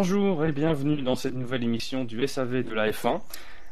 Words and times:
Bonjour 0.00 0.44
et 0.44 0.52
bienvenue 0.52 1.02
dans 1.02 1.16
cette 1.16 1.34
nouvelle 1.34 1.64
émission 1.64 2.04
du 2.04 2.24
SAV 2.24 2.62
de 2.62 2.72
la 2.72 2.88
F1. 2.92 3.20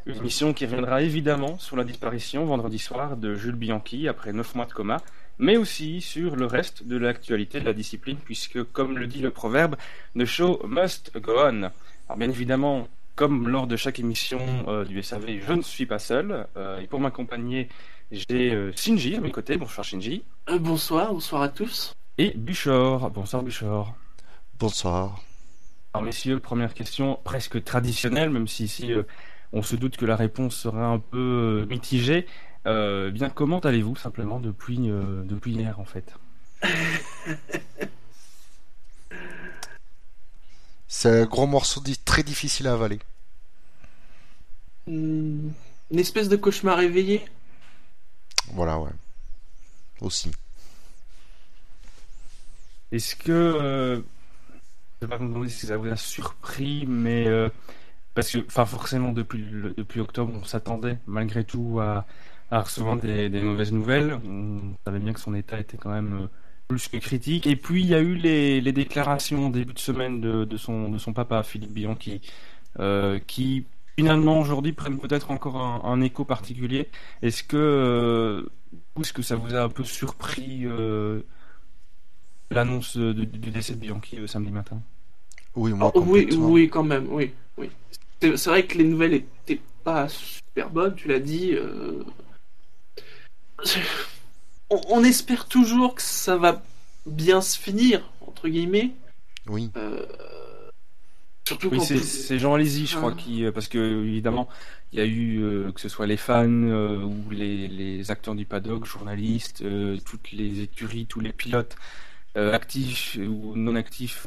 Une 0.06 0.16
émission 0.16 0.52
qui 0.52 0.66
reviendra 0.66 1.00
évidemment 1.00 1.56
sur 1.60 1.76
la 1.76 1.84
disparition 1.84 2.44
vendredi 2.44 2.80
soir 2.80 3.16
de 3.16 3.36
Jules 3.36 3.54
Bianchi 3.54 4.08
après 4.08 4.32
9 4.32 4.56
mois 4.56 4.66
de 4.66 4.72
coma, 4.72 4.96
mais 5.38 5.56
aussi 5.56 6.00
sur 6.00 6.34
le 6.34 6.46
reste 6.46 6.84
de 6.84 6.96
l'actualité 6.96 7.60
de 7.60 7.64
la 7.64 7.72
discipline, 7.72 8.16
puisque, 8.16 8.60
comme 8.72 8.98
le 8.98 9.06
dit 9.06 9.20
le 9.20 9.30
proverbe, 9.30 9.76
the 10.18 10.24
show 10.24 10.60
must 10.66 11.16
go 11.16 11.34
on. 11.38 11.70
Alors, 12.08 12.16
bien 12.16 12.28
évidemment, 12.28 12.88
comme 13.14 13.48
lors 13.48 13.68
de 13.68 13.76
chaque 13.76 14.00
émission 14.00 14.40
euh, 14.66 14.84
du 14.84 15.00
SAV, 15.04 15.38
je 15.46 15.52
ne 15.52 15.62
suis 15.62 15.86
pas 15.86 16.00
seul, 16.00 16.48
euh, 16.56 16.80
et 16.80 16.88
pour 16.88 16.98
m'accompagner, 16.98 17.68
j'ai 18.10 18.52
euh, 18.52 18.72
Shinji 18.74 19.14
à 19.14 19.20
mes 19.20 19.30
côtés. 19.30 19.56
Bonsoir 19.58 19.84
Shinji. 19.84 20.24
Euh, 20.48 20.58
bonsoir, 20.58 21.12
bonsoir 21.12 21.42
à 21.42 21.50
tous. 21.50 21.94
Et 22.18 22.32
Buchor. 22.34 23.12
Bonsoir 23.12 23.44
Buchor. 23.44 23.94
Bonsoir. 24.58 25.20
Alors 25.96 26.04
messieurs, 26.04 26.40
première 26.40 26.74
question 26.74 27.18
presque 27.24 27.64
traditionnelle, 27.64 28.28
même 28.28 28.48
si 28.48 28.64
ici 28.64 28.92
euh, 28.92 29.04
on 29.54 29.62
se 29.62 29.76
doute 29.76 29.96
que 29.96 30.04
la 30.04 30.14
réponse 30.14 30.54
sera 30.54 30.84
un 30.88 30.98
peu 30.98 31.62
euh, 31.62 31.66
mitigée. 31.70 32.26
Euh, 32.66 33.10
bien, 33.10 33.30
comment 33.30 33.60
allez-vous 33.60 33.96
simplement 33.96 34.38
depuis, 34.38 34.90
euh, 34.90 35.22
depuis 35.24 35.54
hier 35.54 35.80
en 35.80 35.86
fait? 35.86 36.12
C'est 40.86 41.22
un 41.22 41.24
gros 41.24 41.46
morceau 41.46 41.82
très 42.04 42.22
difficile 42.22 42.66
à 42.66 42.74
avaler. 42.74 42.98
Hmm, 44.86 45.48
Une 45.90 45.98
espèce 45.98 46.28
de 46.28 46.36
cauchemar 46.36 46.76
réveillé. 46.76 47.24
Voilà, 48.52 48.78
ouais. 48.78 48.92
Aussi. 50.02 50.30
Est-ce 52.92 53.16
que, 53.16 54.04
vais 55.06 55.16
pas 55.16 55.22
demander 55.22 55.48
si 55.48 55.66
ça 55.66 55.76
vous 55.76 55.88
a 55.88 55.96
surpris, 55.96 56.84
mais 56.86 57.26
euh, 57.26 57.48
parce 58.14 58.30
que, 58.30 58.38
enfin, 58.46 58.64
forcément 58.66 59.12
depuis 59.12 60.00
octobre, 60.00 60.32
on 60.34 60.44
s'attendait 60.44 60.98
malgré 61.06 61.44
tout 61.44 61.80
à, 61.80 62.06
recevoir 62.50 62.96
des, 62.96 63.28
mauvaises 63.42 63.72
nouvelles. 63.72 64.18
On 64.26 64.74
savait 64.84 64.98
bien 64.98 65.12
que 65.12 65.20
son 65.20 65.34
état 65.34 65.58
était 65.58 65.76
quand 65.76 65.90
même 65.90 66.22
euh, 66.22 66.26
plus 66.68 66.88
que 66.88 66.96
critique. 66.96 67.46
Et 67.46 67.56
puis 67.56 67.82
il 67.82 67.88
y 67.88 67.94
a 67.94 68.00
eu 68.00 68.14
les, 68.14 68.72
déclarations 68.72 69.50
début 69.50 69.74
de 69.74 69.78
semaine 69.78 70.20
de, 70.20 70.56
son 70.56 71.12
papa 71.14 71.42
Philippe 71.42 71.72
Bianchi, 71.72 72.20
euh, 72.80 73.18
qui 73.26 73.66
finalement 73.96 74.40
aujourd'hui 74.40 74.72
prennent 74.72 74.98
peut-être 74.98 75.30
encore 75.30 75.56
un, 75.56 76.00
écho 76.00 76.24
particulier. 76.24 76.88
Est-ce 77.22 77.42
que 77.42 78.48
est-ce 79.00 79.12
que 79.12 79.22
ça 79.22 79.36
vous 79.36 79.54
a 79.54 79.62
un 79.62 79.68
peu 79.68 79.84
surpris 79.84 80.66
l'annonce 82.50 82.96
du, 82.96 83.26
du 83.26 83.50
décès 83.50 83.74
de 83.74 83.80
Bianchi 83.80 84.18
samedi 84.26 84.50
matin? 84.50 84.82
Oui, 85.56 85.72
moi, 85.72 85.90
Oh, 85.94 86.04
oui, 86.06 86.28
oui, 86.36 86.68
quand 86.68 86.82
même, 86.84 87.06
oui. 87.10 87.32
oui. 87.56 87.70
C'est 88.20 88.46
vrai 88.46 88.66
que 88.66 88.76
les 88.78 88.84
nouvelles 88.84 89.14
étaient 89.14 89.60
pas 89.84 90.08
super 90.08 90.70
bonnes, 90.70 90.94
tu 90.94 91.08
l'as 91.08 91.18
dit. 91.20 91.52
euh. 91.54 92.02
On, 94.68 94.80
on 94.90 95.04
espère 95.04 95.46
toujours 95.46 95.94
que 95.94 96.02
ça 96.02 96.36
va 96.36 96.60
bien 97.06 97.40
se 97.40 97.56
finir, 97.56 98.10
entre 98.20 98.48
guillemets. 98.48 98.90
Oui. 99.46 99.70
euh, 99.76 100.04
Surtout 101.46 101.68
Oui, 101.70 101.80
c'est 101.80 101.98
c'est 101.98 102.40
Jean 102.40 102.54
Alési, 102.54 102.86
je 102.86 102.96
crois, 102.96 103.12
Ah. 103.16 103.20
qui, 103.20 103.44
euh, 103.44 103.52
parce 103.52 103.68
que 103.68 103.78
évidemment, 104.04 104.48
il 104.92 104.98
y 104.98 105.02
a 105.02 105.04
eu 105.04 105.40
euh, 105.40 105.70
que 105.70 105.80
ce 105.80 105.88
soit 105.88 106.08
les 106.08 106.16
fans 106.16 106.48
euh, 106.50 106.98
ou 106.98 107.30
les, 107.30 107.68
les 107.68 108.10
acteurs 108.10 108.34
du 108.34 108.44
paddock, 108.44 108.84
journalistes, 108.86 109.62
euh, 109.62 109.98
toutes 110.04 110.32
les 110.32 110.62
écuries, 110.62 111.06
tous 111.06 111.20
les 111.20 111.32
pilotes 111.32 111.76
euh, 112.36 112.52
actifs 112.52 113.16
ou 113.20 113.54
non 113.54 113.76
actifs 113.76 114.26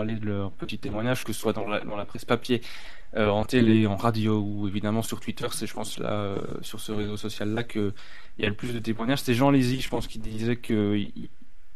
allé 0.00 0.14
de 0.14 0.26
leur 0.26 0.52
petit 0.52 0.78
témoignage, 0.78 1.24
que 1.24 1.32
ce 1.32 1.40
soit 1.40 1.52
dans 1.52 1.66
la, 1.68 1.80
dans 1.80 1.96
la 1.96 2.04
presse 2.04 2.24
papier, 2.24 2.60
euh, 3.16 3.28
en 3.28 3.44
télé, 3.44 3.86
en 3.86 3.96
radio 3.96 4.38
ou 4.40 4.68
évidemment 4.68 5.02
sur 5.02 5.20
Twitter. 5.20 5.46
C'est, 5.52 5.66
je 5.66 5.74
pense, 5.74 5.98
là, 5.98 6.10
euh, 6.12 6.38
sur 6.62 6.80
ce 6.80 6.92
réseau 6.92 7.16
social-là 7.16 7.62
que 7.64 7.92
il 8.38 8.42
y 8.42 8.46
a 8.46 8.48
le 8.50 8.56
plus 8.56 8.72
de 8.72 8.78
témoignages. 8.78 9.20
C'est 9.20 9.34
Jean 9.34 9.48
Alési, 9.48 9.80
je 9.80 9.88
pense, 9.88 10.06
qui 10.06 10.18
disait 10.18 10.56
que 10.56 11.00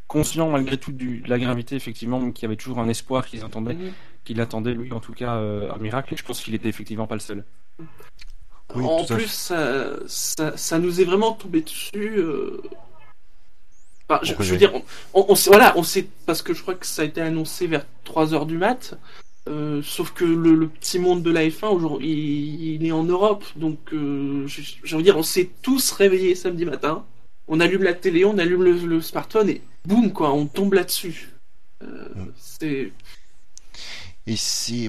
conscient 0.07 0.51
malgré 0.51 0.77
tout 0.77 0.93
du, 0.93 1.21
de 1.21 1.31
la 1.31 1.39
gravité, 1.39 1.77
effectivement, 1.77 2.19
mais 2.21 2.33
qu'il 2.33 2.43
y 2.43 2.47
avait 2.47 2.57
toujours 2.57 2.81
un 2.81 2.89
espoir 2.89 3.27
qu'ils 3.27 3.45
entendaient 3.45 3.75
Mhm. 3.75 3.93
qu'il 4.25 4.41
attendait 4.41 4.75
lui 4.75 4.93
en 4.93 5.01
tout 5.01 5.13
cas 5.15 5.37
euh, 5.37 5.73
un 5.73 5.79
miracle 5.79 6.13
et 6.13 6.17
je 6.17 6.25
pense 6.25 6.43
qu'il 6.43 6.55
était 6.55 6.69
effectivement 6.69 7.07
pas 7.07 7.15
le 7.15 7.21
seul. 7.21 7.45
Oui, 8.75 8.85
en 8.85 9.05
plus, 9.05 9.27
ça, 9.31 9.97
ça, 10.07 10.57
ça 10.57 10.79
nous 10.79 11.01
est 11.01 11.05
vraiment 11.05 11.33
tombé 11.33 11.63
dessus. 11.63 12.21
Enfin, 14.11 14.21
je, 14.25 14.35
veux 14.35 14.45
j'ai- 14.45 14.57
dire, 14.59 14.75
on, 14.75 14.83
on, 15.15 15.27
on 15.31 15.35
sait, 15.37 15.51
voilà, 15.51 15.73
on 15.77 15.83
sait 15.85 16.09
parce 16.27 16.43
que 16.43 16.55
je 16.55 16.63
crois 16.63 16.75
que 16.75 16.87
ça 16.87 17.03
a 17.03 17.05
été 17.05 17.21
annoncé 17.21 17.67
vers 17.69 17.87
3 18.05 18.35
heures 18.35 18.47
du 18.47 18.59
mat. 18.59 18.99
euh, 19.49 19.83
sauf 19.83 20.13
que 20.13 20.25
le, 20.25 20.55
le 20.55 20.69
petit 20.69 20.99
monde 20.99 21.23
de 21.23 21.31
la 21.31 21.43
F1 21.49 21.69
aujourd'hui, 21.69 22.09
il, 22.11 22.75
il 22.83 22.87
est 22.87 22.93
en 22.93 23.05
Europe, 23.05 23.45
donc 23.57 23.79
euh, 23.93 24.47
je, 24.47 24.63
je 24.85 24.97
veux 24.97 25.03
dire, 25.03 25.17
on 25.17 25.23
s'est 25.23 25.51
tous 25.63 25.93
réveillés 25.93 26.35
samedi 26.35 26.65
matin. 26.65 27.07
On 27.49 27.61
allume 27.61 27.83
la 27.83 27.95
télé, 27.95 28.25
on 28.25 28.39
allume 28.39 28.63
le, 28.65 28.73
le 28.73 29.01
smartphone 29.01 29.49
et 29.51 29.63
boum 29.85 30.13
quoi, 30.13 30.33
on 30.33 30.47
tombe 30.47 30.75
là-dessus. 30.75 31.31
Euh, 31.83 32.09
Mm. 32.15 32.33
C'est 32.37 32.93
Et 34.27 34.37
c'est 34.37 34.89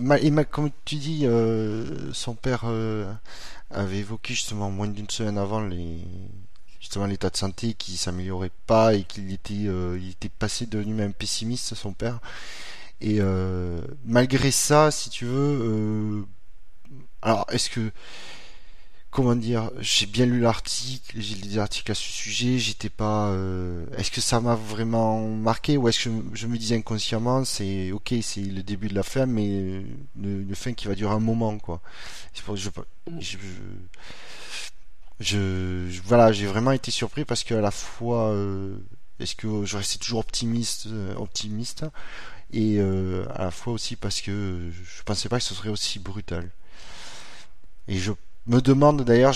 comme 0.49 0.69
tu 0.85 0.95
dis, 0.95 1.21
euh, 1.25 2.11
son 2.13 2.35
père 2.35 2.63
euh, 2.65 3.11
avait 3.69 3.99
évoqué 3.99 4.33
justement 4.33 4.69
moins 4.69 4.87
d'une 4.87 5.09
semaine 5.09 5.37
avant 5.37 5.61
les 5.61 5.99
justement 6.81 7.05
l'état 7.05 7.29
de 7.29 7.37
santé 7.37 7.73
qui 7.73 7.95
s'améliorait 7.95 8.51
pas 8.67 8.93
et 8.95 9.03
qu'il 9.03 9.31
était 9.31 9.67
euh, 9.67 9.97
il 10.01 10.09
était 10.09 10.29
passé 10.29 10.65
devenu 10.65 10.93
même 10.93 11.13
pessimiste 11.13 11.75
son 11.75 11.93
père. 11.93 12.19
Et 12.99 13.17
euh, 13.19 13.81
malgré 14.05 14.51
ça, 14.51 14.91
si 14.91 15.09
tu 15.09 15.25
veux, 15.25 15.59
euh, 15.61 16.25
alors 17.21 17.45
est-ce 17.51 17.69
que 17.69 17.91
comment 19.11 19.35
dire, 19.35 19.69
j'ai 19.79 20.05
bien 20.05 20.25
lu 20.25 20.39
l'article, 20.39 21.17
j'ai 21.19 21.35
lu 21.35 21.41
des 21.41 21.57
articles 21.59 21.91
à 21.91 21.95
ce 21.95 22.03
sujet, 22.03 22.57
j'étais 22.57 22.89
pas. 22.89 23.27
euh, 23.29 23.85
est-ce 23.97 24.09
que 24.09 24.21
ça 24.21 24.39
m'a 24.39 24.55
vraiment 24.55 25.27
marqué 25.27 25.77
ou 25.77 25.87
est-ce 25.89 26.05
que 26.05 26.09
je, 26.33 26.47
me 26.47 26.57
disais 26.57 26.77
inconsciemment, 26.77 27.43
c'est 27.45 27.91
ok, 27.91 28.15
c'est 28.21 28.41
le 28.41 28.63
début 28.63 28.87
de 28.87 28.95
la 28.95 29.03
fin, 29.03 29.25
mais 29.25 29.47
euh, 29.49 29.83
une, 30.23 30.55
fin 30.55 30.73
qui 30.73 30.87
va 30.87 30.95
durer 30.95 31.13
un 31.13 31.19
moment, 31.19 31.57
quoi. 31.59 31.81
Je, 32.33 32.41
je, 33.19 33.37
je- 35.19 36.01
voilà, 36.01 36.31
j'ai 36.31 36.47
vraiment 36.47 36.71
été 36.71 36.91
surpris 36.91 37.25
parce 37.25 37.43
que 37.43 37.53
à 37.53 37.61
la 37.61 37.71
fois, 37.71 38.29
euh, 38.31 38.75
est-ce 39.19 39.35
que 39.35 39.65
je 39.65 39.77
restais 39.77 39.99
toujours 39.99 40.19
optimiste, 40.19 40.87
euh, 40.87 41.13
optimiste, 41.15 41.85
et 42.53 42.77
euh, 42.79 43.25
à 43.35 43.45
la 43.45 43.51
fois 43.51 43.73
aussi 43.73 43.95
parce 43.97 44.21
que 44.21 44.71
je 44.71 45.03
pensais 45.03 45.29
pas 45.29 45.39
que 45.39 45.45
ce 45.45 45.55
serait 45.55 45.69
aussi 45.69 45.99
brutal. 45.99 46.51
Et 47.87 47.97
je 47.99 48.11
me 48.47 48.59
demande 48.61 49.03
d'ailleurs, 49.03 49.35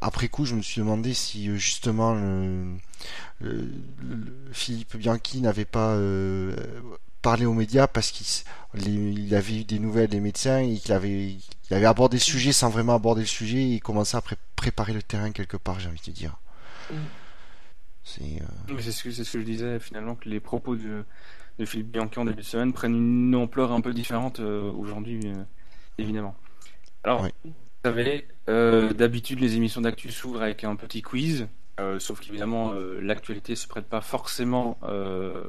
après 0.00 0.28
coup, 0.28 0.44
je 0.44 0.54
me 0.54 0.62
suis 0.62 0.80
demandé 0.80 1.12
si 1.14 1.46
justement 1.58 2.14
Philippe 4.52 4.96
Bianchi 4.96 5.40
n'avait 5.40 5.64
pas 5.64 5.96
parlé 7.22 7.46
aux 7.46 7.54
médias 7.54 7.86
parce 7.86 8.10
qu'il 8.10 9.34
avait 9.34 9.60
eu 9.60 9.64
des 9.64 9.78
nouvelles 9.78 10.08
des 10.10 10.20
médecins 10.20 10.58
et 10.58 10.76
qu'il 10.78 10.92
avait, 10.92 11.36
il 11.72 11.74
avait 11.76 11.86
abordé 11.86 12.18
le 12.18 12.22
sujet 12.22 12.52
sans 12.52 12.68
vraiment 12.68 12.94
aborder 12.94 13.22
le 13.22 13.26
sujet 13.26 13.56
et 13.56 13.74
il 13.76 13.80
commençait 13.80 14.18
à 14.18 14.20
pré- 14.20 14.36
préparer 14.56 14.92
le 14.92 15.02
terrain 15.02 15.30
quelque 15.32 15.56
part, 15.56 15.80
j'ai 15.80 15.88
envie 15.88 15.98
de 15.98 16.04
te 16.04 16.10
dire. 16.10 16.36
Mm. 16.90 16.96
C'est 18.04 18.42
euh, 18.42 18.78
c'est 18.80 18.92
ce 18.92 19.02
que 19.04 19.10
c'est 19.10 19.24
ce 19.24 19.32
que 19.32 19.40
je 19.40 19.44
disais 19.44 19.80
finalement 19.80 20.14
que 20.14 20.28
les 20.28 20.38
propos 20.38 20.76
de, 20.76 21.04
de 21.58 21.64
Philippe 21.64 21.90
Bianchi 21.90 22.18
en 22.18 22.26
début 22.26 22.42
de 22.42 22.46
semaine 22.46 22.74
prennent 22.74 22.94
une 22.96 23.34
ampleur 23.34 23.72
un 23.72 23.80
peu 23.80 23.94
différente 23.94 24.40
euh, 24.40 24.70
aujourd'hui 24.72 25.20
euh, 25.24 25.44
évidemment. 25.96 26.34
Alors 27.04 27.22
vous 27.22 27.52
savez 27.84 28.28
euh, 28.50 28.92
d'habitude 28.92 29.40
les 29.40 29.56
émissions 29.56 29.80
d'actu 29.80 30.10
s'ouvrent 30.10 30.42
avec 30.42 30.64
un 30.64 30.76
petit 30.76 31.00
quiz 31.00 31.48
euh, 31.80 31.98
sauf 31.98 32.20
qu'évidemment 32.20 32.72
euh, 32.74 33.00
l'actualité 33.00 33.56
se 33.56 33.66
prête 33.66 33.86
pas 33.86 34.02
forcément 34.02 34.76
euh, 34.82 35.44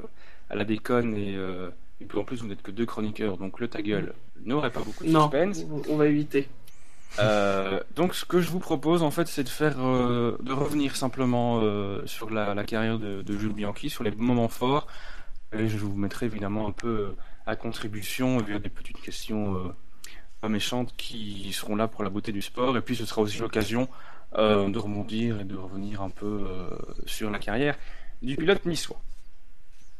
à 0.49 0.55
la 0.55 0.63
déconne 0.63 1.17
et, 1.17 1.35
euh, 1.35 1.69
et 2.03 2.05
puis 2.05 2.19
en 2.19 2.25
plus 2.25 2.41
vous 2.41 2.47
n'êtes 2.47 2.61
que 2.61 2.71
deux 2.71 2.85
chroniqueurs 2.85 3.37
donc 3.37 3.59
le 3.61 3.69
ta 3.69 3.81
gueule 3.81 4.13
n'aurait 4.43 4.71
pas 4.71 4.81
beaucoup 4.81 5.05
de 5.05 5.09
non, 5.09 5.31
suspense. 5.31 5.65
on 5.89 5.95
va 5.95 6.07
éviter. 6.07 6.49
Euh, 7.19 7.79
donc 7.95 8.13
ce 8.13 8.25
que 8.25 8.41
je 8.41 8.49
vous 8.49 8.59
propose 8.59 9.03
en 9.03 9.11
fait 9.11 9.27
c'est 9.27 9.43
de 9.43 9.49
faire 9.49 9.77
euh, 9.79 10.37
de 10.41 10.51
revenir 10.51 10.95
simplement 10.95 11.59
euh, 11.61 12.01
sur 12.05 12.29
la, 12.29 12.53
la 12.53 12.63
carrière 12.63 12.99
de, 12.99 13.21
de 13.21 13.37
Jules 13.37 13.53
Bianchi, 13.53 13.89
sur 13.89 14.03
les 14.03 14.11
moments 14.11 14.49
forts 14.49 14.87
et 15.53 15.69
je 15.69 15.77
vous 15.77 15.95
mettrai 15.95 16.25
évidemment 16.25 16.67
un 16.67 16.71
peu 16.71 17.15
à 17.45 17.55
contribution 17.55 18.37
via 18.39 18.59
des 18.59 18.69
petites 18.69 18.99
questions 18.99 19.73
pas 20.41 20.49
méchantes 20.49 20.93
qui 20.97 21.53
seront 21.53 21.75
là 21.75 21.87
pour 21.87 22.03
la 22.03 22.09
beauté 22.09 22.31
du 22.31 22.41
sport 22.41 22.75
et 22.75 22.81
puis 22.81 22.95
ce 22.97 23.05
sera 23.05 23.21
aussi 23.21 23.37
l'occasion 23.39 23.87
de 24.35 24.77
rebondir 24.77 25.39
et 25.39 25.43
de 25.43 25.55
revenir 25.55 26.01
un 26.01 26.09
peu 26.09 26.43
sur 27.05 27.29
la 27.29 27.37
carrière 27.37 27.77
du 28.23 28.35
pilote 28.35 28.65
niçois. 28.65 28.99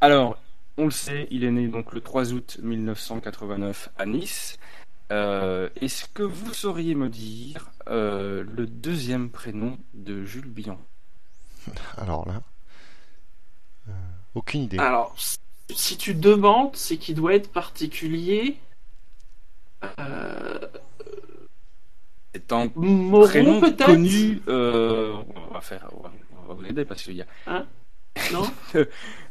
Alors 0.00 0.36
on 0.76 0.84
le 0.86 0.90
sait, 0.90 1.28
il 1.30 1.44
est 1.44 1.50
né 1.50 1.68
donc 1.68 1.92
le 1.92 2.00
3 2.00 2.32
août 2.32 2.58
1989 2.62 3.90
à 3.96 4.06
Nice. 4.06 4.58
Euh, 5.12 5.68
Est-ce 5.80 6.06
que 6.08 6.22
vous 6.22 6.52
sauriez 6.54 6.94
me 6.94 7.08
dire 7.08 7.70
euh, 7.88 8.42
le 8.42 8.66
deuxième 8.66 9.30
prénom 9.30 9.78
de 9.92 10.24
Jules 10.24 10.48
Bian 10.48 10.78
alors 11.96 12.26
là, 12.28 12.42
euh, 13.88 13.92
aucune 14.34 14.62
idée. 14.62 14.78
Alors, 14.78 15.14
si 15.70 15.96
tu 15.96 16.14
demandes, 16.14 16.76
c'est 16.76 16.96
qu'il 16.98 17.14
doit 17.14 17.34
être 17.34 17.50
particulier. 17.52 18.58
Euh, 19.98 20.58
C'est 22.34 22.52
un 22.52 22.68
prénom 22.68 23.60
peut-être? 23.60 23.86
connu. 23.86 24.42
euh, 24.48 25.14
on 25.50 25.54
va 25.54 25.60
faire, 25.60 25.88
on 25.96 26.02
va, 26.02 26.12
on 26.42 26.48
va 26.48 26.54
vous 26.54 26.64
aider 26.66 26.84
parce 26.84 27.02
qu'il 27.02 27.14
y 27.16 27.22
a 27.22 27.26
Non? 28.32 28.44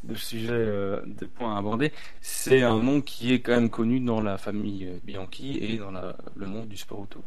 De 0.03 0.15
sujets, 0.15 0.49
euh, 0.51 0.99
de 1.05 1.25
points 1.25 1.55
à 1.55 1.59
aborder. 1.59 1.93
C'est 2.21 2.61
un 2.61 2.77
nom 2.79 2.99
qui 3.01 3.33
est 3.33 3.39
quand 3.39 3.53
même 3.53 3.69
connu 3.69 4.01
dans 4.01 4.19
la 4.19 4.37
famille 4.37 4.85
euh, 4.85 4.99
Bianchi 5.03 5.57
et 5.61 5.77
dans 5.77 5.91
la- 5.91 6.17
le 6.35 6.45
monde 6.45 6.67
du 6.67 6.75
sport 6.75 6.99
auto. 6.99 7.23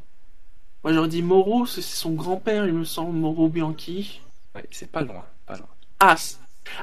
Moi 0.85 0.93
j'aurais 0.93 1.09
dit 1.09 1.23
Moreau, 1.23 1.65
c'est 1.65 1.81
c'est 1.81 1.97
son 1.97 2.13
grand-père, 2.13 2.67
il 2.67 2.75
me 2.75 2.85
semble, 2.85 3.17
Moreau 3.17 3.49
Bianchi. 3.49 4.21
Ouais, 4.55 4.65
c'est 4.71 4.91
pas 4.91 5.01
loin, 5.01 5.25
pas 5.47 5.57
loin. 5.57 5.69
Ah, 6.01 6.17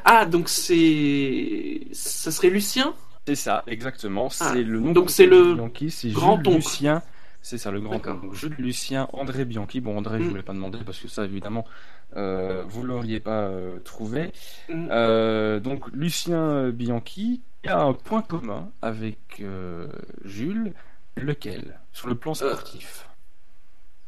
ah 0.04 0.26
donc 0.26 0.50
c'est. 0.50 1.82
Ça 1.92 2.32
serait 2.32 2.50
Lucien? 2.50 2.94
C'est 3.28 3.36
ça, 3.36 3.64
exactement. 3.68 4.30
C'est 4.30 4.44
Ah, 4.46 4.56
le 4.56 4.80
nom. 4.80 4.92
donc 4.94 5.10
c'est 5.12 5.28
le 5.28 5.54
Bianchi, 5.54 5.92
c'est 5.92 6.10
grand-oncle. 6.10 6.50
Lucien. 6.56 7.02
C'est 7.46 7.58
ça, 7.58 7.72
le 7.72 7.82
grand 7.82 7.96
D'accord. 7.96 8.16
oncle. 8.16 8.26
Donc 8.28 8.36
Jules 8.36 8.56
Lucien, 8.58 9.08
André 9.14 9.44
Bianchi. 9.46 9.82
Bon, 9.82 9.98
André, 9.98 10.20
je 10.20 10.24
Mm. 10.24 10.30
voulais 10.30 10.44
pas 10.44 10.54
demander 10.54 10.80
parce 10.86 10.98
que 11.00 11.08
ça, 11.10 11.26
évidemment, 11.26 11.66
euh, 12.16 12.64
vous 12.68 12.84
l'auriez 12.84 13.20
pas 13.20 13.44
euh, 13.44 13.80
trouvé. 13.80 14.32
Mm. 14.70 14.88
Euh, 14.92 15.60
donc 15.60 15.88
Lucien 15.92 16.70
Bianchi 16.70 17.42
a 17.68 17.82
un 17.82 17.94
point 17.94 18.22
commun 18.22 18.70
avec 18.82 19.18
euh, 19.40 19.88
Jules, 20.24 20.74
lequel? 21.18 21.80
Sur 21.92 22.08
le 22.08 22.16
plan 22.16 22.34
sportif. 22.34 23.08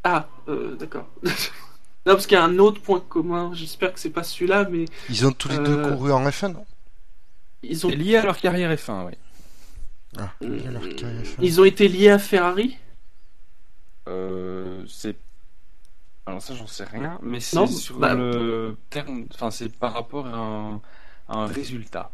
Ah, 0.03 0.27
euh, 0.47 0.75
d'accord. 0.75 1.07
non, 1.23 2.13
parce 2.13 2.27
qu'il 2.27 2.37
y 2.37 2.39
a 2.39 2.43
un 2.43 2.59
autre 2.59 2.81
point 2.81 2.99
commun, 2.99 3.51
j'espère 3.53 3.93
que 3.93 3.99
c'est 3.99 4.09
pas 4.09 4.23
celui-là, 4.23 4.67
mais 4.69 4.85
Ils 5.09 5.25
ont 5.25 5.31
tous 5.31 5.49
les 5.49 5.57
deux 5.57 5.81
couru 5.81 6.11
en 6.11 6.23
F1, 6.27 6.53
non? 6.53 6.65
ils 7.63 7.85
ont, 7.85 7.89
C'est 7.89 7.95
lié 7.95 8.17
à 8.17 8.23
leur 8.23 8.37
carrière 8.37 8.71
F1, 8.71 9.07
oui. 9.07 9.13
Ah, 10.17 10.31
il 10.41 10.63
y 10.63 10.67
a 10.67 10.71
leur 10.71 10.87
carrière 10.95 11.23
F1. 11.23 11.35
ils 11.41 11.59
ont 11.59 11.65
été 11.65 11.87
liés 11.87 12.09
à 12.09 12.19
Ferrari? 12.19 12.77
Euh, 14.07 14.83
c'est. 14.87 15.17
Alors 16.25 16.41
ça, 16.41 16.55
j'en 16.55 16.67
sais 16.67 16.85
rien, 16.85 17.19
mais 17.21 17.39
c'est 17.39 17.55
Non, 17.55 17.67
sur 17.67 17.99
bah- 17.99 18.15
le 18.15 18.77
terme. 18.89 19.25
Enfin, 19.33 19.51
c'est 19.51 19.69
par 19.69 19.93
rapport 19.93 20.25
à 20.25 20.35
un, 20.35 20.75
à 21.29 21.37
un 21.37 21.45
résultat. 21.45 22.11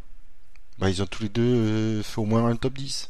Bah, 0.79 0.89
ils 0.89 1.01
ont 1.01 1.05
tous 1.05 1.23
les 1.23 1.29
deux 1.29 1.41
euh, 1.41 2.03
fait 2.03 2.19
au 2.19 2.25
moins 2.25 2.45
un 2.45 2.55
top 2.55 2.73
10. 2.73 3.09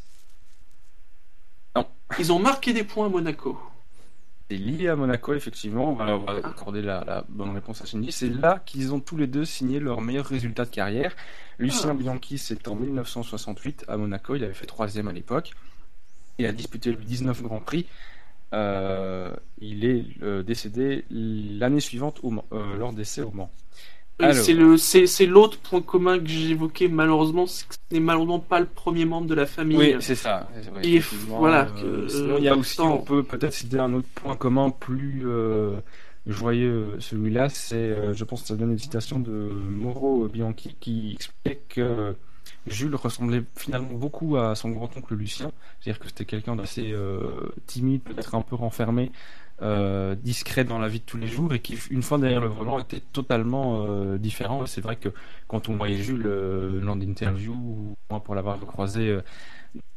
Ils 2.19 2.31
ont 2.33 2.39
marqué 2.39 2.73
des 2.73 2.83
points 2.83 3.05
à 3.05 3.09
Monaco. 3.09 3.57
C'est 4.49 4.57
lié 4.57 4.89
à 4.89 4.97
Monaco, 4.97 5.33
effectivement. 5.33 5.91
On 5.91 5.95
va, 5.95 6.17
on 6.17 6.25
va 6.25 6.33
accorder 6.45 6.81
la, 6.81 7.05
la 7.05 7.23
bonne 7.29 7.51
réponse 7.51 7.81
à 7.81 7.85
Cindy. 7.85 8.11
C'est 8.11 8.27
là 8.27 8.61
qu'ils 8.65 8.93
ont 8.93 8.99
tous 8.99 9.15
les 9.15 9.27
deux 9.27 9.45
signé 9.45 9.79
leur 9.79 10.01
meilleur 10.01 10.25
résultat 10.25 10.65
de 10.65 10.69
carrière. 10.71 11.15
Lucien 11.57 11.91
Ah. 11.91 11.93
Bianchi, 11.93 12.37
c'est 12.37 12.67
en 12.67 12.75
1968 12.75 13.85
à 13.87 13.95
Monaco. 13.95 14.35
Il 14.35 14.43
avait 14.43 14.53
fait 14.53 14.65
troisième 14.65 15.07
à 15.07 15.13
l'époque. 15.13 15.51
Il 16.37 16.45
a 16.45 16.51
disputé 16.51 16.91
le 16.91 16.97
19 16.97 17.41
Grand 17.43 17.61
Prix. 17.61 17.87
Euh, 18.53 19.31
il 19.59 19.85
est 19.85 20.03
euh, 20.23 20.43
décédé 20.43 21.05
l'année 21.09 21.79
suivante 21.79 22.19
au 22.23 22.31
Mans, 22.31 22.45
euh, 22.51 22.77
lors 22.77 22.91
d'essais 22.93 23.21
au 23.21 23.31
Mans. 23.31 23.51
C'est 24.33 24.53
le, 24.53 24.77
c'est, 24.77 25.07
c'est 25.07 25.25
l'autre 25.25 25.57
point 25.57 25.81
commun 25.81 26.19
que 26.19 26.27
j'évoquais 26.27 26.87
malheureusement, 26.87 27.47
c'est 27.47 27.67
que 27.67 27.73
ce 27.73 27.79
n'est 27.95 27.99
malheureusement 27.99 28.39
pas 28.39 28.59
le 28.59 28.67
premier 28.67 29.05
membre 29.05 29.25
de 29.25 29.33
la 29.33 29.47
famille. 29.47 29.77
Oui, 29.77 29.95
c'est 29.99 30.13
ça. 30.13 30.47
Ouais, 30.75 30.87
Et 30.87 30.99
voilà, 31.27 31.67
euh, 31.77 32.03
que- 32.03 32.07
sinon, 32.07 32.37
il 32.37 32.43
y 32.43 32.47
a 32.47 32.55
aussi, 32.55 32.77
tant- 32.77 32.95
on 32.95 32.97
peut 32.99 33.23
peut-être 33.23 33.53
citer 33.53 33.79
un 33.79 33.91
autre 33.93 34.07
point 34.13 34.35
commun 34.35 34.69
plus 34.69 35.23
euh, 35.25 35.77
joyeux. 36.27 36.97
Celui-là, 36.99 37.49
c'est, 37.49 37.75
euh, 37.77 38.13
je 38.13 38.23
pense, 38.23 38.45
ça 38.45 38.55
donne 38.55 38.71
une 38.73 38.77
citation 38.77 39.19
de 39.19 39.31
Mauro 39.31 40.27
Bianchi 40.27 40.75
qui 40.79 41.13
expliquait 41.15 41.61
que 41.69 42.15
Jules 42.67 42.93
ressemblait 42.95 43.41
finalement 43.55 43.93
beaucoup 43.93 44.37
à 44.37 44.53
son 44.53 44.69
grand-oncle 44.69 45.15
Lucien. 45.15 45.51
C'est-à-dire 45.79 45.99
que 45.99 46.07
c'était 46.07 46.25
quelqu'un 46.25 46.55
d'assez 46.55 46.91
euh, 46.91 47.53
timide, 47.65 48.01
peut-être 48.03 48.35
un 48.35 48.41
peu 48.41 48.55
renfermé, 48.55 49.11
euh, 49.61 50.15
discret 50.15 50.63
dans 50.63 50.79
la 50.79 50.87
vie 50.87 50.99
de 50.99 51.05
tous 51.05 51.17
les 51.17 51.27
jours 51.27 51.53
et 51.53 51.59
qui, 51.59 51.77
une 51.91 52.01
fois 52.01 52.17
derrière 52.17 52.41
le 52.41 52.47
volant, 52.47 52.79
était 52.79 53.01
totalement 53.13 53.85
euh, 53.85 54.17
différent. 54.17 54.65
C'est 54.65 54.81
vrai 54.81 54.95
que 54.95 55.09
quand 55.47 55.69
on 55.69 55.75
voyait 55.75 55.97
Jules 55.97 56.25
euh, 56.25 56.81
lors 56.81 56.95
d'interviews, 56.95 57.53
ou 57.53 57.95
moi 58.09 58.19
pour 58.21 58.35
l'avoir 58.35 58.59
croisé 58.59 59.19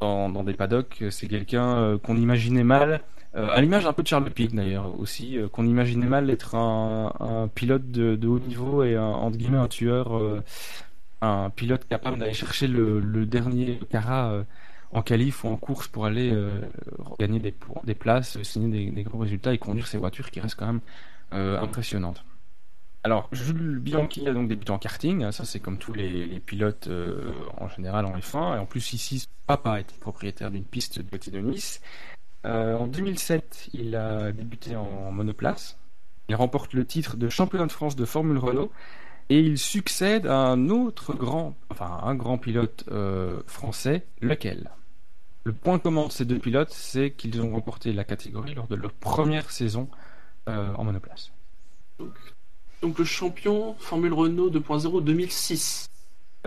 dans, 0.01 0.29
dans 0.29 0.43
des 0.43 0.53
paddocks, 0.53 1.03
c'est 1.09 1.27
quelqu'un 1.27 1.97
qu'on 1.99 2.17
imaginait 2.17 2.63
mal, 2.63 3.01
à 3.33 3.59
l'image 3.59 3.85
un 3.85 3.91
peu 3.91 4.03
de 4.03 4.07
Charles 4.07 4.29
Pig 4.31 4.53
d'ailleurs 4.55 4.97
aussi, 4.97 5.37
qu'on 5.51 5.65
imaginait 5.65 6.05
mal 6.05 6.29
être 6.29 6.55
un, 6.55 7.11
un 7.19 7.47
pilote 7.49 7.91
de, 7.91 8.15
de 8.15 8.27
haut 8.27 8.39
niveau 8.39 8.83
et 8.83 8.95
un, 8.95 9.03
entre 9.03 9.37
guillemets 9.37 9.57
un 9.57 9.67
tueur, 9.67 10.21
un 11.21 11.49
pilote 11.49 11.87
capable 11.87 12.17
d'aller 12.17 12.33
chercher 12.33 12.67
le, 12.67 12.99
le 12.99 13.25
dernier 13.25 13.79
carat 13.89 14.31
euh, 14.31 14.43
en 14.91 15.01
qualif 15.01 15.43
ou 15.43 15.49
en 15.49 15.57
course 15.57 15.87
pour 15.87 16.05
aller 16.05 16.31
euh, 16.31 16.61
gagner 17.19 17.39
des, 17.39 17.95
places, 17.95 18.41
signer 18.43 18.91
des, 18.91 19.03
gros 19.03 19.19
résultats 19.19 19.53
et 19.53 19.57
conduire 19.57 19.87
ces 19.87 19.97
voitures 19.97 20.31
qui 20.31 20.39
restent 20.39 20.55
quand 20.55 20.67
même 20.67 20.81
euh, 21.33 21.59
impressionnantes. 21.59 22.23
Alors, 23.03 23.29
Jules 23.31 23.79
Bianchi 23.79 24.27
a 24.27 24.33
donc 24.33 24.47
débuté 24.47 24.71
en 24.71 24.79
karting, 24.79 25.31
ça 25.31 25.45
c'est 25.45 25.59
comme 25.59 25.77
tous 25.77 25.93
les, 25.93 26.39
pilotes 26.39 26.87
euh, 26.87 27.31
en 27.57 27.67
général 27.67 28.05
en 28.05 28.17
F1, 28.17 28.55
et 28.55 28.59
en 28.59 28.65
plus 28.65 28.93
ici, 28.93 29.27
papa 29.45 29.79
était 29.79 29.97
propriétaire 29.99 30.49
d'une 30.49 30.63
piste 30.63 30.99
du 30.99 31.09
côté 31.09 31.29
de 31.29 31.39
Nice. 31.39 31.81
En 32.43 32.85
2007, 32.85 33.69
il 33.73 33.95
a 33.95 34.31
débuté 34.31 34.75
en 34.75 35.11
monoplace, 35.11 35.79
il 36.29 36.35
remporte 36.35 36.73
le 36.73 36.85
titre 36.85 37.17
de 37.17 37.27
championnat 37.27 37.65
de 37.65 37.71
France 37.71 37.95
de 37.95 38.05
Formule 38.05 38.37
Renault, 38.37 38.71
et 39.29 39.39
il 39.39 39.57
succède 39.57 40.27
à 40.27 40.37
un 40.37 40.69
autre 40.69 41.13
grand, 41.13 41.55
enfin 41.69 41.99
un 42.03 42.15
grand 42.15 42.37
pilote 42.37 42.83
euh, 42.91 43.41
français, 43.47 44.05
lequel? 44.21 44.69
Le 45.43 45.53
point 45.53 45.77
commun 45.79 46.07
de 46.07 46.11
ces 46.11 46.25
deux 46.25 46.39
pilotes, 46.39 46.71
c'est 46.71 47.11
qu'ils 47.11 47.39
ont 47.41 47.51
remporté 47.51 47.93
la 47.93 48.03
catégorie 48.03 48.55
lors 48.55 48.67
de 48.67 48.75
leur 48.75 48.91
première 48.93 49.51
saison 49.51 49.89
euh, 50.49 50.73
en 50.75 50.83
monoplace. 50.83 51.31
Donc 52.81 52.97
le 52.99 53.05
champion 53.05 53.75
Formule 53.79 54.13
Renault 54.13 54.49
2.0 54.49 55.03
2006. 55.03 55.87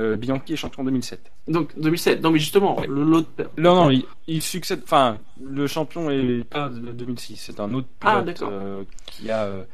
Euh, 0.00 0.16
Bianchi 0.16 0.52
est 0.52 0.56
champion 0.56 0.84
2007. 0.84 1.32
Donc 1.48 1.76
2007. 1.78 2.22
Non 2.22 2.30
mais 2.30 2.38
justement, 2.38 2.78
Ouais. 2.78 2.86
le 2.86 3.02
l'autre. 3.04 3.28
Non, 3.56 3.74
non, 3.74 3.90
il, 3.90 4.04
il 4.28 4.42
succède. 4.42 4.80
Enfin, 4.84 5.18
le 5.42 5.66
champion 5.66 6.10
est 6.10 6.44
pas 6.44 6.68
de 6.68 6.92
2006, 6.92 7.36
c'est 7.36 7.58
un 7.60 7.72
autre 7.74 7.88
Ah, 8.02 8.22
pilote 8.22 8.86
qui 9.06 9.30
a 9.30 9.64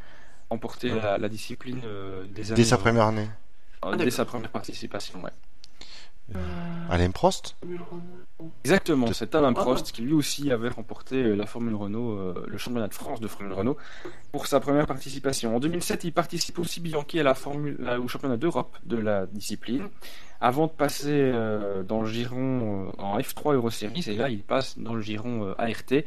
euh, 0.54 0.56
remporté 0.56 0.88
la, 0.90 1.18
la 1.18 1.28
discipline 1.28 1.80
euh, 1.84 2.24
des 2.26 2.52
années. 2.52 2.56
Dès 2.62 2.64
sa 2.68 2.78
première 2.78 3.04
année. 3.06 3.28
euh, 3.84 3.90
Ah, 3.92 3.96
dès 3.96 4.10
sa 4.10 4.24
première 4.24 4.50
participation, 4.50 5.20
ouais. 5.22 5.30
Alain 6.88 7.10
Prost. 7.10 7.54
Exactement, 8.64 9.12
c'est 9.12 9.34
Alain 9.34 9.52
Ah. 9.54 9.60
Prost 9.60 9.92
qui 9.92 10.00
lui 10.02 10.14
aussi 10.14 10.50
avait 10.50 10.70
remporté 10.70 11.16
euh, 11.22 11.34
la 11.34 11.44
Formule 11.44 11.74
Renault, 11.74 12.12
euh, 12.12 12.46
le 12.48 12.56
championnat 12.56 12.88
de 12.88 12.94
France 12.94 13.20
de 13.20 13.28
Formule 13.28 13.52
Renault, 13.52 13.76
pour 14.32 14.46
sa 14.46 14.58
première 14.60 14.86
participation. 14.86 15.54
En 15.54 15.60
2007, 15.60 16.04
il 16.04 16.12
participe 16.12 16.58
aussi 16.58 16.80
Bianchi 16.80 17.20
à 17.20 17.24
la 17.24 17.34
Formule, 17.34 17.76
à- 17.86 18.00
au 18.00 18.08
championnat 18.08 18.38
d'Europe 18.38 18.74
de 18.84 18.96
la 18.96 19.26
discipline, 19.26 19.88
avant 20.40 20.66
de 20.66 20.72
passer 20.72 21.10
euh, 21.12 21.82
dans 21.82 22.00
le 22.00 22.08
giron 22.08 22.88
euh, 22.88 23.02
en 23.02 23.18
F3 23.18 23.54
Euro 23.54 23.68
Series, 23.70 24.04
et 24.06 24.16
là 24.16 24.30
il 24.30 24.42
passe 24.42 24.78
dans 24.78 24.94
le 24.94 25.02
giron 25.02 25.44
euh, 25.48 25.54
ART, 25.58 26.04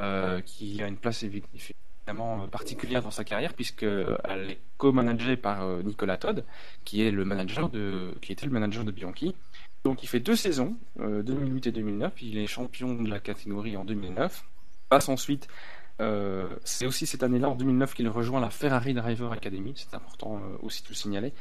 euh, 0.00 0.40
qui 0.40 0.82
a 0.82 0.88
une 0.88 0.96
place 0.96 1.22
euh, 2.08 2.46
particulière 2.46 3.02
dans 3.02 3.10
sa 3.10 3.24
carrière, 3.24 3.54
puisque 3.54 3.82
euh, 3.82 4.16
est 4.48 4.58
co-managée 4.76 5.36
par 5.36 5.62
euh, 5.62 5.82
Nicolas 5.82 6.16
Todd, 6.16 6.44
qui 6.84 7.02
est 7.02 7.10
le 7.10 7.24
manager 7.24 7.68
de, 7.68 8.14
qui 8.20 8.32
était 8.32 8.46
le 8.46 8.52
manager 8.52 8.84
de 8.84 8.90
Bianchi. 8.90 9.34
Donc 9.84 10.02
il 10.02 10.06
fait 10.06 10.20
deux 10.20 10.36
saisons, 10.36 10.76
euh, 11.00 11.22
2008 11.22 11.66
et 11.68 11.72
2009. 11.72 12.22
Il 12.22 12.38
est 12.38 12.46
champion 12.46 12.94
de 12.94 13.08
la 13.08 13.20
catégorie 13.20 13.76
en 13.76 13.84
2009. 13.84 14.44
Passe 14.88 15.08
ensuite, 15.08 15.48
c'est 16.64 16.86
aussi 16.86 17.06
cette 17.06 17.22
année-là, 17.22 17.48
en 17.48 17.54
2009, 17.54 17.94
qu'il 17.94 18.08
rejoint 18.08 18.40
la 18.40 18.50
Ferrari 18.50 18.94
Driver 18.94 19.32
Academy. 19.32 19.72
C'est 19.76 19.94
important 19.94 20.40
aussi 20.62 20.82
de 20.82 20.88
le 20.88 20.94
signaler. 20.94 21.32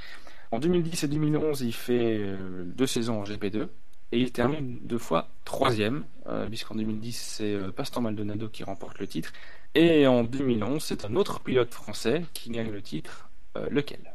En 0.52 0.60
2010 0.60 1.04
et 1.04 1.08
2011, 1.08 1.62
il 1.62 1.74
fait 1.74 2.36
deux 2.66 2.88
saisons 2.88 3.22
en 3.22 3.24
GP2. 3.24 3.68
Et 4.12 4.20
il 4.20 4.32
termine 4.32 4.80
deux 4.84 5.00
fois 5.00 5.30
troisième, 5.44 6.06
puisqu'en 6.48 6.76
2010, 6.76 7.12
c'est 7.14 7.58
Pastor 7.76 8.02
Maldonado 8.02 8.48
qui 8.48 8.64
remporte 8.64 9.00
le 9.00 9.08
titre. 9.08 9.34
Et 9.76 10.06
en 10.08 10.24
2011, 10.24 10.84
c'est 10.84 11.06
un 11.06 11.16
autre 11.16 11.40
pilote 11.40 11.74
français 11.74 12.26
qui 12.34 12.52
gagne 12.52 12.72
le 12.72 12.82
titre. 12.82 13.30
Euh, 13.58 13.68
lequel? 13.70 14.14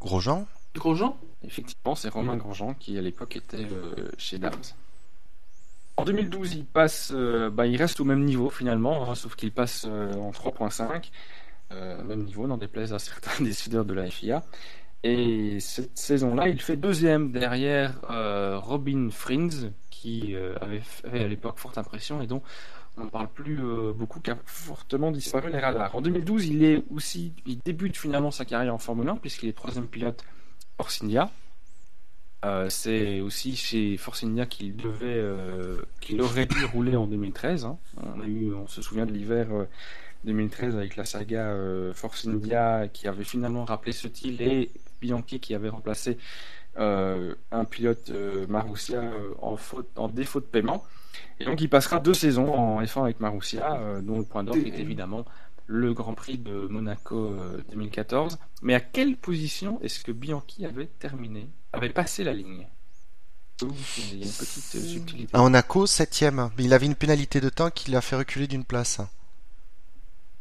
Grosjean? 0.00 0.46
Grosjean? 0.74 1.16
Effectivement, 1.44 1.94
c'est 1.94 2.08
Romain 2.08 2.36
Grosjean 2.36 2.74
qui 2.74 2.98
à 2.98 3.02
l'époque 3.02 3.36
était 3.36 3.66
euh, 3.70 4.10
chez 4.18 4.38
Dams. 4.38 4.52
En 5.96 6.04
2012, 6.04 6.54
il 6.54 6.64
passe, 6.66 7.12
euh, 7.14 7.50
bah, 7.50 7.66
il 7.66 7.76
reste 7.76 8.00
au 8.00 8.04
même 8.04 8.24
niveau 8.24 8.50
finalement, 8.50 9.10
hein, 9.10 9.14
sauf 9.14 9.34
qu'il 9.34 9.50
passe 9.52 9.86
euh, 9.88 10.12
en 10.14 10.30
3.5, 10.30 11.10
euh, 11.72 12.02
même 12.04 12.22
niveau, 12.24 12.46
n'en 12.46 12.58
déplaise 12.58 12.92
à 12.92 12.98
certains 12.98 13.42
décideurs 13.44 13.84
de 13.84 13.94
la 13.94 14.10
FIA. 14.10 14.42
Et 15.02 15.60
cette 15.60 15.96
saison-là, 15.96 16.48
il 16.48 16.60
fait 16.60 16.76
deuxième 16.76 17.30
derrière 17.30 18.00
euh, 18.10 18.58
Robin 18.58 19.08
Frins, 19.10 19.70
qui 19.90 20.34
euh, 20.34 20.54
avait 20.60 20.80
fait 20.80 21.24
à 21.24 21.28
l'époque 21.28 21.58
forte 21.58 21.78
impression 21.78 22.20
et 22.20 22.26
dont 22.26 22.42
on 22.96 23.04
ne 23.04 23.10
parle 23.10 23.28
plus 23.28 23.58
euh, 23.60 23.92
beaucoup, 23.92 24.20
qui 24.20 24.30
a 24.30 24.38
fortement 24.46 25.10
disparu 25.10 25.50
les 25.50 25.58
radars. 25.58 25.94
En 25.94 26.00
2012, 26.00 26.46
il 26.46 26.64
est 26.64 26.82
aussi, 26.90 27.32
il 27.46 27.58
débute 27.58 27.96
finalement 27.96 28.30
sa 28.30 28.44
carrière 28.44 28.74
en 28.74 28.78
Formule 28.78 29.08
1 29.08 29.16
puisqu'il 29.16 29.48
est 29.48 29.52
troisième 29.52 29.86
pilote 29.86 30.24
Force 30.76 31.02
India. 31.02 31.30
Euh, 32.44 32.68
c'est 32.68 33.20
aussi 33.20 33.56
chez 33.56 33.96
Force 33.96 34.22
India 34.22 34.46
qu'il 34.46 34.76
devait, 34.76 35.06
euh, 35.06 35.80
qu'il 36.00 36.20
aurait 36.20 36.46
dû 36.46 36.64
rouler 36.64 36.94
en 36.94 37.06
2013. 37.06 37.64
hein. 37.64 37.78
On 37.96 38.20
a 38.20 38.26
eu, 38.26 38.54
on 38.54 38.68
se 38.68 38.82
souvient 38.82 39.06
de 39.06 39.12
l'hiver 39.12 39.48
euh, 39.50 39.64
2013 40.24 40.76
avec 40.76 40.96
la 40.96 41.04
saga 41.04 41.54
Force 41.94 42.26
India 42.26 42.88
qui 42.92 43.08
avait 43.08 43.24
finalement 43.24 43.64
rappelé 43.64 43.92
ce 43.92 44.08
titre 44.08 44.42
et 44.42 44.70
Bianchi 45.00 45.40
qui 45.40 45.54
avait 45.54 45.68
remplacé 45.68 46.18
un 46.78 47.64
pilote 47.70 48.10
Marussia 48.48 49.02
en, 49.40 49.56
faute, 49.56 49.88
en 49.96 50.08
défaut 50.08 50.40
de 50.40 50.46
paiement. 50.46 50.84
Et 51.40 51.44
donc 51.44 51.60
il 51.60 51.68
passera 51.68 52.00
deux 52.00 52.14
saisons 52.14 52.52
en 52.52 52.82
F1 52.82 53.02
avec 53.02 53.20
Marussia, 53.20 53.74
euh, 53.80 54.00
dont 54.02 54.18
le 54.18 54.24
point 54.24 54.44
d'orgue 54.44 54.66
est 54.66 54.78
évidemment 54.80 55.24
le 55.66 55.92
Grand 55.94 56.14
Prix 56.14 56.38
de 56.38 56.68
Monaco 56.68 57.16
euh, 57.16 57.62
2014. 57.72 58.38
Mais 58.62 58.74
à 58.74 58.80
quelle 58.80 59.16
position 59.16 59.80
est-ce 59.82 60.02
que 60.04 60.12
Bianchi 60.12 60.64
avait 60.64 60.86
terminé, 60.86 61.48
avait 61.72 61.90
passé 61.90 62.24
la 62.24 62.32
ligne? 62.32 62.66
Il 63.62 64.18
y 64.18 64.22
a 64.22 64.26
une 64.26 64.32
petite 64.32 64.74
euh, 64.74 64.80
subtilité. 64.80 65.30
À 65.34 65.38
Monaco, 65.40 65.86
septième. 65.86 66.50
Il 66.58 66.72
avait 66.74 66.86
une 66.86 66.94
pénalité 66.94 67.40
de 67.40 67.48
temps 67.48 67.70
qui 67.70 67.90
l'a 67.90 68.00
fait 68.02 68.16
reculer 68.16 68.46
d'une 68.46 68.64
place. 68.64 69.00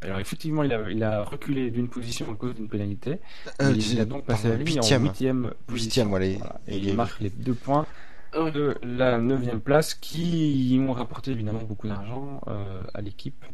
Alors 0.02 0.20
effectivement, 0.20 0.64
il 0.64 0.74
a, 0.74 0.90
il 0.92 1.04
a 1.04 1.24
reculé 1.24 1.72
d'une 1.72 1.88
position 1.88 2.30
à 2.32 2.36
cause 2.36 2.54
d'une 2.54 2.68
pénalité. 2.68 3.20
Euh, 3.62 3.72
il, 3.74 3.94
il 3.94 4.00
a 4.02 4.06
donc 4.06 4.26
passé 4.26 4.50
la 4.50 4.58
ligne 4.58 4.68
huitième. 4.76 5.02
en 5.04 5.06
huitième 5.08 5.54
position. 5.66 5.86
Huitième, 5.86 6.08
voilà. 6.10 6.28
Voilà. 6.38 6.60
Et 6.68 6.78
Il 6.78 6.96
marque 6.96 7.20
les 7.22 7.30
deux 7.30 7.54
points. 7.54 7.88
De 8.36 8.78
la 8.84 9.18
neuvième 9.18 9.62
place 9.62 9.94
qui 9.94 10.78
ont 10.82 10.92
rapporté 10.92 11.32
évidemment 11.32 11.64
beaucoup 11.64 11.88
d'argent 11.88 12.42
euh, 12.48 12.82
à 12.94 13.02
l'équipe. 13.02 13.46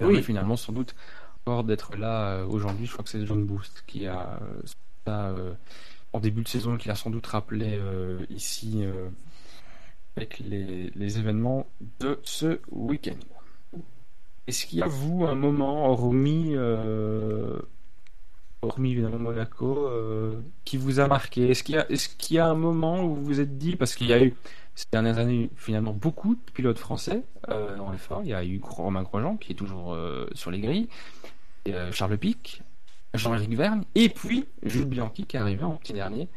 Oui. 0.00 0.22
Finalement 0.22 0.56
sans 0.56 0.72
doute 0.72 0.94
fort 1.44 1.64
d'être 1.64 1.96
là 1.96 2.30
euh, 2.30 2.46
aujourd'hui. 2.46 2.86
Je 2.86 2.92
crois 2.92 3.04
que 3.04 3.10
c'est 3.10 3.24
John 3.24 3.44
Boost 3.44 3.84
qui 3.86 4.06
a 4.06 4.40
euh, 4.42 4.62
ça, 5.06 5.34
en 6.12 6.20
début 6.20 6.42
de 6.42 6.48
saison 6.48 6.76
qui 6.76 6.90
a 6.90 6.94
sans 6.94 7.10
doute 7.10 7.26
rappelé 7.26 7.78
ici 8.30 8.84
avec 10.16 10.40
les, 10.40 10.90
les 10.94 11.18
événements 11.18 11.66
de 12.00 12.18
ce 12.24 12.60
week-end. 12.70 13.16
Est-ce 14.46 14.66
qu'il 14.66 14.80
y 14.80 14.82
a 14.82 14.88
vous 14.88 15.24
un 15.24 15.36
moment 15.36 15.88
hormis 15.90 16.56
hormis 18.62 18.92
évidemment 18.92 19.18
Monaco 19.18 19.86
euh, 19.86 20.40
qui 20.64 20.76
vous 20.76 21.00
a 21.00 21.08
marqué 21.08 21.50
Est-ce 21.50 21.62
qu'il 21.62 22.36
y 22.36 22.38
a 22.38 22.46
un 22.46 22.54
moment 22.54 23.02
où 23.02 23.14
vous 23.14 23.24
vous 23.24 23.40
êtes 23.40 23.58
dit 23.58 23.76
parce 23.76 23.94
qu'il 23.94 24.08
y 24.08 24.12
a 24.12 24.22
eu 24.22 24.34
ces 24.74 24.86
dernières 24.92 25.18
années 25.18 25.50
finalement 25.56 25.92
beaucoup 25.92 26.34
de 26.34 26.40
pilotes 26.52 26.78
français 26.78 27.22
euh. 27.48 27.76
Il 28.22 28.28
y 28.28 28.34
a 28.34 28.44
eu 28.44 28.60
Romain 28.62 29.02
Grosjean 29.02 29.36
qui 29.36 29.52
est 29.52 29.54
toujours 29.54 29.94
euh, 29.94 30.26
sur 30.32 30.50
les 30.50 30.60
grilles, 30.60 30.88
euh, 31.68 31.92
Charles 31.92 32.16
Pic, 32.18 32.62
Jean-Éric 33.14 33.54
Vergne, 33.54 33.82
et 33.94 34.08
puis 34.08 34.46
Jules 34.62 34.86
Bianchi 34.86 35.24
qui 35.24 35.36
est 35.36 35.40
arrivé 35.40 35.64
en 35.64 35.72
petit 35.72 35.92
dernier. 35.92 36.28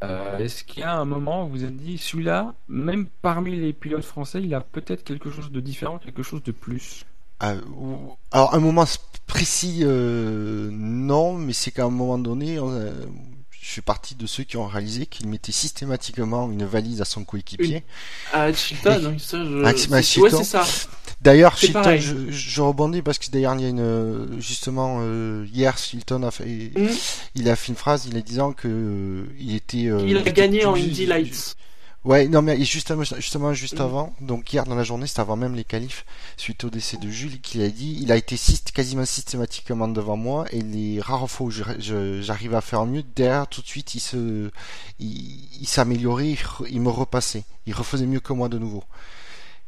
Est-ce 0.00 0.62
qu'il 0.62 0.80
y 0.80 0.84
a 0.84 0.94
un 0.94 1.04
moment 1.04 1.44
où 1.44 1.48
vous 1.48 1.52
vous 1.54 1.64
êtes 1.64 1.76
dit 1.76 1.98
celui-là, 1.98 2.54
même 2.68 3.06
parmi 3.20 3.56
les 3.56 3.72
pilotes 3.72 4.04
français, 4.04 4.40
il 4.40 4.54
a 4.54 4.60
peut-être 4.60 5.02
quelque 5.02 5.28
chose 5.30 5.50
de 5.50 5.60
différent, 5.60 5.98
quelque 5.98 6.22
chose 6.22 6.42
de 6.44 6.52
plus? 6.52 7.04
Alors, 7.40 8.54
un 8.54 8.58
moment 8.58 8.84
précis, 9.26 9.80
euh, 9.82 10.68
non, 10.72 11.34
mais 11.34 11.52
c'est 11.52 11.70
qu'à 11.70 11.84
un 11.84 11.90
moment 11.90 12.18
donné, 12.18 12.58
on, 12.58 12.70
euh, 12.72 12.92
je 13.50 13.68
suis 13.68 13.82
parti 13.82 14.14
de 14.14 14.26
ceux 14.26 14.44
qui 14.44 14.56
ont 14.56 14.66
réalisé 14.66 15.06
qu'il 15.06 15.28
mettait 15.28 15.52
systématiquement 15.52 16.50
une 16.50 16.64
valise 16.64 17.02
à 17.02 17.04
son 17.04 17.24
coéquipier. 17.24 17.84
À 18.32 18.52
Chilton, 18.52 19.04
hein, 19.06 19.16
ça, 19.18 19.44
je... 19.44 19.62
Ah, 19.64 19.72
c'est- 19.76 20.20
ouais, 20.20 20.30
c'est 20.30 20.44
ça. 20.44 20.64
D'ailleurs, 21.20 21.56
Chilton, 21.58 21.96
je, 21.98 22.30
je 22.30 22.60
rebondis 22.62 23.02
parce 23.02 23.18
que 23.18 23.30
d'ailleurs, 23.30 23.54
il 23.56 23.60
y 23.62 23.64
a 23.66 23.68
une, 23.68 23.80
euh, 23.80 24.40
justement, 24.40 24.98
euh, 25.02 25.44
hier, 25.52 25.76
Chilton 25.76 26.22
a 26.22 26.30
fait, 26.30 26.70
Mhm. 26.76 26.88
il 27.34 27.48
a 27.50 27.56
fait 27.56 27.68
une 27.68 27.76
phrase, 27.76 28.06
il 28.06 28.16
est 28.16 28.22
disant 28.22 28.52
que 28.52 28.68
euh, 28.68 29.26
il 29.38 29.54
était, 29.54 29.88
euh, 29.88 30.06
Il 30.06 30.16
a 30.16 30.22
gagné 30.22 30.64
en 30.64 30.74
Indy 30.74 31.06
Lights. 31.06 31.56
Ouais, 32.08 32.26
non, 32.26 32.40
mais 32.40 32.64
justement, 32.64 33.04
justement 33.04 33.52
juste 33.52 33.80
Mhm. 33.80 33.84
avant, 33.88 34.14
donc 34.22 34.50
hier 34.52 34.64
dans 34.64 34.74
la 34.74 34.82
journée, 34.90 35.06
c'était 35.06 35.20
avant 35.20 35.36
même 35.36 35.54
les 35.54 35.64
qualifs, 35.72 36.06
suite 36.38 36.64
au 36.64 36.70
décès 36.70 36.96
de 36.96 37.08
Jules, 37.10 37.38
qu'il 37.42 37.60
a 37.60 37.68
dit, 37.68 37.98
il 38.00 38.10
a 38.10 38.16
été 38.16 38.36
syst- 38.36 38.72
quasiment 38.72 39.04
systématiquement 39.04 39.88
devant 39.88 40.16
moi, 40.16 40.46
et 40.50 40.62
les 40.62 41.00
rares 41.02 41.28
fois 41.30 41.48
où 41.48 41.50
j'arrivais 41.50 42.56
à 42.56 42.62
faire 42.62 42.86
mieux, 42.86 43.02
derrière, 43.14 43.46
tout 43.46 43.60
de 43.60 43.66
suite, 43.66 43.94
il 43.94 44.00
se, 44.00 44.50
il, 44.98 45.48
il 45.60 45.68
s'améliorait, 45.68 46.34
il, 46.70 46.80
me 46.80 46.88
repassait, 46.88 47.44
il 47.66 47.74
refaisait 47.74 48.06
mieux 48.06 48.20
que 48.20 48.32
moi 48.32 48.48
de 48.48 48.58
nouveau. 48.58 48.84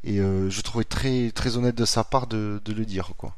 Et 0.04 0.18
euh, 0.20 0.48
je 0.50 0.60
trouvais 0.62 0.84
très, 0.84 1.30
très 1.32 1.56
honnête 1.58 1.74
de 1.76 1.84
sa 1.84 2.04
part 2.04 2.26
de, 2.26 2.62
de 2.64 2.72
le 2.72 2.86
dire, 2.86 3.12
quoi. 3.18 3.36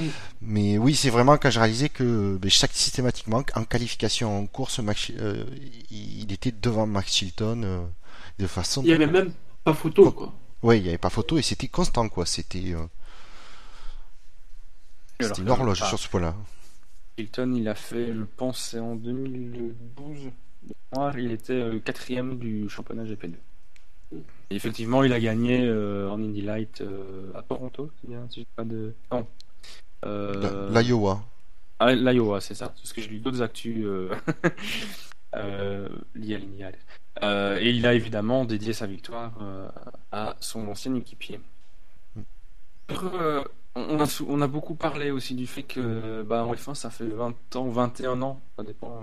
Mhm. 0.00 0.10
Mais 0.42 0.78
oui, 0.78 0.96
c'est 0.96 1.10
vraiment 1.10 1.38
quand 1.38 1.50
j'ai 1.50 1.60
réalisé 1.60 1.88
que 1.90 2.38
ben, 2.42 2.50
chaque 2.50 2.72
systématiquement, 2.72 3.42
en 3.54 3.64
qualification, 3.64 4.38
en 4.38 4.46
course, 4.46 4.80
Max, 4.80 5.10
euh, 5.20 5.44
il 5.90 6.22
il 6.24 6.32
était 6.32 6.52
devant 6.52 6.86
Max 6.86 7.12
Chilton 7.14 7.62
euh, 7.64 7.80
de 8.38 8.46
façon 8.46 8.82
Il 8.82 8.88
y 8.88 8.92
avait 8.92 9.06
même 9.06 9.32
pas 9.64 9.74
photo, 9.74 10.12
quoi. 10.12 10.32
Ouais, 10.62 10.78
il 10.78 10.82
n'y 10.82 10.88
avait 10.88 10.98
pas 10.98 11.10
photo 11.10 11.38
et 11.38 11.42
c'était 11.42 11.68
constant, 11.68 12.08
quoi. 12.08 12.26
C'était 12.26 12.72
euh, 12.74 12.86
c'était 15.20 15.42
une 15.42 15.50
horloge 15.50 15.82
sur 15.82 15.98
ce 15.98 16.08
point-là. 16.08 16.34
Hilton, 17.18 17.54
il 17.54 17.66
a 17.68 17.74
fait, 17.74 18.12
je 18.14 18.22
pense, 18.36 18.74
en 18.74 18.94
2012. 18.96 20.18
de 20.62 20.74
mémoire, 20.92 21.18
il 21.18 21.32
était 21.32 21.54
euh, 21.54 21.78
quatrième 21.78 22.38
du 22.38 22.68
championnat 22.68 23.04
GP2. 23.04 23.34
Et 24.50 24.54
effectivement, 24.54 25.02
il 25.02 25.12
a 25.12 25.18
gagné 25.18 25.64
euh, 25.64 26.10
en 26.10 26.22
Indy 26.22 26.42
Light 26.42 26.80
euh, 26.80 27.32
à 27.34 27.42
Toronto, 27.42 27.90
c'est 28.00 28.08
bien, 28.08 28.26
si 28.30 28.40
j'ai 28.40 28.46
pas 28.54 28.64
de. 28.64 28.94
Non. 29.10 29.26
Euh, 30.04 30.70
L'Iowa. 30.70 31.24
Ah, 31.78 31.94
l'Iowa, 31.94 32.40
c'est 32.40 32.54
ça. 32.54 32.68
Parce 32.68 32.92
que 32.92 33.00
j'ai 33.00 33.08
lu 33.08 33.18
d'autres 33.18 33.42
actus 33.42 33.84
euh, 33.84 34.14
euh, 35.34 35.88
liées 36.14 36.36
à 36.36 36.38
l'Indy 36.38 36.58
Light. 36.58 36.78
Euh, 37.22 37.58
et 37.60 37.70
il 37.70 37.86
a 37.86 37.94
évidemment 37.94 38.44
dédié 38.44 38.72
sa 38.72 38.86
victoire 38.86 39.32
euh, 39.40 39.68
à 40.12 40.36
son 40.40 40.68
ancien 40.68 40.94
équipier. 40.94 41.40
Euh, 42.90 43.42
on, 43.74 44.00
a, 44.00 44.06
sou- 44.06 44.26
on 44.28 44.40
a 44.40 44.46
beaucoup 44.46 44.74
parlé 44.74 45.10
aussi 45.10 45.34
du 45.34 45.46
fait 45.46 45.62
que 45.64 46.22
bah, 46.22 46.44
en 46.44 46.54
F1 46.54 46.74
ça 46.74 46.90
fait 46.90 47.06
20 47.06 47.56
ans, 47.56 47.68
21 47.68 48.22
ans, 48.22 48.40
ça 48.56 48.62
dépend 48.62 49.00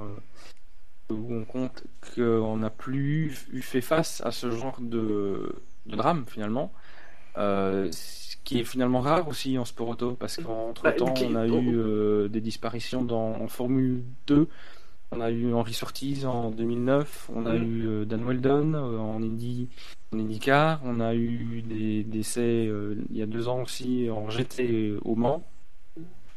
euh, 1.11 1.13
où 1.13 1.33
on 1.33 1.43
compte, 1.45 1.83
qu'on 2.15 2.57
n'a 2.57 2.69
plus 2.69 3.45
eu 3.51 3.61
fait 3.61 3.81
face 3.81 4.21
à 4.25 4.31
ce 4.31 4.51
genre 4.51 4.77
de, 4.79 5.55
de 5.85 5.95
drame 5.95 6.25
finalement. 6.27 6.71
Euh, 7.37 7.89
ce 7.91 8.37
qui 8.43 8.59
est 8.59 8.63
finalement 8.63 9.01
rare 9.01 9.27
aussi 9.27 9.57
en 9.57 9.65
sport 9.65 9.89
auto 9.89 10.13
parce 10.13 10.37
qu'entre 10.37 10.83
temps 10.95 11.07
Bah, 11.07 11.21
on 11.25 11.35
a 11.35 11.47
eu 11.47 11.75
euh, 11.77 12.27
des 12.29 12.41
disparitions 12.41 13.03
dans, 13.03 13.33
en 13.41 13.47
Formule 13.47 14.03
2 14.27 14.47
on 15.15 15.21
a 15.21 15.29
eu 15.31 15.53
Henri 15.53 15.73
Surtees 15.73 16.25
en 16.25 16.51
2009, 16.51 17.29
on 17.35 17.45
a 17.45 17.55
eu 17.55 17.87
euh, 17.87 18.05
Dan 18.05 18.23
Weldon 18.25 18.73
euh, 18.73 18.97
en 18.97 19.21
Indy, 19.21 19.69
en 20.13 20.19
IndyCar, 20.19 20.79
on 20.83 20.99
a 20.99 21.13
eu 21.15 21.61
des 21.61 22.03
décès 22.03 22.67
euh, 22.67 22.95
il 23.09 23.17
y 23.17 23.21
a 23.21 23.25
deux 23.25 23.47
ans 23.47 23.61
aussi 23.63 24.09
en 24.09 24.29
GT 24.29 24.95
au 25.03 25.15
Mans. 25.15 25.45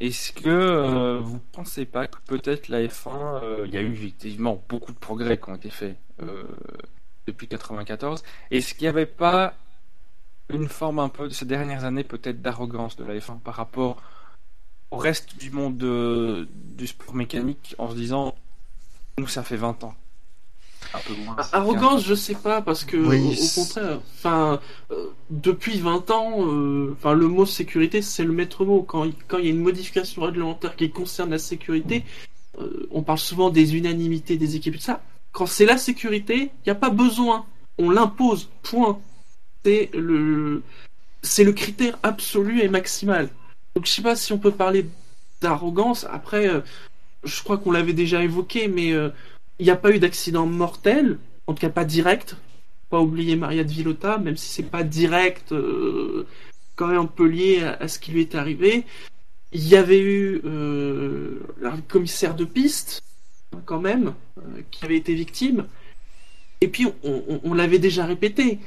Est-ce 0.01 0.33
que 0.33 0.49
euh, 0.51 1.19
vous 1.21 1.39
pensez 1.53 1.87
pas 1.87 2.07
que 2.07 2.19
peut-être 2.27 2.69
la 2.69 2.83
F1, 2.83 3.43
euh, 3.43 3.65
il 3.67 3.73
y 3.73 3.79
a 3.79 3.81
eu 3.83 3.93
effectivement 3.93 4.63
beaucoup 4.69 4.93
de 4.93 4.99
progrès 4.99 5.39
qui 5.39 5.49
ont 5.51 5.55
été 5.55 5.71
faits 5.71 5.97
depuis 7.27 7.49
94. 7.49 8.23
Est-ce 8.51 8.75
qu'il 8.75 8.83
n'y 8.85 8.89
avait 8.89 9.07
pas 9.07 9.55
une 10.49 10.69
forme 10.69 10.99
un 11.01 11.09
peu 11.09 11.29
de 11.29 11.33
ces 11.33 11.45
dernières 11.45 11.85
années 11.85 12.05
peut-être 12.05 12.41
d'arrogance 12.41 12.97
de 12.97 13.05
la 13.05 13.15
F1 13.19 13.41
par 13.41 13.55
rapport 13.55 14.01
au 14.91 14.97
reste 14.97 15.37
du 15.39 15.51
monde 15.51 15.77
de- 15.77 16.47
du 16.53 16.87
sport 16.87 17.15
mécanique 17.15 17.75
en 17.79 17.91
se 17.91 17.97
disant 17.97 18.35
nous 19.19 19.29
ça 19.29 19.43
fait 19.43 19.57
20 19.57 19.85
ans. 19.85 19.95
Un 20.95 20.99
peu 21.01 21.15
moins. 21.15 21.37
Ah, 21.39 21.49
Arrogance, 21.53 22.05
je 22.05 22.15
sais 22.15 22.35
pas, 22.35 22.63
parce 22.63 22.85
que 22.85 22.97
Oui, 22.97 23.39
au, 23.41 23.61
contraire, 23.61 24.01
enfin, 24.15 24.61
euh, 24.93 25.09
depuis 25.31 25.79
20 25.79 26.11
ans, 26.11 26.47
euh, 26.47 26.95
enfin, 26.97 27.13
le 27.13 27.27
mot 27.27 27.45
sécurité, 27.45 28.03
c'est 28.03 28.25
le 28.25 28.33
maître 28.33 28.65
mot. 28.65 28.83
Quand 28.83 29.05
il, 29.05 29.15
quand 29.27 29.39
il 29.39 29.45
y 29.45 29.49
a 29.49 29.51
une 29.51 29.63
modification 29.63 30.23
réglementaire 30.23 30.77
qui 30.77 30.91
concerne 30.91 31.31
la 31.31 31.39
sécurité, 31.39 32.05
euh, 32.61 32.89
on 32.91 33.03
parle 33.03 33.19
souvent 33.19 33.51
des 33.51 33.77
unanimités 33.77 34.37
des 34.37 34.57
équipes 34.57 34.75
et 34.75 34.79
tout 34.79 34.85
ça. 34.85 35.03
Quand 35.33 35.47
c'est 35.47 35.67
la 35.67 35.77
sécurité, 35.77 36.51
il 36.65 36.67
n'y 36.67 36.73
a 36.73 36.77
pas 36.77 36.91
besoin. 36.91 37.47
On 37.79 37.91
l'impose. 37.91 38.49
Point. 38.63 38.99
C'est 39.65 39.91
le, 39.93 40.63
c'est 41.23 41.45
le 41.45 41.53
critère 41.53 41.99
absolu 42.03 42.63
et 42.63 42.69
maximal. 42.69 43.29
Donc 43.75 43.87
je 43.87 43.91
sais 43.91 44.03
pas 44.03 44.17
si 44.17 44.33
on 44.33 44.39
peut 44.39 44.53
parler 44.53 44.87
d'arrogance. 45.43 46.07
Après, 46.11 46.49
euh, 46.49 46.61
je 47.27 47.43
crois 47.43 47.59
qu'on 47.59 47.73
l'avait 47.73 47.93
déjà 47.93 48.23
évoqué, 48.23 48.69
mais 48.69 48.93
euh, 48.93 49.11
il 49.59 49.65
n'y 49.65 49.73
a 49.73 49.77
pas 49.77 49.91
eu 49.91 49.99
d'accident 49.99 50.47
mortel, 50.47 51.19
en 51.47 51.55
tout 51.55 51.61
cas 51.61 51.71
pas 51.71 51.85
direct. 51.85 52.37
Pas 52.91 53.01
oublier 53.01 53.37
Maria 53.37 53.65
de 53.65 53.71
Villota, 53.71 54.19
même 54.19 54.37
si 54.37 54.49
c'est 54.49 54.71
pas 54.71 54.85
direct, 54.85 55.53
euh, 55.53 56.27
quand 56.77 56.89
même 56.89 57.01
un 57.01 57.07
peu 57.07 57.27
lié 57.27 57.63
à, 57.63 57.89
ce 57.89 57.99
qui 57.99 58.13
lui 58.13 58.21
est 58.21 58.35
arrivé. 58.35 58.85
Il 59.53 59.67
y 59.67 59.77
avait 59.77 60.01
eu 60.01 60.41
euh, 60.45 61.41
le 61.61 61.83
commissaire 61.89 62.35
de 62.35 62.45
piste, 62.45 63.03
quand 63.65 63.81
même, 63.81 64.15
euh, 64.39 64.61
qui 64.71 64.85
avait 64.85 64.97
été 64.97 65.15
victime. 65.15 65.67
Et 66.61 66.69
puis, 66.69 66.87
on 67.03 67.53
l'avait 67.53 67.79
déjà 67.79 68.07
répété, 68.07 68.61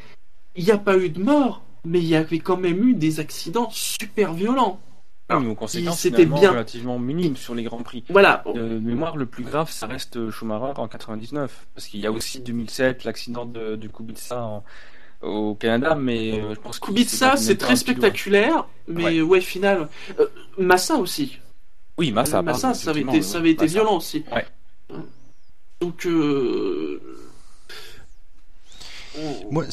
il 0.56 0.64
n'y 0.64 0.72
a 0.72 0.78
pas 0.78 0.96
eu 0.98 1.10
de 1.10 1.24
mort, 1.24 1.64
mais 1.86 2.00
il 2.00 2.06
y 2.06 2.16
avait 2.16 2.38
quand 2.38 2.58
même 2.58 2.88
eu 2.88 2.94
des 2.94 3.20
accidents 3.20 3.70
super 3.72 4.34
violents. 4.34 4.80
Oui, 5.32 5.36
mais 5.44 5.50
aux 5.52 5.56
conséquences 5.56 6.00
c'était 6.00 6.26
bien. 6.26 6.52
relativement 6.52 6.98
minimes 6.98 7.36
sur 7.38 7.54
les 7.56 7.64
grands 7.64 7.84
prix. 7.84 8.04
Voilà. 8.10 8.44
De 8.54 8.80
mémoire, 8.80 9.16
le 9.18 9.26
plus 9.26 9.44
grave, 9.44 9.70
ça 9.72 9.86
reste 9.88 10.30
Schumacher 10.32 10.74
en 10.80 10.88
99. 10.88 11.68
Parce 11.76 11.88
qu'il 11.88 12.00
y 12.00 12.08
a 12.08 12.12
aussi 12.12 12.40
2007, 12.40 13.04
l'accident 13.04 13.46
de, 13.46 13.76
du 13.76 13.90
Kubica 13.90 14.42
en- 14.44 14.64
au 15.22 15.54
Canada, 15.56 15.96
mais 15.96 16.40
euh, 16.42 16.56
je 16.56 16.60
pense 16.60 16.80
que 16.80 16.86
Kubica, 16.88 17.36
c'est 17.38 17.58
très 17.58 17.76
spectaculaire, 17.76 18.66
mais 18.88 19.04
Ouais. 19.04 19.22
ouais, 19.22 19.42
final. 19.42 19.90
Euh, 20.20 20.28
Massa 20.58 20.96
aussi. 20.96 21.38
Oui, 21.98 22.12
Massa, 22.12 22.42
Massa, 22.42 22.70
pardon, 22.70 22.74
ça 22.80 22.90
avait 22.92 23.02
été, 23.02 23.22
ça 23.22 23.38
avait 23.40 23.52
été 23.52 23.66
Massa. 23.66 23.74
violent 23.74 23.98
aussi. 23.98 24.24
Ouais. 24.34 24.46
Donc, 25.82 26.06
euh, 26.06 27.02
on, 29.18 29.52
Moi, 29.52 29.66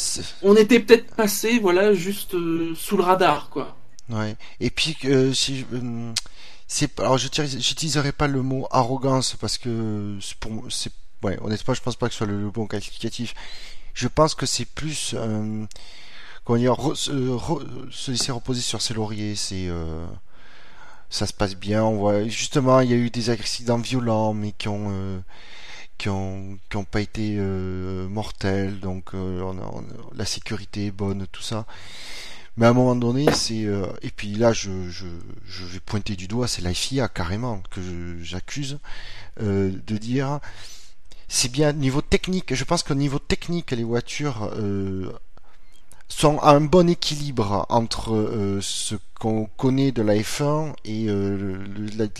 on 0.42 0.56
était 0.56 0.80
peut-être 0.80 1.14
passé, 1.14 1.58
voilà, 1.60 1.92
juste 1.94 2.34
euh, 2.34 2.74
sous 2.74 2.96
le 2.96 3.02
radar, 3.04 3.48
quoi. 3.50 3.75
Ouais. 4.08 4.36
Et 4.60 4.70
puis, 4.70 4.96
euh, 5.04 5.32
si 5.32 5.66
euh, 5.72 6.12
c'est, 6.68 6.98
alors 7.00 7.18
je 7.18 7.28
j'utiliserai 7.58 8.12
pas 8.12 8.28
le 8.28 8.42
mot 8.42 8.66
arrogance 8.70 9.36
parce 9.40 9.58
que 9.58 10.16
c'est 10.22 10.36
pour, 10.38 10.64
c'est, 10.70 10.92
ouais, 11.22 11.38
honnêtement, 11.42 11.74
je 11.74 11.80
pense 11.82 11.96
pas 11.96 12.06
que 12.06 12.12
ce 12.12 12.18
soit 12.18 12.26
le, 12.26 12.50
bon 12.50 12.66
qualificatif. 12.66 13.34
Je 13.94 14.08
pense 14.08 14.34
que 14.34 14.46
c'est 14.46 14.66
plus, 14.66 15.14
euh, 15.16 15.64
comment 16.44 16.58
dire, 16.58 16.74
re- 16.74 16.94
se, 16.96 17.10
re- 17.12 17.92
se 17.92 18.12
laisser 18.12 18.32
reposer 18.32 18.62
sur 18.62 18.82
ses 18.82 18.94
lauriers. 18.94 19.36
C'est, 19.36 19.68
euh, 19.68 20.06
ça 21.10 21.26
se 21.26 21.32
passe 21.32 21.54
bien. 21.54 21.84
On 21.84 21.96
voit, 21.98 22.24
justement, 22.28 22.80
il 22.80 22.90
y 22.90 22.94
a 22.94 22.96
eu 22.96 23.10
des 23.10 23.30
accidents 23.30 23.78
violents, 23.78 24.34
mais 24.34 24.52
qui 24.52 24.68
ont, 24.68 24.88
euh, 24.90 25.20
qui 25.98 26.08
ont, 26.10 26.58
qui 26.70 26.76
ont 26.78 26.84
pas 26.84 27.00
été 27.02 27.36
euh, 27.38 28.08
mortels. 28.08 28.80
Donc, 28.80 29.10
on 29.14 29.58
a- 29.58 29.70
on 29.74 29.80
a- 29.80 30.14
la 30.16 30.26
sécurité 30.26 30.86
est 30.86 30.90
bonne, 30.92 31.26
tout 31.32 31.42
ça. 31.42 31.66
Mais 32.56 32.66
à 32.66 32.70
un 32.70 32.72
moment 32.72 32.96
donné, 32.96 33.26
c'est 33.32 33.64
euh, 33.64 33.86
et 34.02 34.10
puis 34.10 34.34
là, 34.34 34.52
je, 34.52 34.88
je, 34.88 35.06
je 35.46 35.64
vais 35.64 35.80
pointer 35.80 36.16
du 36.16 36.26
doigt, 36.26 36.48
c'est 36.48 36.62
la 36.62 36.72
FIA 36.72 37.08
carrément 37.08 37.62
que 37.70 37.80
j'accuse 38.22 38.78
euh, 39.42 39.70
de 39.86 39.96
dire. 39.98 40.40
C'est 41.28 41.50
bien 41.50 41.72
niveau 41.72 42.02
technique. 42.02 42.54
Je 42.54 42.64
pense 42.64 42.82
qu'au 42.82 42.94
niveau 42.94 43.18
technique, 43.18 43.72
les 43.72 43.84
voitures 43.84 44.50
euh, 44.54 45.12
sont 46.08 46.38
à 46.38 46.50
un 46.50 46.60
bon 46.60 46.88
équilibre 46.88 47.66
entre 47.68 48.14
euh, 48.14 48.60
ce 48.62 48.94
qu'on 49.18 49.46
connaît 49.56 49.92
de 49.92 50.02
la 50.02 50.14
F1 50.14 50.72
et 50.84 51.06
euh, 51.08 51.58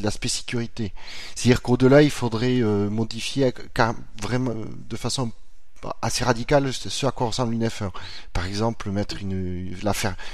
l'aspect 0.03 0.29
sécurité. 0.29 0.93
C'est-à-dire 1.35 1.63
qu'au-delà, 1.63 2.03
il 2.03 2.11
faudrait 2.11 2.61
euh, 2.61 2.91
modifier 2.91 3.53
vraiment 4.21 4.55
de 4.89 4.97
façon 4.97 5.31
assez 6.03 6.25
radicale 6.25 6.73
ce 6.73 7.07
à 7.07 7.11
quoi 7.11 7.29
ressemble 7.29 7.55
une 7.55 7.67
F1. 7.67 7.91
Par 8.33 8.47
exemple, 8.47 8.91
mettre 8.91 9.21
une, 9.21 9.75
la 9.83 9.93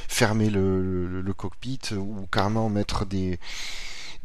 fermer 0.09 0.51
le, 0.51 1.33
cockpit 1.37 1.81
ou 1.97 2.27
carrément 2.31 2.69
mettre 2.69 3.05
des, 3.07 3.39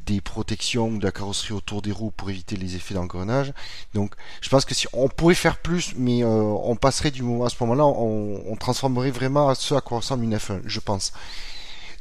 des 0.06 0.22
protections 0.22 0.92
de 0.92 1.04
la 1.04 1.12
carrosserie 1.12 1.54
autour 1.54 1.82
des 1.82 1.92
roues 1.92 2.12
pour 2.12 2.30
éviter 2.30 2.56
les 2.56 2.76
effets 2.76 2.94
d'engrenage. 2.94 3.54
Donc, 3.94 4.14
je 4.42 4.50
pense 4.50 4.66
que 4.66 4.74
si 4.74 4.88
on 4.94 5.10
pourrait 5.10 5.36
faire 5.36 5.58
plus, 5.58 5.94
mais 5.98 6.24
euh, 6.24 6.28
on 6.28 6.76
passerait 6.76 7.12
du 7.12 7.24
moment 7.24 7.46
à 7.46 7.50
ce 7.50 7.56
moment-là, 7.62 7.86
on, 7.86 8.42
on 8.46 8.56
transformerait 8.56 9.12
vraiment 9.12 9.54
ce 9.56 9.76
à 9.76 9.82
quoi 9.82 9.98
ressemble 9.98 10.24
une 10.24 10.36
F1, 10.36 10.62
je 10.66 10.80
pense. 10.80 11.14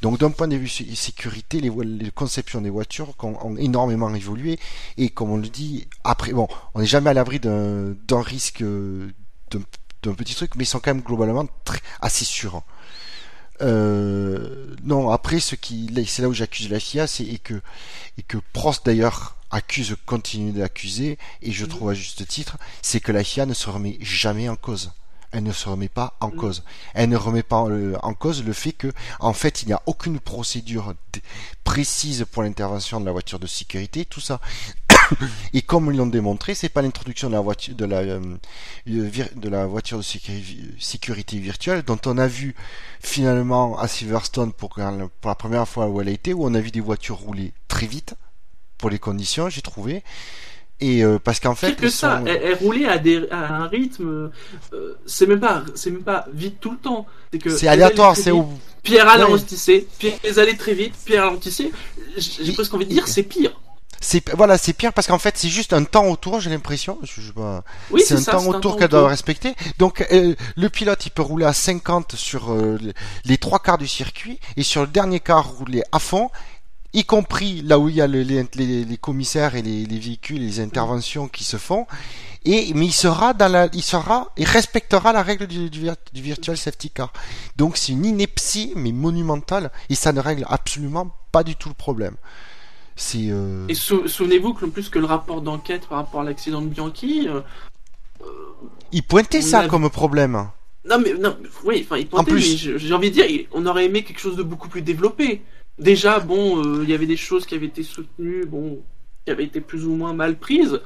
Donc 0.03 0.19
d'un 0.19 0.31
point 0.31 0.49
de 0.49 0.57
vue 0.57 0.69
sé- 0.69 0.95
sécurité, 0.95 1.61
les, 1.61 2.11
conceptions 2.11 2.61
des 2.61 2.71
voitures 2.71 3.15
ont, 3.23 3.37
ont 3.43 3.57
énormément 3.57 4.15
évolué 4.15 4.59
et 4.97 5.09
comme 5.11 5.31
on 5.31 5.37
le 5.37 5.49
dit, 5.49 5.89
après 6.05 6.33
bon, 6.33 6.49
on 6.75 6.81
n'est 6.81 6.87
jamais 6.87 7.11
à 7.11 7.15
l'abri 7.15 7.41
d'un 7.41 7.97
risque 8.23 8.63
d'un 8.63 10.15
petit 10.15 10.35
truc, 10.35 10.55
mais 10.57 10.65
ils 10.65 10.69
sont 10.69 10.81
quand 10.81 10.95
même 10.95 11.03
globalement 11.03 11.47
très, 11.65 11.81
assez 12.01 12.25
sûrs. 12.25 12.63
Euh, 13.63 14.75
non, 14.85 15.11
après 15.11 15.41
ce 15.41 15.55
qui, 15.55 15.91
c'est 16.07 16.23
là 16.23 16.29
où 16.29 16.35
j'accuse 16.35 16.69
la 16.69 16.79
FIA, 16.79 17.07
c'est 17.07 17.25
et 17.25 17.39
que 17.39 17.55
et 18.19 18.23
que 18.23 18.39
Prost 18.53 18.85
d'ailleurs 18.85 19.37
accuse, 19.51 19.97
continue 20.05 20.53
d'accuser, 20.53 21.19
et 21.43 21.53
je 21.53 21.65
trouve 21.65 21.91
à 21.91 21.95
juste 21.95 22.27
titre, 22.27 22.59
c'est 22.83 23.01
que 23.01 23.13
la 23.13 23.25
FIA 23.25 23.47
ne 23.47 23.55
se 23.55 23.71
remet 23.71 23.97
jamais 24.01 24.49
en 24.49 24.57
cause. 24.57 24.93
Elle 25.33 25.43
ne 25.45 25.53
se 25.53 25.69
remet 25.69 25.89
pas 25.89 26.17
en 26.21 26.29
Mhm. 26.29 26.37
cause. 26.37 26.65
Elle 26.95 27.09
ne 27.11 27.17
remet 27.17 27.43
pas 27.43 27.57
en, 27.57 27.71
en 28.03 28.15
cause 28.15 28.45
le 28.45 28.53
fait 28.53 28.73
que, 28.73 28.93
en 29.21 29.33
fait, 29.33 29.63
il 29.63 29.67
n'y 29.69 29.75
a 29.75 29.83
aucune 29.87 30.21
procédure 30.21 30.95
précise 31.65 32.25
pour 32.31 32.43
l'intervention 32.43 33.01
de 33.01 33.07
la 33.07 33.13
voiture 33.13 33.39
de 33.39 33.47
sécurité, 33.47 34.05
tout 34.05 34.21
ça. 34.21 34.41
Et 35.53 35.63
comme 35.63 35.91
ils 35.93 35.97
l'ont 35.97 36.07
démontré, 36.07 36.55
c'est 36.55 36.69
pas 36.69 36.83
l'introduction 36.83 37.29
de 37.29 37.35
la 37.35 37.41
voiture 37.41 37.75
de 37.75 37.85
la 37.85 37.99
euh, 37.99 38.21
vir- 38.87 39.35
de 39.35 39.49
la 39.49 39.67
voiture 39.67 39.99
de 39.99 40.03
sécuri- 40.03 40.75
sécurité 40.81 41.39
virtuelle 41.39 41.83
dont 41.83 41.99
on 42.07 42.19
a 42.19 42.27
vu 42.27 42.55
finalement 43.01 43.79
à 43.79 43.89
Silverstone 43.89 44.53
pour, 44.53 44.71
pour 44.71 45.29
la 45.31 45.35
première 45.35 45.69
fois 45.69 45.87
où 45.89 46.01
elle 46.01 46.09
a 46.09 46.13
été, 46.13 46.33
où 46.35 46.45
on 46.47 46.55
a 46.55 46.61
vu 46.61 46.71
des 46.71 46.81
voitures 46.81 47.17
rouler 47.19 47.53
très 47.69 47.87
vite 47.87 48.15
pour 48.79 48.91
les 48.91 48.99
conditions, 48.99 49.49
j'ai 49.49 49.63
trouvé. 49.63 50.03
Et 50.81 51.03
euh, 51.03 51.19
parce 51.19 51.41
qu'en 51.41 51.55
fait, 51.55 51.75
que 51.75 51.89
ça, 51.89 52.19
sont- 52.19 52.27
elle, 52.27 52.41
elle 52.45 52.55
roulait 52.57 52.87
à, 52.87 52.99
des, 52.99 53.27
à 53.31 53.55
un 53.63 53.67
rythme, 53.69 54.31
euh, 54.75 54.95
c'est 55.07 55.27
même 55.27 55.41
pas, 55.41 55.65
c'est 55.75 55.91
même 55.91 56.03
pas 56.03 56.27
vite 56.35 56.61
tout 56.61 56.73
le 56.73 56.77
temps. 56.77 57.07
C'est 57.33 57.39
que 57.39 57.51
c'est 57.57 57.69
aléatoire, 57.69 58.15
c'est 58.17 58.31
au 58.31 58.47
Pierre 58.83 59.07
Ouais. 59.07 59.13
ralentissait, 59.13 59.87
Pierre 59.99 60.15
allait 60.37 60.55
très 60.57 60.75
vite, 60.75 60.95
Pierre 61.05 61.25
ralentissait. 61.25 61.71
J'ai 62.19 62.53
presque 62.53 62.73
envie 62.75 62.85
de 62.87 62.93
dire, 62.93 63.09
c'est 63.09 63.23
pire. 63.23 63.59
c'est 64.01 64.23
voilà, 64.37 64.59
c'est 64.59 64.75
pire 64.75 64.93
parce 64.93 65.07
qu'en 65.07 65.19
fait, 65.19 65.37
c'est 65.39 65.49
juste 65.49 65.73
un 65.73 65.83
temps 65.85 66.07
autour, 66.09 66.41
j'ai 66.41 66.51
l'impression. 66.51 66.99
Je, 67.03 67.21
je. 67.23 67.33
Oui, 67.91 68.03
c'est 68.07 68.15
un 68.15 68.19
ça, 68.19 68.33
temps 68.33 68.43
un 68.45 68.47
autour 68.49 68.73
temps 68.73 68.79
qu'elle 68.79 68.89
doit 68.91 69.09
respecter. 69.09 69.55
Donc 69.79 70.07
euh, 70.13 70.35
le 70.57 70.69
pilote 70.69 71.05
il 71.07 71.11
peut 71.11 71.23
rouler 71.23 71.47
à 71.47 71.53
50 71.55 72.15
sur 72.17 72.53
euh, 72.53 72.79
les 73.25 73.39
trois 73.39 73.59
quarts 73.61 73.79
du 73.79 73.89
circuit 73.89 74.39
et 74.59 74.63
sur 74.63 74.83
le 74.83 74.87
dernier 74.89 75.21
quart 75.21 75.49
rouler 75.49 75.83
à 75.91 75.99
fond, 75.99 76.31
y 76.97 77.05
compris 77.05 77.63
là 77.63 77.79
où 77.79 77.89
il 77.89 77.95
y 77.97 78.01
a 78.01 78.07
le- 78.07 78.23
les, 78.23 78.45
les- 78.55 78.85
les 78.85 78.97
commissaires 78.97 79.55
et 79.55 79.63
les, 79.63 79.85
les 79.87 79.99
véhicules, 79.99 80.39
et 80.43 80.47
les 80.47 80.61
interventions 80.61 81.29
qui 81.29 81.45
se 81.45 81.57
font. 81.59 81.87
Et 82.45 82.73
mais 82.75 82.87
il 82.87 82.93
sera 82.93 83.35
dans 83.35 83.51
la, 83.53 83.69
il 83.73 83.83
sera, 83.83 84.33
il 84.37 84.47
respectera 84.47 85.13
la 85.13 85.23
règle 85.23 85.47
du, 85.47 85.69
du, 85.69 85.81
vir- 85.85 85.97
du 86.13 86.23
virtual 86.23 86.57
safety 86.57 86.91
car. 86.91 87.13
Donc 87.57 87.77
c'est 87.77 87.93
une 87.93 88.07
ineptie 88.07 88.73
mais 88.77 88.93
monumentale 88.93 89.71
et 89.91 89.95
ça 89.95 90.13
ne 90.13 90.21
règle 90.21 90.45
absolument 90.49 91.11
pas 91.33 91.43
du 91.45 91.55
tout 91.57 91.69
le 91.69 91.75
problème. 91.75 92.15
C'est 92.95 93.27
euh, 93.31 93.67
Et 93.69 93.75
sou- 93.75 94.09
souvenez-vous 94.09 94.55
que 94.55 94.65
plus 94.65 94.89
que 94.89 94.99
le 94.99 95.05
rapport 95.07 95.43
d'enquête 95.43 95.87
par 95.89 95.99
rapport 95.99 96.21
à 96.23 96.25
l'accident 96.25 96.63
de 96.63 96.69
Bianchi, 96.69 97.29
euh, 97.29 97.41
il 98.93 99.03
pointait 99.03 99.43
ça 99.43 99.61
a- 99.61 99.69
comme 99.69 99.91
problème. 99.91 100.49
non 100.89 100.99
mais 100.99 101.13
non, 101.15 101.37
oui, 101.65 101.83
enfin 101.85 101.99
il 101.99 102.07
pointait, 102.07 102.31
En 102.31 102.33
plus- 102.33 102.57
j'ai 102.79 102.95
envie 102.95 103.11
de 103.11 103.15
dire, 103.21 103.47
on 103.53 103.67
aurait 103.67 103.85
aimé 103.85 104.03
quelque 104.05 104.21
chose 104.21 104.37
de 104.37 104.43
beaucoup 104.43 104.69
plus 104.69 104.83
développé. 104.83 105.43
Déjà, 105.79 106.21
bon, 106.21 106.63
euh, 106.65 106.83
il 106.85 106.91
y 106.91 106.95
avait 106.95 107.07
des 107.07 107.17
choses 107.17 107.45
qui 107.47 107.55
avaient 107.55 107.67
été 107.67 107.83
soutenues, 107.83 108.47
bon, 108.47 108.79
qui 109.25 109.31
avaient 109.31 109.45
été 109.45 109.61
plus 109.61 109.87
ou 109.87 109.95
moins 109.95 110.15
mal 110.15 110.37
prises. 110.37 110.81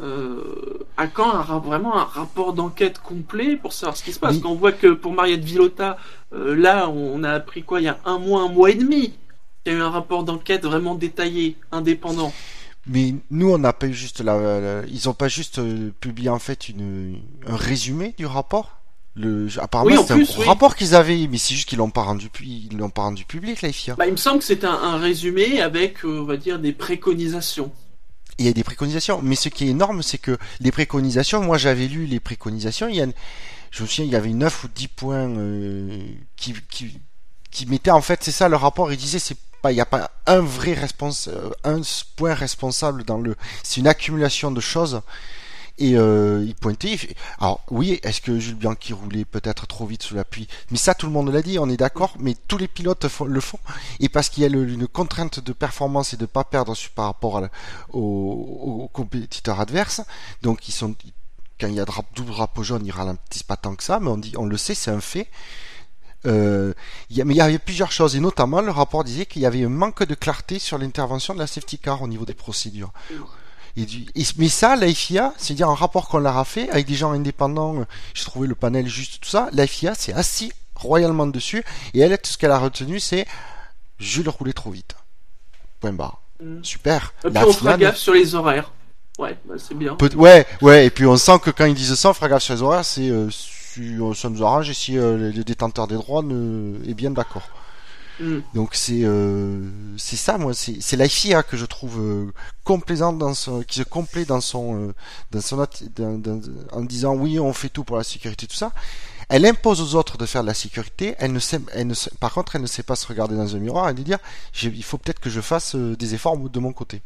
Euh, 0.00 0.78
à 0.96 1.08
quand 1.08 1.30
un, 1.30 1.42
ra- 1.42 1.58
vraiment 1.58 1.94
un 1.98 2.04
rapport 2.04 2.54
d'enquête 2.54 3.00
complet 3.00 3.56
pour 3.56 3.72
savoir 3.74 3.96
ce 3.96 4.02
qui 4.02 4.12
se 4.12 4.18
passe? 4.18 4.36
Oui. 4.36 4.40
Quand 4.40 4.50
on 4.50 4.54
voit 4.54 4.72
que 4.72 4.92
pour 4.92 5.12
Mariette 5.12 5.44
Villota, 5.44 5.98
euh, 6.32 6.56
là, 6.56 6.88
on 6.88 7.22
a 7.22 7.32
appris 7.32 7.62
quoi? 7.62 7.80
Il 7.80 7.84
y 7.84 7.88
a 7.88 7.98
un 8.06 8.18
mois, 8.18 8.42
un 8.42 8.48
mois 8.48 8.70
et 8.70 8.76
demi, 8.76 9.12
il 9.66 9.72
y 9.72 9.74
a 9.74 9.78
eu 9.78 9.82
un 9.82 9.90
rapport 9.90 10.24
d'enquête 10.24 10.64
vraiment 10.64 10.94
détaillé, 10.94 11.56
indépendant. 11.70 12.32
Mais 12.86 13.14
nous, 13.30 13.50
on 13.50 13.58
n'a 13.58 13.74
pas 13.74 13.88
eu 13.88 13.92
juste 13.92 14.22
la, 14.22 14.60
la- 14.60 14.86
ils 14.86 15.08
ont 15.08 15.14
pas 15.14 15.28
juste 15.28 15.60
publié 16.00 16.30
en 16.30 16.38
fait 16.38 16.70
une, 16.70 17.18
un 17.46 17.56
résumé 17.56 18.14
du 18.16 18.24
rapport? 18.24 18.79
Le, 19.20 19.48
apparemment, 19.58 19.90
Oui, 19.90 20.04
c'est 20.06 20.12
un 20.14 20.18
gros 20.22 20.40
oui. 20.40 20.46
rapport 20.46 20.76
qu'ils 20.76 20.94
avaient, 20.94 21.26
mais 21.28 21.38
c'est 21.38 21.54
juste 21.54 21.68
qu'ils 21.68 21.78
l'ont 21.78 21.90
pas 21.90 22.02
rendu, 22.02 22.28
ils 22.42 22.76
l'ont 22.76 22.90
pas 22.90 23.02
rendu 23.02 23.24
public, 23.24 23.62
la 23.62 23.72
FIA. 23.72 23.94
Bah, 23.96 24.06
il 24.06 24.12
me 24.12 24.16
semble 24.16 24.38
que 24.38 24.44
c'est 24.44 24.64
un, 24.64 24.72
un 24.72 24.98
résumé 24.98 25.60
avec, 25.60 26.04
euh, 26.04 26.20
on 26.20 26.24
va 26.24 26.36
dire, 26.36 26.58
des 26.58 26.72
préconisations. 26.72 27.70
Il 28.38 28.46
y 28.46 28.48
a 28.48 28.52
des 28.52 28.64
préconisations, 28.64 29.20
mais 29.22 29.34
ce 29.36 29.48
qui 29.50 29.66
est 29.66 29.70
énorme, 29.70 30.02
c'est 30.02 30.18
que 30.18 30.38
les 30.60 30.72
préconisations, 30.72 31.42
moi 31.42 31.58
j'avais 31.58 31.86
lu 31.88 32.06
les 32.06 32.20
préconisations, 32.20 32.88
il 32.88 32.96
y 32.96 33.02
a, 33.02 33.06
je 33.70 33.82
me 33.82 33.88
souviens, 33.88 34.04
il 34.06 34.10
y 34.10 34.16
avait 34.16 34.30
9 34.30 34.64
ou 34.64 34.68
10 34.68 34.88
points 34.88 35.28
euh, 35.28 35.98
qui, 36.36 36.54
qui, 36.70 36.98
qui 37.50 37.66
mettaient 37.66 37.90
en 37.90 38.00
fait, 38.00 38.20
c'est 38.22 38.32
ça 38.32 38.48
le 38.48 38.56
rapport, 38.56 38.90
il 38.92 38.96
disait 38.96 39.18
c'est 39.18 39.36
il 39.68 39.74
n'y 39.74 39.80
a 39.80 39.86
pas 39.86 40.10
un 40.26 40.40
vrai 40.40 40.72
responsable, 40.72 41.54
un 41.64 41.82
point 42.16 42.32
responsable 42.32 43.04
dans 43.04 43.18
le, 43.18 43.36
c'est 43.62 43.80
une 43.80 43.88
accumulation 43.88 44.50
de 44.50 44.60
choses. 44.60 45.02
Et 45.80 45.96
euh, 45.96 46.44
il 46.46 46.54
pointait. 46.54 46.98
Alors 47.40 47.64
oui, 47.70 47.98
est-ce 48.02 48.20
que 48.20 48.38
Jules 48.38 48.54
Bianchi 48.54 48.92
roulait 48.92 49.24
peut-être 49.24 49.66
trop 49.66 49.86
vite 49.86 50.02
sous 50.02 50.14
la 50.14 50.24
pluie? 50.24 50.46
Mais 50.70 50.76
ça, 50.76 50.94
tout 50.94 51.06
le 51.06 51.12
monde 51.12 51.30
l'a 51.30 51.42
dit, 51.42 51.58
on 51.58 51.68
est 51.68 51.78
d'accord. 51.78 52.14
Mais 52.20 52.36
tous 52.46 52.58
les 52.58 52.68
pilotes 52.68 53.06
le 53.26 53.40
font. 53.40 53.58
Et 53.98 54.08
parce 54.08 54.28
qu'il 54.28 54.42
y 54.42 54.46
a 54.46 54.48
une 54.48 54.86
contrainte 54.86 55.40
de 55.40 55.52
performance 55.52 56.12
et 56.12 56.16
de 56.16 56.26
pas 56.26 56.44
perdre 56.44 56.76
par 56.94 57.06
rapport 57.06 57.42
aux, 57.92 58.82
aux 58.84 58.88
compétiteurs 58.92 59.58
adverses. 59.58 60.02
Donc 60.42 60.68
ils 60.68 60.72
sont 60.72 60.94
quand 61.60 61.68
il 61.68 61.74
y 61.74 61.80
a 61.80 61.86
double 62.14 62.30
drapeau 62.30 62.62
jaune, 62.62 62.86
ils 62.86 62.90
ralentissent 62.90 63.42
pas 63.42 63.56
tant 63.56 63.74
que 63.74 63.82
ça, 63.82 64.00
mais 64.00 64.08
on 64.08 64.16
dit, 64.16 64.32
on 64.36 64.46
le 64.46 64.56
sait, 64.56 64.74
c'est 64.74 64.90
un 64.90 65.00
fait. 65.00 65.28
Euh, 66.26 66.74
mais 67.10 67.34
il 67.34 67.36
y 67.36 67.40
avait 67.40 67.58
plusieurs 67.58 67.92
choses, 67.92 68.16
et 68.16 68.20
notamment 68.20 68.60
le 68.60 68.70
rapport 68.70 69.04
disait 69.04 69.26
qu'il 69.26 69.42
y 69.42 69.46
avait 69.46 69.64
un 69.64 69.70
manque 69.70 70.02
de 70.02 70.14
clarté 70.14 70.58
sur 70.58 70.78
l'intervention 70.78 71.34
de 71.34 71.38
la 71.38 71.46
safety 71.46 71.78
car 71.78 72.02
au 72.02 72.08
niveau 72.08 72.24
des 72.24 72.34
procédures. 72.34 72.92
Et 73.76 73.86
du, 73.86 74.06
et- 74.14 74.24
mais 74.36 74.48
ça, 74.48 74.76
la 74.76 74.92
FIA, 74.92 75.32
c'est-à-dire 75.38 75.68
un 75.68 75.74
rapport 75.74 76.08
qu'on 76.08 76.18
leur 76.18 76.36
a 76.36 76.44
fait 76.44 76.68
avec 76.70 76.86
des 76.86 76.94
gens 76.94 77.12
indépendants, 77.12 77.80
euh, 77.80 77.84
j'ai 78.14 78.24
trouvé 78.24 78.46
le 78.48 78.54
panel 78.54 78.86
juste 78.88 79.20
tout 79.22 79.28
ça, 79.28 79.48
la 79.52 79.66
FIA 79.66 79.94
s'est 79.94 80.12
assis 80.12 80.52
royalement 80.74 81.26
dessus, 81.26 81.62
et 81.94 82.00
elle, 82.00 82.16
tout 82.18 82.30
ce 82.30 82.38
qu'elle 82.38 82.50
a 82.52 82.58
retenu, 82.58 82.98
c'est 83.00 83.26
Jules 83.98 84.28
roulait 84.28 84.52
trop 84.54 84.70
vite. 84.70 84.94
Point 85.80 85.92
barre. 85.92 86.20
Mm. 86.42 86.62
Super. 86.62 87.12
Et 87.24 87.28
puis 87.28 87.34
La 87.34 87.46
on 87.46 87.52
fera 87.52 87.70
FIA 87.76 87.88
gaffe 87.88 87.96
sur 87.96 88.14
les 88.14 88.34
horaires. 88.34 88.72
Ouais, 89.18 89.36
bah, 89.44 89.54
c'est 89.58 89.76
bien. 89.76 89.94
Peut- 89.96 90.14
ouais, 90.16 90.46
ouais, 90.62 90.86
et 90.86 90.90
puis 90.90 91.04
on 91.06 91.16
sent 91.18 91.38
que 91.42 91.50
quand 91.50 91.66
ils 91.66 91.74
disent 91.74 91.94
ça, 91.94 92.10
on 92.10 92.14
fera 92.14 92.28
gaffe 92.28 92.42
sur 92.42 92.54
les 92.54 92.62
horaires, 92.62 92.84
c'est 92.84 93.10
euh, 93.10 93.28
si 93.30 93.96
euh, 94.00 94.14
ça 94.14 94.30
nous 94.30 94.42
arrange 94.42 94.70
et 94.70 94.74
si 94.74 94.96
euh, 94.98 95.16
les- 95.18 95.32
les 95.32 95.44
détenteurs 95.44 95.86
des 95.86 95.94
droits 95.96 96.22
ne... 96.22 96.78
est 96.88 96.94
bien 96.94 97.10
d'accord. 97.10 97.42
Mm. 98.20 98.40
Donc 98.54 98.74
c'est 98.74 99.00
euh, 99.04 99.66
c'est 99.96 100.16
ça 100.16 100.36
moi 100.36 100.52
c'est 100.52 100.76
c'est 100.82 100.96
la 100.96 101.08
FIA 101.08 101.42
que 101.42 101.56
je 101.56 101.64
trouve 101.64 101.98
euh, 102.00 102.32
complaisante 102.64 103.16
dans 103.18 103.32
son 103.34 103.62
qui 103.62 103.78
se 103.78 103.82
complaît 103.82 104.26
dans 104.26 104.42
son 104.42 104.88
euh, 104.88 104.94
dans 105.30 105.40
son 105.40 105.58
atti- 105.62 105.88
dans- 105.96 106.18
dans- 106.18 106.40
en 106.72 106.82
disant 106.82 107.14
oui 107.14 107.40
on 107.40 107.52
fait 107.54 107.70
tout 107.70 107.82
pour 107.82 107.96
la 107.96 108.04
sécurité 108.04 108.46
tout 108.46 108.56
ça. 108.56 108.72
Elle 109.32 109.46
impose 109.46 109.80
aux 109.80 109.94
autres 109.94 110.18
de 110.18 110.26
faire 110.26 110.42
de 110.42 110.48
la 110.48 110.54
sécurité. 110.54 111.14
Elle 111.18 111.32
ne 111.32 111.38
sait, 111.38 111.60
elle 111.72 111.86
ne 111.86 111.94
sait- 111.94 112.10
par 112.18 112.32
contre 112.34 112.56
elle 112.56 112.62
ne 112.62 112.66
sait 112.66 112.82
pas 112.82 112.96
se 112.96 113.06
regarder 113.06 113.36
dans 113.36 113.54
un 113.56 113.58
miroir 113.60 113.88
et 113.88 113.94
de 113.94 114.02
dire 114.02 114.18
il 114.62 114.82
faut 114.84 114.98
peut-être 114.98 115.20
que 115.20 115.30
je 115.30 115.40
fasse 115.40 115.74
des 115.76 116.14
efforts 116.14 116.36
de 116.36 116.60
mon 116.60 116.72
côté. 116.72 117.00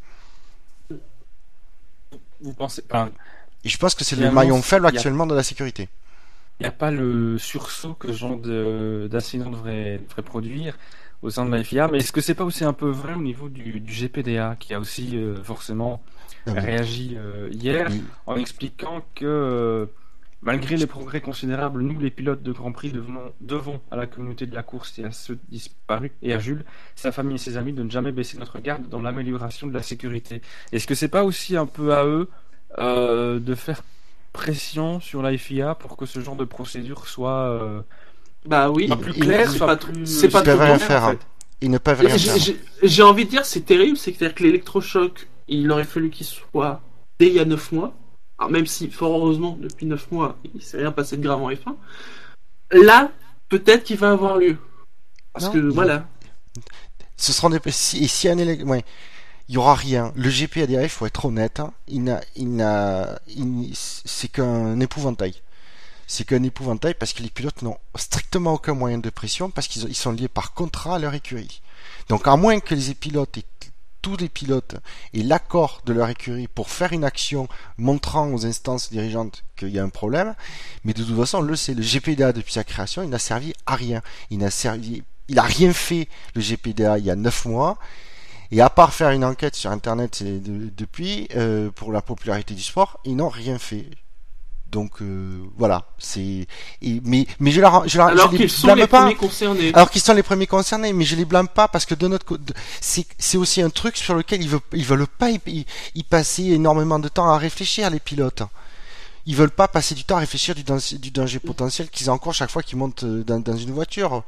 Vous 2.40 2.52
pensez, 2.52 2.82
enfin, 2.90 3.10
Et 3.64 3.68
je 3.68 3.78
pense 3.78 3.94
que 3.94 4.04
c'est 4.04 4.16
le 4.16 4.30
maillon 4.30 4.60
faible 4.62 4.86
a- 4.86 4.88
actuellement 4.90 5.26
de 5.26 5.34
la 5.34 5.42
sécurité. 5.42 5.88
il 6.60 6.62
n'y 6.64 6.68
a 6.68 6.72
pas 6.72 6.90
le 6.90 7.36
sursaut 7.38 7.94
que 7.94 8.08
ce 8.12 8.16
genre 8.18 8.36
de- 8.38 9.08
d'incident 9.10 9.50
devrait, 9.50 9.98
devrait 10.08 10.22
produire 10.22 10.78
au 11.24 11.30
sein 11.30 11.46
de 11.46 11.50
la 11.50 11.64
FIA, 11.64 11.88
mais 11.88 11.98
est-ce 11.98 12.12
que 12.12 12.20
c'est 12.20 12.34
pas 12.34 12.44
aussi 12.44 12.64
un 12.64 12.74
peu 12.74 12.90
vrai 12.90 13.14
au 13.14 13.22
niveau 13.22 13.48
du, 13.48 13.80
du 13.80 13.92
GPDA 13.92 14.56
qui 14.60 14.74
a 14.74 14.78
aussi 14.78 15.16
euh, 15.16 15.42
forcément 15.42 16.02
Ah 16.46 16.52
réagi 16.52 17.16
euh, 17.16 17.48
hier 17.50 17.90
en 18.26 18.36
expliquant 18.36 19.02
que 19.14 19.24
euh, 19.24 19.86
malgré 20.42 20.76
les 20.76 20.86
progrès 20.86 21.22
considérables, 21.22 21.80
nous 21.80 21.98
les 21.98 22.10
pilotes 22.10 22.42
de 22.42 22.52
Grand 22.52 22.72
Prix 22.72 22.92
devons, 22.92 23.32
devons 23.40 23.80
à 23.90 23.96
la 23.96 24.06
communauté 24.06 24.44
de 24.44 24.54
la 24.54 24.62
course 24.62 24.98
et 24.98 25.04
à 25.04 25.12
ceux 25.12 25.38
disparus 25.48 26.10
et 26.20 26.34
à 26.34 26.38
Jules, 26.38 26.66
sa 26.94 27.10
famille 27.10 27.36
et 27.36 27.38
ses 27.38 27.56
amis 27.56 27.72
de 27.72 27.82
ne 27.82 27.90
jamais 27.90 28.12
baisser 28.12 28.36
notre 28.36 28.58
garde 28.60 28.86
dans 28.90 29.00
l'amélioration 29.00 29.66
de 29.66 29.72
la 29.72 29.82
sécurité. 29.82 30.42
Est-ce 30.72 30.86
que 30.86 30.94
c'est 30.94 31.08
pas 31.08 31.24
aussi 31.24 31.56
un 31.56 31.66
peu 31.66 31.94
à 31.94 32.04
eux 32.04 32.28
de 32.76 33.54
faire 33.54 33.82
pression 34.34 35.00
sur 35.00 35.22
la 35.22 35.38
FIA 35.38 35.74
pour 35.74 35.96
que 35.96 36.04
ce 36.04 36.20
genre 36.20 36.36
de 36.36 36.44
procédure 36.44 37.06
soit 37.06 37.82
Bah 38.46 38.70
oui. 38.70 38.88
pas 38.88 38.96
plus 38.96 39.12
il- 39.16 39.22
clair, 39.24 39.50
c'est 39.50 39.58
pas 40.28 40.42
plus 40.42 40.50
trop 40.52 40.60
rien 40.62 40.76
clair, 40.76 40.86
faire. 40.88 41.02
en 41.04 41.06
hein. 41.08 41.10
fait. 41.12 41.26
Ils 41.60 41.70
ne 41.70 41.78
peuvent 41.78 42.00
rien 42.00 42.16
J'ai- 42.16 42.28
faire. 42.30 42.56
j'ai- 42.82 43.02
envie 43.02 43.24
de 43.24 43.30
dire, 43.30 43.46
c'est 43.46 43.62
terrible, 43.64 43.96
c'est-à-dire 43.96 44.34
que 44.34 44.42
l'électrochoc, 44.42 45.28
il 45.48 45.70
aurait 45.70 45.84
fallu 45.84 46.10
qu'il 46.10 46.26
soit 46.26 46.80
dès 47.18 47.28
il 47.28 47.34
y 47.34 47.40
a 47.40 47.44
9 47.44 47.72
mois. 47.72 47.94
Alors 48.38 48.50
même 48.50 48.66
si, 48.66 48.90
fort 48.90 49.16
heureusement, 49.16 49.56
depuis 49.60 49.86
9 49.86 50.10
mois, 50.10 50.36
il 50.54 50.60
s'est 50.60 50.76
rien 50.78 50.92
passé 50.92 51.16
de 51.16 51.22
grave 51.22 51.40
en 51.42 51.50
F1. 51.50 51.76
Là, 52.72 53.10
peut-être 53.48 53.84
qu'il 53.84 53.96
va 53.96 54.10
avoir 54.10 54.36
lieu. 54.36 54.58
Parce 55.32 55.46
Non, 55.46 55.52
que 55.52 55.58
il- 55.58 55.64
voilà. 55.70 56.06
Ce 57.16 57.32
seront 57.32 57.48
des 57.50 57.60
si, 57.70 58.04
et 58.04 58.08
si 58.08 58.28
un 58.28 58.36
élec- 58.36 58.64
ouais, 58.64 58.84
il 59.48 59.54
y 59.54 59.58
aura 59.58 59.74
rien. 59.74 60.12
Le 60.16 60.28
GP 60.28 60.58
il 60.82 60.88
faut 60.88 61.06
être 61.06 61.24
honnête, 61.24 61.60
hein, 61.60 61.72
il 61.86 62.02
n'a, 62.04 62.20
il 62.36 62.54
n'a, 62.56 63.20
il- 63.28 63.70
c'est 63.74 64.28
qu'un 64.28 64.78
épouvantail. 64.80 65.34
C'est 66.14 66.22
qu'un 66.24 66.44
épouvantail 66.44 66.94
parce 66.94 67.12
que 67.12 67.24
les 67.24 67.28
pilotes 67.28 67.62
n'ont 67.62 67.76
strictement 67.96 68.52
aucun 68.52 68.74
moyen 68.74 68.98
de 68.98 69.10
pression 69.10 69.50
parce 69.50 69.66
qu'ils 69.66 69.84
ont- 69.84 69.88
ils 69.88 69.96
sont 69.96 70.12
liés 70.12 70.28
par 70.28 70.54
contrat 70.54 70.94
à 70.94 70.98
leur 71.00 71.12
écurie. 71.12 71.60
Donc 72.08 72.28
à 72.28 72.36
moins 72.36 72.60
que 72.60 72.76
les 72.76 72.94
pilotes 72.94 73.36
et 73.38 73.44
tous 74.00 74.16
les 74.18 74.28
pilotes 74.28 74.76
aient 75.12 75.24
l'accord 75.24 75.82
de 75.86 75.92
leur 75.92 76.08
écurie 76.08 76.46
pour 76.46 76.70
faire 76.70 76.92
une 76.92 77.02
action 77.02 77.48
montrant 77.78 78.32
aux 78.32 78.46
instances 78.46 78.92
dirigeantes 78.92 79.42
qu'il 79.56 79.70
y 79.70 79.80
a 79.80 79.82
un 79.82 79.88
problème, 79.88 80.36
mais 80.84 80.92
de 80.92 81.02
toute 81.02 81.16
façon, 81.16 81.38
on 81.38 81.42
le 81.42 81.56
sait, 81.56 81.74
le 81.74 81.82
GPDA 81.82 82.32
depuis 82.32 82.52
sa 82.52 82.62
création, 82.62 83.02
il 83.02 83.08
n'a 83.10 83.18
servi 83.18 83.52
à 83.66 83.74
rien. 83.74 84.00
Il 84.30 84.38
n'a 84.38 84.52
servi, 84.52 85.02
il 85.26 85.38
a 85.40 85.42
rien 85.42 85.72
fait 85.72 86.06
le 86.36 86.42
GPDA 86.42 86.98
il 86.98 87.06
y 87.06 87.10
a 87.10 87.16
9 87.16 87.44
mois. 87.46 87.76
Et 88.52 88.60
à 88.60 88.70
part 88.70 88.94
faire 88.94 89.10
une 89.10 89.24
enquête 89.24 89.56
sur 89.56 89.72
Internet 89.72 90.22
depuis, 90.22 91.26
euh, 91.34 91.70
pour 91.72 91.90
la 91.90 92.02
popularité 92.02 92.54
du 92.54 92.62
sport, 92.62 93.00
ils 93.04 93.16
n'ont 93.16 93.30
rien 93.30 93.58
fait. 93.58 93.86
Donc 94.74 95.00
euh, 95.02 95.38
voilà, 95.56 95.86
c'est. 95.98 96.48
Mais, 96.82 97.28
mais 97.38 97.52
je, 97.52 97.60
la, 97.60 97.82
je, 97.86 97.96
la, 97.96 98.06
Alors 98.06 98.26
je 98.26 98.32
les 98.32 98.38
qu'ils 98.38 98.50
sont 98.50 98.66
blâme 98.66 98.78
les 98.80 98.86
pas. 98.88 99.02
premiers 99.02 99.14
concernés? 99.14 99.70
Alors 99.72 99.88
qu'ils 99.88 100.00
sont 100.00 100.14
les 100.14 100.24
premiers 100.24 100.48
concernés, 100.48 100.92
mais 100.92 101.04
je 101.04 101.14
les 101.14 101.24
blâme 101.24 101.46
pas 101.46 101.68
parce 101.68 101.86
que 101.86 101.94
de 101.94 102.08
notre 102.08 102.26
côté, 102.26 102.52
c'est 102.80 103.06
c'est 103.16 103.38
aussi 103.38 103.62
un 103.62 103.70
truc 103.70 103.96
sur 103.96 104.14
lequel 104.16 104.42
ils 104.42 104.48
veulent, 104.48 104.68
ils 104.72 104.84
veulent 104.84 105.06
pas 105.06 105.30
y, 105.30 106.02
passer 106.02 106.42
énormément 106.46 106.98
de 106.98 107.08
temps 107.08 107.28
à 107.28 107.38
réfléchir 107.38 107.88
les 107.88 108.00
pilotes. 108.00 108.42
Ils 109.26 109.36
veulent 109.36 109.58
pas 109.62 109.68
passer 109.68 109.94
du 109.94 110.02
temps 110.02 110.16
à 110.16 110.20
réfléchir 110.26 110.56
du 110.56 110.64
danger, 110.64 110.98
du 110.98 111.12
danger 111.12 111.38
potentiel 111.38 111.88
qu'ils 111.88 112.10
encourent 112.10 112.34
chaque 112.34 112.50
fois 112.50 112.62
qu'ils 112.64 112.76
montent 112.76 113.04
euh, 113.04 113.22
dans, 113.22 113.38
dans 113.38 113.56
une 113.56 113.70
voiture. 113.70 114.24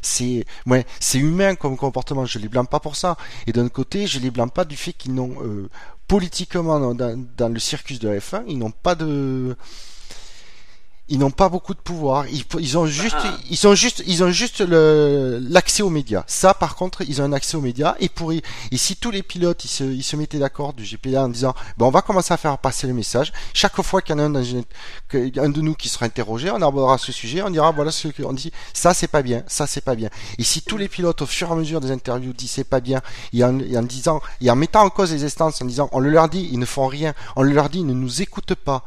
C'est 0.00 0.46
ouais, 0.66 0.86
c'est 0.98 1.18
humain 1.18 1.56
comme 1.56 1.76
comportement. 1.76 2.24
Je 2.24 2.38
les 2.38 2.48
blâme 2.48 2.66
pas 2.66 2.80
pour 2.80 2.96
ça. 2.96 3.18
Et 3.46 3.52
d'un 3.52 3.68
côté, 3.68 4.06
je 4.06 4.18
les 4.18 4.30
blâme 4.30 4.50
pas 4.50 4.64
du 4.64 4.76
fait 4.78 4.94
qu'ils 4.94 5.14
n'ont 5.14 5.36
euh, 5.42 5.68
politiquement 6.08 6.94
dans, 6.94 7.16
dans, 7.36 7.48
le 7.52 7.58
circus 7.58 7.98
de 7.98 8.08
la 8.08 8.18
F1, 8.18 8.44
ils 8.48 8.58
n'ont 8.58 8.70
pas 8.70 8.94
de 8.94 9.56
ils 11.08 11.18
n'ont 11.18 11.30
pas 11.30 11.50
beaucoup 11.50 11.74
de 11.74 11.78
pouvoir. 11.80 12.26
Ils, 12.28 12.44
ils 12.60 12.78
ont 12.78 12.86
juste, 12.86 13.16
Bah. 13.22 13.36
ils 13.50 13.66
ont 13.66 13.74
juste, 13.74 14.02
ils 14.06 14.24
ont 14.24 14.30
juste 14.30 14.60
le, 14.60 15.38
l'accès 15.50 15.82
aux 15.82 15.90
médias. 15.90 16.24
Ça, 16.26 16.54
par 16.54 16.76
contre, 16.76 17.02
ils 17.02 17.20
ont 17.20 17.24
un 17.24 17.32
accès 17.34 17.56
aux 17.56 17.60
médias. 17.60 17.94
Et 18.00 18.08
pour, 18.08 18.32
et 18.32 18.42
si 18.72 18.96
tous 18.96 19.10
les 19.10 19.22
pilotes, 19.22 19.64
ils 19.64 19.68
se, 19.68 19.84
ils 19.84 20.02
se 20.02 20.16
mettaient 20.16 20.38
d'accord 20.38 20.72
du 20.72 20.82
GPDA 20.82 21.24
en 21.24 21.28
disant, 21.28 21.54
ben, 21.76 21.84
on 21.86 21.90
va 21.90 22.00
commencer 22.00 22.32
à 22.32 22.38
faire 22.38 22.56
passer 22.56 22.86
le 22.86 22.94
message. 22.94 23.32
Chaque 23.52 23.80
fois 23.82 24.00
qu'il 24.00 24.16
y 24.16 24.20
en 24.20 24.34
a 24.34 24.38
un, 24.38 24.44
un 24.44 25.48
de 25.50 25.60
nous 25.60 25.74
qui 25.74 25.90
sera 25.90 26.06
interrogé, 26.06 26.50
on 26.50 26.62
abordera 26.62 26.96
ce 26.96 27.12
sujet, 27.12 27.42
on 27.42 27.50
dira, 27.50 27.70
voilà 27.70 27.90
ce 27.90 28.08
qu'on 28.08 28.32
dit. 28.32 28.50
Ça, 28.72 28.94
c'est 28.94 29.08
pas 29.08 29.22
bien. 29.22 29.42
Ça, 29.46 29.66
c'est 29.66 29.84
pas 29.84 29.96
bien. 29.96 30.08
Et 30.38 30.44
si 30.44 30.62
tous 30.62 30.78
les 30.78 30.88
pilotes, 30.88 31.20
au 31.20 31.26
fur 31.26 31.48
et 31.48 31.52
à 31.52 31.54
mesure 31.54 31.80
des 31.80 31.90
interviews, 31.90 32.32
disent 32.32 32.52
c'est 32.52 32.64
pas 32.64 32.80
bien, 32.80 33.02
et 33.34 33.44
en, 33.44 33.58
et 33.60 33.76
en 33.76 33.82
disant, 33.82 34.22
et 34.40 34.50
en 34.50 34.56
mettant 34.56 34.82
en 34.82 34.90
cause 34.90 35.12
les 35.12 35.24
instances, 35.24 35.60
en 35.60 35.66
disant, 35.66 35.90
on 35.92 36.00
le 36.00 36.08
leur 36.08 36.30
dit, 36.30 36.48
ils 36.50 36.58
ne 36.58 36.64
font 36.66 36.86
rien. 36.86 37.12
On 37.36 37.42
le 37.42 37.52
leur 37.52 37.68
dit, 37.68 37.80
ils 37.80 37.86
ne 37.86 37.92
nous 37.92 38.22
écoutent 38.22 38.54
pas. 38.54 38.84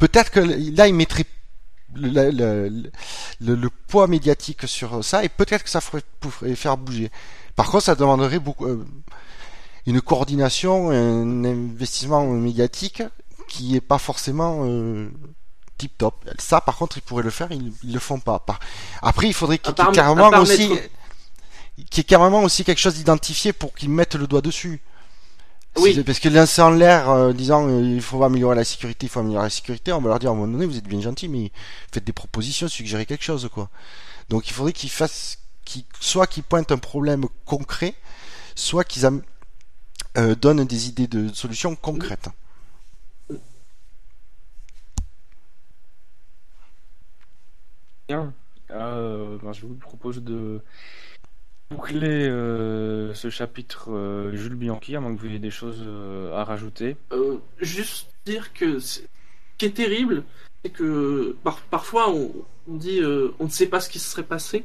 Peut-être 0.00 0.30
que 0.30 0.40
là, 0.40 0.88
ils 0.88 0.94
mettraient 0.94 1.26
le, 1.94 2.30
le, 2.30 2.90
le, 3.40 3.54
le 3.54 3.70
poids 3.88 4.06
médiatique 4.06 4.66
sur 4.68 5.04
ça 5.04 5.24
et 5.24 5.28
peut-être 5.28 5.64
que 5.64 5.70
ça 5.70 5.80
pourrait 6.20 6.54
faire 6.54 6.76
bouger. 6.76 7.10
Par 7.56 7.70
contre, 7.70 7.84
ça 7.84 7.94
demanderait 7.94 8.38
beaucoup 8.38 8.66
euh, 8.66 8.84
une 9.86 10.00
coordination, 10.00 10.90
un 10.90 11.44
investissement 11.44 12.26
médiatique 12.26 13.02
qui 13.48 13.76
est 13.76 13.80
pas 13.80 13.98
forcément 13.98 14.60
euh, 14.64 15.10
tip 15.78 15.98
top. 15.98 16.28
Ça, 16.38 16.60
par 16.60 16.76
contre, 16.76 16.98
ils 16.98 17.02
pourraient 17.02 17.24
le 17.24 17.30
faire, 17.30 17.50
ils, 17.50 17.72
ils 17.82 17.92
le 17.92 18.00
font 18.00 18.20
pas. 18.20 18.44
Après, 19.02 19.26
il 19.26 19.34
faudrait 19.34 19.56
y 19.56 19.68
ait 19.68 19.92
carrément 19.92 20.30
aussi 20.38 20.68
qu'il 21.90 21.98
y 21.98 22.00
ait 22.00 22.04
carrément 22.04 22.42
aussi 22.42 22.64
quelque 22.64 22.78
chose 22.78 22.94
d'identifié 22.94 23.52
pour 23.52 23.74
qu'ils 23.74 23.90
mettent 23.90 24.14
le 24.14 24.26
doigt 24.26 24.42
dessus. 24.42 24.80
Oui. 25.76 26.02
Parce 26.04 26.18
que 26.18 26.28
lancer 26.28 26.60
en 26.62 26.70
l'air, 26.70 27.08
euh, 27.10 27.32
disant 27.32 27.66
euh, 27.68 27.80
il 27.82 28.02
faut 28.02 28.22
améliorer 28.24 28.56
la 28.56 28.64
sécurité, 28.64 29.06
il 29.06 29.08
faut 29.08 29.20
améliorer 29.20 29.44
la 29.46 29.50
sécurité, 29.50 29.92
on 29.92 30.00
va 30.00 30.08
leur 30.10 30.18
dire 30.18 30.30
à 30.30 30.32
un 30.32 30.36
moment 30.36 30.52
donné, 30.52 30.66
vous 30.66 30.76
êtes 30.76 30.86
bien 30.88 31.00
gentil, 31.00 31.28
mais 31.28 31.52
faites 31.92 32.04
des 32.04 32.12
propositions, 32.12 32.68
suggérez 32.68 33.06
quelque 33.06 33.24
chose, 33.24 33.48
quoi. 33.52 33.70
Donc 34.28 34.48
il 34.48 34.52
faudrait 34.52 34.72
qu'ils 34.72 34.90
fassent, 34.90 35.38
qu'ils, 35.64 35.84
soit 36.00 36.26
qu'ils 36.26 36.42
pointent 36.42 36.72
un 36.72 36.78
problème 36.78 37.24
concret, 37.46 37.94
soit 38.56 38.84
qu'ils 38.84 39.06
am- 39.06 39.22
euh, 40.18 40.34
donnent 40.34 40.64
des 40.64 40.88
idées 40.88 41.06
de 41.06 41.32
solutions 41.32 41.76
concrètes. 41.76 42.28
Bien. 48.08 48.32
Euh, 48.70 49.38
ben, 49.42 49.52
je 49.52 49.66
vous 49.66 49.74
propose 49.74 50.22
de 50.22 50.62
boucler 51.70 52.28
euh, 52.28 53.14
ce 53.14 53.30
chapitre 53.30 53.90
euh, 53.92 54.34
Jules 54.34 54.56
Bianchi, 54.56 54.96
à 54.96 55.00
moins 55.00 55.14
que 55.14 55.20
vous 55.20 55.26
ayez 55.26 55.38
des 55.38 55.50
choses 55.50 55.82
euh, 55.86 56.36
à 56.36 56.44
rajouter. 56.44 56.96
Juste 57.60 58.10
dire 58.26 58.52
que 58.52 58.78
ce 58.80 59.00
qui 59.56 59.66
est 59.66 59.74
terrible, 59.74 60.24
c'est 60.64 60.70
que 60.70 61.36
par- 61.44 61.60
parfois 61.62 62.10
on, 62.10 62.32
dit 62.66 63.00
on 63.38 63.44
ne 63.44 63.50
sait 63.50 63.66
pas 63.66 63.80
ce 63.80 63.88
qui 63.88 63.98
se 63.98 64.10
serait 64.10 64.24
passé. 64.24 64.64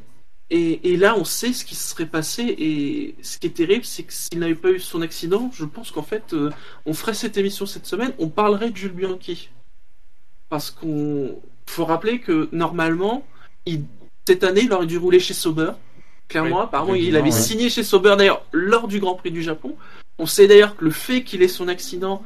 Et, 0.51 0.93
et 0.93 0.97
là, 0.97 1.15
on 1.17 1.23
sait 1.23 1.53
ce 1.53 1.65
qui 1.65 1.73
se 1.73 1.89
serait 1.89 2.05
passé. 2.05 2.43
Et 2.43 3.15
ce 3.23 3.39
qui 3.39 3.47
est 3.47 3.55
terrible, 3.55 3.83
c'est 3.83 4.03
que 4.03 4.13
s'il 4.13 4.39
n'avait 4.39 4.53
pas 4.53 4.71
eu 4.71 4.79
son 4.79 5.01
accident, 5.01 5.49
je 5.53 5.65
pense 5.65 5.89
qu'en 5.89 6.03
fait, 6.03 6.35
on 6.85 6.93
ferait 6.93 7.15
cette 7.15 7.37
émission 7.37 7.65
cette 7.65 7.87
semaine, 7.87 8.13
on 8.19 8.29
parlerait 8.29 8.69
de 8.69 8.77
Jules 8.77 8.91
Bianchi. 8.91 9.49
Parce 10.49 10.69
qu'on 10.69 11.41
faut 11.65 11.85
rappeler 11.85 12.19
que 12.19 12.47
normalement, 12.51 13.25
cette 14.27 14.43
année, 14.43 14.61
il 14.61 14.73
aurait 14.73 14.85
dû 14.85 14.99
rouler 14.99 15.19
chez 15.19 15.33
Sauber. 15.33 15.71
Clairement, 16.27 16.57
Oui, 16.57 16.63
apparemment, 16.63 16.95
il 16.95 17.15
avait 17.15 17.31
signé 17.31 17.69
chez 17.69 17.83
Sauber 17.83 18.15
d'ailleurs 18.17 18.43
lors 18.51 18.87
du 18.87 18.99
Grand 18.99 19.15
Prix 19.15 19.31
du 19.31 19.43
Japon. 19.43 19.75
On 20.17 20.25
sait 20.25 20.47
d'ailleurs 20.47 20.75
que 20.75 20.85
le 20.85 20.91
fait 20.91 21.23
qu'il 21.23 21.43
ait 21.43 21.47
son 21.47 21.67
accident 21.67 22.23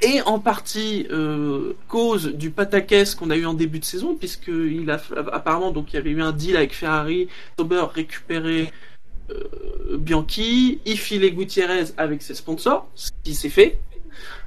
est 0.00 0.22
en 0.22 0.38
partie 0.38 1.06
euh, 1.10 1.74
cause 1.88 2.26
du 2.34 2.50
pataquès 2.50 3.14
qu'on 3.14 3.30
a 3.30 3.36
eu 3.36 3.44
en 3.44 3.54
début 3.54 3.80
de 3.80 3.84
saison, 3.84 4.14
puisque 4.14 4.48
il 4.48 4.90
a 4.90 5.00
apparemment 5.32 5.72
donc 5.72 5.92
il 5.92 5.96
y 5.96 5.98
avait 5.98 6.10
eu 6.10 6.22
un 6.22 6.32
deal 6.32 6.56
avec 6.56 6.74
Ferrari, 6.74 7.28
Sauber 7.58 7.84
récupérait 7.92 8.72
euh, 9.30 9.98
Bianchi, 9.98 10.80
il 10.86 10.98
filait 10.98 11.30
Gutiérrez 11.30 11.92
avec 11.96 12.22
ses 12.22 12.34
sponsors, 12.34 12.88
ce 12.94 13.10
qui 13.22 13.34
s'est 13.34 13.50
fait. 13.50 13.78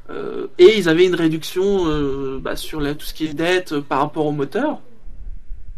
Euh, 0.10 0.48
et 0.58 0.78
ils 0.78 0.90
avaient 0.90 1.06
une 1.06 1.16
réduction 1.16 1.88
euh, 1.88 2.40
bah, 2.42 2.56
sur 2.56 2.82
la, 2.82 2.94
tout 2.94 3.06
ce 3.06 3.14
qui 3.14 3.26
est 3.26 3.34
dette 3.34 3.72
euh, 3.72 3.82
par 3.82 4.00
rapport 4.00 4.26
au 4.26 4.32
moteur. 4.32 4.82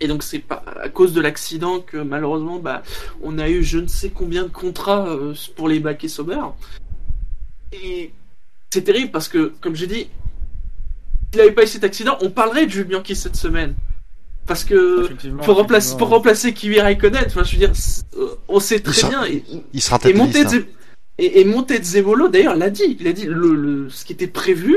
Et 0.01 0.07
donc 0.07 0.23
c'est 0.23 0.39
pas 0.39 0.63
à 0.83 0.89
cause 0.89 1.13
de 1.13 1.21
l'accident 1.21 1.79
que 1.79 1.95
malheureusement 1.97 2.59
bah 2.59 2.83
on 3.23 3.39
a 3.39 3.49
eu 3.49 3.63
je 3.63 3.77
ne 3.79 3.87
sais 3.87 4.09
combien 4.09 4.43
de 4.43 4.49
contrats 4.49 5.07
euh, 5.07 5.33
pour 5.55 5.69
les 5.69 5.79
bacs 5.79 6.03
et 6.03 6.09
Sauber. 6.09 6.39
Et 7.71 8.11
c'est 8.73 8.81
terrible 8.83 9.11
parce 9.11 9.27
que 9.29 9.53
comme 9.61 9.75
j'ai 9.75 9.87
dit, 9.87 10.07
s'il 11.31 11.39
n'avait 11.41 11.51
pas 11.53 11.63
eu 11.63 11.67
cet 11.67 11.83
accident, 11.83 12.17
on 12.21 12.29
parlerait 12.29 12.65
de 12.65 12.71
Jules 12.71 12.85
Bianchi 12.87 13.15
cette 13.15 13.35
semaine. 13.37 13.75
Parce 14.47 14.63
que 14.63 15.07
pour 15.43 15.55
remplacer 15.55 15.97
pour 15.97 16.09
remplacer 16.09 16.53
Kimi 16.53 16.79
Raikkonen, 16.79 17.23
enfin 17.27 17.43
je 17.43 17.53
veux 17.53 17.57
dire, 17.57 17.71
euh, 18.17 18.35
on 18.47 18.59
sait 18.59 18.79
très 18.79 18.93
sera- 18.93 19.09
bien. 19.09 19.25
Et, 19.25 19.43
Il 19.73 19.81
sera 19.81 19.97
et 20.03 20.13
de 20.13 20.19
hein. 20.19 20.23
Montez 20.25 20.43
et, 21.17 21.39
et 21.39 21.45
Montezemolo 21.45 22.27
d'ailleurs 22.27 22.55
l'a 22.57 22.69
dit, 22.69 22.97
il 22.99 23.07
a 23.07 23.13
dit 23.13 23.25
le, 23.25 23.55
le- 23.55 23.89
ce 23.89 24.03
qui 24.05 24.11
était 24.13 24.27
prévu, 24.27 24.75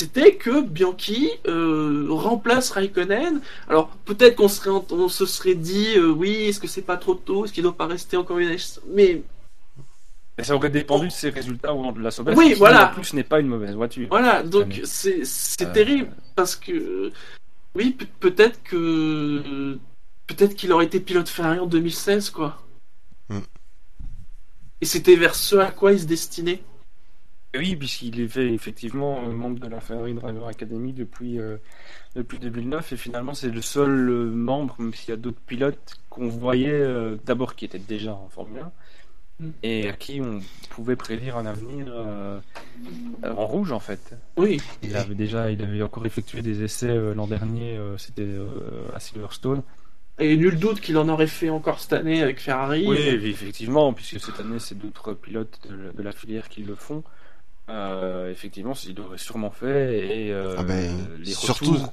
c'était 0.00 0.34
que 0.36 0.62
Bianchi 0.62 1.30
euh, 1.46 2.06
remplace 2.10 2.70
Raikkonen. 2.70 3.40
Alors 3.68 3.88
peut-être 4.06 4.36
qu'on 4.36 4.48
serait, 4.48 4.70
en- 4.70 4.84
on 4.90 5.08
se 5.08 5.26
serait 5.26 5.54
dit, 5.54 5.94
euh, 5.96 6.10
oui, 6.10 6.32
est-ce 6.48 6.58
que 6.60 6.66
c'est 6.68 6.82
pas 6.82 6.96
trop 6.96 7.14
tôt, 7.14 7.44
est-ce 7.44 7.52
qu'il 7.52 7.62
doit 7.62 7.76
pas 7.76 7.86
rester 7.86 8.16
encore 8.16 8.38
une 8.38 8.48
année? 8.48 8.56
Mais 8.92 9.22
Et 10.38 10.42
ça 10.42 10.54
aurait 10.56 10.70
dépendu 10.70 11.08
de 11.08 11.12
ses 11.12 11.28
résultats 11.30 11.74
au 11.74 11.82
long 11.82 11.92
de 11.92 12.00
la 12.00 12.10
Sauber. 12.10 12.32
Oui, 12.36 12.54
voilà. 12.56 12.90
En 12.90 12.94
plus, 12.94 13.12
n'est 13.12 13.24
pas 13.24 13.40
une 13.40 13.48
mauvaise 13.48 13.74
voiture. 13.74 14.08
voilà, 14.10 14.42
donc 14.42 14.80
c'est 14.84 15.22
Euh, 15.62 15.72
terrible 15.72 16.08
parce 16.34 16.56
que 16.56 17.12
oui, 17.74 17.90
pe- 17.90 18.06
peut-être 18.20 18.62
que 18.62 19.78
peut-être 20.26 20.54
qu'il 20.54 20.72
aurait 20.72 20.86
été 20.86 20.98
pilote 21.00 21.28
Ferrari 21.28 21.58
en 21.58 21.66
2016 21.66 22.30
quoi. 22.30 22.62
Mm. 23.28 23.38
Et 24.80 24.86
c'était 24.86 25.16
vers 25.16 25.34
ce 25.34 25.56
à 25.56 25.70
quoi 25.70 25.92
il 25.92 26.00
se 26.00 26.06
destinait. 26.06 26.62
Oui, 27.54 27.74
puisqu'il 27.74 28.20
est 28.20 28.36
effectivement 28.36 29.24
euh, 29.24 29.32
membre 29.32 29.58
de 29.58 29.68
la 29.68 29.80
Ferrari 29.80 30.14
Driver 30.14 30.46
Academy 30.46 30.92
depuis, 30.92 31.40
euh, 31.40 31.56
depuis 32.14 32.38
2009 32.38 32.92
et 32.92 32.96
finalement 32.96 33.34
c'est 33.34 33.50
le 33.50 33.60
seul 33.60 34.08
euh, 34.08 34.30
membre, 34.30 34.76
même 34.78 34.94
s'il 34.94 35.10
y 35.10 35.12
a 35.12 35.16
d'autres 35.16 35.40
pilotes 35.40 35.96
qu'on 36.10 36.28
voyait 36.28 36.70
euh, 36.70 37.16
d'abord 37.24 37.56
qui 37.56 37.64
étaient 37.64 37.78
déjà 37.78 38.14
en 38.14 38.28
Formule 38.28 38.60
1 38.60 38.72
Mm. 39.40 39.50
et 39.62 39.88
à 39.88 39.92
qui 39.94 40.20
on 40.20 40.40
pouvait 40.68 40.96
prédire 40.96 41.38
un 41.38 41.46
avenir 41.46 41.86
euh, 41.88 42.38
en 43.24 43.46
rouge 43.46 43.72
en 43.72 43.80
fait. 43.80 44.14
Oui. 44.36 44.60
Il 44.82 44.94
avait 44.96 45.14
déjà, 45.14 45.50
il 45.50 45.62
avait 45.62 45.82
encore 45.82 46.04
effectué 46.04 46.42
des 46.42 46.62
essais 46.62 46.94
l'an 47.14 47.26
dernier, 47.26 47.80
c'était 47.96 48.28
à 48.94 49.00
Silverstone. 49.00 49.62
Et 50.18 50.36
nul 50.36 50.58
doute 50.58 50.80
qu'il 50.80 50.98
en 50.98 51.08
aurait 51.08 51.26
fait 51.26 51.48
encore 51.48 51.80
cette 51.80 51.94
année 51.94 52.22
avec 52.22 52.38
Ferrari. 52.38 52.86
Oui, 52.86 52.98
effectivement, 52.98 53.94
puisque 53.94 54.20
cette 54.20 54.38
année 54.40 54.58
c'est 54.58 54.76
d'autres 54.76 55.14
pilotes 55.14 55.58
de 55.70 56.02
la 56.02 56.12
filière 56.12 56.50
qui 56.50 56.62
le 56.62 56.74
font. 56.74 57.02
Euh, 57.70 58.30
effectivement, 58.30 58.74
il 58.86 58.96
l'aurait 58.96 59.18
sûrement 59.18 59.50
fait 59.50 59.98
et 60.26 60.32
euh, 60.32 60.56
Ah 60.58 60.64
ben, 60.64 60.90
les 61.18 61.32
surtout, 61.32 61.72
retours- 61.72 61.92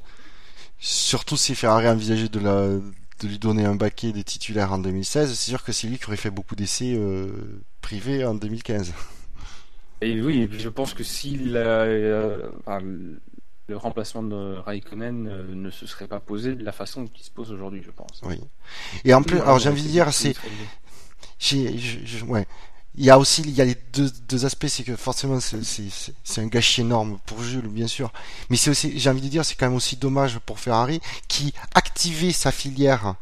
surtout 0.79 1.37
si 1.37 1.53
Ferrari 1.55 1.87
envisageait 1.87 2.29
de, 2.29 2.39
la, 2.39 2.67
de 2.67 3.27
lui 3.27 3.37
donner 3.39 3.65
un 3.65 3.75
baquet 3.75 4.11
des 4.11 4.23
titulaires 4.23 4.73
en 4.73 4.79
2016, 4.79 5.29
c'est 5.33 5.49
sûr 5.51 5.63
que 5.63 5.71
c'est 5.71 5.87
lui 5.87 5.99
qui 5.99 6.05
aurait 6.07 6.17
fait 6.17 6.31
beaucoup 6.31 6.55
d'essais 6.55 6.95
euh, 6.97 7.27
privés 7.81 8.25
en 8.25 8.33
2015. 8.35 8.93
Et 10.01 10.21
oui, 10.21 10.47
je 10.51 10.69
pense 10.69 10.93
que 10.93 11.03
s'il 11.03 11.53
euh, 11.55 12.49
enfin, 12.65 12.79
le- 12.81 13.19
remplacement 13.75 14.23
de 14.23 14.55
Raikkonen 14.65 15.53
ne 15.53 15.69
se 15.69 15.85
serait 15.85 16.07
pas 16.07 16.21
posé 16.21 16.55
de 16.55 16.63
la 16.63 16.71
façon 16.71 17.05
qu'il 17.07 17.25
se 17.25 17.31
pose 17.31 17.51
aujourd'hui, 17.51 17.81
je 17.83 17.91
pense. 17.91 18.21
Oui. 18.23 18.39
Et 19.03 19.13
en 19.13 19.21
plus, 19.23 19.39
alors 19.41 19.59
j'ai 19.59 19.69
envie 19.69 19.83
de 19.83 19.89
dire, 19.89 20.13
c'est, 20.13 20.33
ouais. 22.27 22.45
Il 22.97 23.05
y 23.05 23.11
a 23.11 23.19
aussi, 23.19 23.41
il 23.43 23.51
y 23.51 23.61
a 23.61 23.65
les 23.65 23.77
deux, 23.93 24.09
deux 24.27 24.45
aspects, 24.45 24.67
c'est 24.67 24.83
que 24.83 24.95
forcément 24.95 25.39
c'est, 25.39 26.41
un 26.41 26.47
gâchis 26.47 26.81
énorme 26.81 27.19
pour 27.27 27.43
Jules, 27.43 27.67
bien 27.67 27.85
sûr. 27.87 28.11
Mais 28.49 28.57
c'est 28.57 28.71
aussi, 28.71 28.97
j'ai 28.99 29.09
envie 29.09 29.21
de 29.21 29.27
dire, 29.27 29.45
c'est 29.45 29.53
quand 29.55 29.67
même 29.67 29.75
aussi 29.75 29.97
dommage 29.97 30.39
pour 30.39 30.59
Ferrari 30.59 30.99
qui 31.27 31.53
activait 31.75 32.31
sa 32.31 32.51
filière 32.51 33.13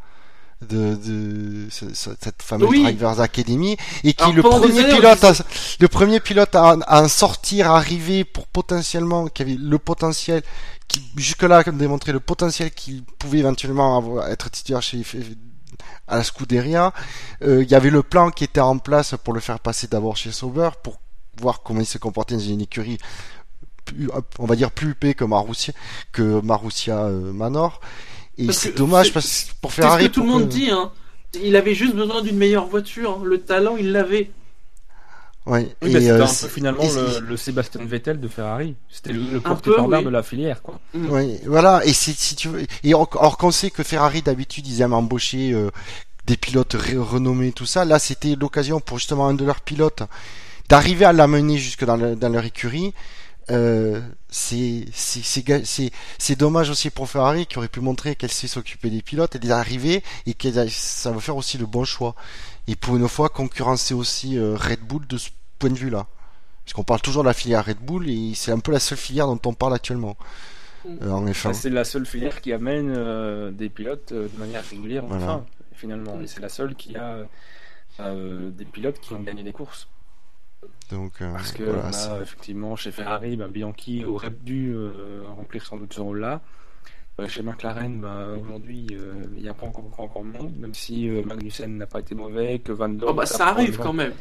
de, 0.62 0.96
de 0.96 1.68
ce- 1.70 1.94
ce- 1.94 2.16
cette 2.22 2.42
fameuse 2.42 2.70
Oui. 2.70 2.84
Drivers 2.84 3.20
Academy 3.20 3.76
et 4.06 4.14
qui 4.14 4.24
Alors, 4.24 4.34
le 4.36 4.42
premier 4.44 4.80
années, 4.86 4.96
pilote, 4.96 5.24
à, 5.26 5.34
le 5.82 5.88
premier 5.90 6.20
pilote 6.22 6.56
à, 6.56 6.70
à 6.88 7.02
en 7.04 7.08
sortir, 7.10 7.70
arriver 7.70 8.24
pour 8.24 8.48
potentiellement, 8.48 9.28
qui 9.28 9.42
avait 9.42 9.58
le 9.60 9.78
potentiel, 9.78 10.42
qui 10.88 11.04
jusque-là 11.18 11.64
a 11.66 11.72
démontré 11.72 12.14
le 12.14 12.22
potentiel 12.22 12.72
qu'il 12.72 13.04
pouvait 13.04 13.40
éventuellement 13.40 13.98
avoir, 13.98 14.30
être 14.30 14.50
titulaire 14.50 14.82
chez 14.82 15.04
à 16.08 16.18
la 16.18 16.24
Scuderia. 16.24 16.94
Euh, 17.44 17.64
Il 17.64 17.70
y 17.70 17.76
avait 17.76 17.90
le 17.90 18.04
plan 18.04 18.30
qui 18.32 18.44
était 18.44 18.60
en 18.62 18.78
place 18.78 19.16
pour 19.24 19.34
le 19.34 19.40
faire 19.40 19.60
passer 19.60 19.88
d'abord 19.88 20.18
chez 20.18 20.32
Sauber 20.32 20.70
pour 20.84 21.00
voir 21.42 21.62
comment 21.64 21.82
il 21.82 21.86
se 21.86 21.98
comportait 21.98 22.36
dans 22.36 22.40
une 22.42 22.62
écurie 22.62 22.98
plus, 23.86 24.10
on 24.40 24.46
va 24.46 24.56
dire 24.56 24.72
plus 24.72 24.90
huppée 24.92 25.14
que 25.14 25.24
Marussia, 25.26 25.74
que 26.12 26.42
Marussia 26.42 27.04
euh, 27.04 27.32
Manor. 27.34 27.80
Et 28.38 28.52
c'est 28.52 28.76
dommage 28.76 29.14
parce 29.14 29.44
que 29.46 29.52
pour 29.62 29.72
C'est 29.72 29.82
ce 29.82 29.98
que 30.00 30.08
tout 30.08 30.24
le 30.24 30.28
monde 30.30 30.50
que- 30.50 30.54
dit, 30.54 30.70
hein. 30.72 30.92
Il 31.44 31.56
avait 31.58 31.76
juste 31.76 31.94
besoin 31.96 32.22
d'une 32.22 32.38
meilleure 32.38 32.66
voiture. 32.68 33.18
hein. 33.20 33.24
Le 33.26 33.42
talent, 33.42 33.76
il 33.78 33.92
l'avait. 33.92 34.32
Ouais. 35.46 35.76
Oui, 35.84 35.92
et, 35.92 35.94
bah, 35.94 36.00
c'était 36.00 36.10
euh, 36.12 36.24
un 36.24 36.28
peu 36.28 36.48
finalement 36.48 36.82
et 36.82 36.92
le, 36.92 37.20
le 37.20 37.38
Sébastien 37.38 37.86
Vettel 37.86 38.20
de 38.20 38.28
Ferrari. 38.28 38.76
C'était 38.90 39.14
le, 39.14 39.22
le 39.32 39.40
porte-étendard 39.40 40.00
oui. 40.00 40.06
de 40.06 40.10
la 40.10 40.24
filière, 40.24 40.62
quoi. 40.64 40.80
Oui, 40.96 41.38
voilà, 41.46 41.86
et 41.86 41.94
c'est 41.94 42.14
si 42.18 42.36
tu 42.36 42.48
veux, 42.50 42.66
et 42.84 42.94
or, 42.96 43.08
or 43.14 43.38
qu'on 43.38 43.52
sait 43.52 43.70
que 43.70 43.84
Ferrari 43.84 44.22
d'habitude 44.24 44.66
ils 44.68 44.82
aiment 44.82 44.94
embaucher 44.94 45.52
euh, 45.54 45.70
des 46.26 46.36
pilotes 46.38 46.76
renommés 46.98 47.52
tout 47.52 47.68
ça, 47.68 47.86
là 47.86 48.00
c'était 48.00 48.36
l'occasion 48.36 48.80
pour 48.80 48.98
justement 48.98 49.28
un 49.28 49.36
de 49.36 49.46
leurs 49.46 49.62
pilotes 49.62 50.02
d'arriver 50.68 51.06
à 51.06 51.14
l'amener 51.14 51.58
jusque 51.60 51.86
dans, 51.86 51.98
le- 51.98 52.16
dans 52.16 52.30
leur 52.30 52.44
écurie. 52.46 52.94
Euh, 53.52 54.02
c'est 54.28 54.86
c'est 54.92 55.24
c'est 55.24 55.44
ga- 55.46 55.64
c'est 55.64 55.92
c'est 56.18 56.36
dommage 56.36 56.72
aussi 56.72 56.90
pour 56.90 57.08
Ferrari 57.08 57.46
qui 57.46 57.60
aurait 57.60 57.68
pu 57.68 57.80
montrer 57.80 58.16
qu'elle 58.16 58.32
sait 58.32 58.48
s'occuper 58.48 58.90
des 58.90 59.04
pilotes 59.04 59.36
et 59.36 59.40
d'arriver 59.40 60.02
et 60.26 60.34
que 60.34 60.48
ça 60.70 61.12
va 61.12 61.20
faire 61.20 61.38
aussi 61.38 61.60
le 61.60 61.68
bon 61.68 61.84
choix 61.86 62.16
et 62.68 62.76
pour 62.76 62.96
une 62.96 63.08
fois 63.08 63.30
concurrencer 63.30 63.94
aussi 63.94 64.38
euh, 64.38 64.56
Red 64.56 64.82
Bull 64.82 65.06
de 65.08 65.18
ce 65.18 65.30
point 65.60 65.70
de 65.70 65.76
vue 65.78 65.90
là 65.90 66.08
parce 66.64 66.74
qu'on 66.74 66.84
parle 66.84 67.02
toujours 67.02 67.24
de 67.24 67.28
la 67.28 67.34
filière 67.34 67.64
Red 67.66 67.78
Bull 67.80 68.10
et 68.10 68.34
c'est 68.36 68.52
un 68.52 68.60
peu 68.60 68.72
la 68.72 68.80
seule 68.80 68.98
filière 68.98 69.28
dont 69.28 69.40
on 69.46 69.54
parle 69.54 69.74
actuellement 69.76 70.18
euh, 70.88 71.12
en 71.12 71.24
F1. 71.26 71.30
Enfin, 71.32 71.54
c'est 71.54 71.70
la 71.70 71.84
seule 71.84 72.06
filière 72.06 72.42
qui 72.42 72.54
amène 72.54 72.92
euh, 72.96 73.52
des 73.52 73.70
pilotes 73.70 74.12
euh, 74.12 74.28
de 74.34 74.40
manière 74.40 74.64
régulière, 74.68 75.04
Voilà. 75.06 75.24
enfin, 75.24 75.46
finalement. 75.74 76.20
Et 76.22 76.28
c'est 76.28 76.42
la 76.42 76.50
seule 76.50 76.76
qui 76.76 76.96
a 76.96 77.28
euh, 78.00 78.50
des 78.52 78.66
pilotes 78.66 79.00
qui 79.00 79.14
ont 79.14 79.20
gagné 79.22 79.44
des 79.44 79.52
courses. 79.54 79.88
Donc 80.92 81.22
euh, 81.22 81.32
Parce 81.34 81.52
que 81.52 81.64
voilà, 81.64 81.84
on 81.86 81.88
a, 81.88 81.92
c'est- 81.92 82.22
effectivement 82.22 82.76
chez 82.76 82.92
Ferrari, 82.92 83.36
ben, 83.36 83.48
Bianchi 83.48 84.06
aurait 84.06 84.30
dû 84.32 84.74
euh, 84.76 85.24
remplir 85.36 85.66
sans 85.66 85.78
doute 85.78 85.94
ce 85.94 86.02
rôle-là. 86.02 86.42
Euh, 87.18 87.28
chez 87.30 87.44
McLaren, 87.44 88.02
ben, 88.02 88.38
aujourd'hui, 88.42 88.88
euh, 88.92 89.14
il 89.38 89.44
n'y 89.44 89.48
a 89.48 89.54
pas 89.54 89.68
encore 89.68 90.08
grand 90.08 90.24
monde, 90.24 90.54
même 90.58 90.74
si 90.74 91.08
euh, 91.08 91.24
Magnussen 91.24 91.78
n'a 91.78 91.88
pas 91.88 92.02
été 92.02 92.14
mauvais, 92.14 92.60
que 92.60 92.74
Van 92.74 92.90
Dorn 92.90 93.12
Oh, 93.12 93.16
bah, 93.16 93.26
ça 93.26 93.48
arrive 93.48 93.78
quand 93.78 93.94
même. 93.94 94.12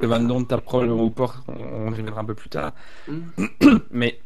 Que 0.00 0.06
Van 0.06 0.18
Dorn 0.18 0.44
tape 0.44 0.64
probablement 0.64 1.04
au 1.04 1.10
port, 1.10 1.44
on, 1.46 1.52
on 1.52 1.86
y 1.86 1.90
reviendra 1.90 2.22
un 2.22 2.24
peu 2.24 2.34
plus 2.34 2.48
tard. 2.48 2.72
Mm. 3.06 3.20
Mais 3.92 4.18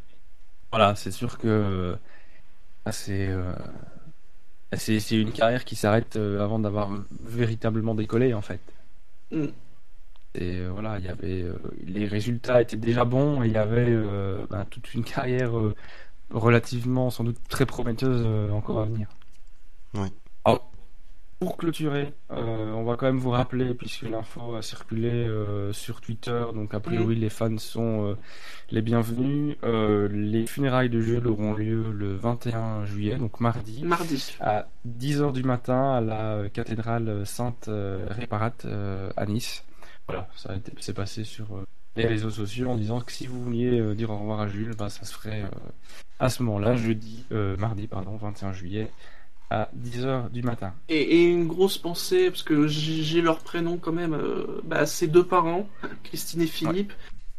voilà, 0.73 0.95
c'est 0.95 1.11
sûr 1.11 1.37
que 1.37 1.47
euh, 1.47 1.97
ah, 2.87 2.93
c'est 2.93 3.29
euh, 3.29 3.53
une 5.11 5.33
carrière 5.33 5.67
qui 5.67 5.77
s'arrête 5.77 6.17
avant 6.17 6.59
d'avoir 6.59 6.91
véritablement 7.23 7.95
décollé 7.95 8.33
en 8.33 8.41
fait. 8.41 8.61
Mm. 9.31 9.47
Et 10.37 10.67
voilà, 10.69 10.99
il 10.99 11.05
y 11.05 11.09
avait 11.09 11.45
les 11.85 12.07
résultats 12.07 12.63
étaient 12.63 12.77
déjà 12.77 13.05
bons 13.05 13.43
et 13.43 13.49
il 13.49 13.53
y 13.53 13.59
avait 13.59 13.95
ben, 14.49 14.65
toute 14.71 14.95
une 14.95 15.03
carrière 15.03 15.53
relativement 16.31 17.11
sans 17.11 17.25
doute 17.25 17.39
très 17.49 17.67
prometteuse 17.67 18.23
euh, 18.27 18.51
encore 18.51 18.81
à 18.81 18.85
venir. 18.85 19.09
Oui. 19.95 20.09
Alors, 20.45 20.71
pour 21.39 21.57
clôturer, 21.57 22.15
euh, 22.33 22.73
on 22.73 22.83
va 22.83 22.97
quand 22.97 23.07
même 23.07 23.19
vous 23.19 23.31
rappeler, 23.31 23.73
puisque 23.75 24.03
l'info 24.03 24.57
a 24.57 24.63
circulé 24.63 25.09
euh, 25.09 25.73
sur 25.73 26.01
Twitter, 26.01 26.45
donc 26.53 26.75
a 26.75 26.81
priori 26.81 27.15
les 27.15 27.29
fans 27.31 27.57
sont 27.59 28.09
euh, 28.09 28.15
les 28.71 28.83
bienvenus. 28.83 29.57
Euh, 29.63 30.09
les 30.11 30.47
funérailles 30.47 30.91
de 30.91 31.01
Jules 31.01 31.29
auront 31.29 31.55
lieu 31.55 31.93
le 31.93 32.17
21 32.17 32.87
juillet, 32.87 33.17
donc 33.17 33.39
mardi, 33.39 33.85
Mardi. 33.85 34.37
à 34.41 34.67
10h 34.87 35.33
du 35.33 35.45
matin 35.45 35.93
à 35.93 36.01
la 36.01 36.49
cathédrale 36.49 37.25
Sainte 37.25 37.71
Réparate 38.09 38.65
euh, 38.65 39.11
à 39.17 39.25
Nice. 39.27 39.65
Voilà, 40.09 40.27
ça 40.35 40.55
c'est 40.81 40.95
passé 40.95 41.23
sur 41.23 41.55
euh, 41.55 41.65
les 41.97 42.07
réseaux 42.07 42.31
sociaux 42.31 42.69
en 42.69 42.77
disant 42.77 43.01
que 43.01 43.13
si 43.13 43.27
vous 43.27 43.43
vouliez 43.43 43.81
euh, 43.81 43.95
dire 43.95 44.11
au 44.11 44.19
revoir 44.19 44.41
à 44.41 44.49
Jules, 44.49 44.75
bah, 44.77 44.89
ça 44.89 45.05
se 45.05 45.13
ferait 45.13 45.43
euh, 45.43 45.49
à 46.19 46.29
ce 46.29 46.43
moment-là, 46.43 46.77
jeudi, 46.77 47.25
euh, 47.33 47.57
mardi, 47.57 47.87
pardon, 47.87 48.17
21 48.17 48.53
juillet, 48.53 48.91
à 49.51 49.69
10h 49.77 50.31
du 50.31 50.43
matin. 50.43 50.75
Et, 50.89 51.01
et 51.01 51.25
une 51.25 51.47
grosse 51.47 51.79
pensée, 51.79 52.31
parce 52.31 52.43
que 52.43 52.67
j'ai 52.67 53.23
leur 53.23 53.39
prénom 53.39 53.79
quand 53.79 53.93
même, 53.93 54.17
bah, 54.65 54.87
ses 54.87 55.09
deux 55.09 55.25
parents, 55.25 55.69
Christine 56.05 56.43
et 56.43 56.47
Philippe, 56.47 56.93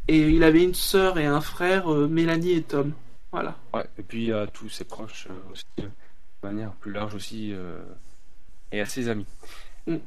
et 0.07 0.29
il 0.29 0.43
avait 0.43 0.63
une 0.63 0.73
sœur 0.73 1.19
et 1.19 1.25
un 1.25 1.41
frère, 1.41 1.87
Mélanie 1.87 2.53
et 2.53 2.63
Tom. 2.63 2.93
Voilà. 3.31 3.55
Ouais, 3.73 3.85
et 3.97 4.01
puis 4.01 4.33
à 4.33 4.47
tous 4.47 4.69
ses 4.69 4.85
proches 4.85 5.27
aussi, 5.51 5.65
de 5.77 5.87
manière 6.41 6.71
plus 6.71 6.91
large 6.91 7.13
aussi, 7.13 7.53
et 8.71 8.81
à 8.81 8.85
ses 8.85 9.07
amis. 9.07 9.27
Mm. 9.85 9.97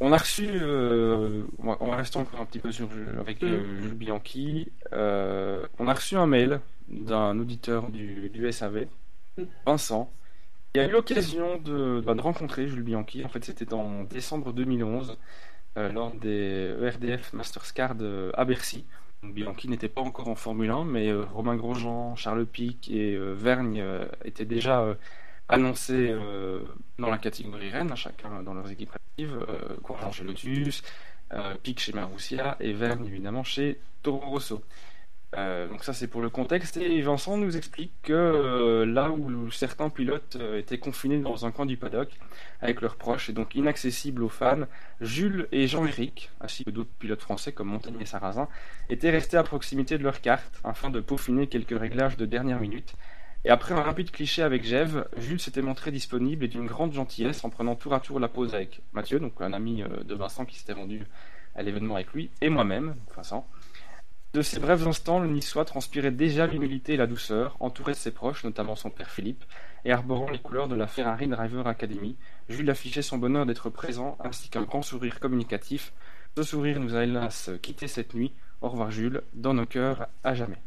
On 0.00 0.12
a 0.12 0.16
reçu, 0.16 0.48
euh, 0.52 1.42
on, 1.58 1.66
va, 1.66 1.76
on 1.80 1.88
va 1.90 1.96
rester 1.96 2.18
encore 2.18 2.40
un 2.40 2.44
petit 2.46 2.60
peu 2.60 2.70
sur 2.70 2.88
avec 3.18 3.42
euh, 3.42 3.62
Mm. 3.64 3.82
Jules 3.82 3.94
Bianchi. 3.94 4.72
Euh, 4.92 5.66
on 5.78 5.88
a 5.88 5.94
reçu 5.94 6.16
un 6.16 6.26
mail 6.26 6.60
d'un 6.88 7.38
auditeur 7.38 7.90
du, 7.90 8.30
du 8.30 8.50
SAV, 8.52 8.86
Mm. 9.38 9.44
Vincent, 9.66 10.12
Il 10.74 10.78
y 10.82 10.84
a 10.84 10.88
eu 10.88 10.92
l'occasion 10.92 11.58
de, 11.58 12.02
bah, 12.04 12.14
de 12.14 12.20
rencontrer 12.20 12.68
Jules 12.68 12.82
Bianchi. 12.82 13.24
En 13.24 13.28
fait, 13.28 13.44
c'était 13.44 13.72
en 13.74 14.04
décembre 14.04 14.52
2011, 14.52 15.18
euh, 15.78 15.92
lors 15.92 16.12
des 16.14 16.74
ERDF 16.82 17.32
Masters 17.32 17.72
Card 17.74 17.96
euh, 18.00 18.30
à 18.34 18.44
Bercy. 18.44 18.86
Donc, 19.22 19.34
Bianchi 19.34 19.68
n'était 19.68 19.88
pas 19.88 20.00
encore 20.02 20.28
en 20.28 20.34
Formule 20.36 20.70
1, 20.70 20.84
mais 20.84 21.12
Romain 21.12 21.56
Grosjean, 21.56 22.16
Charles 22.16 22.46
Pic 22.46 22.90
et 22.90 23.16
Vergne 23.18 23.84
étaient 24.24 24.44
déjà 24.44 24.96
annoncés 25.48 26.08
euh, 26.10 26.60
dans 26.98 27.10
la 27.10 27.18
catégorie 27.18 27.70
Rennes, 27.70 27.94
chacun 27.96 28.42
dans 28.42 28.54
leurs 28.54 28.70
équipes 28.70 28.92
actives. 28.94 29.38
Euh, 29.48 29.76
Grosjean 29.82 30.12
chez 30.12 30.24
Lotus, 30.24 30.82
euh, 31.32 31.54
Pic 31.62 31.80
chez 31.80 31.92
Marussia 31.92 32.56
et 32.60 32.72
Vergne 32.72 33.06
évidemment 33.06 33.44
chez 33.44 33.80
Toro 34.02 34.30
Rosso. 34.30 34.62
Euh, 35.36 35.68
donc 35.68 35.84
ça 35.84 35.92
c'est 35.92 36.06
pour 36.06 36.22
le 36.22 36.30
contexte 36.30 36.78
et 36.78 37.02
Vincent 37.02 37.36
nous 37.36 37.54
explique 37.58 37.92
que 38.02 38.14
euh, 38.14 38.86
là 38.86 39.10
où 39.10 39.50
certains 39.50 39.90
pilotes 39.90 40.36
euh, 40.40 40.58
étaient 40.58 40.78
confinés 40.78 41.18
dans 41.18 41.44
un 41.44 41.50
coin 41.50 41.66
du 41.66 41.76
paddock 41.76 42.08
avec 42.62 42.80
leurs 42.80 42.96
proches 42.96 43.28
et 43.28 43.34
donc 43.34 43.54
inaccessibles 43.54 44.22
aux 44.22 44.30
fans, 44.30 44.62
Jules 45.02 45.46
et 45.52 45.66
Jean-Éric, 45.66 46.30
ainsi 46.40 46.64
que 46.64 46.70
d'autres 46.70 46.88
pilotes 46.98 47.20
français 47.20 47.52
comme 47.52 47.68
Montagnier 47.68 48.02
et 48.02 48.06
Sarrazin, 48.06 48.48
étaient 48.88 49.10
restés 49.10 49.36
à 49.36 49.42
proximité 49.42 49.98
de 49.98 50.02
leur 50.02 50.22
carte 50.22 50.60
afin 50.64 50.88
de 50.88 51.00
peaufiner 51.00 51.46
quelques 51.46 51.78
réglages 51.78 52.16
de 52.16 52.24
dernière 52.24 52.60
minute. 52.60 52.94
Et 53.48 53.50
après 53.50 53.72
un 53.72 53.80
rapide 53.80 54.10
cliché 54.10 54.42
avec 54.42 54.62
Gève, 54.62 55.08
Jules 55.16 55.40
s'était 55.40 55.62
montré 55.62 55.90
disponible 55.90 56.44
et 56.44 56.48
d'une 56.48 56.66
grande 56.66 56.92
gentillesse 56.92 57.42
en 57.44 57.48
prenant 57.48 57.76
tour 57.76 57.94
à 57.94 58.00
tour 58.00 58.20
la 58.20 58.28
pause 58.28 58.54
avec 58.54 58.82
Mathieu, 58.92 59.20
donc 59.20 59.40
un 59.40 59.54
ami 59.54 59.82
euh, 59.82 60.04
de 60.04 60.14
Vincent 60.14 60.44
qui 60.44 60.58
s'était 60.58 60.74
rendu 60.74 61.06
à 61.54 61.62
l'événement 61.62 61.94
avec 61.94 62.12
lui, 62.12 62.28
et 62.42 62.50
moi-même, 62.50 62.96
Vincent. 63.16 63.48
De 64.34 64.42
ces 64.42 64.60
brefs 64.60 64.86
instants, 64.86 65.18
le 65.18 65.28
Niçois 65.28 65.64
transpirait 65.64 66.10
déjà 66.10 66.46
l'humilité 66.46 66.92
et 66.92 66.96
la 66.98 67.06
douceur, 67.06 67.56
entouré 67.60 67.92
de 67.92 67.96
ses 67.96 68.10
proches, 68.10 68.44
notamment 68.44 68.76
son 68.76 68.90
père 68.90 69.08
Philippe, 69.08 69.46
et 69.86 69.92
arborant 69.92 70.28
les 70.28 70.40
couleurs 70.40 70.68
de 70.68 70.74
la 70.74 70.86
Ferrari 70.86 71.26
Driver 71.26 71.66
Academy. 71.66 72.18
Jules 72.50 72.68
affichait 72.68 73.00
son 73.00 73.16
bonheur 73.16 73.46
d'être 73.46 73.70
présent, 73.70 74.18
ainsi 74.22 74.50
qu'un 74.50 74.64
grand 74.64 74.82
sourire 74.82 75.20
communicatif. 75.20 75.94
Ce 76.36 76.42
sourire 76.42 76.80
nous 76.80 76.94
a 76.94 77.04
hélas 77.04 77.50
quitté 77.62 77.88
cette 77.88 78.12
nuit. 78.12 78.34
Au 78.60 78.68
revoir 78.68 78.90
Jules, 78.90 79.22
dans 79.32 79.54
nos 79.54 79.64
cœurs 79.64 80.08
à 80.22 80.34
jamais. 80.34 80.60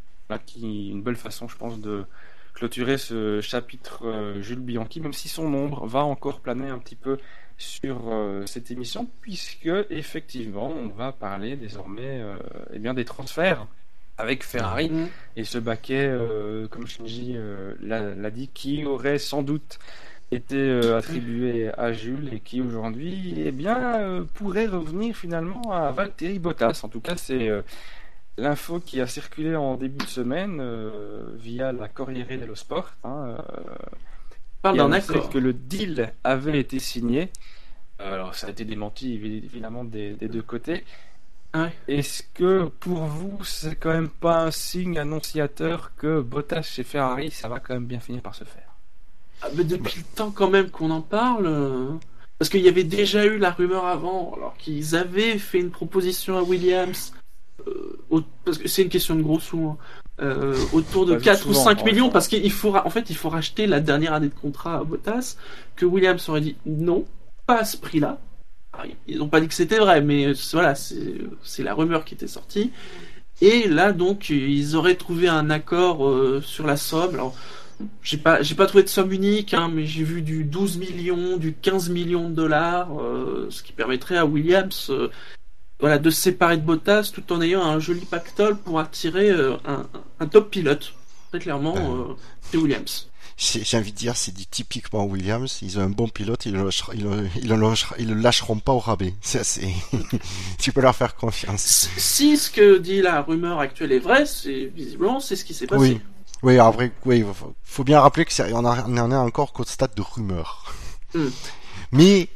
Une 0.58 1.04
belle 1.04 1.16
façon, 1.16 1.48
je 1.48 1.58
pense, 1.58 1.80
de 1.80 2.06
clôturer 2.54 2.98
ce 2.98 3.42
chapitre 3.42 4.06
euh, 4.06 4.42
Jules 4.42 4.60
Bianchi, 4.60 5.02
même 5.02 5.14
si 5.14 5.30
son 5.30 5.54
ombre 5.54 5.86
va 5.88 6.04
encore 6.04 6.40
planer 6.42 6.70
un 6.70 6.80
petit 6.80 6.96
peu 6.96 7.18
sur 7.58 8.02
euh, 8.08 8.46
cette 8.46 8.72
émission, 8.72 9.08
puisque 9.22 9.70
effectivement, 9.90 10.70
on 10.70 10.88
va 10.88 11.12
parler 11.12 11.56
désormais 11.56 12.02
euh, 12.22 12.36
eh 12.74 12.80
bien, 12.80 12.94
des 12.94 13.06
transferts 13.06 13.68
avec 14.18 14.44
Ferrari 14.44 14.90
Mhm. 14.90 15.08
et 15.38 15.44
ce 15.44 15.58
baquet, 15.58 16.16
comme 16.70 16.86
Shinji 16.86 17.36
l'a 17.82 18.30
dit, 18.30 18.50
qui 18.54 18.86
aurait 18.86 19.18
sans 19.18 19.42
doute 19.42 19.80
été 20.30 20.80
attribué 20.96 21.72
à 21.76 21.92
Jules 21.92 22.32
et 22.32 22.40
qui 22.40 22.62
aujourd'hui 22.62 23.34
eh 23.38 23.52
bien, 23.52 24.24
pourrait 24.36 24.68
revenir 24.68 25.16
finalement 25.16 25.72
à 25.72 25.92
Valtteri 25.92 26.38
Bottas. 26.38 26.82
En 26.84 26.90
tout 26.90 27.02
cas, 27.02 27.16
c'est 27.16 27.50
l'info 28.42 28.80
qui 28.80 29.00
a 29.02 29.08
circulé 29.08 29.56
en 29.56 29.76
début 29.76 30.04
de 30.06 30.10
semaine 30.10 30.60
euh, 30.60 31.24
via 31.38 31.72
la 31.72 31.88
Corriere 31.88 32.38
dello 32.38 32.56
Sport. 32.56 32.92
Hein, 33.04 33.38
euh, 33.40 33.64
Parle 34.62 34.78
d'un 34.78 34.92
accord. 34.92 35.30
que 35.30 35.38
le 35.38 35.54
deal 35.54 36.14
avait 36.24 36.60
été 36.60 36.80
signé. 36.80 37.30
Alors, 38.00 38.36
ça 38.36 38.48
a 38.48 38.50
été 38.50 38.66
démenti 38.66 39.16
évi- 39.18 39.44
évidemment 39.44 39.84
des, 39.84 40.14
des 40.14 40.28
deux 40.28 40.42
côtés. 40.42 40.84
Ouais. 41.54 41.72
Est-ce 41.88 42.24
que 42.34 42.66
pour 42.80 43.04
vous, 43.04 43.44
c'est 43.44 43.76
quand 43.76 43.92
même 43.92 44.10
pas 44.10 44.44
un 44.46 44.52
signe 44.52 44.98
annonciateur 44.98 45.92
que 45.98 46.22
Bottas 46.22 46.62
chez 46.64 46.84
Ferrari, 46.84 47.30
ça 47.32 47.48
va 47.50 47.60
quand 47.60 47.74
même 47.74 47.86
bien 47.86 48.00
finir 48.00 48.22
par 48.22 48.36
se 48.36 48.44
faire? 48.44 48.70
Ah, 49.42 49.48
mais 49.56 49.64
depuis 49.64 50.00
le 50.00 50.16
temps 50.16 50.32
quand 50.32 50.50
même 50.50 50.70
qu'on 50.70 50.92
en 50.92 51.02
parle. 51.02 51.48
euh, 51.48 51.90
Parce 52.40 52.50
qu'il 52.50 52.62
y 52.62 52.70
avait 52.70 52.84
déjà 52.86 53.26
eu 53.26 53.38
la 53.38 53.52
rumeur 53.52 53.86
avant, 53.86 54.34
alors 54.36 54.56
qu'ils 54.58 54.96
avaient 54.96 55.38
fait 55.38 55.60
une 55.60 55.72
proposition 55.72 56.38
à 56.38 56.42
Williams. 56.44 57.14
Euh, 57.68 58.22
Parce 58.46 58.58
que 58.58 58.68
c'est 58.68 58.84
une 58.84 58.90
question 58.90 59.16
de 59.16 59.22
gros 59.22 59.40
sous. 59.40 59.60
hein, 59.60 59.78
euh, 60.22 60.56
autour 60.74 61.06
de 61.06 61.14
Pas 61.14 61.18
vu 61.18 61.24
4 61.26 61.40
ou 61.48 61.54
souvent, 61.54 61.64
5 61.66 61.82
en 61.82 61.86
millions, 61.86 62.10
parce 62.10 62.28
qu'il 62.28 62.52
faut, 62.52 62.76
en 62.76 62.90
fait, 62.90 63.10
il 63.10 63.16
faut 63.16 63.30
racheter 63.30 63.66
la 63.66 63.80
dernière 63.80 64.14
année 64.14 64.30
de 64.30 64.34
contrat 64.36 64.78
à 64.78 64.84
Bottas, 64.84 65.36
que 65.76 65.86
Williams 65.86 66.28
aurait 66.30 66.42
dit 66.42 66.56
non, 66.66 67.06
pas 67.48 67.60
à 67.60 67.66
ce 67.66 67.78
prix-là. 67.78 68.20
Ils 69.08 69.18
n'ont 69.18 69.28
pas 69.28 69.42
dit 69.42 69.48
que 69.48 69.54
c'était 69.54 69.80
vrai, 69.80 70.02
mais 70.02 70.28
euh, 70.28 70.34
voilà, 70.54 70.76
c'est 70.76 71.64
la 71.64 71.74
rumeur 71.74 72.06
qui 72.06 72.14
était 72.14 72.28
sortie. 72.28 72.72
Et 73.42 73.68
là, 73.68 73.92
donc, 73.92 74.30
ils 74.30 74.76
auraient 74.76 74.96
trouvé 74.96 75.28
un 75.28 75.50
accord 75.50 76.08
euh, 76.08 76.42
sur 76.42 76.68
la 76.68 76.78
somme. 76.78 77.16
Alors, 77.16 77.36
j'ai 78.04 78.18
pas, 78.18 78.44
j'ai 78.44 78.56
pas 78.56 78.68
trouvé 78.68 78.84
de 78.84 78.90
somme 78.90 79.12
unique, 79.12 79.54
hein, 79.56 79.70
mais 79.74 79.86
j'ai 79.86 80.04
vu 80.04 80.22
du 80.22 80.44
12 80.44 80.78
millions, 80.78 81.38
du 81.38 81.54
15 81.54 81.90
millions 81.90 82.30
de 82.30 82.36
dollars, 82.36 82.90
euh, 83.02 83.48
ce 83.50 83.64
qui 83.64 83.74
permettrait 83.74 84.18
à 84.18 84.26
Williams, 84.26 84.92
voilà, 85.82 85.98
de 85.98 86.10
se 86.10 86.22
séparer 86.22 86.58
de 86.58 86.62
Bottas 86.62 87.12
tout 87.14 87.34
en 87.34 87.42
ayant 87.42 87.64
un 87.64 87.80
joli 87.80 88.06
pactole 88.06 88.56
pour 88.56 88.80
attirer 88.80 89.30
euh, 89.30 89.58
un, 89.66 89.86
un 90.20 90.28
top 90.28 90.50
pilote. 90.52 90.94
Très 91.30 91.40
clairement, 91.40 91.76
euh, 91.76 92.14
c'est 92.42 92.58
Williams. 92.58 93.08
J'ai 93.38 93.78
envie 93.78 93.92
de 93.92 93.98
dire, 93.98 94.16
c'est 94.16 94.34
du 94.34 94.46
typiquement 94.46 95.04
Williams. 95.06 95.60
Ils 95.64 95.80
ont 95.80 95.82
un 95.82 95.90
bon 95.90 96.08
pilote, 96.08 96.46
ils 96.46 96.54
le, 96.54 96.70
ils 96.94 97.04
le, 97.04 97.28
ils 97.38 97.50
le 97.50 97.56
lâcheront- 97.56 97.96
ils 97.98 98.08
le 98.08 98.14
lâcheront 98.14 98.60
pas 98.60 98.72
au 98.72 98.78
rabais. 98.80 99.16
C'est 99.22 99.40
assez. 99.40 99.74
tu 100.60 100.72
peux 100.72 100.82
leur 100.82 100.96
faire 100.96 101.16
confiance. 101.16 101.90
Si 101.98 102.38
ce 102.38 102.52
que 102.52 102.78
dit 102.78 103.02
la 103.02 103.24
rumeur 103.24 103.60
actuelle 103.60 103.94
est 103.94 104.00
vrai, 104.00 104.28
c'est 104.28 104.66
visiblement 104.76 105.20
c'est 105.20 105.36
ce 105.36 105.44
qui 105.44 105.56
s'est 105.56 105.66
passé. 105.66 105.82
Oui. 105.82 106.02
Oui, 106.44 106.58
vrai, 106.58 106.92
oui, 107.06 107.24
faut, 107.64 107.84
bien 107.84 108.00
rappeler 108.00 108.26
que 108.26 108.54
on 108.54 108.66
en 108.66 108.78
on 108.88 108.98
en 108.98 109.12
est 109.12 109.16
encore 109.16 109.54
qu'au 109.54 109.64
stade 109.64 109.94
de 109.96 110.02
rumeur. 110.02 110.74
Hmm. 111.14 111.30
Mais 111.92 112.30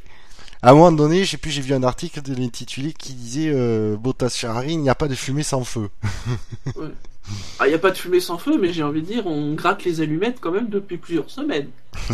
à 0.66 0.70
un 0.70 0.74
moment 0.74 0.90
donné, 0.92 1.24
je 1.24 1.30
sais 1.32 1.36
plus, 1.36 1.50
j'ai 1.50 1.62
vu 1.62 1.72
un 1.74 1.82
article 1.84 2.22
de 2.22 2.34
l'intitulé 2.34 2.92
qui 2.92 3.14
disait 3.14 3.50
euh, 3.54 3.96
Bottas 3.96 4.30
Ferrari, 4.30 4.72
il 4.72 4.80
n'y 4.80 4.90
a 4.90 4.94
pas 4.94 5.08
de 5.08 5.14
fumée 5.14 5.42
sans 5.42 5.64
feu. 5.64 5.88
Ah, 7.58 7.66
il 7.66 7.70
n'y 7.70 7.74
a 7.74 7.78
pas 7.80 7.90
de 7.90 7.96
fumée 7.98 8.20
sans 8.20 8.38
feu, 8.38 8.56
mais 8.56 8.72
j'ai 8.72 8.84
envie 8.84 9.02
de 9.02 9.06
dire, 9.06 9.26
on 9.26 9.54
gratte 9.54 9.82
les 9.82 10.00
allumettes 10.00 10.38
quand 10.40 10.52
même 10.52 10.68
depuis 10.68 10.96
plusieurs 10.96 11.28
semaines. 11.28 11.70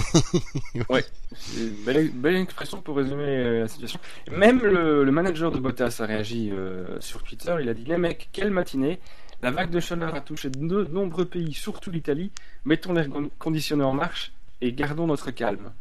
C'est 1.35 1.61
une 1.61 1.85
belle, 1.85 2.11
belle 2.15 2.37
expression 2.37 2.81
pour 2.81 2.97
résumer 2.97 3.25
euh, 3.27 3.61
la 3.61 3.69
situation. 3.69 4.01
Même 4.31 4.61
le, 4.63 5.05
le 5.05 5.13
manager 5.13 5.53
de 5.53 5.59
Bottas 5.59 5.97
a 6.01 6.07
réagi 6.07 6.49
euh, 6.51 6.99
sur 7.01 7.23
Twitter. 7.25 7.55
Il 7.61 7.69
a 7.69 7.75
dit 7.75 7.85
Les 7.85 7.99
mecs, 7.99 8.31
quelle 8.33 8.51
matinée 8.51 9.01
La 9.43 9.51
vague 9.51 9.69
de 9.71 9.81
chaleur 9.81 10.15
a 10.15 10.23
touché 10.23 10.49
de 10.49 10.59
no- 10.61 10.85
nombreux 10.89 11.27
pays, 11.27 11.53
surtout 11.53 11.91
l'Italie. 11.91 12.31
Mettons 12.65 12.95
l'air 12.95 13.11
con- 13.11 13.31
conditionné 13.39 13.85
en 13.85 13.93
marche 13.93 14.33
et 14.63 14.73
gardons 14.73 15.07
notre 15.07 15.31
calme. 15.31 15.73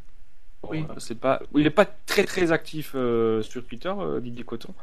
Oui. 0.70 0.86
euh, 0.90 0.94
c'est 0.98 1.20
pas, 1.20 1.42
il 1.56 1.64
n'est 1.64 1.70
pas 1.70 1.86
très 1.86 2.24
très 2.24 2.52
actif 2.52 2.92
euh, 2.96 3.42
sur 3.42 3.66
Twitter, 3.66 3.94
euh, 3.98 4.20
Didier 4.20 4.44
Coton. 4.44 4.74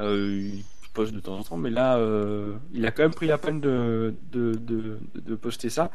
Euh, 0.00 0.50
il 0.54 0.64
poste 0.94 1.12
de 1.12 1.20
temps 1.20 1.36
en 1.38 1.42
temps, 1.42 1.56
mais 1.56 1.70
là, 1.70 1.96
euh, 1.98 2.54
il 2.72 2.84
a 2.86 2.90
quand 2.90 3.02
même 3.02 3.14
pris 3.14 3.26
la 3.26 3.38
peine 3.38 3.60
de, 3.60 4.14
de, 4.32 4.52
de, 4.54 4.98
de 5.14 5.34
poster 5.34 5.70
ça. 5.70 5.90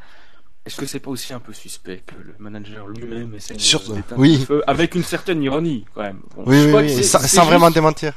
Est-ce 0.66 0.78
que 0.78 0.86
c'est 0.86 1.00
pas 1.00 1.12
aussi 1.12 1.34
un 1.34 1.40
peu 1.40 1.52
suspect 1.52 2.04
que 2.06 2.16
le 2.16 2.36
manager 2.40 2.88
lui-même 2.88 3.34
essaie 3.36 3.54
de 3.56 4.16
oui. 4.18 4.46
avec 4.68 4.96
une 4.96 5.04
certaine 5.04 5.42
ironie 5.44 5.84
quand 5.94 6.04
même 6.04 6.22
Bon, 6.36 6.44
Oui, 6.46 6.58
je 6.58 6.64
oui, 6.66 6.70
crois 6.70 7.04
sans, 7.28 7.46
vraiment 7.46 7.66
juste- 7.68 7.76
démentir. 7.76 8.14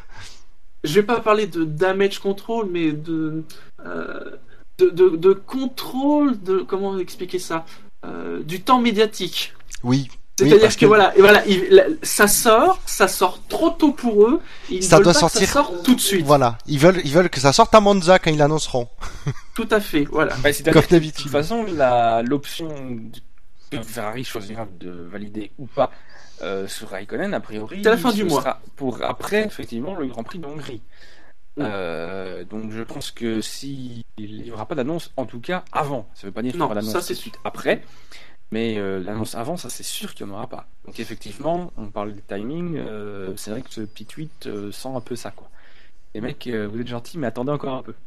Je 0.84 0.92
vais 0.94 1.02
pas 1.02 1.20
parler 1.20 1.48
de 1.48 1.64
damage 1.64 2.20
control, 2.20 2.68
mais 2.70 2.92
de 2.92 3.42
euh, 3.84 4.36
de, 4.78 4.90
de, 4.90 5.16
de 5.16 5.32
contrôle 5.32 6.40
de 6.42 6.58
comment 6.58 6.98
expliquer 6.98 7.38
ça 7.40 7.64
Euh, 8.04 8.42
du 8.44 8.60
temps 8.60 8.80
médiatique. 8.80 9.52
Oui. 9.82 10.08
C'est-à-dire 10.38 10.68
que, 10.74 10.80
que- 10.80 10.86
voilà, 10.86 11.16
et 11.16 11.20
voilà, 11.20 11.46
il- 11.46 11.66
la- 11.70 11.84
ça 12.02 12.28
sort, 12.28 12.80
ça 12.84 13.08
sort 13.08 13.40
trop 13.48 13.70
tôt 13.70 13.92
pour 13.92 14.26
eux. 14.26 14.40
Ils 14.70 14.82
Ça 14.82 14.96
veulent 14.96 15.04
doit 15.04 15.12
pas 15.14 15.18
que 15.18 15.20
sortir- 15.20 15.46
ça 15.48 15.52
sorte 15.54 15.82
tout 15.82 15.94
de 15.94 16.00
suite. 16.00 16.26
Voilà. 16.26 16.58
Ils 16.66 16.78
veulent, 16.78 17.00
ils 17.04 17.12
veulent 17.12 17.30
que 17.30 17.40
ça 17.40 17.52
sorte 17.54 17.74
à 17.74 17.80
Monza 17.80 18.18
quand 18.18 18.30
ils 18.30 18.36
l'annonceront. 18.36 18.88
Tout 19.54 19.68
à 19.70 19.80
fait, 19.80 20.04
voilà. 20.04 20.34
Bah, 20.42 20.50
Comme 20.52 20.64
que, 20.64 20.70
de 20.70 20.80
toute 20.82 20.90
d'habitude. 20.90 21.30
façon, 21.30 21.64
la- 21.64 22.22
l'option 22.22 22.68
que 23.70 23.82
Ferrari 23.82 24.24
choisira 24.24 24.66
de 24.78 24.90
valider 25.10 25.52
ou 25.58 25.66
pas 25.66 25.90
euh, 26.42 26.68
sur 26.68 26.90
Raikkonen, 26.90 27.32
a 27.32 27.40
priori, 27.40 27.80
C'est 27.82 27.88
à 27.88 27.92
la 27.92 27.96
fin 27.96 28.10
ce 28.10 28.16
du 28.16 28.24
mois. 28.24 28.40
sera 28.42 28.60
pour 28.76 29.02
après, 29.02 29.46
effectivement, 29.46 29.94
le 29.94 30.06
Grand 30.06 30.22
Prix 30.22 30.38
de 30.38 30.44
Hongrie. 30.46 30.82
Euh, 31.58 32.44
donc 32.44 32.70
je 32.70 32.82
pense 32.82 33.10
que 33.10 33.40
si 33.40 34.04
il 34.18 34.42
n'y 34.42 34.50
aura 34.50 34.66
pas 34.66 34.74
d'annonce, 34.74 35.10
en 35.16 35.24
tout 35.24 35.40
cas 35.40 35.64
avant, 35.72 36.06
ça 36.14 36.26
veut 36.26 36.32
pas 36.32 36.42
dire 36.42 36.52
qu'il 36.52 36.60
y 36.60 36.62
aura 36.64 36.74
l'annonce 36.74 36.92
ça, 36.92 37.00
tout 37.00 37.06
c'est 37.06 37.32
après, 37.44 37.82
mais 38.50 38.76
euh, 38.78 39.02
l'annonce 39.02 39.34
avant, 39.34 39.56
ça 39.56 39.68
c'est 39.70 39.82
sûr 39.82 40.14
qu'il 40.14 40.26
n'y 40.26 40.32
en 40.32 40.36
aura 40.36 40.46
pas. 40.48 40.66
Donc 40.86 40.98
effectivement, 41.00 41.72
on 41.76 41.86
parle 41.88 42.12
du 42.12 42.22
timing, 42.22 42.76
euh, 42.76 43.34
c'est 43.36 43.50
vrai 43.50 43.62
que 43.62 43.72
ce 43.72 43.80
petit 43.82 44.06
tweet 44.06 44.46
euh, 44.46 44.70
sent 44.72 44.88
un 44.94 45.00
peu 45.00 45.16
ça 45.16 45.30
quoi. 45.30 45.48
Les 46.14 46.20
mecs, 46.22 46.46
euh, 46.46 46.66
vous 46.72 46.80
êtes 46.80 46.88
gentils, 46.88 47.18
mais 47.18 47.26
attendez 47.26 47.52
encore 47.52 47.74
un 47.74 47.82
peu. 47.82 47.94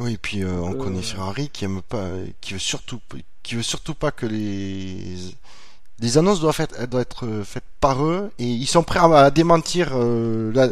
Oui, 0.00 0.12
et 0.14 0.16
puis 0.18 0.44
euh, 0.44 0.60
on 0.62 0.74
Euh, 0.74 0.76
connaît 0.76 1.02
Ferrari 1.02 1.50
qui 1.50 1.64
aime 1.64 1.82
pas, 1.82 2.08
qui 2.40 2.52
veut 2.52 2.60
surtout, 2.60 3.00
qui 3.42 3.56
veut 3.56 3.62
surtout 3.64 3.94
pas 3.94 4.12
que 4.12 4.26
les 4.26 5.16
les 6.00 6.18
annonces 6.18 6.40
doivent 6.40 6.60
être, 6.60 6.86
doivent 6.88 7.02
être 7.02 7.42
faites 7.44 7.64
par 7.80 8.04
eux 8.04 8.30
et 8.38 8.44
ils 8.46 8.68
sont 8.68 8.84
prêts 8.84 9.00
à, 9.00 9.06
à 9.18 9.30
démentir 9.32 9.90
euh, 9.94 10.52
la- 10.54 10.68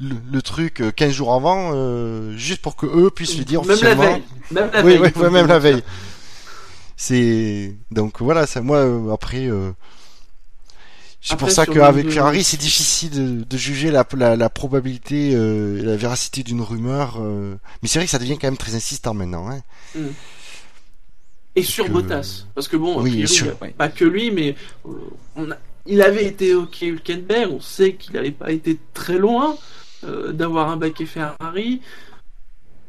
le, 0.00 0.16
le 0.32 0.42
truc 0.42 0.80
euh, 0.80 0.90
15 0.90 1.12
jours 1.12 1.34
avant 1.34 1.72
euh, 1.74 2.32
juste 2.36 2.62
pour 2.62 2.76
que 2.76 2.86
eux 2.86 3.10
puissent 3.10 3.36
le 3.38 3.44
dire 3.44 3.60
Même 3.64 3.68
la 3.82 3.94
officiellement. 3.94 4.02
veille. 4.02 4.22
Même 4.50 4.70
la 4.72 4.82
oui, 4.84 4.96
veille. 4.98 5.12
oui, 5.16 5.22
ouais, 5.22 5.30
même 5.30 5.46
la 5.46 5.58
veille. 5.58 5.82
C'est 6.96 7.74
donc 7.90 8.20
voilà, 8.22 8.46
ça 8.46 8.62
moi 8.62 8.78
euh, 8.78 9.12
après. 9.12 9.46
euh, 9.46 9.72
C'est 11.20 11.36
pour 11.36 11.50
ça 11.50 11.66
qu'avec 11.66 12.10
Ferrari, 12.10 12.42
c'est 12.44 12.56
difficile 12.56 13.10
de, 13.10 13.44
de 13.44 13.56
juger 13.58 13.90
la, 13.90 14.06
la, 14.16 14.36
la 14.36 14.48
probabilité 14.48 15.32
euh, 15.34 15.78
et 15.80 15.82
la 15.82 15.96
véracité 15.96 16.42
d'une 16.42 16.62
rumeur. 16.62 17.16
euh. 17.20 17.56
Mais 17.82 17.88
c'est 17.88 17.98
vrai 17.98 18.06
que 18.06 18.10
ça 18.12 18.18
devient 18.18 18.38
quand 18.38 18.46
même 18.46 18.56
très 18.56 18.74
insistant 18.74 19.12
maintenant. 19.12 19.50
Hein. 19.50 19.60
Et 21.54 21.62
sur 21.62 21.86
que- 21.86 21.90
Bottas. 21.92 22.44
Parce 22.54 22.68
que 22.68 22.76
bon, 22.76 22.98
a 22.98 23.02
Oui, 23.02 23.10
priori, 23.10 23.28
sur- 23.28 23.46
il 23.46 23.48
y 23.48 23.52
a 23.52 23.62
ouais. 23.62 23.70
pas 23.76 23.88
que 23.88 24.04
lui, 24.04 24.30
mais 24.30 24.54
on 25.36 25.50
a- 25.50 25.56
il 25.86 26.02
avait 26.02 26.24
été 26.26 26.54
OK 26.54 26.82
Hülkenberg, 26.82 27.50
on 27.52 27.60
sait 27.60 27.94
qu'il 27.94 28.14
n'avait 28.14 28.30
pas 28.30 28.50
été 28.52 28.78
très 28.94 29.18
loin 29.18 29.56
d'avoir 30.32 30.70
un 30.70 30.76
baquet 30.76 31.06
Ferrari. 31.06 31.80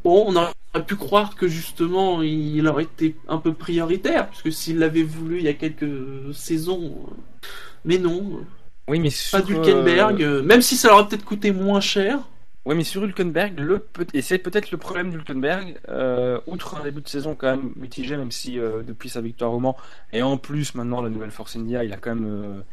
Bon, 0.04 0.26
on 0.28 0.36
pu 0.80 0.96
croire 0.96 1.36
que 1.36 1.48
justement 1.48 2.22
il 2.22 2.68
aurait 2.68 2.84
été 2.84 3.16
un 3.28 3.38
peu 3.38 3.54
prioritaire, 3.54 4.30
puisque 4.30 4.52
s'il 4.52 4.80
l'avait 4.80 5.04
voulu 5.04 5.38
il 5.40 5.44
y 5.46 5.48
a 5.50 5.54
quelques 5.54 6.34
saisons. 6.34 7.08
euh, 7.10 7.48
Mais 7.86 7.98
non, 7.98 8.42
Oui, 8.88 9.00
mais 9.00 9.10
pas 9.10 9.40
sur, 9.40 9.44
d'Hülkenberg, 9.46 10.22
euh, 10.24 10.40
euh, 10.40 10.44
même 10.44 10.62
si 10.62 10.76
ça 10.78 10.90
leur 10.90 10.98
aurait 11.00 11.08
peut-être 11.08 11.26
coûté 11.26 11.52
moins 11.52 11.82
cher. 11.82 12.20
Oui, 12.66 12.76
mais 12.76 12.84
sur 12.84 13.02
Hülkenberg, 13.06 13.58
le 13.60 13.88
et 14.14 14.22
c'est 14.22 14.38
peut-être 14.40 14.72
le 14.72 14.78
problème 14.78 15.10
d'Hülkenberg, 15.12 15.80
euh, 15.88 16.40
outre 16.48 16.76
un 16.76 16.84
début 16.84 17.00
de 17.02 17.08
saison 17.08 17.34
quand 17.34 17.48
même 17.56 17.72
mitigé, 17.78 18.18
même 18.18 18.32
si 18.32 18.60
euh, 18.60 18.84
depuis 18.84 19.08
sa 19.08 19.22
victoire 19.22 19.54
au 19.54 19.60
Mans, 19.60 19.78
et 20.12 20.22
en 20.22 20.38
plus 20.38 20.76
maintenant 20.76 21.02
la 21.02 21.10
nouvelle 21.10 21.32
Force 21.32 21.56
India, 21.56 21.86
il 21.86 21.94
a 21.94 21.98
quand 21.98 22.14
même 22.14 22.64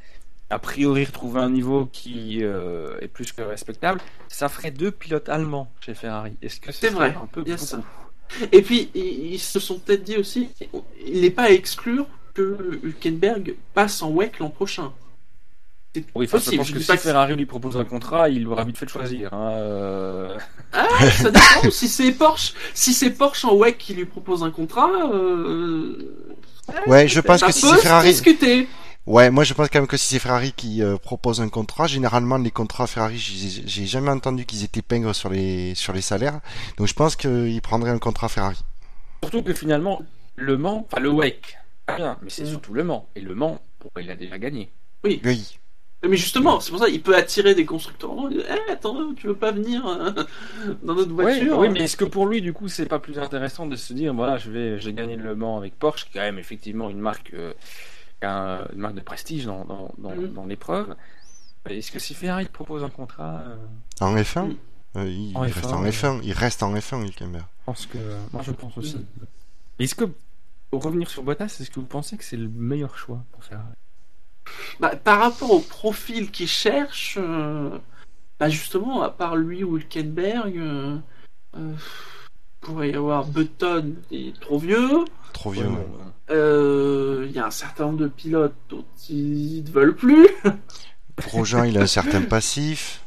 a 0.55 0.59
priori 0.61 1.05
retrouvé 1.05 1.41
un 1.41 1.51
niveau 1.51 1.87
qui 1.93 2.39
euh, 2.43 2.97
est 3.01 3.09
plus 3.09 3.33
que 3.33 3.43
respectable. 3.43 4.01
Ça 4.29 4.49
ferait 4.49 4.71
deux 4.71 4.91
pilotes 4.93 5.29
allemands 5.29 5.69
chez 5.85 5.95
Ferrari. 5.95 6.37
Est-ce 6.43 6.61
que 6.61 6.71
C'est 6.73 6.91
vrai, 6.91 7.15
un 7.21 7.27
peu 7.27 7.43
beaucoup? 7.43 7.57
Ça. 7.57 7.81
Et 8.53 8.63
puis, 8.63 8.91
ils 8.95 9.39
se 9.39 9.59
sont 9.61 9.79
peut-être 9.79 10.05
dit 10.05 10.17
aussi, 10.17 10.49
il 11.07 11.21
n'est 11.21 11.31
pas 11.31 11.45
à 11.45 11.51
exclure 11.51 12.07
que 12.35 12.81
Hülkenberg 12.83 13.55
passe 13.75 14.01
en 14.03 14.11
WEC 14.11 14.39
l'an 14.39 14.49
prochain. 14.49 14.93
C'est 15.95 16.05
Oui, 16.15 16.27
enfin, 16.27 16.39
je 16.39 16.57
pense 16.57 16.71
que 16.73 16.81
si 16.81 16.87
que- 16.87 16.97
Ferrari 16.97 17.37
lui 17.37 17.47
propose 17.47 17.77
un 17.77 17.85
contrat, 17.85 18.29
il 18.29 18.47
aura 18.49 18.65
vite 18.65 18.79
fait 18.79 18.87
de 18.87 18.91
choisir. 18.91 19.33
hein, 19.35 19.53
euh, 19.53 20.37
Ah, 20.73 20.87
ça 21.11 21.31
dépend. 21.31 21.71
si 21.71 21.87
c'est 21.89 22.11
Porsche, 22.13 22.55
si 22.75 22.93
c'est 22.95 23.11
Porsche 23.11 23.45
en 23.45 23.55
WEC 23.57 23.79
qui 23.79 23.95
lui 23.95 24.05
propose 24.07 24.43
un 24.43 24.51
contrat, 24.51 24.91
euh, 25.13 25.97
Ouais, 26.87 27.07
je 27.07 27.21
pense 27.21 27.43
que 27.43 27.53
si 27.53 27.67
Ferrari. 27.83 28.09
discuter. 28.09 28.69
Ouais, 29.07 29.31
moi 29.31 29.45
je 29.45 29.53
pense 29.53 29.69
quand 29.69 29.81
même 29.81 29.87
que 29.87 29.99
si 29.99 30.07
c'est 30.07 30.19
Ferrari 30.19 30.53
qui 30.53 30.83
euh, 30.83 30.97
propose 30.97 31.43
un 31.43 31.51
contrat, 31.51 31.87
généralement 31.87 32.39
les 32.39 32.51
contrats 32.51 32.87
Ferrari, 32.87 33.19
j'ai 33.19 33.87
jamais 33.87 34.11
entendu 34.11 34.47
qu'ils 34.47 34.65
étaient 34.65 34.81
pingres 34.81 35.15
sur 35.15 35.29
les 35.29 35.75
sur 35.75 35.93
les 35.93 36.01
salaires. 36.01 36.41
Donc 36.79 36.87
je 36.87 36.95
pense 36.95 37.15
qu'ils 37.15 37.61
prendraient 37.61 37.91
un 37.91 37.99
contrat 37.99 38.29
Ferrari. 38.31 38.65
Surtout 39.23 39.43
que 39.43 39.53
finalement, 39.53 40.03
Le 40.37 40.57
Mans, 40.57 40.87
enfin 40.91 41.03
le 41.03 41.11
WEC, 41.11 41.59
bien, 41.97 42.17
mais 42.23 42.31
c'est 42.31 42.47
surtout 42.47 42.73
Le 42.73 42.83
Mans. 42.83 43.07
Et 43.15 43.21
Le 43.21 43.35
Mans, 43.35 43.61
bon, 43.83 43.91
il 44.01 44.11
a 44.11 44.17
déjà 44.17 44.39
gagné. 44.39 44.71
Oui. 45.05 45.21
Mais 46.07 46.17
justement, 46.17 46.61
c'est 46.61 46.71
pour 46.71 46.81
ça 46.81 46.89
il 46.89 47.01
peut 47.03 47.17
attirer 47.17 47.55
des 47.55 47.65
constructeurs. 47.65 48.11
Oh, 48.15 48.29
Eh, 48.31 48.73
attends, 48.73 49.15
tu 49.15 49.27
veux 49.27 49.37
pas 49.37 49.53
venir 49.53 49.87
euh, 49.87 50.13
dans 50.83 50.95
notre 50.95 51.13
Oui, 51.13 51.25
voiture 51.25 51.59
oui, 51.59 51.69
mais 51.69 51.81
est-ce 51.81 51.97
que 51.97 52.05
pour 52.05 52.27
lui, 52.27 52.41
du 52.43 52.53
coup, 52.53 52.69
c'est 52.69 52.87
pas 52.87 52.99
plus 52.99 53.19
intéressant 53.19 53.67
de 53.67 53.77
se 53.77 53.93
dire, 53.93 54.13
voilà, 54.15 54.37
je 54.39 54.51
vais, 54.51 54.81
j'ai 54.81 54.93
gagné 54.93 55.17
le 55.17 55.35
Mans 55.35 55.57
avec 55.59 55.79
Porsche, 55.79 56.05
qui 56.05 56.11
est 56.11 56.21
quand 56.21 56.27
même 56.27 56.39
effectivement 56.39 56.91
une 56.91 57.01
marque, 57.01 57.33
euh, 57.35 57.55
une 58.25 58.79
marque 58.81 58.95
de 58.95 59.01
prestige 59.01 59.47
dans, 59.47 59.65
dans, 59.65 59.93
dans, 59.99 60.15
Mhm. 60.15 60.33
dans 60.33 60.47
l'épreuve. 60.47 60.95
Est-ce 61.69 61.91
que 61.93 61.99
si 61.99 62.15
Ferrari 62.15 62.47
te 62.47 62.53
propose 62.53 62.85
un 62.85 62.91
contrat, 62.91 63.41
euh, 63.47 63.57
En 64.01 64.15
F1 64.17 64.49
Mm. 64.49 64.57
Euh, 64.97 65.09
il, 65.09 65.37
En 65.37 65.45
il 65.45 65.51
F1, 65.51 65.55
reste 65.55 65.73
en 65.73 65.83
ouais. 65.83 65.91
F1. 65.91 66.21
Il 66.23 66.33
reste 66.33 66.63
en 66.63 66.73
F1, 66.75 67.03
Hülkenberg. 67.05 67.45
je 67.45 67.65
pense 67.67 67.87
que, 67.87 67.99
moi, 68.33 68.43
je 68.43 68.53
pense 68.53 68.79
aussi. 68.79 68.97
Mhm. 68.97 69.07
Est-ce 69.81 69.95
que, 69.97 70.05
pour 70.71 70.85
revenir 70.85 71.11
sur 71.11 71.23
Bottas, 71.25 71.47
est-ce 71.61 71.71
que 71.71 71.81
vous 71.81 71.87
pensez 71.87 72.17
que 72.17 72.23
c'est 72.25 72.37
le 72.37 72.49
meilleur 72.49 72.97
choix 72.97 73.25
pour 73.33 73.43
Ferrari? 73.43 73.75
Bah, 74.79 74.95
par 74.95 75.21
rapport 75.21 75.51
au 75.51 75.59
profil 75.61 76.31
qu'il 76.31 76.47
cherche, 76.49 77.17
euh, 77.21 77.77
bah 78.39 78.49
justement, 78.51 79.03
à 79.03 79.11
part 79.11 79.35
lui 79.37 79.65
ou 79.65 79.79
Hülkenberg, 79.79 80.57
euh, 80.59 80.99
euh, 81.57 81.75
pourrait 82.61 82.91
y 82.91 82.95
avoir 82.95 83.25
Button, 83.27 83.95
il 84.11 84.29
est 84.29 84.41
trop 84.41 84.59
vieux. 84.59 85.05
Trop 85.35 85.51
vieux. 85.51 85.65
ouais. 85.67 85.87
euh, 86.31 86.35
Euh, 87.23 87.27
Il 87.29 87.33
y 87.37 87.39
a 87.39 87.47
un 87.47 87.51
certain 87.51 87.85
nombre 87.85 87.99
de 87.99 88.09
pilotes 88.09 88.55
dont 88.71 88.85
ils 89.11 89.63
ne 89.63 89.71
veulent 89.71 89.95
plus. 89.97 90.27
Grosjean, 91.21 91.65
il 91.65 91.77
a 91.79 91.83
un 91.83 91.87
certain 91.87 92.23
passif. 92.23 93.03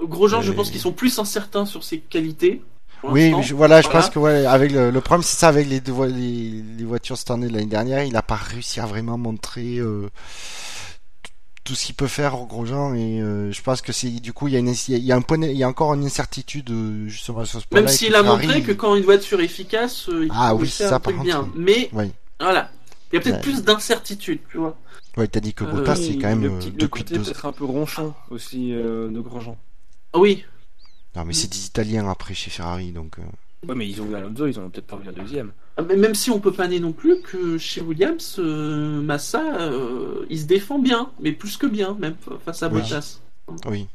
Grosjean, 0.00 0.42
je 0.42 0.52
pense 0.52 0.70
qu'ils 0.70 0.80
sont 0.80 0.92
plus 0.92 1.18
incertains 1.18 1.66
sur 1.66 1.82
ses 1.82 1.98
qualités. 1.98 2.62
Oui, 3.02 3.34
je- 3.42 3.54
voilà, 3.54 3.80
je 3.82 3.86
Voilà. 3.88 4.00
pense 4.00 4.10
que 4.10 4.18
ouais, 4.18 4.46
avec 4.46 4.72
le, 4.72 4.90
le 4.90 5.00
problème, 5.00 5.22
c'est 5.22 5.36
ça 5.36 5.48
avec 5.48 5.66
les, 5.68 5.80
voitures 6.84 7.16
cette 7.18 7.30
année 7.30 7.48
de 7.48 7.52
l'année 7.52 7.66
dernière, 7.66 8.02
il 8.04 8.16
a 8.16 8.22
pas 8.22 8.36
réussi 8.36 8.80
à 8.80 8.86
vraiment 8.86 9.18
montrer 9.18 9.78
euh, 9.78 10.08
tout 11.66 11.74
ce 11.74 11.84
qu'il 11.86 11.94
peut 11.94 12.06
faire 12.06 12.36
Grosjean 12.46 12.94
et 12.94 13.20
euh, 13.20 13.52
je 13.52 13.60
pense 13.60 13.82
que 13.82 13.92
c'est 13.92 14.08
du 14.08 14.32
coup 14.32 14.48
il 14.48 14.54
y 14.54 14.56
a 14.56 14.60
une 14.60 14.72
il 14.88 14.98
y 15.04 15.12
a 15.12 15.16
un 15.16 15.20
point 15.20 15.42
il 15.42 15.56
y 15.56 15.62
a 15.64 15.68
encore 15.68 15.92
une 15.94 16.04
incertitude 16.04 16.70
euh, 16.70 17.08
justement 17.08 17.44
sur 17.44 17.60
ce 17.60 17.66
point-là. 17.66 17.86
Même 17.86 17.94
s'il 17.94 18.14
a 18.14 18.22
Ferrari- 18.22 18.46
montré 18.46 18.62
que 18.62 18.72
quand 18.72 18.94
une 18.94 19.02
voiture 19.04 19.40
est 19.40 19.44
efficace, 19.46 20.08
euh, 20.08 20.24
il 20.26 20.30
Ah 20.34 20.50
peut 20.54 20.62
oui, 20.62 20.68
faire 20.68 20.88
ça, 20.88 20.96
un 20.96 21.00
par 21.00 21.12
truc 21.12 21.16
contre, 21.16 21.24
bien. 21.26 21.48
Mais 21.56 21.90
Oui. 21.92 22.10
voilà, 22.40 22.70
il 23.12 23.16
y 23.16 23.18
a 23.18 23.20
peut-être 23.20 23.34
Ouais. 23.36 23.40
plus 23.42 23.62
d'incertitude, 23.62 24.38
tu 24.50 24.58
vois. 24.58 24.78
Ouais, 25.16 25.26
t'as 25.28 25.40
dit 25.40 25.52
que 25.54 25.64
Euh, 25.64 25.70
Bottas 25.72 25.96
c'est 25.96 26.08
oui, 26.10 26.18
quand 26.18 26.28
même 26.28 26.42
le, 26.42 26.50
euh, 26.50 26.58
petit- 26.58 26.66
le 26.70 26.76
depuis 26.76 26.88
côté 27.02 27.14
deux 27.16 27.22
peut-être 27.24 27.46
un 27.46 27.52
peu 27.52 27.64
ronchon 27.64 28.14
aussi 28.30 28.72
euh, 28.72 29.08
de 29.10 29.20
Grosjean. 29.20 29.56
Ah 30.12 30.18
oui, 30.18 30.44
Non, 31.16 31.24
mais 31.24 31.32
c'est 31.32 31.50
des 31.50 31.66
Italiens 31.66 32.08
après 32.08 32.34
chez 32.34 32.50
Ferrari 32.50 32.92
donc 32.92 33.18
euh, 33.18 33.22
Ouais, 33.68 33.74
mais 33.74 33.88
ils 33.88 34.00
ont 34.00 34.06
eu 34.06 34.14
Alonso, 34.14 34.46
ils 34.46 34.58
en 34.58 34.64
ont 34.64 34.70
peut-être 34.70 34.86
pas 34.86 34.96
vu 34.96 35.08
un 35.08 35.12
deuxième. 35.12 35.52
Ah, 35.76 35.82
mais 35.82 35.96
même 35.96 36.14
si 36.14 36.30
on 36.30 36.40
peut 36.40 36.52
pas 36.52 36.68
nier 36.68 36.80
non 36.80 36.92
plus 36.92 37.20
que 37.20 37.58
chez 37.58 37.80
Williams, 37.80 38.36
euh, 38.38 39.00
Massa, 39.02 39.42
euh, 39.60 40.24
il 40.30 40.40
se 40.40 40.44
défend 40.44 40.78
bien, 40.78 41.10
mais 41.20 41.32
plus 41.32 41.56
que 41.56 41.66
bien, 41.66 41.96
même 41.98 42.14
face 42.44 42.62
à. 42.62 42.68
Bottas. 42.68 43.20
oui. 43.66 43.86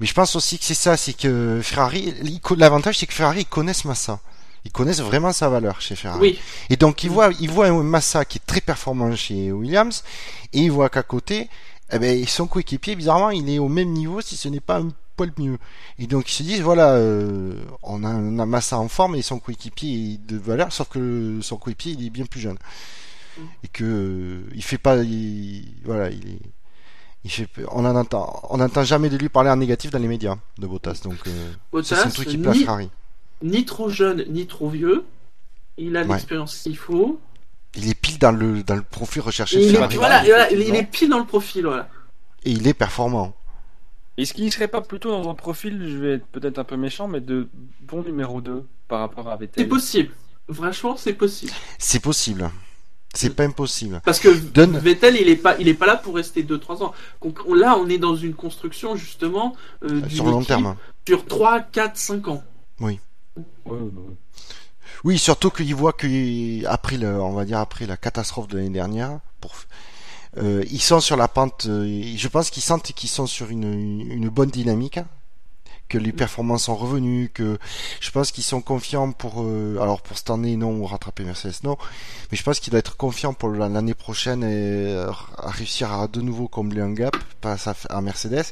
Mais 0.00 0.06
je 0.06 0.14
pense 0.14 0.34
aussi 0.36 0.58
que 0.58 0.64
c'est 0.64 0.74
ça, 0.74 0.96
c'est 0.96 1.12
que 1.12 1.60
Ferrari 1.62 2.14
l'avantage 2.56 2.98
c'est 2.98 3.06
que 3.06 3.12
Ferrari 3.12 3.40
ils 3.40 3.46
connaissent 3.46 3.84
Massa. 3.84 4.20
Ils 4.64 4.72
connaissent 4.72 5.00
vraiment 5.00 5.32
sa 5.32 5.48
valeur 5.48 5.80
chez 5.80 5.96
Ferrari. 5.96 6.20
Oui, 6.20 6.38
Et 6.70 6.76
donc, 6.76 7.02
il 7.02 7.10
voit, 7.10 7.30
il 7.40 7.50
voit 7.50 7.66
un 7.66 7.82
Massa 7.82 8.24
qui 8.24 8.38
est 8.38 8.46
très 8.46 8.60
performant 8.60 9.14
chez 9.16 9.50
Williams, 9.50 10.04
et 10.52 10.60
il 10.60 10.70
voit 10.70 10.88
qu'à 10.88 11.02
côté, 11.02 11.48
eh 11.92 11.98
ben, 11.98 12.24
son 12.26 12.46
coéquipier, 12.46 12.94
bizarrement, 12.94 13.30
il 13.30 13.50
est 13.50 13.58
au 13.58 13.68
même 13.68 13.90
niveau, 13.90 14.20
si 14.20 14.36
ce 14.36 14.48
n'est 14.48 14.60
pas 14.60 14.78
un 14.78 14.88
poil 15.16 15.32
mieux. 15.38 15.58
Et 15.98 16.06
donc, 16.06 16.30
ils 16.30 16.34
se 16.34 16.42
disent, 16.42 16.60
voilà, 16.62 16.92
euh, 16.94 17.54
on, 17.82 18.04
a, 18.04 18.10
on 18.14 18.38
a 18.38 18.46
Massa 18.46 18.78
en 18.78 18.88
forme 18.88 19.14
et 19.16 19.22
son 19.22 19.38
coéquipier 19.38 20.14
est 20.14 20.18
de 20.26 20.36
valeur, 20.36 20.72
sauf 20.72 20.88
que 20.88 21.38
son 21.42 21.56
coéquipier, 21.56 21.96
il 21.98 22.06
est 22.06 22.10
bien 22.10 22.26
plus 22.26 22.40
jeune. 22.40 22.58
Et 23.64 23.68
que, 23.68 23.84
euh, 23.84 24.42
il 24.54 24.62
fait 24.62 24.78
pas, 24.78 24.96
il- 24.98 25.74
voilà, 25.84 26.10
il 26.10 26.28
est, 26.28 26.38
il 27.24 27.30
fait, 27.30 27.46
on 27.70 27.84
en 27.86 27.96
entend, 27.96 28.40
on 28.50 28.58
n'entend 28.58 28.84
jamais 28.84 29.08
de 29.08 29.16
lui 29.16 29.28
parler 29.28 29.48
en 29.50 29.56
négatif 29.56 29.90
dans 29.90 29.98
les 29.98 30.08
médias 30.08 30.36
de 30.58 30.66
Bottas, 30.66 31.00
donc, 31.04 31.14
euh, 31.26 31.52
ça, 31.82 31.82
c'est 31.82 31.94
un 31.94 31.96
Bottas, 32.04 32.10
truc 32.10 32.28
qui 32.28 32.36
plaît 32.38 32.50
à 32.50 32.54
ni, 32.54 32.60
Ferrari. 32.64 32.90
ni 33.42 33.64
trop 33.64 33.88
jeune, 33.88 34.24
ni 34.28 34.46
trop 34.46 34.68
vieux. 34.68 35.04
Il 35.78 35.96
a 35.96 36.02
Ouais. 36.02 36.08
l'expérience 36.08 36.56
qu'il 36.58 36.76
faut. 36.76 37.18
Il 37.74 37.88
est 37.88 37.94
pile 37.94 38.18
dans 38.18 38.32
le, 38.32 38.62
dans 38.62 38.76
le 38.76 38.82
profil 38.82 39.22
recherché 39.22 39.56
Il 39.62 39.70
est, 39.70 39.72
Ferrari. 39.72 39.96
voilà, 39.96 40.50
il, 40.52 40.60
il 40.60 40.74
est 40.74 40.82
pile 40.84 41.08
dans 41.08 41.18
le 41.18 41.24
profil, 41.24 41.64
voilà. 41.64 41.88
Et 42.44 42.50
il 42.50 42.66
est 42.68 42.74
performant. 42.74 43.34
Est-ce 44.18 44.34
qu'il 44.34 44.52
serait 44.52 44.68
pas 44.68 44.80
plutôt 44.82 45.10
dans 45.10 45.30
un 45.30 45.34
profil, 45.34 45.86
je 45.88 45.96
vais 45.98 46.12
être 46.14 46.26
peut-être 46.26 46.58
un 46.58 46.64
peu 46.64 46.76
méchant, 46.76 47.08
mais 47.08 47.20
de 47.20 47.48
bon 47.80 48.02
numéro 48.02 48.40
2 48.40 48.66
par 48.88 49.00
rapport 49.00 49.28
à 49.28 49.32
C'est 49.34 49.40
Vettel 49.46 49.68
possible. 49.68 50.10
Franchement, 50.52 50.96
c'est 50.96 51.14
possible. 51.14 51.52
C'est 51.78 52.00
possible. 52.00 52.50
C'est 53.14 53.34
pas 53.34 53.44
impossible. 53.44 54.00
Parce 54.04 54.18
que 54.20 54.34
Donne- 54.34 54.78
Vettel, 54.78 55.16
il 55.20 55.28
est 55.28 55.36
pas, 55.36 55.56
il 55.58 55.68
est 55.68 55.74
pas 55.74 55.84
là 55.86 55.96
pour 55.96 56.14
rester 56.14 56.42
2-3 56.42 56.82
ans. 56.82 56.94
Donc 57.22 57.40
on- 57.46 57.52
là, 57.54 57.76
on 57.78 57.86
est 57.88 57.98
dans 57.98 58.16
une 58.16 58.32
construction 58.34 58.96
justement 58.96 59.54
euh, 59.84 60.00
d'une 60.00 60.10
Sur 60.10 60.24
le 60.24 60.30
long 60.30 60.42
terme. 60.44 60.76
sur 61.06 61.26
3, 61.26 61.60
4, 61.60 61.96
5 61.98 62.28
ans. 62.28 62.42
Ouais, 62.80 62.98
ouais. 63.66 63.78
Oui, 65.04 65.18
surtout 65.18 65.50
qu'il 65.50 65.74
voit 65.74 65.92
que 65.92 66.64
après 66.66 66.96
le, 66.96 67.20
on 67.20 67.32
va 67.32 67.44
dire 67.44 67.58
après 67.58 67.86
la 67.86 67.96
catastrophe 67.98 68.48
de 68.48 68.56
l'année 68.56 68.70
dernière, 68.70 69.18
pour, 69.40 69.52
euh, 70.38 70.64
ils 70.70 70.80
sont 70.82 71.00
sur 71.00 71.16
la 71.16 71.28
pente. 71.28 71.66
euh, 71.66 72.02
je 72.16 72.28
pense 72.28 72.50
qu'ils 72.50 72.62
sentent 72.62 72.92
qu'ils 72.92 73.10
sont 73.10 73.26
sur 73.26 73.50
une, 73.50 74.00
une 74.10 74.28
bonne 74.28 74.50
dynamique, 74.50 74.98
hein, 74.98 75.06
que 75.88 75.98
les 75.98 76.12
performances 76.12 76.64
sont 76.64 76.76
revenues, 76.76 77.30
que 77.34 77.58
je 78.00 78.10
pense 78.10 78.32
qu'ils 78.32 78.44
sont 78.44 78.62
confiants 78.62 79.12
pour. 79.12 79.42
euh, 79.42 79.78
alors 79.80 80.00
pour 80.00 80.16
cette 80.16 80.30
année 80.30 80.56
non, 80.56 80.84
rattraper 80.86 81.24
Mercedes 81.24 81.60
non, 81.64 81.76
mais 82.30 82.38
je 82.38 82.42
pense 82.42 82.60
qu'il 82.60 82.70
doit 82.70 82.80
être 82.80 82.96
confiant 82.96 83.34
pour 83.34 83.50
la- 83.50 83.68
l'année 83.68 83.94
prochaine 83.94 84.42
et 84.42 84.94
euh, 84.94 85.10
à 85.36 85.50
réussir 85.50 85.92
à 85.92 86.08
de 86.08 86.20
nouveau 86.22 86.48
combler 86.48 86.80
un 86.80 86.92
gap 86.92 87.14
face 87.42 87.66
à, 87.66 87.74
à 87.90 88.00
Mercedes, 88.00 88.46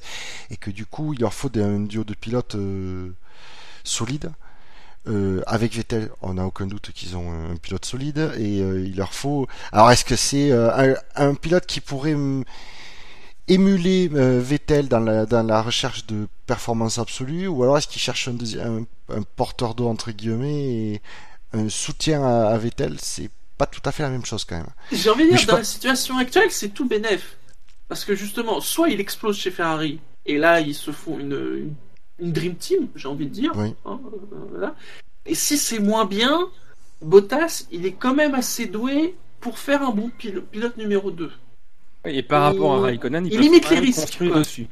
et 0.50 0.56
que 0.58 0.70
du 0.70 0.84
coup 0.84 1.14
il 1.14 1.20
leur 1.20 1.32
faut 1.32 1.50
un 1.56 1.80
duo 1.80 2.04
de 2.04 2.14
pilotes 2.14 2.56
euh, 2.56 3.10
solide. 3.84 4.32
Euh, 5.08 5.40
avec 5.46 5.74
Vettel, 5.74 6.10
on 6.20 6.34
n'a 6.34 6.44
aucun 6.44 6.66
doute 6.66 6.90
qu'ils 6.92 7.16
ont 7.16 7.32
un 7.32 7.56
pilote 7.56 7.86
solide 7.86 8.32
et 8.38 8.60
euh, 8.60 8.84
il 8.84 8.96
leur 8.96 9.14
faut. 9.14 9.46
Alors 9.72 9.90
est-ce 9.90 10.04
que 10.04 10.14
c'est 10.14 10.52
euh, 10.52 10.70
un, 11.16 11.30
un 11.30 11.34
pilote 11.34 11.64
qui 11.64 11.80
pourrait 11.80 12.14
émuler 13.48 14.08
Vettel 14.08 14.88
dans 14.88 15.00
la, 15.00 15.26
dans 15.26 15.42
la 15.42 15.62
recherche 15.62 16.06
de 16.06 16.28
performance 16.46 16.98
absolue 16.98 17.46
ou 17.48 17.62
alors 17.62 17.78
est-ce 17.78 17.88
qu'il 17.88 18.00
cherche 18.00 18.28
un, 18.28 18.34
deuxi- 18.34 18.60
un, 18.60 18.84
un 19.14 19.22
porteur 19.22 19.74
d'eau 19.74 19.88
entre 19.88 20.10
guillemets 20.12 20.64
et 20.64 21.02
un 21.54 21.68
soutien 21.68 22.22
à, 22.22 22.50
à 22.50 22.58
Vettel? 22.58 22.96
C'est 23.00 23.30
pas 23.56 23.66
tout 23.66 23.80
à 23.86 23.92
fait 23.92 24.02
la 24.02 24.10
même 24.10 24.24
chose 24.24 24.44
quand 24.44 24.56
même. 24.56 24.68
J'ai 24.92 25.10
envie 25.10 25.24
de 25.24 25.30
dire, 25.36 25.46
dans 25.46 25.54
pas- 25.54 25.58
la 25.58 25.64
situation 25.64 26.18
actuelle, 26.18 26.50
c'est 26.50 26.68
tout 26.68 26.86
bénef. 26.86 27.36
Parce 27.88 28.04
que 28.04 28.14
justement, 28.14 28.60
soit 28.60 28.88
il 28.90 29.00
explose 29.00 29.36
chez 29.36 29.50
Ferrari, 29.50 29.98
et 30.26 30.38
là, 30.38 30.60
ils 30.60 30.74
se 30.76 30.92
font 30.92 31.18
une, 31.18 31.32
une, 31.32 31.74
une 32.20 32.32
Dream 32.32 32.54
Team, 32.56 32.88
j'ai 32.96 33.08
envie 33.08 33.26
de 33.26 33.32
dire. 33.32 33.52
Oui. 33.56 33.74
hein, 33.86 34.00
euh, 34.04 34.36
voilà. 34.50 34.74
Et 35.26 35.34
si 35.34 35.56
c'est 35.58 35.78
moins 35.78 36.04
bien, 36.04 36.48
Bottas, 37.02 37.66
il 37.70 37.86
est 37.86 37.92
quand 37.92 38.14
même 38.14 38.34
assez 38.34 38.66
doué 38.66 39.14
pour 39.40 39.58
faire 39.58 39.82
un 39.82 39.90
bon 39.90 40.10
pil- 40.18 40.42
pilote 40.42 40.76
numéro 40.76 41.10
2. 41.10 41.30
Et 42.06 42.22
par 42.22 42.42
Il- 42.52 42.54
rapport 42.56 42.74
à 42.76 42.80
Raikkonen, 42.82 43.26
il 43.26 43.38
limite 43.40 43.68
les 43.70 43.76
même 43.76 43.84
risques, 43.84 44.00
construire 44.00 44.32
quoi. 44.32 44.40
dessus. 44.40 44.66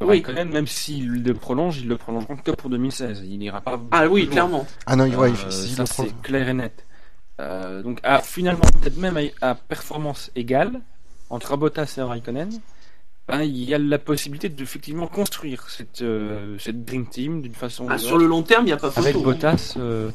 Oui. 0.00 0.06
Raikkonen, 0.08 0.48
même 0.50 0.66
s'il 0.66 1.22
le 1.22 1.34
prolonge, 1.34 1.78
il 1.78 1.88
le 1.88 1.96
prolongeront 1.96 2.36
que 2.36 2.50
pour 2.50 2.68
2016. 2.70 3.22
Il 3.26 3.38
n'ira 3.38 3.60
pas. 3.60 3.80
Ah 3.90 4.06
oui, 4.08 4.22
loin. 4.22 4.30
clairement. 4.32 4.66
Ah 4.86 4.96
non, 4.96 5.04
ouais, 5.08 5.30
Euh, 5.30 5.50
s'il 5.50 5.76
ça 5.76 5.86
c'est 5.86 6.20
clair 6.22 6.48
et 6.48 6.54
net. 6.54 6.84
Euh, 7.40 7.82
donc 7.82 8.00
à, 8.02 8.20
finalement, 8.20 8.64
peut-être 8.80 8.96
même 8.98 9.18
à, 9.40 9.50
à 9.50 9.54
performance 9.54 10.30
égale 10.36 10.80
entre 11.30 11.56
Bottas 11.56 11.94
et 11.98 12.02
Raikkonen, 12.02 12.50
ben, 13.26 13.42
il 13.42 13.64
y 13.64 13.74
a 13.74 13.78
la 13.78 13.98
possibilité 13.98 14.48
de 14.48 14.62
effectivement 14.62 15.06
construire 15.06 15.68
cette, 15.70 16.02
euh, 16.02 16.58
cette 16.58 16.84
Dream 16.84 17.06
Team 17.08 17.40
d'une 17.40 17.54
façon 17.54 17.86
Ah, 17.88 17.98
sur 17.98 18.18
le 18.18 18.26
long 18.26 18.42
terme, 18.42 18.64
il 18.64 18.66
n'y 18.66 18.72
a 18.72 18.76
pas 18.76 18.90
photo. 18.90 19.06
avec 19.06 19.16
hein. 19.16 19.20
Bottas 19.22 19.74
euh, 19.78 20.10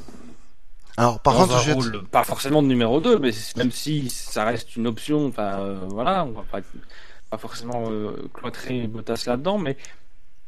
Alors, 0.95 1.20
par 1.20 1.36
contre, 1.36 1.60
je 1.64 1.72
rôle 1.72 2.03
pas 2.07 2.24
forcément 2.24 2.62
de 2.62 2.68
numéro 2.68 2.99
2, 2.99 3.18
mais 3.18 3.32
même 3.57 3.72
si 3.72 4.10
ça 4.10 4.43
reste 4.45 4.76
une 4.76 4.86
option, 4.86 5.26
enfin 5.26 5.60
euh, 5.60 5.80
voilà, 5.89 6.24
on 6.24 6.32
va 6.32 6.43
pas, 6.43 6.60
pas 7.32 7.38
forcément 7.38 7.86
euh, 7.89 8.30
cloîtrer 8.34 8.86
Bottas 8.88 9.24
là-dedans, 9.26 9.57
mais 9.57 9.76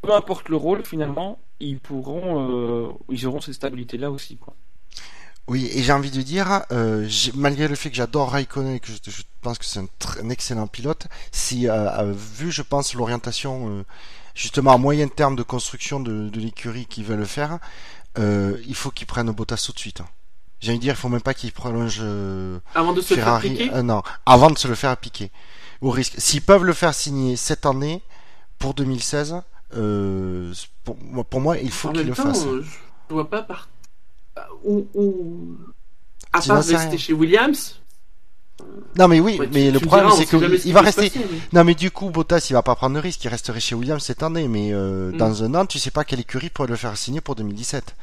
peu 0.01 0.13
importe 0.13 0.49
le 0.49 0.55
rôle, 0.57 0.83
finalement, 0.85 1.39
ils 1.59 1.79
pourront, 1.79 2.89
euh, 2.89 2.91
ils 3.09 3.25
auront 3.27 3.41
cette 3.41 3.55
stabilité-là 3.55 4.11
aussi. 4.11 4.37
Quoi. 4.37 4.55
Oui, 5.51 5.69
et 5.73 5.83
j'ai 5.83 5.91
envie 5.91 6.11
de 6.11 6.21
dire, 6.21 6.63
euh, 6.71 7.09
malgré 7.35 7.67
le 7.67 7.75
fait 7.75 7.89
que 7.89 7.95
j'adore 7.97 8.31
Raikkonen 8.31 8.75
et 8.75 8.79
que 8.79 8.87
je, 8.87 9.11
je 9.11 9.21
pense 9.41 9.57
que 9.57 9.65
c'est 9.65 9.79
un, 9.81 10.29
excellent 10.29 10.67
pilote, 10.67 11.07
si 11.33 11.67
euh, 11.67 11.89
euh, 11.99 12.13
vu, 12.13 12.51
je 12.51 12.61
pense, 12.61 12.93
l'orientation 12.93 13.67
euh, 13.69 13.83
justement 14.33 14.71
à 14.71 14.77
moyen 14.77 15.09
terme 15.09 15.35
de 15.35 15.43
construction 15.43 15.99
de, 15.99 16.29
de 16.29 16.39
l'écurie 16.39 16.85
qu'ils 16.85 17.03
veulent 17.03 17.25
faire, 17.25 17.59
il 18.17 18.75
faut 18.75 18.91
qu'ils 18.91 19.07
prennent 19.07 19.29
Bottas 19.31 19.61
tout 19.65 19.73
de 19.73 19.79
suite. 19.79 19.99
hein. 20.01 20.07
J'ai 20.61 20.69
envie 20.71 20.77
de 20.79 20.83
dire, 20.83 20.93
il 20.93 20.97
faut 20.97 21.09
même 21.09 21.21
pas 21.29 21.33
qu'ils 21.33 21.51
prolongent 21.51 22.03
Avant 22.75 22.93
de 22.93 23.01
se 23.01 23.13
faire 23.15 23.25
Ferrari. 23.25 23.49
piquer. 23.49 23.73
euh, 23.73 23.81
non, 23.81 24.03
avant 24.25 24.51
de 24.51 24.57
se 24.57 24.67
le 24.69 24.75
faire 24.75 24.91
appliquer. 24.91 25.31
Au 25.81 25.89
risque. 25.89 26.13
S'ils 26.17 26.43
peuvent 26.43 26.63
le 26.63 26.73
faire 26.73 26.93
signer 26.93 27.35
cette 27.35 27.65
année 27.65 28.03
pour 28.59 28.73
2016, 28.75 29.41
euh, 29.75 30.53
pour, 30.85 30.95
moi- 31.01 31.23
pour 31.25 31.41
moi, 31.41 31.57
il 31.57 31.71
faut 31.71 31.89
qu'ils 31.89 32.07
le 32.07 32.13
fassent. 32.13 32.45
je 33.09 33.13
vois 33.13 33.29
pas 33.29 33.41
par. 33.41 33.67
Ou. 34.63 34.87
ou... 34.93 35.57
À 36.33 36.41
part 36.41 36.57
rester 36.57 36.75
rien. 36.77 36.97
chez 36.97 37.13
Williams. 37.13 37.77
Non, 38.97 39.07
mais 39.07 39.19
oui, 39.19 39.37
ouais, 39.39 39.49
mais 39.53 39.65
tu 39.67 39.71
le 39.71 39.79
me 39.79 39.85
problème, 39.85 40.05
diras, 40.07 40.15
on 40.15 40.17
c'est 40.19 40.25
ce 40.25 40.35
qu'il 40.37 40.61
qui 40.61 40.71
va 40.71 40.81
rester. 40.81 41.09
passer, 41.09 41.25
mais- 41.31 41.39
Non, 41.59 41.63
mais 41.63 41.73
du 41.75 41.89
coup, 41.91 42.09
Bottas, 42.09 42.45
il 42.49 42.53
va 42.53 42.61
pas 42.61 42.75
prendre 42.75 42.95
de 42.95 43.01
risque. 43.01 43.23
Il 43.23 43.27
resterait 43.29 43.59
chez 43.59 43.73
Williams 43.75 44.03
cette 44.03 44.21
année, 44.23 44.47
mais 44.47 44.69
euh, 44.71 45.11
Mm. 45.11 45.17
dans 45.17 45.43
un 45.43 45.55
an, 45.55 45.65
tu 45.65 45.79
sais 45.79 45.91
pas 45.91 46.03
quelle 46.03 46.19
écurie 46.19 46.49
pourrait 46.49 46.67
le 46.69 46.75
faire 46.75 46.95
signer 46.97 47.21
pour 47.21 47.35
2017. 47.35 47.95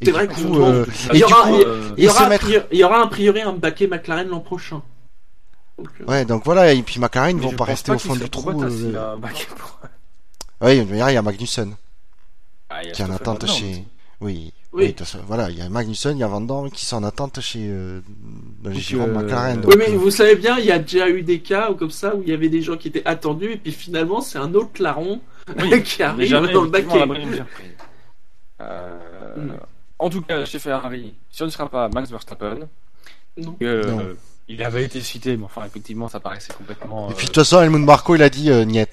Et 0.00 0.06
C'est 0.06 0.10
vrai 0.10 0.28
que 0.28 0.32
euh, 0.34 0.84
il 1.12 1.18
y 1.20 1.24
aura- 1.24 1.50
il 1.50 1.64
euh, 1.64 2.28
mettre- 2.28 2.44
priori, 2.44 2.66
il 2.72 2.78
y 2.78 2.84
aura 2.84 3.02
a 3.02 3.06
priori 3.06 3.40
un 3.42 3.52
baquet 3.52 3.86
McLaren 3.86 4.28
l'an 4.28 4.40
prochain. 4.40 4.82
Donc, 5.78 5.88
euh, 6.00 6.04
ouais, 6.06 6.24
donc 6.24 6.44
voilà, 6.44 6.72
et 6.72 6.82
puis 6.82 7.00
McLaren, 7.00 7.36
ils 7.36 7.42
vont 7.42 7.52
pas 7.52 7.64
rester 7.64 7.90
au 7.92 7.98
fond 7.98 8.16
du 8.16 8.28
trou. 8.28 8.50
Euh, 8.62 9.14
un 9.14 9.16
pour- 9.56 9.78
mais 10.60 10.98
il 10.98 11.14
y 11.14 11.16
a 11.16 11.22
Magnussen 11.22 11.74
Ah, 12.70 12.82
il 12.82 12.88
y 12.88 12.90
a 12.90 12.92
qui 12.92 13.02
est 13.02 13.04
en 13.04 13.10
attente 13.12 13.46
chez. 13.46 13.84
Oui. 14.20 14.52
Oui. 14.74 14.94
Voilà, 15.28 15.50
il 15.50 15.56
y 15.58 15.62
a 15.62 15.68
Magnussen, 15.68 16.16
il 16.16 16.20
y 16.20 16.24
a 16.24 16.26
Van 16.26 16.68
qui 16.68 16.84
sont 16.84 16.96
en 16.96 17.04
attente 17.04 17.40
chez 17.40 17.68
euh, 17.70 18.00
dans 18.62 18.70
les 18.70 18.74
Donc, 18.76 18.84
girons 18.84 19.04
euh, 19.08 19.22
McLaren. 19.22 19.56
oui, 19.58 19.62
donc, 19.62 19.72
Oui, 19.72 19.76
mais 19.78 19.94
euh, 19.94 19.98
vous 19.98 20.10
savez 20.10 20.34
bien, 20.34 20.58
il 20.58 20.64
y 20.64 20.72
a 20.72 20.78
déjà 20.80 21.08
eu 21.08 21.22
des 21.22 21.38
cas 21.40 21.70
où 21.70 21.74
comme 21.76 21.90
ça 21.92 22.16
où 22.16 22.22
il 22.22 22.28
y 22.28 22.32
avait 22.32 22.48
des 22.48 22.60
gens 22.60 22.76
qui 22.76 22.88
étaient 22.88 23.06
attendus 23.06 23.52
et 23.52 23.56
puis 23.56 23.70
finalement 23.72 24.20
c'est 24.20 24.38
un 24.38 24.52
autre 24.54 24.82
larron 24.82 25.20
Oui, 25.60 25.82
qui 25.84 26.02
arrive 26.02 26.28
jamais 26.28 26.52
dans 26.52 26.62
le 26.64 26.70
baquet. 26.70 27.04
Euh, 28.60 28.98
Mm. 29.36 29.54
En 29.98 30.10
tout 30.10 30.22
cas, 30.22 30.44
chez 30.44 30.58
Ferrari, 30.60 31.14
ce 31.30 31.44
ne 31.44 31.48
sera 31.50 31.68
pas 31.68 31.88
Max 31.88 32.10
Verstappen. 32.10 32.68
Non. 33.36 33.56
Euh, 33.62 33.84
Non. 33.90 34.02
Il 34.46 34.62
avait 34.62 34.84
été 34.84 35.00
cité, 35.00 35.36
mais 35.38 35.44
enfin, 35.44 35.62
effectivement, 35.66 36.06
ça 36.08 36.20
paraissait 36.20 36.52
complètement. 36.52 37.10
Et 37.10 37.14
puis 37.14 37.24
de 37.26 37.30
euh, 37.30 37.34
toute 37.34 37.44
façon, 37.44 37.62
Helmut 37.62 37.78
Marco, 37.84 38.14
il 38.14 38.22
a 38.22 38.28
dit 38.28 38.50
euh, 38.50 38.64
niet. 38.66 38.86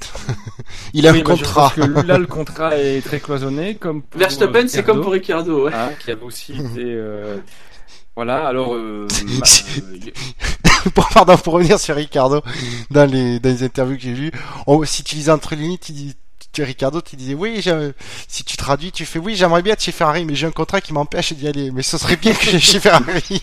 il 0.94 1.06
a 1.08 1.12
oui, 1.12 1.20
un 1.20 1.24
bah, 1.24 1.36
je 1.36 1.44
contrat. 1.44 1.74
pense 1.76 1.86
que 1.86 2.08
là, 2.08 2.18
le 2.18 2.26
contrat 2.38 2.78
est 2.78 3.02
très 3.02 3.20
cloisonné, 3.20 3.76
comme 3.76 4.02
pour 4.02 4.18
Verstappen, 4.20 4.64
euh, 4.64 4.68
c'est 4.70 4.84
comme 4.84 5.02
Ricardo, 5.02 5.04
pour 5.04 5.12
Ricardo. 5.12 5.66
Ouais. 5.66 5.74
hein, 5.74 5.90
qui 6.00 6.10
avait 6.12 6.24
aussi 6.24 6.54
été. 6.54 6.84
euh, 6.86 7.38
Voilà, 8.16 8.48
alors. 8.48 8.76
euh, 8.76 9.08
euh, 9.10 10.12
Pour- 10.96 11.10
Pardon, 11.10 11.38
pour 11.38 11.54
revenir 11.54 11.80
sur 11.80 11.96
Ricardo, 11.96 12.42
dans 12.90 13.06
les, 13.06 13.40
dans 13.40 13.50
les 13.50 13.64
interviews 13.64 13.98
que 13.98 14.02
j'ai 14.04 14.14
vues, 14.14 14.32
on- 14.68 14.84
si 14.86 15.04
tu 15.04 15.16
lisais 15.16 15.32
entre 15.32 15.54
les 15.56 15.62
lignes, 15.64 15.78
tu 15.78 15.92
dis, 15.92 16.16
tu, 16.54 16.64
Ricardo, 16.64 17.02
tu 17.02 17.16
disais, 17.16 17.34
oui, 17.36 17.62
si 18.28 18.44
tu 18.44 18.58
traduis, 18.58 18.92
tu 18.92 19.06
fais, 19.06 19.20
oui, 19.20 19.36
j'aimerais 19.36 19.62
bien 19.62 19.74
être 19.74 19.84
chez 19.84 19.92
Ferrari, 19.92 20.26
mais 20.26 20.34
j'ai 20.34 20.48
un 20.48 20.52
contrat 20.52 20.82
qui 20.82 20.92
m'empêche 20.94 21.34
d'y 21.34 21.48
aller, 21.48 21.70
mais 21.72 21.84
ce 21.84 21.98
serait 22.00 22.16
bien 22.16 22.34
que 22.34 22.44
j'aille 22.46 22.60
chez 22.62 22.80
Ferrari. 22.80 23.42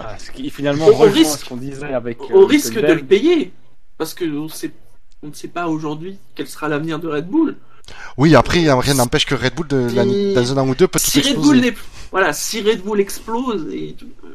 Ah, 0.00 0.18
ce 0.18 0.30
qui 0.30 0.50
finalement 0.50 0.86
Au 0.88 0.92
rejoint 0.94 1.14
risque- 1.14 1.40
ce 1.40 1.44
qu'on 1.48 1.56
disait 1.56 1.92
avec. 1.94 2.18
euh, 2.22 2.34
Au 2.34 2.46
risque 2.46 2.74
de 2.80 2.92
le 2.92 3.02
payer, 3.04 3.52
parce 3.98 4.14
que 4.14 4.24
on 4.24 4.48
sait, 4.48 4.72
on 5.22 5.28
ne 5.28 5.32
sait 5.34 5.48
pas 5.48 5.68
aujourd'hui 5.68 6.18
quel 6.34 6.48
sera 6.48 6.68
l'avenir 6.68 6.98
de 6.98 7.08
Red 7.08 7.28
Bull. 7.28 7.56
oui, 8.16 8.34
après, 8.34 8.60
rien 8.72 8.94
n'empêche 8.94 9.26
que 9.26 9.34
Red 9.34 9.54
Bull, 9.54 9.66
de, 9.68 10.34
dans 10.34 10.52
un 10.52 10.56
an 10.62 10.68
ou 10.68 10.74
deux, 10.74 10.88
peut 10.88 10.98
tout 10.98 11.10
Si 11.10 11.18
Red 11.20 11.26
exploser. 11.28 11.48
Bull 11.48 11.60
n'est- 11.60 11.74
voilà, 12.10 12.32
si 12.32 12.60
Red 12.62 12.82
Bull 12.82 13.00
explose, 13.00 13.68
et, 13.72 13.96
euh, 14.24 14.28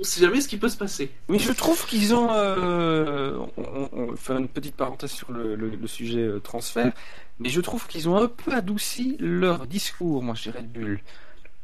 on 0.00 0.02
sait 0.04 0.20
jamais 0.20 0.40
ce 0.40 0.48
qui 0.48 0.56
peut 0.56 0.68
se 0.68 0.76
passer. 0.76 1.10
Mais 1.28 1.38
je 1.38 1.52
trouve 1.52 1.86
qu'ils 1.86 2.14
ont. 2.14 2.28
Euh, 2.32 3.36
on, 3.56 3.62
on- 3.62 3.88
on 4.12 4.16
fait 4.16 4.32
une 4.34 4.48
petite 4.48 4.74
parenthèse 4.74 5.12
sur 5.12 5.30
le, 5.30 5.54
le- 5.54 5.68
le 5.70 5.86
sujet 5.86 6.20
euh, 6.20 6.40
transfert, 6.40 6.92
mais 7.38 7.48
je 7.50 7.60
trouve 7.60 7.86
qu'ils 7.86 8.08
ont 8.08 8.16
un 8.16 8.26
peu 8.28 8.52
adouci 8.52 9.16
leur 9.20 9.66
discours, 9.66 10.22
moi, 10.22 10.34
chez 10.34 10.50
Red 10.50 10.72
Bull. 10.72 11.00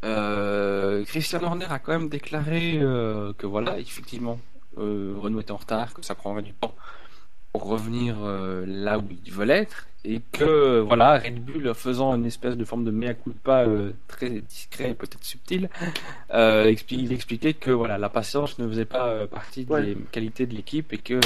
Euh, 0.05 1.05
Christian 1.05 1.43
Horner 1.43 1.67
a 1.71 1.79
quand 1.79 1.93
même 1.93 2.09
déclaré 2.09 2.79
euh, 2.81 3.33
que 3.37 3.47
voilà, 3.47 3.79
effectivement, 3.79 4.39
euh, 4.79 5.15
Renault 5.19 5.41
est 5.41 5.51
en 5.51 5.57
retard, 5.57 5.93
que 5.95 6.05
ça 6.05 6.15
prendrait 6.15 6.43
du 6.43 6.53
temps 6.53 6.75
pour 7.53 7.65
revenir 7.67 8.17
là 8.67 8.99
où 8.99 9.05
ils 9.25 9.33
veulent 9.33 9.51
être, 9.51 9.87
et 10.05 10.21
que 10.33 10.81
voilà, 10.81 11.19
Red 11.19 11.43
Bull 11.45 11.73
faisant 11.75 12.15
une 12.15 12.27
espèce 12.27 12.57
de 12.57 12.65
forme 12.65 12.85
de 12.85 12.91
mea 12.91 13.15
culpa 13.15 13.65
très 14.07 14.29
discret 14.43 14.91
et 14.91 14.95
peut-être 14.95 15.25
subtil, 15.25 15.71
il 16.31 17.13
expliquait 17.13 17.55
que 17.55 17.71
voilà, 17.71 17.97
la 17.97 18.11
patience 18.11 18.59
ne 18.59 18.69
faisait 18.69 18.85
pas 18.85 19.27
partie 19.27 19.67
Ouais. 19.69 19.83
des 19.83 19.95
qualités 20.13 20.47
de 20.47 20.55
l'équipe 20.55 20.93
et 20.93 20.99
que 20.99 21.19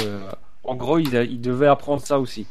en 0.63 0.75
gros, 0.75 0.97
il, 0.97 1.15
a- 1.17 1.23
il 1.23 1.41
devait 1.41 1.67
apprendre 1.67 2.01
ça 2.01 2.19
aussi. 2.19 2.47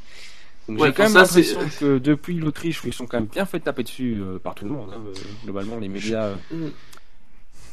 Ouais, 0.69 0.89
j'ai 0.89 0.93
quand 0.95 1.03
même 1.05 1.15
l'impression 1.15 1.61
que 1.79 1.99
depuis 1.99 2.35
l'Autriche, 2.39 2.83
où 2.85 2.87
ils 2.87 2.93
sont 2.93 3.07
quand 3.07 3.19
même 3.19 3.27
bien 3.27 3.45
fait 3.47 3.61
taper 3.61 3.83
dessus 3.83 4.19
euh, 4.21 4.39
par 4.39 4.55
tout 4.55 4.65
le 4.65 4.71
monde, 4.71 4.91
hein, 4.95 5.01
euh, 5.07 5.13
globalement 5.45 5.79
les 5.79 5.89
médias 5.89 6.37
euh, 6.53 6.71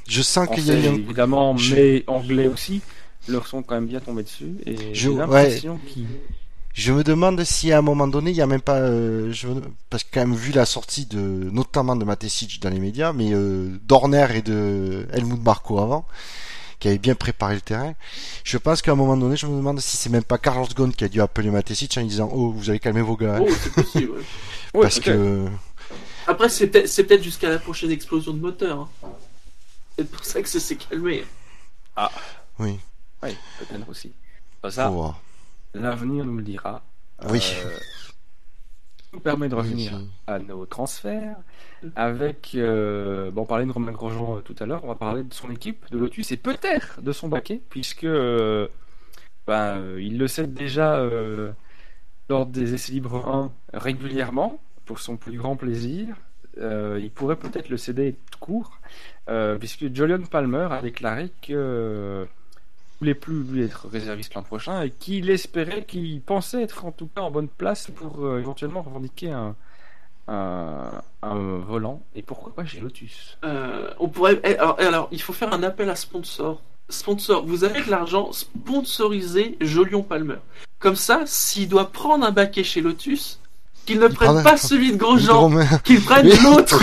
Je 0.07 0.21
sens 0.21 0.47
qu'il 0.49 0.65
y 0.65 0.71
a 0.71 0.75
un... 0.75 0.95
évidemment, 0.95 1.55
je- 1.57 1.75
mais 1.75 2.03
anglais 2.07 2.47
aussi, 2.47 2.81
leur 3.27 3.47
sont 3.47 3.63
quand 3.63 3.75
même 3.75 3.87
bien 3.87 3.99
tombés 3.99 4.23
dessus. 4.23 4.55
Et 4.65 4.93
Je- 4.93 5.09
j'ai 5.09 5.09
ouais. 5.09 5.15
l'impression 5.17 5.77
qu'ils 5.77 6.07
Je 6.73 6.93
me 6.93 7.03
demande 7.03 7.43
si 7.43 7.71
à 7.71 7.79
un 7.79 7.81
moment 7.81 8.07
donné, 8.07 8.31
il 8.31 8.37
y 8.37 8.41
a 8.41 8.47
même 8.47 8.61
pas, 8.61 8.77
euh, 8.79 9.31
je 9.31 9.47
parce 9.89 10.03
que 10.03 10.09
quand 10.13 10.21
même 10.21 10.35
vu 10.35 10.51
la 10.51 10.65
sortie 10.65 11.05
de, 11.05 11.19
notamment 11.19 11.95
de 11.95 12.05
Matesic 12.05 12.61
dans 12.61 12.69
les 12.69 12.79
médias, 12.79 13.11
mais 13.13 13.33
euh, 13.33 13.77
d'Horner 13.83 14.27
et 14.35 14.41
de 14.41 15.07
Helmut 15.11 15.43
Marko 15.43 15.79
avant, 15.79 16.05
qui 16.79 16.87
avait 16.87 16.97
bien 16.97 17.15
préparé 17.15 17.55
le 17.55 17.61
terrain. 17.61 17.93
Je 18.43 18.57
pense 18.57 18.81
qu'à 18.81 18.91
un 18.91 18.95
moment 18.95 19.17
donné, 19.17 19.35
je 19.35 19.45
me 19.47 19.55
demande 19.57 19.79
si 19.81 19.97
c'est 19.97 20.09
même 20.09 20.23
pas 20.23 20.37
Carlos 20.37 20.67
Ghosn 20.75 20.93
qui 20.93 21.03
a 21.03 21.07
dû 21.09 21.21
appeler 21.21 21.49
Matesic 21.51 21.97
en 21.97 22.01
lui 22.01 22.07
disant, 22.07 22.29
oh, 22.33 22.51
vous 22.51 22.69
allez 22.69 22.79
calmer 22.79 23.01
vos 23.01 23.17
gars, 23.17 23.35
hein. 23.37 23.43
Oh, 23.47 23.49
c'est 23.61 23.73
possible. 23.73 24.11
ouais. 24.73 24.81
Parce 24.81 24.99
que 24.99 25.47
Après, 26.27 26.47
c'est 26.49 26.67
peut-être 26.67 26.87
c'est 26.87 27.03
peut-être 27.03 27.23
jusqu'à 27.23 27.49
la 27.49 27.59
prochaine 27.59 27.91
explosion 27.91 28.33
de 28.33 28.39
moteur. 28.39 28.79
hein. 29.03 29.09
C'est 29.97 30.09
pour 30.09 30.23
ça 30.23 30.41
que 30.41 30.47
ça 30.47 30.59
s'est 30.59 30.77
calmé. 30.77 31.25
oui, 32.59 32.79
Ouais, 33.21 33.35
peut-être 33.59 33.89
aussi. 33.89 34.13
Ça, 34.69 34.89
voir. 34.89 35.19
l'avenir 35.73 36.23
nous 36.25 36.37
le 36.37 36.43
dira. 36.43 36.81
Oui. 37.29 37.41
Euh, 37.65 37.77
nous 39.13 39.19
permet 39.19 39.49
de 39.49 39.55
revenir 39.55 39.93
Oui. 39.95 40.09
à 40.27 40.39
nos 40.39 40.65
transferts. 40.65 41.37
Avec 41.95 42.51
euh, 42.55 43.31
bon 43.31 43.43
on 43.43 43.45
parlait 43.45 43.65
de 43.65 43.71
Romain 43.71 43.91
Grosjean 43.91 44.37
euh, 44.37 44.41
tout 44.41 44.55
à 44.59 44.65
l'heure. 44.65 44.83
On 44.83 44.87
va 44.87 44.95
parler 44.95 45.23
de 45.23 45.33
son 45.33 45.49
équipe 45.49 45.89
de 45.91 45.97
Lotus 45.97 46.31
et 46.31 46.37
peut-être 46.37 47.01
de 47.01 47.11
son 47.11 47.27
baquet 47.27 47.61
puisque 47.69 48.03
euh, 48.03 48.67
ben, 49.47 49.81
il 49.97 50.17
le 50.17 50.27
cède 50.27 50.53
déjà 50.53 51.03
lors 52.29 52.45
des 52.45 52.73
essais 52.73 52.91
libres 52.91 53.27
1 53.27 53.51
régulièrement 53.73 54.59
pour 54.85 54.99
son 54.99 55.17
plus 55.17 55.37
grand 55.37 55.55
plaisir. 55.55 56.15
Il 56.57 57.09
pourrait 57.13 57.37
peut-être 57.37 57.69
le 57.69 57.77
céder 57.77 58.15
tout 58.31 58.39
court 58.39 58.79
puisque 59.59 59.93
Julian 59.93 60.21
Palmer 60.29 60.67
a 60.71 60.81
déclaré 60.81 61.31
que 61.41 62.27
voulait 62.99 63.13
plus 63.13 63.43
lui 63.43 63.63
être 63.63 63.87
réserviste 63.87 64.33
l'an 64.33 64.43
prochain 64.43 64.81
et 64.83 64.89
qu'il 64.91 65.29
espérait 65.29 65.85
qu'il 65.85 66.21
pensait 66.21 66.61
être 66.63 66.85
en 66.85 66.91
tout 66.91 67.07
cas 67.07 67.21
en 67.21 67.31
bonne 67.31 67.47
place 67.47 67.89
pour 67.91 68.25
euh, 68.25 68.39
éventuellement 68.39 68.81
revendiquer 68.81 69.31
un, 69.31 69.55
un, 70.27 70.91
un 71.21 71.35
volant 71.59 72.01
et 72.15 72.21
pourquoi 72.21 72.53
pas 72.53 72.65
chez 72.65 72.79
Lotus 72.79 73.37
Euh, 73.43 73.89
on 73.99 74.09
pourrait. 74.09 74.39
eh, 74.43 74.57
Alors, 74.57 74.77
eh, 74.79 74.83
alors, 74.85 75.07
il 75.11 75.21
faut 75.21 75.33
faire 75.33 75.53
un 75.53 75.63
appel 75.63 75.89
à 75.89 75.95
sponsor. 75.95 76.61
Sponsor, 76.89 77.45
vous 77.45 77.63
avez 77.63 77.81
de 77.83 77.89
l'argent, 77.89 78.31
sponsorisez 78.31 79.57
Jolion 79.61 80.01
Palmer. 80.03 80.37
Comme 80.79 80.95
ça, 80.95 81.23
s'il 81.25 81.69
doit 81.69 81.91
prendre 81.91 82.25
un 82.25 82.31
baquet 82.31 82.63
chez 82.63 82.81
Lotus, 82.81 83.39
qu'il 83.89 83.99
ne 83.99 84.07
prenne 84.07 84.29
prend 84.29 84.37
un- 84.37 84.43
pas 84.43 84.57
celui 84.57 84.91
de 84.91 84.97
Grosjean, 84.97 85.49
Gros- 85.49 85.77
qu'il 85.83 86.01
prenne 86.01 86.27
Oui. 86.27 86.37
l'autre. 86.43 86.79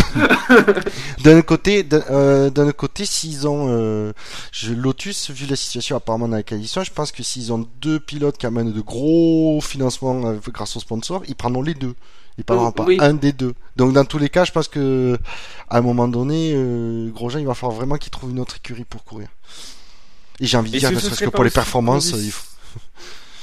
D'un 1.23 1.43
côté, 1.43 1.83
d'un 1.83 2.03
euh, 2.11 2.73
côté, 2.73 3.05
s'ils 3.05 3.47
ont 3.49 3.67
euh, 3.69 4.13
je, 4.53 4.73
Lotus, 4.73 5.31
vu 5.31 5.47
la 5.47 5.57
situation 5.57 5.97
apparemment 5.97 6.29
dans 6.29 6.41
ils 6.53 6.69
sont, 6.69 6.85
je 6.85 6.93
pense 6.93 7.11
que 7.13 7.23
s'ils 7.23 7.53
ont 7.53 7.67
deux 7.81 7.99
pilotes 7.99 8.39
qui 8.39 8.47
amènent 8.47 8.73
de 8.73 8.81
gros 8.81 9.61
financements 9.61 10.25
euh, 10.27 10.37
grâce 10.53 10.77
aux 10.77 10.81
sponsors, 10.81 11.23
ils 11.29 11.35
prendront 11.35 11.63
les 11.63 11.75
deux. 11.75 11.95
Ils 12.39 12.45
prendront 12.45 12.71
pas 12.71 12.85
oui. 12.85 12.99
un 13.01 13.15
des 13.15 13.33
deux. 13.33 13.55
Donc 13.77 13.93
dans 13.95 14.05
tous 14.05 14.19
les 14.19 14.29
cas, 14.29 14.45
je 14.45 14.53
pense 14.53 14.69
que 14.69 15.19
à 15.71 15.79
un 15.79 15.81
moment 15.81 16.07
donné, 16.07 16.53
euh, 16.55 17.09
Grosjean, 17.11 17.39
il 17.39 17.47
va 17.47 17.55
falloir 17.55 17.77
vraiment 17.77 17.97
qu'il 17.97 18.11
trouve 18.11 18.31
une 18.31 18.41
autre 18.41 18.57
écurie 18.57 18.85
pour 18.85 19.05
courir. 19.05 19.29
Et 20.41 20.47
j'ai 20.47 20.57
envie 20.59 20.71
de 20.71 20.79
dire, 20.79 20.91
ne 20.91 20.97
ce 20.97 21.01
serait-ce 21.01 21.17
serait 21.17 21.27
que 21.27 21.31
pour 21.31 21.45
les 21.45 21.51
performances, 21.51 22.11
il 22.11 22.31
faut... 22.31 22.45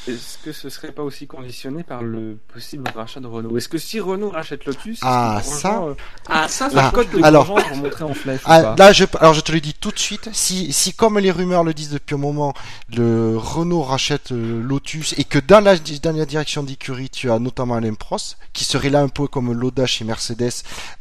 Est-ce 0.06 0.38
que 0.44 0.52
ce 0.52 0.68
serait 0.68 0.92
pas 0.92 1.02
aussi 1.02 1.28
conditionné 1.28 1.84
par 1.84 2.04
le 2.04 2.38
possible 2.54 2.84
rachat 2.94 3.22
de 3.22 3.28
Renault? 3.28 3.56
Est-ce 3.56 3.70
que 3.70 3.78
si 3.78 4.02
Renault 4.02 4.32
rachète 4.32 4.66
Lotus, 4.66 5.00
Ah, 5.02 5.40
ça 5.42 5.82
euh, 5.84 5.94
Ah, 6.28 6.48
ça, 6.50 6.68
Ah, 6.76 6.92
cote 6.94 7.10
de 7.12 7.24
alors- 7.24 7.46
va 7.56 7.76
montrer 7.78 8.04
en 8.04 8.14
flèche 8.14 8.42
Ah, 8.44 8.62
pas? 8.62 8.76
là, 8.78 8.92
je, 8.92 9.06
alors 9.22 9.34
je 9.34 9.40
te 9.40 9.54
le 9.54 9.62
dis 9.62 9.74
tout 9.74 9.92
de 9.92 10.00
suite, 10.00 10.30
si, 10.34 10.74
si 10.74 10.92
comme 10.94 11.20
les 11.20 11.32
rumeurs 11.32 11.64
le 11.64 11.74
disent 11.74 11.92
depuis 11.92 12.16
un 12.16 12.18
moment, 12.18 12.54
le 12.94 13.38
Renault 13.38 13.82
rachète 13.84 14.34
euh, 14.34 14.62
Lotus 14.62 15.14
et 15.18 15.24
que 15.24 15.40
dans 15.40 15.62
la, 15.62 15.78
dans 15.78 16.18
la 16.18 16.26
direction 16.26 16.64
d'écurie, 16.64 17.10
tu 17.10 17.32
as 17.32 17.40
notamment 17.40 17.76
Alain 17.76 17.94
Prost, 17.94 18.38
qui 18.52 18.66
serait 18.66 18.90
là 18.90 19.00
un 19.02 19.08
peu 19.10 19.28
comme 19.28 19.54
Loda 19.54 19.86
chez 19.86 20.04
Mercedes, 20.04 20.52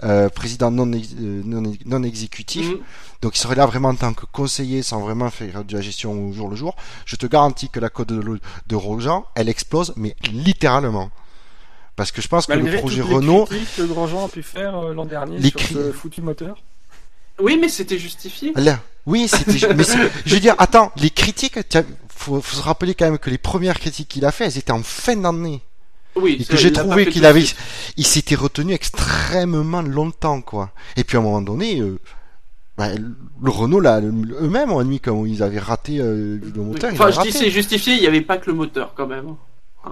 euh, 0.05 0.29
président 0.29 0.71
non, 0.71 0.93
ex- 0.93 1.09
euh, 1.21 1.43
non, 1.45 1.73
non 1.87 2.03
exécutif, 2.05 2.69
Mhm. 2.69 2.79
Donc 3.23 3.37
il 3.37 3.41
serait 3.41 3.55
là 3.55 3.65
vraiment 3.67 3.89
en 3.91 3.95
tant 3.95 4.13
que 4.13 4.27
conseiller 4.27 4.83
sans 4.83 5.01
vraiment 5.01 5.31
faire 5.31 5.65
de 5.65 5.75
la 5.75 5.81
gestion 5.81 6.13
au 6.29 6.33
jour 6.33 6.49
le 6.51 6.57
jour, 6.57 6.77
je 7.07 7.17
te 7.17 7.27
garantis 7.27 7.69
que 7.71 7.81
la 7.81 7.89
cote 7.89 8.09
de, 8.09 8.21
de 8.21 8.77
Grosjean, 8.77 9.25
elle 9.35 9.49
explose, 9.49 9.93
mais 9.97 10.15
littéralement. 10.31 11.11
Parce 11.97 12.11
que 12.11 12.21
je 12.23 12.29
pense 12.29 12.47
que 12.47 12.53
le 12.53 12.79
projet 12.79 12.97
les 12.97 13.03
Renault, 13.15 13.45
critiques 13.47 13.77
que 13.77 13.83
Grosjean 13.83 14.25
a 14.25 14.29
pu 14.29 14.43
faire 14.43 14.77
euh, 14.77 14.95
l'an 14.95 15.05
dernier 15.05 15.39
Les 15.39 15.51
sur 15.51 15.61
cri- 15.61 15.75
ce 15.75 15.93
foutu 15.93 16.21
moteur. 16.23 16.57
Oui, 17.39 17.59
mais 17.61 17.69
c'était 17.69 17.99
justifié. 17.99 18.53
Là, 18.57 18.81
oui, 19.07 19.29
c'était. 19.29 19.75
mais 19.75 19.85
je 20.27 20.35
veux 20.35 20.41
dire, 20.41 20.55
attends, 20.59 20.91
les 20.97 21.11
critiques, 21.11 21.59
tiens, 21.69 21.85
faut, 22.09 22.41
faut 22.41 22.57
se 22.57 22.63
rappeler 22.63 22.95
quand 22.95 23.05
même 23.07 23.19
que 23.19 23.31
les 23.31 23.39
premières 23.39 23.79
critiques 23.79 24.09
qu'il 24.09 24.25
a 24.25 24.33
fait, 24.33 24.45
elles 24.47 24.59
étaient 24.59 24.73
en 24.73 24.83
fin 24.83 25.17
d'année, 25.17 25.61
Oui, 26.17 26.39
et 26.41 26.45
que 26.45 26.57
j'ai 26.57 26.69
il 26.69 26.73
trouvé 26.73 27.07
qu'il 27.07 27.25
avait, 27.27 27.45
il 27.97 28.07
s'était 28.07 28.35
retenu 28.37 28.73
extrêmement 28.75 29.83
longtemps, 29.83 30.41
quoi. 30.41 30.71
Et 30.97 31.05
puis 31.05 31.17
à 31.17 31.21
un 31.21 31.23
moment 31.25 31.43
donné, 31.43 31.81
euh, 31.81 31.99
bah, 32.79 32.89
le 33.43 33.51
Renault 33.51 33.81
là, 33.81 34.01
eux-mêmes 34.01 34.73
ont 34.73 34.79
admis 34.79 35.01
quand 35.01 35.25
ils 35.27 35.43
avaient 35.43 35.59
raté 35.59 35.99
euh, 36.01 36.39
le 36.55 36.63
moteur. 36.63 36.91
Enfin, 36.93 37.07
je 37.09 37.13
dis 37.13 37.19
raté. 37.19 37.33
c'est 37.33 37.51
justifié, 37.51 37.95
il 37.95 38.01
n'y 38.01 38.07
avait 38.07 38.21
pas 38.23 38.39
que 38.39 38.51
le 38.51 38.57
moteur 38.57 38.93
quand 38.97 39.07
même. 39.07 39.35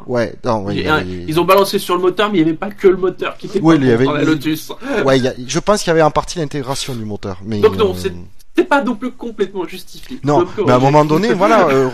Ouais, 0.07 0.35
non, 0.45 0.63
ouais, 0.65 0.77
Il 0.77 0.89
avait- 0.89 1.25
Ils 1.27 1.41
ont 1.41 1.45
balancé 1.45 1.79
sur 1.81 1.97
le 1.97 2.01
moteur, 2.01 2.31
mais 2.31 2.39
il 2.39 2.45
n'y 2.45 2.49
avait 2.51 2.57
pas 2.59 2.71
que 2.71 2.87
le 2.87 2.97
moteur 2.97 3.37
qui 3.37 3.47
était 3.47 3.61
Ouais, 3.61 3.75
il 3.77 3.85
y 3.87 3.91
avait- 3.91 4.05
dans 4.05 4.13
la 4.13 4.23
Lotus. 4.23 4.71
ouais, 5.05 5.19
il 5.19 5.25
y 5.25 5.29
a- 5.29 5.35
je 5.45 5.59
pense 5.59 5.81
qu'il 5.83 5.89
y 5.89 5.91
avait 5.91 6.03
en 6.03 6.13
partie 6.13 6.39
l'intégration 6.39 6.95
du 6.95 7.05
moteur, 7.05 7.39
mais. 7.45 7.59
Donc 7.61 7.77
non, 7.77 7.91
euh, 7.91 7.95
c'est- 7.97 8.65
pas 8.69 8.85
non 8.85 8.95
plus 8.95 9.11
complètement 9.11 9.65
justifié. 9.67 10.21
Non, 10.23 10.47
mais 10.65 10.71
à 10.73 10.77
un 10.77 10.79
moment 10.79 11.05
donné, 11.05 11.33
voilà, 11.33 11.67
euh, 11.71 11.89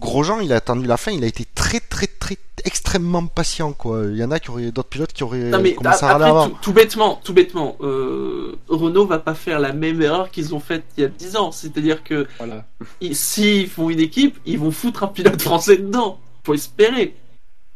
Grosjean, 0.00 0.40
il 0.40 0.52
a 0.52 0.56
attendu 0.56 0.86
la 0.86 0.96
fin, 0.96 1.12
il 1.12 1.22
a 1.22 1.26
été 1.26 1.44
très, 1.54 1.78
très, 1.80 2.06
très, 2.06 2.36
extrêmement 2.64 3.26
patient, 3.26 3.72
quoi. 3.72 4.02
Il 4.10 4.16
y 4.16 4.24
en 4.24 4.30
a 4.30 4.40
qui 4.40 4.50
auraient, 4.50 4.70
d'autres 4.72 4.88
pilotes 4.88 5.12
qui 5.12 5.22
auraient 5.22 5.38
Non 5.50 5.60
mais 5.60 5.74
commencé 5.74 6.04
à 6.04 6.10
après, 6.12 6.28
avant. 6.28 6.48
tout, 6.48 6.56
tout 6.62 6.72
bêtement, 6.72 7.20
tout 7.22 7.32
bêtement, 7.34 7.76
euh, 7.82 8.56
Renault 8.68 9.06
va 9.06 9.18
pas 9.18 9.34
faire 9.34 9.60
la 9.60 9.72
même 9.72 10.00
erreur 10.02 10.30
qu'ils 10.30 10.54
ont 10.54 10.60
faite 10.60 10.84
il 10.96 11.02
y 11.02 11.04
a 11.04 11.08
10 11.08 11.36
ans. 11.36 11.52
C'est-à-dire 11.52 12.02
que 12.02 12.26
Voilà. 12.38 12.64
ils- 13.00 13.14
s'ils 13.16 13.68
font 13.68 13.90
une 13.90 14.00
équipe, 14.00 14.38
ils 14.46 14.58
vont 14.58 14.70
foutre 14.70 15.02
un 15.04 15.08
pilote 15.08 15.40
français 15.40 15.76
dedans. 15.76 16.18
Faut 16.44 16.54
espérer. 16.54 17.14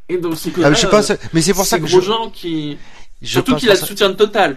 Et 0.08 0.18
donc 0.18 0.36
c'est 0.36 0.50
Ah, 0.62 0.70
mais 0.70 0.76
je 0.76 0.86
pense, 0.86 1.12
mais 1.32 1.40
c'est 1.42 1.54
pour 1.54 1.64
ça 1.66 1.78
que 1.78 1.86
je, 1.86 1.96
Grosjean 1.98 2.30
qui, 2.30 2.76
je 3.22 3.26
surtout 3.28 3.52
pense 3.52 3.60
qu'il 3.60 3.70
a 3.70 3.74
le 3.74 3.78
ça- 3.80 3.86
soutien 3.86 4.08
de 4.10 4.14
Total. 4.14 4.56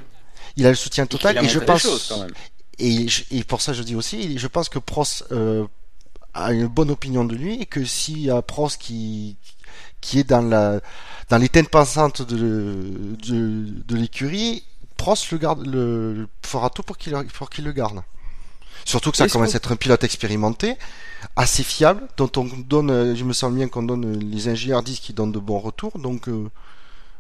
il 0.58 0.66
a 0.66 0.70
le 0.70 0.76
soutien 0.76 1.06
total, 1.06 1.38
et 1.44 1.48
je 1.48 1.60
pense, 1.60 1.82
choses, 1.84 2.06
quand 2.10 2.20
même. 2.20 2.32
et, 2.80 3.08
je- 3.08 3.24
et 3.32 3.44
pour 3.46 3.62
ça 3.62 3.72
je 3.72 3.82
dis 3.84 3.96
aussi, 3.96 4.38
je 4.38 4.48
pense 4.48 4.68
que 4.68 4.78
Prost 4.80 5.26
euh, 5.32 5.64
a 6.46 6.54
une 6.54 6.68
bonne 6.68 6.92
opinion 6.92 7.26
de 7.26 7.36
lui, 7.36 7.54
et 7.62 7.66
que 7.66 7.84
s'il 7.84 8.20
y 8.20 8.30
a 8.30 8.42
Prost 8.42 8.80
qui, 8.80 9.38
qui 10.02 10.20
est 10.20 10.24
dans 10.24 10.42
la, 10.42 10.80
dans 11.30 11.38
les 11.38 11.50
têtes 11.50 11.70
pensantes 11.70 12.22
de, 12.22 13.16
de, 13.28 13.66
de 13.90 13.96
l'écurie, 13.96 14.64
Prost 14.98 15.32
le 15.32 15.38
garde, 15.38 15.66
le, 15.66 16.28
fera 16.46 16.70
tout 16.70 16.84
pour 16.84 16.98
qu'il, 16.98 17.14
le- 17.14 17.26
pour 17.26 17.50
qu'il 17.50 17.66
le 17.66 17.72
garde. 17.72 18.02
Surtout 18.86 19.12
que 19.12 19.18
ça 19.18 19.28
commence 19.28 19.54
à 19.54 19.58
être 19.58 19.72
un 19.72 19.76
pilote 19.76 20.04
expérimenté, 20.04 20.78
assez 21.36 21.64
fiable, 21.64 22.08
dont 22.16 22.32
on 22.38 22.46
donne, 22.46 23.16
je 23.16 23.24
me 23.24 23.34
sens 23.34 23.52
bien 23.52 23.68
qu'on 23.68 23.84
donne, 23.84 24.20
les 24.20 24.48
ingénieurs 24.48 24.84
disent 24.84 25.00
qu'il 25.00 25.16
donne 25.16 25.32
de 25.32 25.40
bons 25.40 25.60
retours, 25.60 25.98
donc 26.00 26.30
euh, 26.30 26.50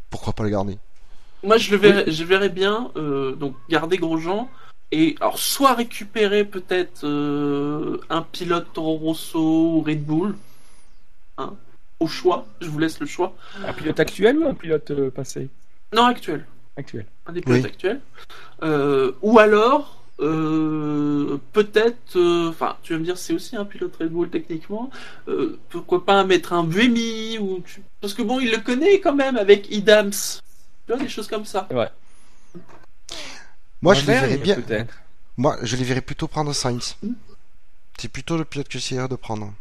pourquoi 0.10 0.34
pas 0.34 0.44
le 0.44 0.50
garder? 0.50 0.78
Moi, 1.44 1.58
je 1.58 1.72
le 1.72 1.78
verrais, 1.78 2.12
je 2.12 2.24
verrais 2.24 2.50
bien, 2.50 2.92
euh, 2.96 3.36
donc 3.36 3.56
garder 3.70 3.98
Grosjean 3.98 4.50
et 4.92 5.16
alors 5.20 5.38
soit 5.40 5.74
récupérer 5.74 6.46
peut-être 6.46 7.06
euh, 7.06 7.98
un 8.10 8.22
pilote 8.22 8.68
Toro 8.74 8.96
Rosso 8.98 9.40
ou 9.40 9.82
Red 9.82 10.04
Bull, 10.04 10.36
hein, 11.38 11.54
au 12.00 12.08
choix. 12.08 12.46
Je 12.62 12.70
vous 12.70 12.80
laisse 12.80 13.00
le 13.00 13.06
choix. 13.06 13.34
Un 13.66 13.74
pilote 13.74 14.00
actuel 14.00 14.38
ou 14.40 14.48
un 14.48 14.54
pilote 14.54 14.92
euh, 14.92 15.10
passé? 15.12 15.50
Non, 15.94 16.06
actuel, 16.06 16.46
Actuel. 16.78 17.06
un 17.26 17.34
des 17.34 17.42
pilotes 17.42 17.62
Oui. 17.64 17.66
actuels. 17.70 18.02
Euh, 18.64 19.12
ou 19.22 19.40
alors 19.40 20.04
euh, 20.20 21.38
peut-être, 21.54 22.16
euh, 22.16 22.50
enfin, 22.50 22.76
tu 22.82 22.94
vas 22.94 23.00
me 23.00 23.04
dire, 23.06 23.18
c'est 23.18 23.34
aussi 23.34 23.56
un 23.56 23.66
pilote 23.66 23.96
Red 24.00 24.10
Bull 24.10 24.30
techniquement. 24.30 24.90
euh, 25.28 25.60
pourquoi 25.70 26.06
pas 26.06 26.24
mettre 26.24 26.54
un 26.54 26.64
Buemi 26.64 27.38
ou 27.40 27.62
tu- 27.66 27.82
parce 28.02 28.14
que 28.14 28.22
bon, 28.24 28.40
il 28.40 28.52
le 28.52 28.58
connaît 28.58 29.00
quand 29.00 29.14
même 29.16 29.38
avec 29.38 29.70
Idams. 29.70 30.10
Tu 30.12 30.94
vois 30.94 30.98
des 30.98 31.10
choses 31.10 31.28
comme 31.28 31.46
ça. 31.46 31.68
Ouais. 31.72 31.90
Moi, 33.82 33.94
je 33.94 34.06
les 34.06 34.14
verrais 34.14 34.38
bien. 34.38 34.58
Moi, 35.38 35.58
je 35.62 35.76
les 35.76 35.84
verrais 35.84 36.02
plutôt 36.02 36.28
prendre 36.28 36.54
Sainz. 36.54 36.98
C'est 37.98 38.08
plutôt 38.08 38.38
le 38.38 38.46
pilote 38.46 38.68
que 38.68 38.74
j'essaierais 38.74 39.08
de 39.08 39.16
prendre. 39.16 39.54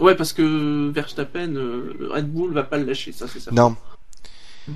Ouais, 0.00 0.14
parce 0.14 0.32
que 0.32 0.90
Verstappen, 0.90 1.54
euh, 1.54 2.10
Red 2.10 2.30
Bull 2.32 2.52
va 2.52 2.64
pas 2.64 2.78
le 2.78 2.84
lâcher, 2.84 3.12
ça 3.12 3.28
c'est 3.28 3.38
ça. 3.38 3.52
Non, 3.52 3.76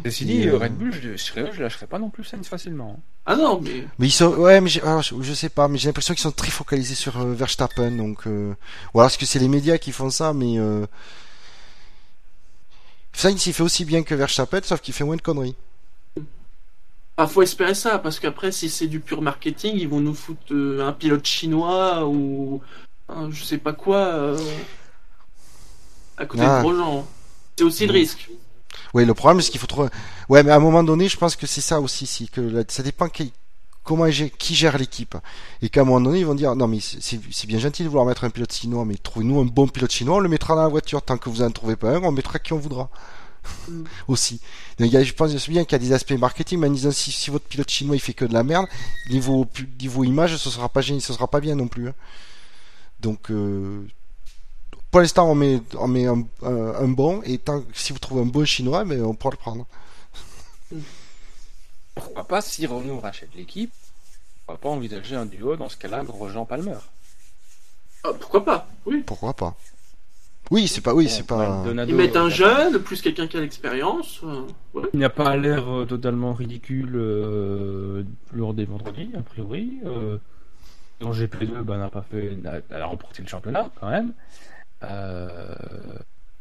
Ceci 0.05 0.25
Et, 0.25 0.27
dit, 0.27 0.49
euh, 0.49 0.57
Red 0.57 0.75
Bull, 0.75 0.93
je, 0.93 1.17
je, 1.17 1.61
lâcherais 1.61 1.87
pas 1.87 1.99
non 1.99 2.11
plus 2.11 2.25
Sainz 2.25 2.47
facilement. 2.47 2.97
hein. 2.99 3.03
Ah 3.27 3.37
non, 3.37 3.61
mais 3.61 3.87
mais 3.99 4.09
ils 4.09 4.13
sont, 4.13 4.35
ouais, 4.35 4.61
mais 4.61 4.71
alors, 4.83 5.03
je, 5.03 5.15
je 5.21 5.33
sais 5.33 5.49
pas, 5.49 5.69
mais 5.69 5.79
j'ai 5.79 5.89
l'impression 5.89 6.15
qu'ils 6.15 6.23
sont 6.23 6.33
très 6.33 6.51
focalisés 6.51 6.95
sur 6.95 7.21
euh, 7.21 7.35
Verstappen, 7.35 7.91
donc, 7.93 8.27
euh, 8.27 8.55
ou 8.95 9.01
alors 9.01 9.11
est-ce 9.11 9.19
que 9.19 9.27
c'est 9.27 9.39
les 9.39 9.49
médias 9.49 9.79
qui 9.79 9.93
font 9.93 10.11
ça, 10.11 10.33
mais 10.33 10.59
euh... 10.59 10.87
Sainz 13.13 13.47
il 13.47 13.53
fait 13.53 13.63
aussi 13.63 13.85
bien 13.85 14.03
que 14.03 14.15
Verstappen, 14.15 14.61
sauf 14.63 14.81
qu'il 14.81 14.95
fait 14.95 15.05
moins 15.05 15.17
de 15.17 15.23
conneries. 15.23 15.57
Ah, 17.23 17.27
faut 17.27 17.43
espérer 17.43 17.75
ça, 17.75 17.99
parce 17.99 18.19
qu'après, 18.21 18.53
si 18.53 18.69
c'est 18.71 18.87
du 18.87 19.01
pur 19.01 19.23
marketing, 19.23 19.75
ils 19.77 19.89
vont 19.89 20.01
nous 20.01 20.15
foutre 20.15 20.53
euh, 20.53 20.87
un 20.87 20.93
pilote 20.93 21.25
chinois 21.27 22.07
ou 22.07 22.61
un 23.09 23.31
je 23.31 23.45
sais 23.45 23.59
pas 23.59 23.73
quoi 23.73 23.97
euh, 23.99 24.39
à 26.17 26.27
côté 26.27 26.43
Ah. 26.47 26.59
de 26.59 26.63
Grosjean. 26.63 27.07
C'est 27.57 27.65
aussi 27.65 27.87
le 27.87 27.93
risque. 27.93 28.31
Ouais, 28.95 29.05
le 29.05 29.15
problème 29.15 29.41
c'est 29.41 29.51
qu'il 29.51 29.61
faut 29.61 29.67
trop. 29.67 29.87
Ouais, 30.29 30.43
mais 30.43 30.51
à 30.51 30.57
un 30.57 30.61
moment 30.61 30.83
donné, 30.83 31.09
je 31.09 31.17
pense 31.17 31.37
que 31.37 31.47
c'est 31.47 31.61
ça 31.61 31.81
aussi, 31.81 32.07
c'est 32.07 32.31
que 32.31 32.41
là, 32.41 32.63
ça 32.69 32.83
dépend 32.83 33.09
qui, 33.09 33.33
comment 33.85 34.07
gère- 34.07 34.31
qui 34.39 34.55
gère 34.55 34.79
l'équipe, 34.79 35.17
et 35.61 35.69
qu'à 35.69 35.83
un 35.83 35.85
moment 35.85 36.01
donné 36.01 36.21
ils 36.21 36.27
vont 36.27 36.35
dire 36.35 36.55
non 36.55 36.69
mais 36.69 36.79
c'est- 36.81 37.47
bien 37.47 37.59
gentil 37.59 37.83
de 37.85 37.89
vouloir 37.89 38.07
mettre 38.07 38.25
un 38.25 38.31
pilote 38.31 38.53
chinois, 38.53 38.85
mais 38.85 38.95
trouvez-nous 38.97 39.41
un 39.41 39.45
bon 39.45 39.67
pilote 39.69 39.91
chinois, 39.93 40.17
on 40.17 40.21
le 40.21 40.29
mettra 40.29 40.55
dans 40.55 40.63
la 40.63 40.69
voiture. 40.69 41.03
Tant 41.03 41.19
que 41.19 41.29
vous 41.29 41.43
en 41.43 41.51
trouvez 41.51 41.77
pas 41.77 41.91
un, 41.97 42.03
on 42.03 42.13
mettra 42.13 42.39
qui 42.39 42.53
on 42.53 42.59
voudra. 42.59 42.89
Mm. 43.69 43.85
aussi. 44.09 44.41
Donc, 44.79 44.89
il 44.89 44.93
y 44.93 44.97
a- 44.97 45.03
je 45.05 45.13
pense 45.13 45.33
bien 45.49 45.65
qu'il 45.65 45.73
y 45.73 45.75
a 45.77 45.79
des 45.79 45.93
aspects 45.93 46.13
marketing, 46.13 46.59
mais 46.61 46.69
en 46.69 46.73
disant 46.73 46.91
si, 46.93 47.11
si 47.13 47.31
votre 47.31 47.45
pilote 47.47 47.69
chinois 47.71 47.97
il 47.97 48.01
fait 48.01 48.15
que 48.15 48.25
de 48.25 48.33
la 48.33 48.43
merde, 48.45 48.67
niveau 49.11 49.47
niveau 49.81 50.05
image, 50.05 50.37
ce 50.37 50.51
sera 50.51 50.69
pas 50.69 50.81
génial, 50.81 51.03
ce 51.03 51.13
sera 51.13 51.27
pas 51.29 51.41
bien 51.41 51.55
non 51.57 51.69
plus. 51.69 51.89
hein. 51.89 51.95
Donc 53.01 53.31
euh, 53.31 53.85
pour 54.93 55.01
l'instant 55.01 55.29
on 55.29 55.35
met 55.35 55.61
on 55.77 55.89
met 55.89 56.07
un, 56.07 56.23
un- 56.43 56.75
un 56.85 56.89
bon 56.89 57.21
et 57.25 57.39
tant 57.39 57.65
si 57.75 57.93
vous 57.93 57.99
trouvez 57.99 58.23
un 58.23 58.27
bon 58.27 58.45
chinois, 58.45 58.85
mais 58.85 59.01
on 59.01 59.15
pourra 59.15 59.33
le 59.33 59.37
prendre. 59.39 59.67
Pourquoi 61.95 62.25
pas, 62.25 62.41
si 62.41 62.67
Renault 62.67 63.01
rachète 63.01 63.35
l'équipe, 63.35 63.73
pourquoi 64.47 64.61
pas 64.61 64.69
envisager 64.75 65.15
un 65.15 65.27
duo 65.27 65.57
dans 65.57 65.69
ce 65.69 65.77
cas-là, 65.77 66.03
Grosjean-Palmer? 66.05 66.79
Ah, 68.05 68.11
pourquoi 68.19 68.45
pas? 68.45 68.69
Oui. 68.87 69.03
Pourquoi 69.07 69.35
pas? 69.35 69.55
Oui, 70.53 70.69
c'est 70.69 70.83
pas 70.83 70.93
oui, 70.93 71.09
c'est 71.09 71.27
pas 71.27 71.65
Ils 71.89 71.95
mettent 71.95 72.15
un 72.15 72.29
jeune, 72.29 72.79
plus 72.79 73.01
quelqu'un 73.01 73.27
qui 73.27 73.39
a 73.39 73.41
l'expérience. 73.41 74.21
euh, 74.23 74.43
ouais. 74.75 74.83
Il 74.93 75.01
n'a 75.01 75.09
pas 75.09 75.35
l'air 75.35 75.67
euh, 75.73 75.87
totalement 75.87 76.35
ridicule 76.35 76.93
euh, 76.95 78.05
lors 78.35 78.53
des 78.53 78.67
vendredis, 78.67 79.09
a 79.17 79.23
priori. 79.23 79.81
Euh, 79.87 80.19
en 81.03 81.11
GP2, 81.11 81.63
bah, 81.63 81.79
n'a 81.79 81.89
pas 81.89 82.03
fait, 82.03 82.37
elle 82.69 82.83
a 82.83 82.85
remporté 82.85 83.23
le 83.23 83.29
championnat 83.29 83.71
quand 83.81 83.89
même. 83.89 84.13
Euh, 84.83 85.55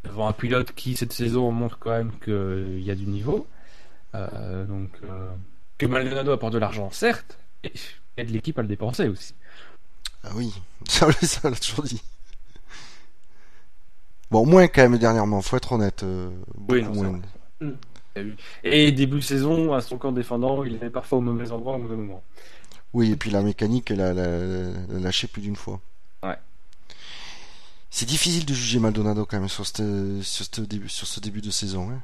devant 0.04 0.28
un 0.28 0.34
pilote 0.34 0.74
qui 0.74 0.98
cette 0.98 1.14
saison 1.14 1.50
montre 1.54 1.80
quand 1.80 1.92
même 1.92 2.12
qu'il 2.22 2.84
y 2.84 2.92
a 2.92 2.96
du 2.96 3.06
niveau. 3.06 3.48
Euh, 4.14 4.66
donc, 4.66 4.90
euh, 5.06 5.30
que 5.78 5.86
Maldonado 5.86 6.34
apporte 6.34 6.52
de 6.52 6.58
l'argent, 6.60 6.92
certes, 6.92 7.38
et 7.64 7.72
aide 8.18 8.30
l'équipe 8.30 8.60
à 8.60 8.62
le 8.62 8.68
dépenser 8.68 9.08
aussi. 9.08 9.36
Ah 10.26 10.32
oui, 10.36 10.54
ça, 10.90 11.10
ça 11.14 11.40
on 11.46 11.52
l'a 11.52 11.56
toujours 11.56 11.86
dit. 11.86 12.02
Bon, 14.32 14.46
moins 14.46 14.68
quand 14.70 14.82
même 14.82 14.98
dernièrement, 14.98 15.42
faut 15.42 15.58
être 15.58 15.74
honnête. 15.74 16.04
euh, 16.04 16.30
Oui, 16.70 16.82
non, 16.82 16.94
moins. 16.94 17.22
vu. 18.16 18.36
Et 18.64 18.92
début 18.94 19.18
de 19.18 19.24
saison, 19.24 19.74
à 19.74 19.82
son 19.82 19.98
camp 19.98 20.14
défendant, 20.14 20.64
il 20.64 20.76
est 20.76 20.90
parfois 20.90 21.18
au 21.18 21.22
mauvais 21.22 21.52
endroit 21.52 21.76
au 21.76 21.80
mauvais 21.80 21.98
moment. 21.98 22.24
Oui, 22.94 23.12
et 23.12 23.18
puis 23.18 23.30
la 23.30 23.42
mécanique, 23.42 23.92
elle 23.92 24.02
a, 24.02 24.14
lâché 25.00 25.28
plus 25.28 25.42
d'une 25.42 25.58
fois. 25.58 25.82
Ouais. 26.24 26.38
C'est 27.90 28.06
difficile 28.06 28.46
de 28.46 28.54
juger 28.54 28.80
Maldonado 28.80 29.26
quand 29.26 29.38
même 29.38 29.50
sur 29.50 29.68
ce, 29.68 30.22
sur 30.22 30.46
ce, 30.46 30.62
début, 30.62 30.88
sur 30.88 31.08
ce 31.08 31.20
début 31.20 31.42
de 31.42 31.52
saison. 31.52 31.90
Hein. 31.90 32.02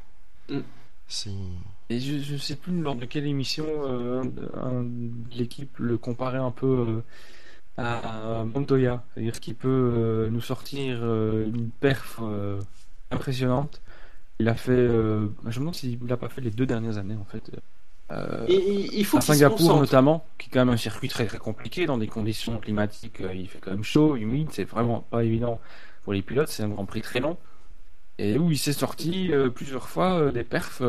Mm. 0.49 0.61
C'est... 1.07 1.32
Et 1.89 2.01
je, 2.01 2.19
je 2.19 2.36
sais 2.36 2.57
plus 2.57 2.82
lors 2.82 2.95
de 2.95 3.05
quelle 3.05 3.25
émission 3.25 3.65
euh, 3.65 4.21
l'équipe 5.32 5.78
le 5.78 5.97
comparait 5.97 6.38
un 6.38 6.51
peu 6.51 6.65
euh, 6.65 7.03
à 7.78 8.43
Montoya, 8.45 9.03
c'est-à-dire 9.13 9.39
qu'il 9.39 9.55
peut 9.55 9.67
euh, 9.95 10.30
nous 10.30 10.41
sortir 10.41 10.99
euh, 11.01 11.45
une 11.45 11.69
perf 11.69 12.19
euh, 12.21 12.59
impressionnante. 13.11 13.82
Il 14.39 14.47
a 14.49 14.55
fait, 14.55 14.71
euh, 14.71 15.28
je 15.47 15.59
me 15.59 15.63
demande 15.65 15.75
s'il 15.75 15.99
l'a 16.07 16.17
pas 16.17 16.30
fait 16.30 16.41
les 16.41 16.51
deux 16.51 16.65
dernières 16.65 16.97
années 16.97 17.15
en 17.19 17.25
fait. 17.25 17.51
Euh, 18.11 18.45
Et- 18.47 18.99
il 18.99 19.05
faut 19.05 19.17
à 19.17 19.21
Singapour 19.21 19.80
notamment, 19.80 20.25
qui 20.38 20.47
est 20.49 20.53
quand 20.53 20.59
même 20.59 20.69
un 20.73 20.78
circuit 20.78 21.09
très 21.09 21.25
très 21.28 21.39
compliqué 21.39 21.86
dans 21.86 21.97
des 21.97 22.07
conditions 22.07 22.57
climatiques. 22.59 23.21
euh, 23.21 23.34
Il 23.34 23.47
fait 23.49 23.59
quand 23.59 23.71
même 23.71 23.84
chaud, 23.84 24.15
humide, 24.15 24.49
c'est 24.51 24.63
vraiment 24.63 25.01
pas 25.11 25.23
évident 25.23 25.59
pour 26.03 26.13
les 26.13 26.21
pilotes. 26.21 26.49
C'est 26.49 26.63
un 26.63 26.69
Grand 26.69 26.86
Prix 26.86 27.01
très 27.01 27.19
long 27.19 27.38
et 28.19 28.38
où 28.39 28.49
il 28.51 28.57
s'est 28.57 28.73
sorti 28.73 29.32
euh, 29.34 29.49
plusieurs 29.49 29.89
fois 29.89 30.19
euh, 30.19 30.32
des 30.32 30.43
perfs. 30.43 30.80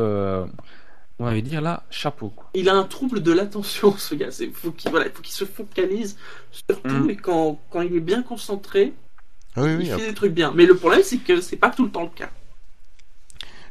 On 1.19 1.25
va 1.25 1.39
dire 1.41 1.61
là, 1.61 1.83
chapeau. 1.89 2.29
Quoi. 2.29 2.45
Il 2.53 2.69
a 2.69 2.75
un 2.75 2.83
trouble 2.85 3.21
de 3.21 3.31
l'attention, 3.31 3.95
ce 3.97 4.15
gars. 4.15 4.31
C'est 4.31 4.49
faut 4.53 4.71
qu'il 4.71 4.89
voilà, 4.91 5.05
faut 5.13 5.21
qu'il 5.21 5.33
se 5.33 5.45
focalise 5.45 6.17
sur 6.51 6.81
tout. 6.81 6.87
Mm. 7.05 7.09
Et 7.09 7.15
quand, 7.17 7.59
quand 7.71 7.81
il 7.81 7.95
est 7.95 7.99
bien 7.99 8.23
concentré, 8.23 8.93
Ah 9.55 9.63
oui, 9.63 9.69
il 9.71 9.77
oui. 9.77 9.85
fait 9.87 9.91
après, 9.93 10.07
des 10.07 10.13
trucs 10.13 10.33
bien. 10.33 10.51
Mais 10.55 10.65
le 10.65 10.75
problème, 10.75 11.01
c'est 11.03 11.17
que 11.17 11.41
c'est 11.41 11.57
pas 11.57 11.69
tout 11.69 11.85
le 11.85 11.91
temps 11.91 12.03
le 12.03 12.09
cas. 12.09 12.29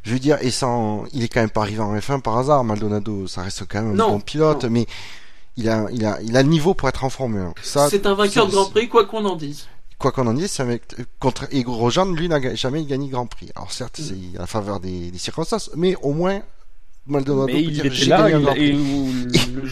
Je 0.03 0.13
veux 0.13 0.19
dire, 0.19 0.37
et 0.41 0.49
sans, 0.51 1.05
il 1.13 1.23
est 1.23 1.27
quand 1.27 1.41
même 1.41 1.49
pas 1.49 1.61
arrivé 1.61 1.81
en 1.81 1.93
F1 1.95 2.21
par 2.21 2.37
hasard, 2.37 2.63
Maldonado. 2.63 3.27
Ça 3.27 3.41
reste 3.41 3.63
quand 3.67 3.81
même 3.81 3.91
un 3.91 3.95
Non, 3.95 4.11
bon 4.11 4.19
pilote, 4.21 4.63
non. 4.63 4.69
mais 4.69 4.85
il 5.57 5.67
a, 5.69 5.87
il 5.91 6.05
a, 6.05 6.21
il 6.21 6.37
a 6.37 6.43
le 6.43 6.47
niveau 6.49 6.73
pour 6.73 6.87
être 6.87 7.03
en 7.03 7.09
Formule 7.09 7.41
1. 7.41 7.53
Ça, 7.61 7.89
C'est 7.89 8.05
un 8.05 8.13
vainqueur 8.13 8.45
de 8.45 8.51
ça, 8.51 8.57
Grand 8.57 8.69
Prix, 8.69 8.87
quoi 8.87 9.05
qu'on 9.05 9.25
en 9.25 9.35
dise. 9.35 9.67
quoi 9.97 10.13
qu'on 10.13 10.25
en 10.27 10.33
dise, 10.33 10.51
c'est 10.51 10.63
un 10.63 10.67
mec, 10.67 10.83
contre 11.19 11.47
et 11.51 11.63
Grosjean, 11.63 12.13
lui 12.13 12.29
n'a 12.29 12.55
jamais 12.55 12.85
gagné 12.85 13.09
Grand 13.09 13.25
Prix. 13.27 13.51
Alors 13.55 13.71
certes, 13.73 13.99
Mm. 13.99 14.03
c'est 14.03 14.37
à 14.37 14.41
la 14.41 14.47
faveur 14.47 14.79
des, 14.79 15.11
des 15.11 15.17
circonstances, 15.17 15.69
mais 15.75 15.95
au 16.01 16.13
moins 16.13 16.41
Maldonado 17.09 17.47
Mais 17.47 17.61
il 17.63 17.85
était 17.85 18.05
là, 18.05 18.29
gagné 18.29 18.45
il, 18.57 18.69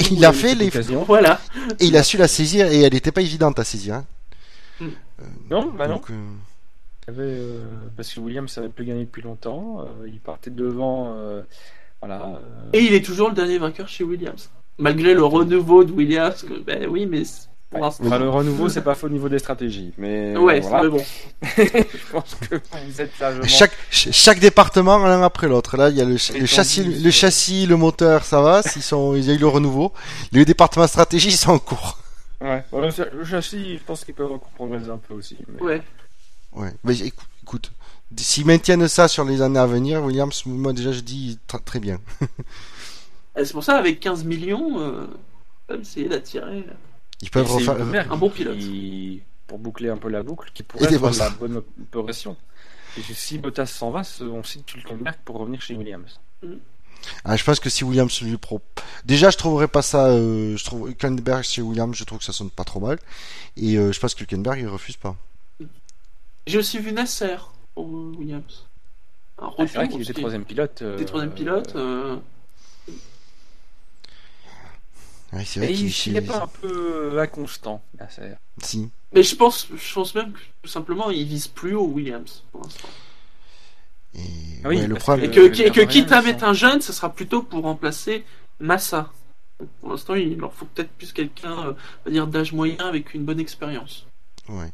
et 0.10 0.20
le 0.20 0.26
a 0.26 0.34
fait 0.34 0.56
les- 0.56 0.70
Voilà. 1.06 1.40
Et 1.80 1.86
il 1.86 1.96
a 1.98 2.04
su 2.04 2.18
la 2.18 2.28
saisir 2.28 2.68
et 2.72 2.82
elle 2.82 2.94
n'était 2.94 3.12
pas 3.12 3.22
évidente 3.22 3.60
à 3.60 3.64
saisir. 3.64 3.96
hein. 3.96 4.06
Non, 5.50 5.72
bah 5.78 5.88
non. 5.88 6.02
Euh, 6.10 6.14
Il 7.08 7.14
y 7.14 7.16
avait, 7.16 7.24
euh, 7.24 7.64
parce 7.96 8.14
que 8.14 8.20
Williams 8.20 8.52
savait 8.52 8.70
plus 8.70 8.86
gagner 8.86 9.06
depuis 9.06 9.22
longtemps. 9.22 9.82
euh, 9.82 10.08
il 10.08 10.20
partait 10.20 10.50
devant. 10.52 11.14
euh, 11.18 11.42
voilà. 12.02 12.26
euh, 12.26 12.70
Et 12.74 12.82
il 12.84 12.94
est 12.94 13.04
toujours 13.06 13.30
le 13.30 13.36
dernier 13.36 13.58
vainqueur 13.58 13.88
chez 13.88 14.04
Williams. 14.04 14.50
Malgré 14.78 15.14
le 15.14 15.24
renouveau 15.24 15.84
de 15.84 15.92
Williams, 15.92 16.44
que, 16.44 16.60
ben 16.60 16.88
oui, 16.90 17.06
mais 17.08 17.24
pour 17.70 17.80
l'instant. 17.80 18.06
Enfin, 18.06 18.20
le 18.20 18.30
renouveau, 18.30 18.70
c'est 18.70 18.82
pas 18.82 18.96
faux 18.96 19.08
au 19.08 19.10
niveau 19.10 19.28
des 19.30 19.40
stratégies. 19.40 19.92
Mais 19.98 20.34
euh, 20.36 20.40
Ouais, 20.40 20.60
voilà. 20.62 20.84
mais 20.84 20.90
bon. 20.90 21.04
je 21.44 22.12
pense 22.12 22.36
que 22.50 22.56
vous 22.86 23.02
êtes 23.02 23.20
largement. 23.20 23.46
chaque, 23.48 23.74
ch- 23.92 24.16
chaque 24.16 24.40
département 24.40 24.98
l'un 25.00 25.22
après 25.22 25.48
l'autre. 25.48 25.76
Là, 25.78 25.90
il 25.90 25.98
y 25.98 26.02
a 26.02 26.06
le, 26.06 26.18
châssis, 26.18 26.84
le 26.84 27.08
euh. 27.08 27.12
châssis, 27.12 27.66
le 27.66 27.76
moteur, 27.76 28.24
ça 28.24 28.42
va. 28.42 28.64
S'ils 28.64 28.82
sont, 28.84 29.16
ils 29.16 29.30
ont 29.30 29.34
eu 29.34 29.38
le 29.38 29.48
renouveau. 29.48 29.92
Les 30.32 30.46
départements 30.46 30.88
stratégie, 30.88 31.30
ils 31.30 31.38
sont 31.38 31.52
en 31.52 31.60
cours. 31.60 31.98
Ouais. 32.40 32.64
Le, 32.72 33.26
châssis, 33.26 33.78
je 33.78 33.84
pense 33.84 34.06
qu'ils 34.06 34.14
peuvent 34.14 34.32
encore 34.32 34.50
progresser 34.52 34.90
un 34.90 34.98
peu 34.98 35.14
aussi. 35.14 35.38
mais- 35.48 35.62
Ouais. 35.62 35.82
Ouais. 36.54 36.72
Mais 36.84 36.98
écoute, 37.00 37.28
écoute, 37.44 37.72
s'ils 38.16 38.46
maintiennent 38.46 38.88
ça 38.88 39.08
sur 39.08 39.26
les 39.26 39.42
années 39.42 39.60
à 39.60 39.66
venir, 39.66 40.02
Williams, 40.04 40.44
moi 40.46 40.72
déjà, 40.72 40.92
je 40.94 41.02
dis 41.02 41.38
tr- 41.50 41.64
très 41.64 41.80
bien. 41.80 42.00
Et 43.38 43.46
C'est 43.46 43.52
pour 43.54 43.64
ça, 43.64 43.78
avec 43.78 44.00
15 44.00 44.24
millions, 44.24 44.80
euh, 44.80 45.06
on 45.70 45.74
va 45.76 45.80
essayer 45.80 46.08
d'attirer. 46.08 46.64
Ils 47.22 47.30
peuvent 47.30 47.52
refaire. 47.52 48.12
Un 48.12 48.18
bon 48.18 48.30
pilote. 48.30 48.58
qui- 48.58 49.22
pour 49.48 49.60
boucler 49.60 49.88
un 49.88 49.96
peu 49.98 50.10
la 50.10 50.24
boucle, 50.24 50.52
qui 50.54 50.62
pourrait 50.64 50.90
faire 50.90 51.02
la 51.24 51.30
bonne. 51.30 51.62
Et 52.98 53.02
que 53.02 53.14
si 53.14 53.38
Bottas 53.38 53.68
s'en 53.68 53.92
va, 53.92 54.02
on 54.22 54.44
cite 54.44 54.74
Hülkenberg 54.74 55.16
pour 55.24 55.38
revenir 55.38 55.62
chez 55.62 55.74
Williams. 55.76 56.20
Ah, 57.24 57.38
je 57.38 57.44
pense 57.46 57.60
que 57.62 57.70
si 57.70 57.84
Williams 57.86 58.22
lui 58.22 58.36
pro, 58.38 58.60
déjà, 59.06 59.30
je 59.30 59.38
trouverais 59.38 59.68
pas 59.70 59.82
ça. 59.82 60.08
Euh, 60.08 60.58
je 60.58 60.66
trouve 60.66 60.90
Hülkenberg 60.90 61.44
chez 61.44 61.62
Williams, 61.62 61.96
je 61.96 62.04
trouve 62.04 62.18
que 62.20 62.26
ça 62.26 62.34
sonne 62.34 62.50
pas 62.50 62.66
trop 62.66 62.80
mal. 62.82 63.00
Et 63.56 63.78
euh, 63.78 63.92
je 63.94 64.00
pense 64.02 64.14
que 64.16 64.24
Hülkenberg 64.24 64.60
il 64.60 64.68
refuse 64.68 64.98
pas. 64.98 65.16
J'ai 66.46 66.58
aussi 66.58 66.80
vu 66.80 66.92
Nasser 66.92 67.38
euh, 67.78 67.82
Williams. 68.18 68.66
Un 69.40 69.48
Ah, 69.48 69.52
c'est 69.60 69.66
vrai 69.76 69.84
retour 69.86 70.00
qu'il 70.00 70.10
était 70.10 70.14
troisième 70.20 70.44
pilote. 70.46 70.80
Il 70.86 70.94
était 70.96 71.06
troisième 71.06 71.34
pilote. 71.34 71.74
Euh, 75.34 75.38
Ouais, 75.38 75.46
c'est 75.46 75.60
Et 75.60 75.64
vrai 75.66 75.74
qu'il 75.74 75.92
il 76.08 76.14
n'est 76.14 76.22
pas 76.22 76.44
un 76.44 76.48
peu 76.48 77.20
inconstant, 77.20 77.84
là, 78.00 78.08
Si. 78.62 78.90
Mais 79.14 79.24
je 79.24 79.36
pense, 79.36 79.68
je 79.76 79.94
pense 79.94 80.16
même 80.16 80.34
que 80.34 80.40
tout 80.64 80.70
simplement, 80.70 81.10
il 81.10 81.26
vise 81.26 81.48
plus 81.48 81.76
haut 81.76 81.86
Williams 81.88 82.44
pour 82.52 82.64
l'instant. 82.64 82.90
Et 84.16 84.22
Ah 84.64 84.70
oui, 84.70 84.78
ouais, 84.78 84.88
le 84.88 84.96
problème. 84.96 85.32
Et 85.32 85.38
Euh, 85.38 85.50
que, 85.50 85.62
et 85.62 85.72
que 85.72 85.82
quitte 85.82 86.12
à 86.12 86.22
mettre 86.22 86.44
un 86.44 86.54
jeune, 86.54 86.82
ce 86.82 86.94
sera 86.94 87.14
plutôt 87.14 87.44
pour 87.44 87.64
remplacer 87.64 88.26
Massa. 88.60 89.12
Donc, 89.60 89.70
pour 89.82 89.90
l'instant, 89.92 90.16
il 90.16 90.38
leur 90.38 90.54
faut 90.54 90.66
peut-être 90.66 90.92
plus 90.92 91.14
quelqu'un, 91.14 91.68
euh, 91.68 91.74
on 91.74 92.06
va 92.06 92.12
dire, 92.12 92.28
d'âge 92.28 92.54
moyen 92.54 92.78
avec 92.80 93.14
une 93.14 93.26
bonne 93.26 93.40
expérience. 93.40 94.06
Ouais. 94.50 94.72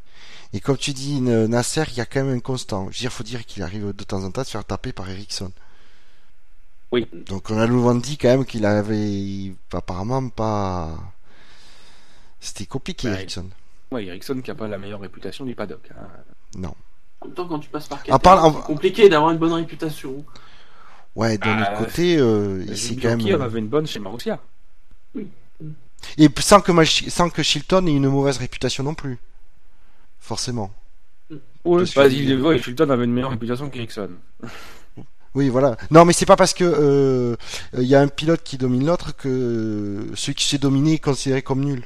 Et 0.53 0.59
comme 0.59 0.77
tu 0.77 0.93
dis, 0.93 1.19
Nasser, 1.21 1.83
il 1.89 1.97
y 1.97 2.01
a 2.01 2.05
quand 2.05 2.23
même 2.23 2.35
un 2.35 2.39
constant. 2.39 2.83
Je 2.91 2.97
veux 2.97 3.01
dire, 3.01 3.11
faut 3.13 3.23
dire 3.23 3.45
qu'il 3.45 3.63
arrive 3.63 3.93
de 3.93 4.03
temps 4.03 4.23
en 4.23 4.31
temps 4.31 4.41
à 4.41 4.43
se 4.43 4.51
faire 4.51 4.65
taper 4.65 4.93
par 4.93 5.09
Ericsson. 5.09 5.51
Oui. 6.93 7.07
Donc 7.27 7.49
on 7.49 7.57
a 7.57 7.67
souvent 7.67 7.95
dit 7.95 8.17
quand 8.17 8.29
même 8.29 8.45
qu'il 8.45 8.65
avait 8.65 9.51
apparemment 9.73 10.29
pas. 10.29 10.91
C'était 12.39 12.65
compliqué, 12.65 13.07
Bah, 13.09 13.15
Ericsson. 13.15 13.47
Ouais, 13.91 14.05
Ericsson 14.05 14.41
qui 14.41 14.51
a 14.51 14.55
pas 14.55 14.67
la 14.67 14.77
meilleure 14.77 14.99
réputation 14.99 15.43
du 15.45 15.55
paddock. 15.55 15.81
hein. 15.91 16.07
Non. 16.57 16.75
En 17.21 17.25
même 17.25 17.35
temps, 17.35 17.47
quand 17.47 17.59
tu 17.59 17.69
passes 17.69 17.87
par 17.87 17.97
En 17.99 18.01
quelqu'un, 18.03 18.19
parle- 18.19 18.53
c'est 18.55 18.61
compliqué 18.63 19.09
d'avoir 19.09 19.31
une 19.31 19.37
bonne 19.39 19.53
réputation. 19.53 20.23
Ouais, 21.15 21.37
d'un 21.37 21.57
Ah, 21.59 21.71
autre 21.73 21.85
côté, 21.85 22.17
euh, 22.17 22.75
s'est 22.75 22.95
quand 22.95 23.15
même. 23.17 23.21
en 23.35 23.41
avait 23.41 23.59
une 23.59 23.67
bonne 23.69 23.87
chez 23.87 23.99
Marussia. 23.99 24.39
Et 26.17 26.27
p- 26.29 26.41
sans 26.41 26.59
que, 26.59 26.71
Mach- 26.71 27.09
sans 27.09 27.29
que 27.29 27.41
Chilton 27.43 27.87
ait 27.87 27.91
une 27.95 28.09
mauvaise 28.09 28.37
réputation 28.37 28.83
non 28.83 28.93
plus. 28.93 29.17
Forcément. 30.19 30.71
Ouais, 31.31 31.39
Parce 31.79 31.93
bah, 31.95 32.09
que- 32.09 32.13
il, 32.13 32.41
ouais, 32.41 32.59
Chilton 32.61 32.89
avait 32.89 33.05
une 33.05 33.13
meilleure 33.13 33.29
réputation 33.31 33.69
qu'Ericsson. 33.69 34.09
Oui, 35.35 35.49
voilà. 35.49 35.77
Non, 35.89 36.05
mais 36.05 36.13
c'est 36.13 36.25
pas 36.27 36.35
parce 36.35 36.53
que 36.53 36.63
euh, 36.63 37.35
il 37.77 37.83
y 37.87 37.95
a 37.95 38.01
un 38.01 38.07
pilote 38.07 38.43
qui 38.43 38.57
domine 38.57 38.85
l'autre 38.85 39.15
que 39.15 40.07
celui 40.15 40.35
qui 40.35 40.45
s'est 40.47 40.59
dominé 40.59 40.93
est 40.93 40.99
considéré 40.99 41.41
comme 41.41 41.63
nul. 41.63 41.83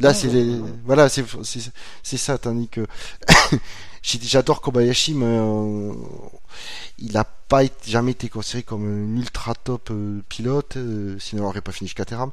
Là, 0.00 0.14
c'est 0.14 0.28
les... 0.28 0.60
voilà, 0.84 1.08
c'est 1.08 1.24
ça. 2.16 2.38
Tandis 2.38 2.68
que 2.68 2.86
j'adore 4.02 4.60
Kobayashi, 4.60 5.14
mais 5.14 5.26
euh, 5.26 5.92
il 6.98 7.16
a 7.16 7.24
pas 7.24 7.64
été- 7.64 7.90
jamais 7.90 8.12
été 8.12 8.28
considéré 8.28 8.62
comme 8.64 8.84
un 8.86 9.16
ultra 9.18 9.54
top 9.54 9.90
euh, 9.90 10.20
pilote, 10.28 10.76
euh, 10.76 11.16
sinon 11.18 11.42
il 11.44 11.46
aurait 11.46 11.60
pas 11.60 11.72
fini 11.72 11.88
chez 11.88 11.94
Caterham. 11.94 12.30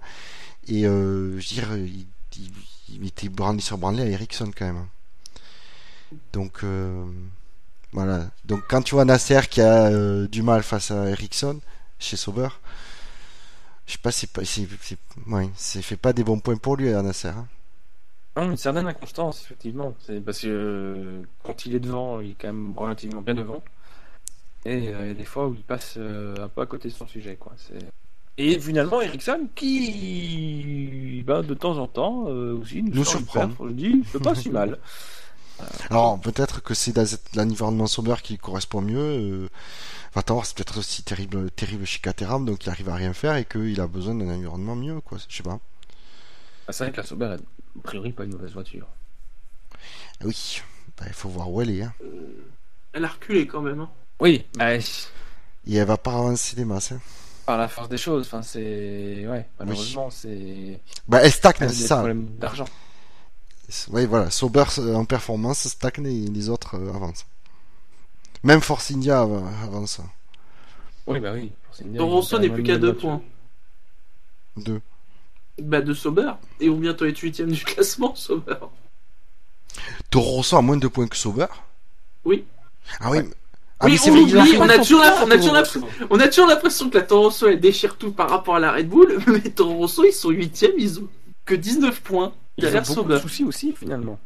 Et 0.67 0.81
je 0.83 0.87
veux 0.87 1.39
dire, 1.41 1.75
il, 1.77 2.05
il, 2.37 2.51
il 2.89 3.07
était 3.07 3.29
branlé 3.29 3.61
sur 3.61 3.77
branlé 3.77 4.01
à 4.03 4.07
Ericsson 4.07 4.51
quand 4.57 4.65
même. 4.65 4.85
Donc 6.33 6.63
voilà. 7.95 8.29
Donc 8.43 8.63
quand 8.67 8.81
tu 8.81 8.93
vois 8.93 9.05
Nasser 9.05 9.39
qui 9.49 9.61
a 9.61 9.85
euh, 9.87 10.27
du 10.27 10.41
mal 10.41 10.63
face 10.63 10.91
à 10.91 11.09
Ericsson 11.09 11.61
chez 11.97 12.17
Sauber, 12.17 12.49
je 13.87 13.93
sais 13.93 13.97
pas, 13.99 14.11
c'est 14.11 14.29
pas, 14.29 14.43
c'est, 14.43 14.67
c'est, 14.81 14.97
ouais, 15.27 15.49
c'est 15.55 15.81
fait 15.81 15.95
pas 15.95 16.11
des 16.11 16.25
bons 16.25 16.39
points 16.39 16.57
pour 16.57 16.75
lui 16.75 16.93
à 16.93 17.01
Nasser. 17.01 17.29
hein. 17.29 17.47
Non, 18.35 18.51
une 18.51 18.57
certaine 18.57 18.85
inconstance, 18.85 19.43
effectivement. 19.45 19.95
C'est 20.05 20.19
parce 20.19 20.41
que 20.41 20.47
euh, 20.47 21.21
quand 21.41 21.65
il 21.65 21.73
est 21.73 21.79
devant, 21.79 22.19
il 22.19 22.31
est 22.31 22.35
quand 22.37 22.47
même 22.47 22.73
relativement 22.75 23.21
bien 23.21 23.33
devant. 23.33 23.63
Et 24.65 24.89
euh, 24.89 25.01
il 25.03 25.07
y 25.07 25.11
a 25.11 25.13
des 25.13 25.23
fois 25.23 25.47
où 25.47 25.53
il 25.53 25.63
passe 25.63 25.97
un 25.97 26.49
peu 26.49 26.61
à 26.61 26.65
côté 26.65 26.89
de 26.89 26.93
son 26.93 27.07
sujet, 27.07 27.37
quoi. 27.37 27.53
C'est... 27.55 27.79
Et 28.37 28.59
finalement, 28.59 28.99
Ericsson, 29.01 29.47
qui, 29.55 31.23
ben, 31.25 31.43
de 31.43 31.53
temps 31.53 31.77
en 31.77 31.87
temps, 31.87 32.23
aussi, 32.23 32.83
nous, 32.83 33.05
surprend. 33.05 33.49
Je 33.65 33.71
dis, 33.71 34.03
c'est 34.11 34.21
pas 34.21 34.35
si 34.35 34.49
mal. 34.49 34.79
Alors 35.89 36.19
peut-être 36.19 36.61
que 36.61 36.73
c'est 36.73 36.93
l'environnement 37.35 37.87
Sauber 37.87 38.15
qui 38.23 38.37
correspond 38.37 38.81
mieux. 38.81 38.97
Euh, 38.99 39.49
va 40.13 40.23
t'avoir, 40.23 40.45
c'est 40.45 40.55
peut-être 40.55 40.77
aussi 40.79 41.03
terrible, 41.03 41.51
terrible 41.51 41.85
chez 41.85 41.99
Caterham, 41.99 42.45
donc 42.45 42.65
il 42.65 42.69
arrive 42.69 42.89
à 42.89 42.95
rien 42.95 43.13
faire 43.13 43.35
et 43.35 43.45
qu'il 43.45 43.79
a 43.81 43.87
besoin 43.87 44.15
d'un 44.15 44.29
environnement 44.33 44.75
mieux, 44.75 45.01
quoi. 45.01 45.17
Je 45.29 45.35
sais 45.37 45.43
pas. 45.43 45.59
Ah, 46.67 46.71
c'est 46.73 46.85
vrai 46.85 46.91
que 46.93 46.97
la 46.97 47.03
Sauber 47.03 47.25
est, 47.25 47.79
a 47.79 47.81
priori, 47.83 48.11
pas 48.11 48.23
une 48.23 48.31
mauvaise 48.31 48.53
voiture. 48.53 48.87
Oui, 50.23 50.61
bah, 50.97 51.05
il 51.07 51.13
faut 51.13 51.29
voir 51.29 51.51
où 51.51 51.61
elle 51.61 51.69
est. 51.71 51.83
Hein. 51.83 51.93
Elle 52.93 53.05
a 53.05 53.09
reculé 53.09 53.45
quand 53.45 53.61
même. 53.61 53.81
hein. 53.81 53.89
Oui, 54.19 54.45
bah, 54.57 54.75
Et 54.75 54.81
elle 55.75 55.85
va 55.85 55.97
pas 55.97 56.11
avancer 56.13 56.55
des 56.55 56.63
masses. 56.65 56.93
hein. 56.93 57.01
par 57.45 57.57
la 57.57 57.67
force 57.67 57.89
des 57.89 57.97
choses. 57.97 58.25
Enfin, 58.25 58.41
c'est 58.41 59.25
ouais, 59.27 59.47
malheureusement, 59.59 60.09
c'est 60.09 60.79
Bah, 61.07 61.19
elle 61.21 61.31
stagne, 61.31 61.53
c'est 61.59 61.73
ça. 61.87 61.97
problèmes 61.97 62.25
d'argent. 62.39 62.65
Oui, 63.91 64.05
voilà. 64.05 64.29
Sauber 64.29 64.63
euh, 64.79 64.95
en 64.95 65.05
performance 65.05 65.67
stagne 65.67 66.05
et 66.05 66.27
les 66.29 66.49
autres 66.49 66.75
euh, 66.75 66.93
avancent. 66.93 67.25
Même 68.43 68.61
Force 68.61 68.91
India 68.91 69.21
av- 69.21 69.43
avance. 69.63 69.99
Oui, 71.07 71.19
bah 71.19 71.31
oui. 71.33 71.51
Rosso 71.97 72.37
n'est 72.39 72.49
plus 72.49 72.63
qu'à 72.63 72.77
deux 72.77 72.93
points. 72.93 73.21
Deux. 74.57 74.81
Bah, 75.61 75.81
de 75.81 75.93
Sauber. 75.93 76.31
Et 76.59 76.69
on 76.69 76.77
bientôt 76.77 77.05
être 77.05 77.19
huitième 77.19 77.51
du 77.51 77.63
classement, 77.63 78.13
Sauber. 78.15 78.55
Toro 80.09 80.31
Rosso 80.37 80.55
a 80.57 80.61
moins 80.61 80.77
de 80.77 80.87
points 80.87 81.07
que 81.07 81.17
Sauber 81.17 81.47
Oui. 82.23 82.45
Ah 82.99 83.11
oui. 83.11 83.19
Ouais. 83.19 83.29
Ah 83.79 83.87
Oui, 83.87 83.99
on 84.05 84.09
oublie, 84.11 84.57
on 84.57 84.69
a 84.69 84.77
toujours 84.77 85.03
son 85.03 85.05
la- 85.05 85.25
on 85.25 85.31
a 85.31 85.35
temps, 85.37 85.37
toujours 85.37 85.53
la- 85.53 85.63
Toro 85.63 85.85
Rosso. 85.85 86.07
On 86.09 86.19
a 86.19 86.27
toujours 86.29 86.47
l'impression 86.47 86.89
que 86.89 86.97
la 86.97 87.03
Toro 87.03 87.23
Rosso 87.23 87.47
elle 87.47 87.59
déchire 87.59 87.97
tout 87.97 88.11
par 88.13 88.29
rapport 88.29 88.55
à 88.55 88.59
la 88.59 88.71
Red 88.71 88.87
Bull, 88.87 89.17
mais 89.27 89.41
Toro 89.51 89.73
Rosso 89.75 90.03
ils 90.05 90.13
sont 90.13 90.29
huitième, 90.29 90.71
ils 90.77 90.99
ont 90.99 91.07
que 91.43 91.55
19 91.55 91.99
points 92.01 92.33
Ils 92.57 92.61
ont 92.61 92.67
derrière 92.67 92.81
beaucoup 92.83 92.93
Sauber. 92.93 93.13
de 93.15 93.19
soucis 93.19 93.43
aussi, 93.43 93.73
finalement. 93.73 94.17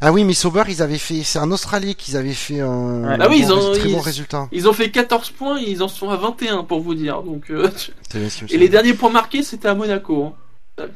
Ah 0.00 0.12
oui, 0.12 0.22
mais 0.24 0.32
Sauber, 0.32 0.62
ils 0.68 0.80
avaient 0.80 0.96
fait. 0.98 1.22
C'est 1.24 1.40
en 1.40 1.50
Australie 1.50 1.96
qu'ils 1.96 2.16
avaient 2.16 2.32
fait 2.34 2.60
un. 2.60 3.04
Ah 3.20 3.28
oui, 3.28 3.42
bon 3.42 3.46
ils 3.48 3.52
ont- 3.52 3.70
rés- 3.72 3.78
très 3.80 3.88
ils- 3.88 3.94
bon 3.96 4.00
résultat. 4.00 4.48
Ils 4.52 4.68
ont 4.68 4.72
fait 4.72 4.90
14 4.92 5.30
points, 5.30 5.60
et 5.60 5.68
ils 5.68 5.82
en 5.82 5.88
sont 5.88 6.08
à 6.10 6.16
21 6.16 6.62
pour 6.64 6.80
vous 6.80 6.94
dire. 6.94 7.22
Donc, 7.22 7.50
euh, 7.50 7.68
et 8.48 8.56
les 8.58 8.68
derniers 8.68 8.94
points 8.94 9.10
marqués 9.10 9.42
c'était 9.42 9.66
à 9.68 9.74
Monaco. 9.74 10.34
hein. 10.78 10.86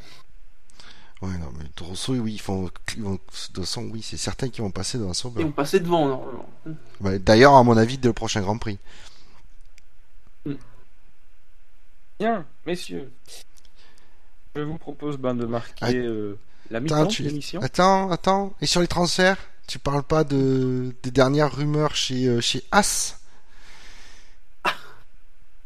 Ouais, 1.22 1.36
non, 1.38 1.50
mais 1.58 1.64
Toro 1.74 1.90
Rosso, 1.90 2.12
oui, 2.14 2.34
ils 2.34 2.40
font. 2.40 2.70
ils 2.96 3.02
vont- 3.02 3.18
De 3.54 3.90
oui, 3.92 4.02
c'est 4.02 4.16
certain 4.18 4.48
qu'ils 4.48 4.62
vont 4.62 4.70
passer 4.70 4.98
devant 4.98 5.12
Ils 5.12 5.14
Sauber. 5.16 5.42
vont 5.42 5.50
passer 5.52 5.80
devant 5.80 6.06
normalement. 6.06 6.48
Ouais, 7.00 7.18
D'ailleurs, 7.18 7.54
à 7.54 7.62
mon 7.64 7.76
avis, 7.76 7.98
dès 7.98 8.08
le 8.08 8.12
prochain 8.14 8.40
Grand 8.40 8.58
Prix. 8.58 8.78
Bien, 12.20 12.44
messieurs. 12.66 13.10
Je 14.54 14.60
vous 14.62 14.78
propose 14.78 15.16
ben, 15.16 15.34
de 15.34 15.46
marquer 15.46 15.72
Ah, 15.80 15.90
euh, 15.90 16.38
la 16.70 16.78
Attends, 16.78 16.82
mi-temps 16.84 17.06
tu- 17.06 17.22
de 17.22 17.28
l'émission. 17.28 17.60
Attends, 17.62 18.10
attends. 18.10 18.54
Et 18.60 18.66
sur 18.66 18.80
les 18.80 18.86
transferts, 18.88 19.36
tu 19.66 19.78
parles 19.78 20.02
pas 20.02 20.24
de 20.24 20.94
des 21.02 21.10
dernières 21.10 21.54
rumeurs 21.54 21.94
chez 21.96 22.26
euh, 22.26 22.40
chez 22.40 22.62
As 22.72 23.18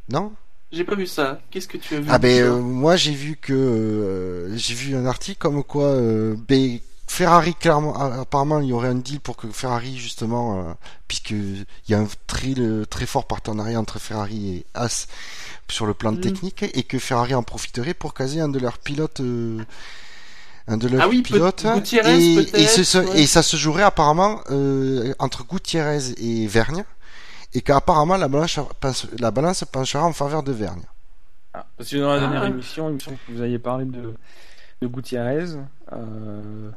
Non 0.08 0.32
J'ai 0.72 0.84
pas 0.84 0.94
vu 0.94 1.06
ça. 1.06 1.40
Qu'est-ce 1.50 1.68
que 1.68 1.76
tu 1.78 1.94
as 1.96 2.00
vu 2.00 2.06
Ah 2.10 2.18
ben 2.18 2.42
euh, 2.42 2.58
moi 2.60 2.96
j'ai 2.96 3.12
vu 3.12 3.36
que 3.36 3.52
euh, 3.52 4.56
j'ai 4.56 4.74
vu 4.74 4.96
un 4.96 5.06
article 5.06 5.38
comme 5.38 5.62
quoi 5.64 5.84
euh, 5.86 6.34
ben, 6.48 6.78
Ferrari 7.06 7.54
clairement 7.54 7.96
a- 8.00 8.20
apparemment 8.20 8.60
il 8.60 8.68
y 8.68 8.72
aurait 8.72 8.88
un 8.88 8.94
deal 8.94 9.20
pour 9.20 9.36
que 9.36 9.48
Ferrari 9.48 9.96
justement 9.98 10.60
euh, 10.60 10.72
puisque 11.08 11.30
il 11.30 11.66
y 11.88 11.94
a 11.94 11.98
un 11.98 12.08
très 12.26 12.54
très 12.88 13.06
fort 13.06 13.26
partenariat 13.26 13.78
entre 13.78 13.98
Ferrari 13.98 14.56
et 14.56 14.66
As 14.74 15.08
sur 15.70 15.84
le 15.86 15.94
plan 15.94 16.12
Mhm. 16.12 16.20
technique 16.20 16.62
et 16.62 16.82
que 16.84 16.98
Ferrari 16.98 17.34
en 17.34 17.42
profiterait 17.42 17.94
pour 17.94 18.14
caser 18.14 18.40
un 18.40 18.48
de 18.48 18.58
leurs 18.58 18.78
pilotes 18.78 19.20
euh, 19.20 19.62
un 20.68 20.76
de 20.76 20.86
leurs 20.88 21.02
Ah 21.02 21.08
oui, 21.08 21.22
pilotes 21.22 21.66
Gutiérrez, 21.74 22.22
et, 22.22 22.34
peut-être, 22.36 22.54
et, 22.58 22.66
ce- 22.66 22.84
ce- 22.84 22.98
ouais. 22.98 23.22
et 23.22 23.26
ça 23.26 23.42
se 23.42 23.56
jouerait 23.56 23.82
apparemment 23.82 24.40
euh, 24.50 25.14
entre 25.18 25.44
Gutiérrez 25.46 26.12
et 26.18 26.46
Vergne 26.46 26.84
et 27.54 27.60
qu'apparemment 27.62 28.16
la 28.16 28.28
balance 28.28 28.60
la 29.18 29.30
balance 29.30 29.64
penchera 29.70 30.04
en 30.04 30.12
faveur 30.12 30.42
de 30.42 30.52
Vergne. 30.52 30.82
Ah, 31.54 31.66
parce 31.76 31.88
que 31.90 31.96
dans 31.96 32.12
la 32.12 32.20
dernière 32.20 32.42
Ah. 32.42 32.48
émission, 32.48 32.88
il 32.90 32.94
me 32.96 32.98
semble 33.00 33.16
que 33.26 33.32
vous 33.32 33.40
aviez 33.40 33.58
parlé 33.58 33.86
de, 33.86 34.14
de 34.82 34.86
Gutiérrez. 34.86 35.46
Euh... 35.92 36.70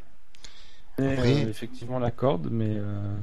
et, 0.97 1.03
Oui. 1.03 1.43
euh, 1.45 1.49
effectivement, 1.49 1.99
la 1.99 2.11
corde, 2.11 2.47
mais. 2.49 2.75
euh, 2.77 3.13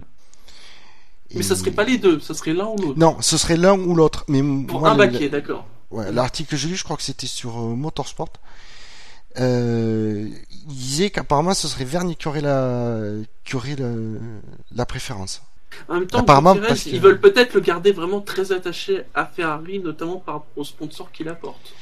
Mais 1.35 1.43
ça 1.43 1.57
serait 1.57 1.71
pas 1.71 1.85
les 1.85 1.97
deux, 1.99 2.21
ça 2.21 2.35
serait 2.35 2.53
l'un 2.53 2.67
ou 2.67 2.77
l'autre. 2.77 2.99
Non, 2.99 3.17
ce 3.21 3.37
serait 3.39 3.57
l'un 3.57 3.79
ou 3.79 3.95
l'autre. 3.95 4.25
Mais 4.29 4.41
Pour 4.67 4.81
moi, 4.81 4.91
un 4.91 4.93
le- 4.93 4.99
baquet, 4.99 5.29
d'accord. 5.31 5.67
ouais, 5.91 6.13
l'article 6.13 6.51
que 6.51 6.57
j'ai 6.57 6.69
lu, 6.69 6.77
je 6.77 6.85
crois 6.85 6.97
que 6.99 7.03
c'était 7.03 7.27
sur 7.27 7.59
euh, 7.59 7.75
Motorsport. 7.75 8.29
Euh, 9.39 10.27
il 10.69 10.75
disait 10.75 11.11
qu'apparemment 11.11 11.55
ce 11.55 11.69
serait 11.69 11.85
Vergne 11.85 12.15
qui 12.19 12.29
aurait 12.29 12.41
la, 12.41 12.99
qui 13.45 13.57
aurait 13.57 13.77
le- 13.77 14.19
la 14.75 14.87
préférence. 14.87 15.43
En 15.89 15.95
même 15.95 16.07
temps, 16.07 16.21
Apparemment, 16.21 16.55
Gutiérrez, 16.55 16.69
parce 16.69 16.85
que- 16.85 16.89
ils 16.91 17.01
veulent 17.01 17.21
peut-être 17.21 17.55
le 17.55 17.61
garder 17.61 17.93
vraiment 17.93 18.21
très 18.21 18.53
attaché 18.53 19.03
à 19.15 19.27
Ferrari, 19.27 19.79
notamment 19.81 20.17
par 20.17 20.37
rapport 20.37 20.49
aux 20.57 20.65
sponsors 20.65 21.13
qu'il 21.13 21.29
apporte. 21.29 21.73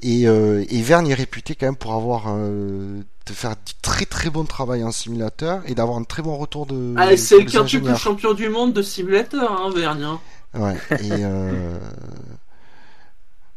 Et, 0.00 0.26
euh, 0.28 0.64
et 0.70 0.80
Vergne 0.82 1.08
est 1.08 1.14
réputé 1.14 1.54
quand 1.54 1.66
même 1.66 1.76
pour 1.76 1.92
avoir 1.92 2.24
euh, 2.28 3.00
de 3.26 3.32
faire 3.32 3.50
du 3.50 3.74
très 3.82 4.06
très 4.06 4.30
bon 4.30 4.44
travail 4.44 4.82
en 4.82 4.92
simulateur 4.92 5.60
et 5.66 5.74
d'avoir 5.74 5.98
un 5.98 6.04
très 6.04 6.22
bon 6.22 6.36
retour 6.36 6.66
de. 6.66 6.94
Ah, 6.96 7.16
c'est 7.16 7.38
le 7.40 7.44
quintuple 7.50 7.94
champion 7.96 8.32
du 8.32 8.48
monde 8.48 8.72
de 8.72 8.82
simulateur, 8.82 9.52
hein, 9.52 9.70
Vergne. 9.74 10.04
hein. 10.04 10.20
Ouais. 10.54 10.76
Et 11.02 11.10
euh, 11.12 11.78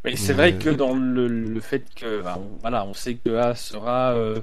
Mais 0.03 0.15
c'est 0.15 0.33
vrai 0.33 0.55
que 0.57 0.69
dans 0.69 0.95
le, 0.95 1.27
le 1.27 1.59
fait 1.59 1.83
que. 1.95 2.21
bah, 2.21 2.37
on- 2.39 2.57
voilà, 2.61 2.85
on 2.85 2.93
sait 2.93 3.15
que 3.15 3.35
A 3.35 3.55
sera. 3.55 4.13
euh, 4.13 4.39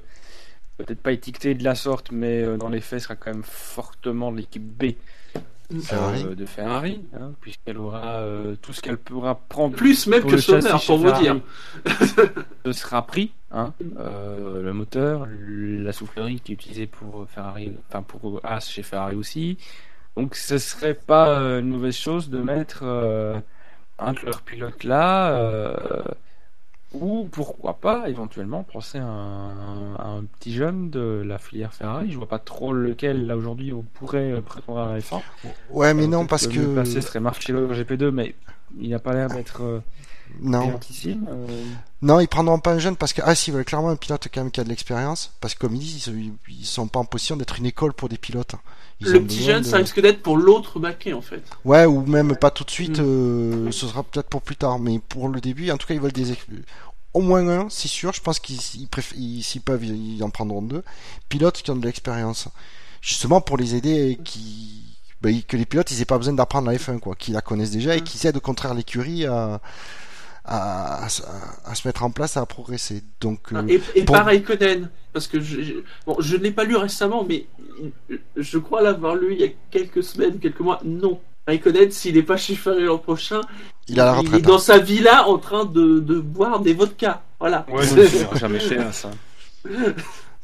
Peut-être 0.77 1.01
pas 1.03 1.11
étiqueté 1.11 1.55
de 1.57 1.65
la 1.65 1.75
sorte, 1.75 2.13
mais 2.13 2.41
euh, 2.45 2.57
dans 2.57 2.69
les 2.69 2.81
faits 2.81 3.01
sera 3.01 3.17
quand 3.17 3.33
même 3.33 3.43
fortement 3.43 4.31
l'équipe 4.31 4.63
B 4.63 4.93
Ferrari. 5.83 6.25
euh, 6.25 6.35
de 6.37 6.47
Ferrari, 6.47 7.01
hein, 7.15 7.33
puisqu'elle 7.41 7.79
aura 7.79 8.19
euh, 8.21 8.55
tout 8.63 8.73
ce 8.73 8.81
qu'elle 8.81 8.97
pourra 8.97 9.35
prendre 9.35 9.75
Plus 9.75 10.07
même 10.07 10.23
que 10.25 10.37
châssis 10.37 10.87
pour 10.87 10.99
vous 10.99 11.11
dire. 11.21 11.41
ce 12.65 12.73
sera 12.73 13.05
pris, 13.07 13.33
hein, 13.51 13.73
euh, 13.99 14.63
le 14.63 14.73
moteur, 14.73 15.27
la 15.49 15.93
soufflerie 15.93 16.41
qui 16.41 16.53
est 16.53 16.55
utilisée 16.55 16.87
pour 16.87 17.27
Ferrari, 17.29 17.73
enfin 17.89 18.03
pour 18.03 18.41
As 18.45 18.69
chez 18.69 18.85
Ferrari 18.85 19.17
aussi. 19.17 19.59
Donc 20.17 20.37
ce 20.37 20.59
serait 20.59 20.95
pas 20.95 21.41
euh, 21.41 21.59
une 21.61 21.69
mauvaise 21.71 21.97
chose 21.97 22.31
de 22.31 22.39
mettre 22.39 22.81
euh, 22.85 23.39
un 23.99 24.13
de 24.13 24.21
leurs 24.25 24.43
pilotes 24.43 24.85
là, 24.85 25.31
euh, 25.33 26.03
ou 26.93 27.29
pourquoi 27.31 27.75
pas 27.75 28.09
éventuellement 28.09 28.63
penser 28.63 28.99
à 28.99 29.05
un, 29.05 29.95
à 29.97 30.07
un 30.07 30.25
petit 30.25 30.55
jeune 30.55 30.89
de 30.91 31.23
la 31.25 31.39
filière 31.39 31.75
Ferrari. 31.75 32.11
Je 32.11 32.17
vois 32.17 32.29
pas 32.29 32.39
trop 32.39 32.73
lequel 32.73 33.27
là 33.27 33.37
aujourd'hui 33.37 33.73
on 33.73 33.83
pourrait 33.83 34.41
prétendre 34.41 34.79
à 34.81 34.93
la 34.95 34.99
F1. 35.01 35.21
ouais, 35.71 35.93
mais 35.95 36.05
Euh, 36.05 36.07
non 36.07 36.27
parce 36.27 36.47
que 36.47 36.85
serait 37.01 37.21
Marcello 37.21 37.69
au 37.69 37.75
GP2, 37.75 38.11
mais 38.11 38.35
il 38.81 38.91
n'a 38.91 38.99
pas 38.99 39.13
l'air 39.13 39.29
d'être 39.29 39.63
euh, 39.63 39.81
non. 40.41 40.79
euh. 41.07 41.65
Non, 42.03 42.21
ils 42.21 42.29
prendront 42.29 42.59
pas 42.61 42.73
un 42.73 42.79
jeune 42.79 42.97
parce 42.97 43.13
que 43.13 43.21
ah, 43.25 43.35
s'ils 43.35 43.53
veulent 43.55 43.65
clairement 43.65 43.89
un 43.91 43.97
pilote 43.97 44.29
quand 44.33 44.41
même 44.43 44.51
qui 44.51 44.61
a 44.61 44.65
de 44.65 44.69
l'expérience, 44.69 45.33
parce 45.41 45.55
que 45.55 45.61
comme 45.61 45.75
ils 45.75 45.81
disent, 45.81 46.07
ils, 46.09 46.33
ils 46.49 46.65
sont 46.67 46.87
pas 46.87 47.01
en 47.01 47.05
position 47.05 47.37
d'être 47.37 47.59
une 47.59 47.67
école 47.67 47.93
pour 47.93 48.09
des 48.09 48.19
pilotes. 48.19 48.55
Ils 49.01 49.09
Le 49.09 49.23
petit 49.25 49.43
jeune, 49.45 49.63
de- 49.63 49.67
ça 49.67 49.77
risque 49.79 50.01
d'être 50.01 50.23
pour 50.23 50.37
l'autre 50.37 50.79
baquet, 50.81 51.13
en 51.13 51.23
fait. 51.23 51.43
Ouais, 51.65 51.87
ou 51.87 52.03
même 52.07 52.37
pas 52.37 52.51
tout 52.51 52.65
de 52.65 52.71
suite. 52.71 52.99
Mm. 52.99 53.05
euh, 53.05 53.71
ce 53.73 53.87
sera 53.87 54.03
peut-être 54.03 54.29
pour 54.29 54.43
plus 54.43 54.57
tard, 54.57 54.79
mais 54.79 54.99
pour 54.99 55.29
le 55.29 55.41
début, 55.41 55.71
en 55.71 55.77
tout 55.77 55.87
cas, 55.87 55.95
ils 55.95 56.01
veulent 56.01 56.13
des 56.13 56.37
au 57.15 57.21
moins 57.21 57.49
un, 57.49 57.67
c'est 57.71 57.89
sûr. 57.89 58.13
Je 58.13 58.21
pense 58.21 58.39
qu'ils 58.39 58.59
préf- 58.89 59.15
s'ils 59.43 59.61
peuvent, 59.63 59.85
ils 59.85 60.23
en 60.23 60.31
prendront 60.31 60.63
deux. 60.63 60.83
Pilotes 61.29 61.63
qui 61.63 61.71
ont 61.71 61.77
de 61.77 61.85
l'expérience, 61.87 62.49
justement 63.01 63.41
pour 63.41 63.57
les 63.57 63.75
aider 63.75 64.11
et 64.11 64.17
qui 64.23 64.85
bah, 65.21 65.31
que 65.49 65.57
les 65.57 65.65
pilotes 65.67 65.91
ils 65.91 66.01
aient 66.01 66.05
pas 66.05 66.19
besoin 66.19 66.35
d'apprendre 66.35 66.71
la 66.71 66.77
F1 66.77 66.99
quoi, 67.01 67.17
qu'ils 67.17 67.35
la 67.35 67.41
connaissent 67.41 67.71
déjà 67.73 67.97
et 67.97 68.01
Mm. 68.01 68.05
qui 68.05 68.27
aident 68.27 68.37
au 68.37 68.41
contraire 68.41 68.75
l'écurie 68.75 69.27
à 69.27 69.61
à, 70.49 71.05
à, 71.05 71.07
à 71.71 71.75
se 71.75 71.87
mettre 71.87 72.03
en 72.03 72.11
place, 72.11 72.37
à 72.37 72.45
progresser. 72.47 73.03
Donc, 73.21 73.53
euh, 73.53 73.63
Et, 73.69 73.81
et 73.95 74.05
pour- 74.05 74.17
pareil 74.17 74.43
Conan, 74.43 74.89
parce 75.13 75.27
que 75.29 75.41
je, 75.41 75.83
bon, 76.07 76.17
je 76.21 76.37
ne 76.37 76.43
l'ai 76.43 76.51
pas 76.53 76.65
lu 76.65 76.77
récemment, 76.77 77.25
mais 77.29 77.47
je 78.37 78.59
crois 78.59 78.83
l'avoir 78.83 79.15
lu 79.15 79.35
il 79.35 79.41
y 79.41 79.45
a 79.45 79.49
quelques 79.71 80.03
semaines, 80.03 80.39
quelques 80.39 80.61
mois. 80.61 80.81
Non. 80.85 81.21
Raikkonen, 81.47 81.91
s'il 81.91 82.15
n'est 82.17 82.23
pas 82.23 82.37
chez 82.37 82.55
Ferrari 82.55 82.85
l'an 82.85 82.99
prochain, 82.99 83.41
il 83.89 83.99
a 84.01 84.05
la 84.13 84.21
il 84.21 84.35
est 84.35 84.41
dans 84.43 84.59
sa 84.59 84.79
villa 84.79 85.27
en 85.29 85.39
train 85.39 85.65
de, 85.65 85.99
de 85.99 86.21
boire 86.21 86.61
des 86.61 86.75
vodkas. 86.75 87.23
Voilà. 87.41 87.65
Ouais, 87.71 87.87
jamais 88.35 88.61
cher 88.61 88.93
ça. 88.93 89.11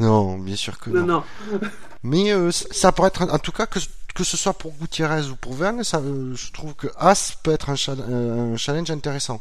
Non, 0.00 0.38
bien 0.38 0.57
sûr 0.57 0.78
que 0.78 0.90
non, 0.90 1.00
non. 1.07 1.22
non. 1.52 1.61
Mais 2.02 2.32
euh, 2.32 2.50
ça 2.50 2.90
pourrait 2.92 3.09
être, 3.09 3.22
en 3.30 3.38
tout 3.38 3.52
cas, 3.52 3.66
que, 3.66 3.78
que 4.14 4.24
ce 4.24 4.36
soit 4.36 4.55
pour 4.55 4.72
Gutiérrez 4.80 5.28
ou 5.30 5.36
pour 5.36 5.55
Verne, 5.55 5.84
ça, 5.84 5.98
euh, 5.98 6.34
je 6.34 6.50
trouve 6.52 6.74
que 6.74 6.88
As 6.96 7.36
peut 7.42 7.52
être 7.52 7.70
un 7.70 8.57
challenge 8.57 8.90
intéressant. 8.90 9.40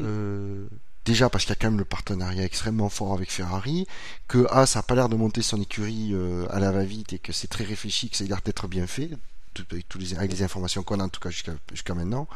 Euh, 0.00 0.66
déjà 1.04 1.28
parce 1.28 1.44
qu'il 1.44 1.50
y 1.50 1.52
a 1.52 1.56
quand 1.56 1.70
même 1.70 1.78
le 1.78 1.84
partenariat 1.84 2.44
extrêmement 2.44 2.88
fort 2.88 3.12
avec 3.12 3.30
Ferrari, 3.30 3.86
que 4.28 4.46
As 4.50 4.76
a 4.76 4.82
pas 4.82 4.94
l'air 4.94 5.08
de 5.08 5.16
monter 5.16 5.42
son 5.42 5.60
écurie 5.60 6.10
euh, 6.12 6.46
à 6.50 6.60
la 6.60 6.72
va-vite 6.72 7.12
et 7.12 7.18
que 7.18 7.32
c'est 7.32 7.48
très 7.48 7.64
réfléchi, 7.64 8.10
que 8.10 8.16
ça 8.16 8.24
a 8.24 8.26
l'air 8.26 8.40
d'être 8.44 8.68
bien 8.68 8.86
fait, 8.86 9.10
avec, 9.72 10.32
les, 10.32 10.42
informations 10.42 10.82
qu'on 10.82 11.00
a 11.00 11.04
en 11.04 11.08
tout 11.08 11.20
cas 11.20 11.30
jusqu'à 11.30 11.94
maintenant. 11.94 12.28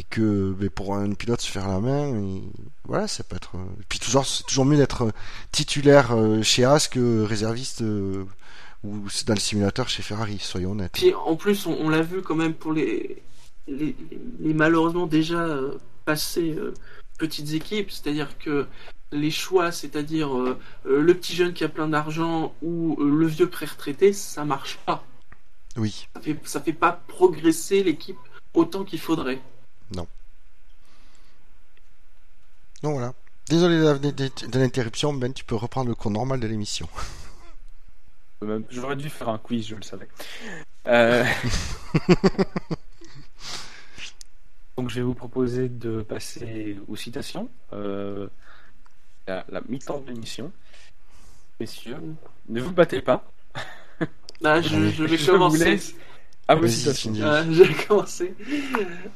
Et 0.00 0.04
que 0.04 0.54
ben, 0.56 0.70
pour 0.70 0.94
un 0.94 1.12
pilote 1.12 1.40
se 1.40 1.50
faire 1.50 1.66
la 1.66 1.80
main, 1.80 2.14
et 2.14 2.42
voilà, 2.84 3.08
ça 3.08 3.24
peut 3.24 3.34
être. 3.34 3.56
euh, 3.56 3.64
puis 3.88 3.98
toujours, 3.98 4.24
c'est 4.24 4.44
toujours 4.44 4.64
mieux 4.64 4.76
d'être 4.76 5.12
titulaire 5.50 6.14
chez 6.42 6.64
As 6.64 6.86
que 6.88 7.22
réserviste 7.22 7.82
ou 8.84 9.08
dans 9.26 9.34
le 9.34 9.40
simulateur 9.40 9.88
chez 9.88 10.02
Ferrari, 10.02 10.38
soyons 10.38 10.70
honnêtes. 10.70 10.92
Puis 10.92 11.12
en 11.14 11.34
plus, 11.34 11.66
on, 11.66 11.88
l'a 11.88 12.02
vu 12.02 12.22
quand 12.22 12.36
même 12.36 12.54
pour 12.54 12.72
les, 12.72 13.20
les 13.66 14.54
malheureusement 14.54 15.06
déjà 15.06 15.58
passées 16.08 16.54
euh, 16.56 16.72
petites 17.18 17.52
équipes, 17.52 17.90
c'est-à-dire 17.90 18.38
que 18.38 18.66
les 19.12 19.30
choix, 19.30 19.72
c'est-à-dire 19.72 20.34
euh, 20.34 20.58
euh, 20.86 21.02
le 21.02 21.14
petit 21.14 21.36
jeune 21.36 21.52
qui 21.52 21.64
a 21.64 21.68
plein 21.68 21.86
d'argent 21.88 22.54
ou 22.62 22.96
euh, 22.98 23.10
le 23.10 23.26
vieux 23.26 23.50
pré-retraité, 23.50 24.14
ça 24.14 24.46
marche 24.46 24.78
pas. 24.86 25.04
Oui. 25.76 26.08
Ça 26.14 26.22
fait, 26.22 26.38
ça 26.44 26.60
fait 26.62 26.72
pas 26.72 26.92
progresser 26.92 27.82
l'équipe 27.82 28.16
autant 28.54 28.84
qu'il 28.84 29.00
faudrait. 29.00 29.40
Donc 32.82 32.94
voilà. 32.94 33.12
Désolé 33.48 33.76
de, 33.78 34.58
l'interruption, 34.58 35.12
Ben, 35.12 35.32
tu 35.32 35.44
peux 35.44 35.56
reprendre 35.56 35.88
le 35.88 35.94
cours 35.94 36.10
normal 36.10 36.40
de 36.40 36.46
l'émission. 36.46 36.88
J'aurais 38.70 38.96
dû 38.96 39.10
faire 39.10 39.28
un 39.30 39.38
quiz, 39.38 39.66
je 39.66 39.74
le 39.74 39.82
savais. 39.82 40.08
Euh, 40.86 41.24
Donc 44.78 44.90
je 44.90 44.94
vais 44.94 45.02
vous 45.02 45.14
proposer 45.14 45.68
de 45.68 46.02
passer 46.02 46.76
aux 46.86 46.94
citations. 46.96 47.48
Euh, 47.72 48.28
La, 49.26 49.44
la 49.50 49.60
mi-temps 49.68 49.98
de 50.00 50.10
l'émission. 50.12 50.52
Messieurs, 51.60 51.96
ne 52.48 52.60
vous 52.62 52.72
battez 52.72 53.02
pas. 53.02 53.24
Ah, 54.44 54.62
je, 54.62 54.68
je 54.90 55.02
vais 55.02 55.16
Je 55.16 55.24
vous 55.32 55.32
commencer. 55.32 55.64
laisse. 55.64 55.94
À 56.46 56.54
vos 56.54 56.68
citations. 56.68 57.12
Ah, 57.24 57.42
je 57.50 57.64
vais 57.64 57.74
commencer. 57.86 58.32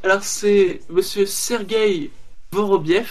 Alors 0.03 0.25
c'est 0.25 0.81
Monsieur 0.91 1.27
Sergei 1.27 2.11
Vorobiev, 2.51 3.09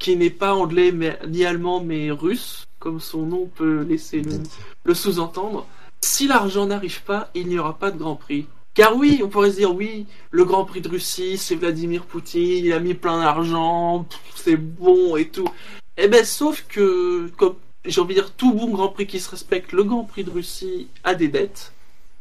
qui 0.00 0.16
n'est 0.16 0.30
pas 0.30 0.52
anglais 0.56 0.90
mais, 0.90 1.16
ni 1.28 1.44
allemand 1.44 1.80
mais 1.80 2.10
russe, 2.10 2.66
comme 2.80 2.98
son 2.98 3.24
nom 3.24 3.46
peut 3.46 3.82
laisser 3.82 4.20
le, 4.20 4.40
le 4.82 4.94
sous-entendre. 4.94 5.64
Si 6.00 6.26
l'argent 6.26 6.66
n'arrive 6.66 7.02
pas, 7.04 7.30
il 7.36 7.46
n'y 7.46 7.58
aura 7.60 7.78
pas 7.78 7.92
de 7.92 7.98
Grand 7.98 8.16
Prix. 8.16 8.48
Car 8.78 8.96
oui, 8.96 9.22
on 9.24 9.28
pourrait 9.28 9.50
se 9.50 9.56
dire 9.56 9.74
oui, 9.74 10.06
le 10.30 10.44
Grand 10.44 10.64
Prix 10.64 10.80
de 10.80 10.88
Russie, 10.88 11.36
c'est 11.36 11.56
Vladimir 11.56 12.04
Poutine, 12.04 12.64
il 12.64 12.72
a 12.72 12.78
mis 12.78 12.94
plein 12.94 13.18
d'argent, 13.18 14.06
c'est 14.36 14.54
bon 14.54 15.16
et 15.16 15.26
tout. 15.26 15.48
Eh 15.96 16.06
ben, 16.06 16.24
sauf 16.24 16.64
que, 16.68 17.26
comme 17.36 17.56
j'ai 17.84 18.00
envie 18.00 18.14
de 18.14 18.20
dire, 18.20 18.30
tout 18.30 18.52
bon 18.52 18.68
Grand 18.68 18.90
Prix 18.90 19.08
qui 19.08 19.18
se 19.18 19.30
respecte, 19.30 19.72
le 19.72 19.82
Grand 19.82 20.04
Prix 20.04 20.22
de 20.22 20.30
Russie 20.30 20.86
a 21.02 21.16
des 21.16 21.26
dettes. 21.26 21.72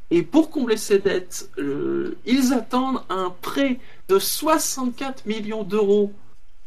Et 0.10 0.24
pour 0.24 0.50
combler 0.50 0.78
ces 0.78 0.98
dettes, 0.98 1.48
euh, 1.60 2.18
ils 2.26 2.54
attendent 2.54 3.04
un 3.10 3.32
prêt 3.44 3.78
de 4.10 4.18
64 4.18 5.28
millions 5.28 5.62
d'euros 5.62 6.12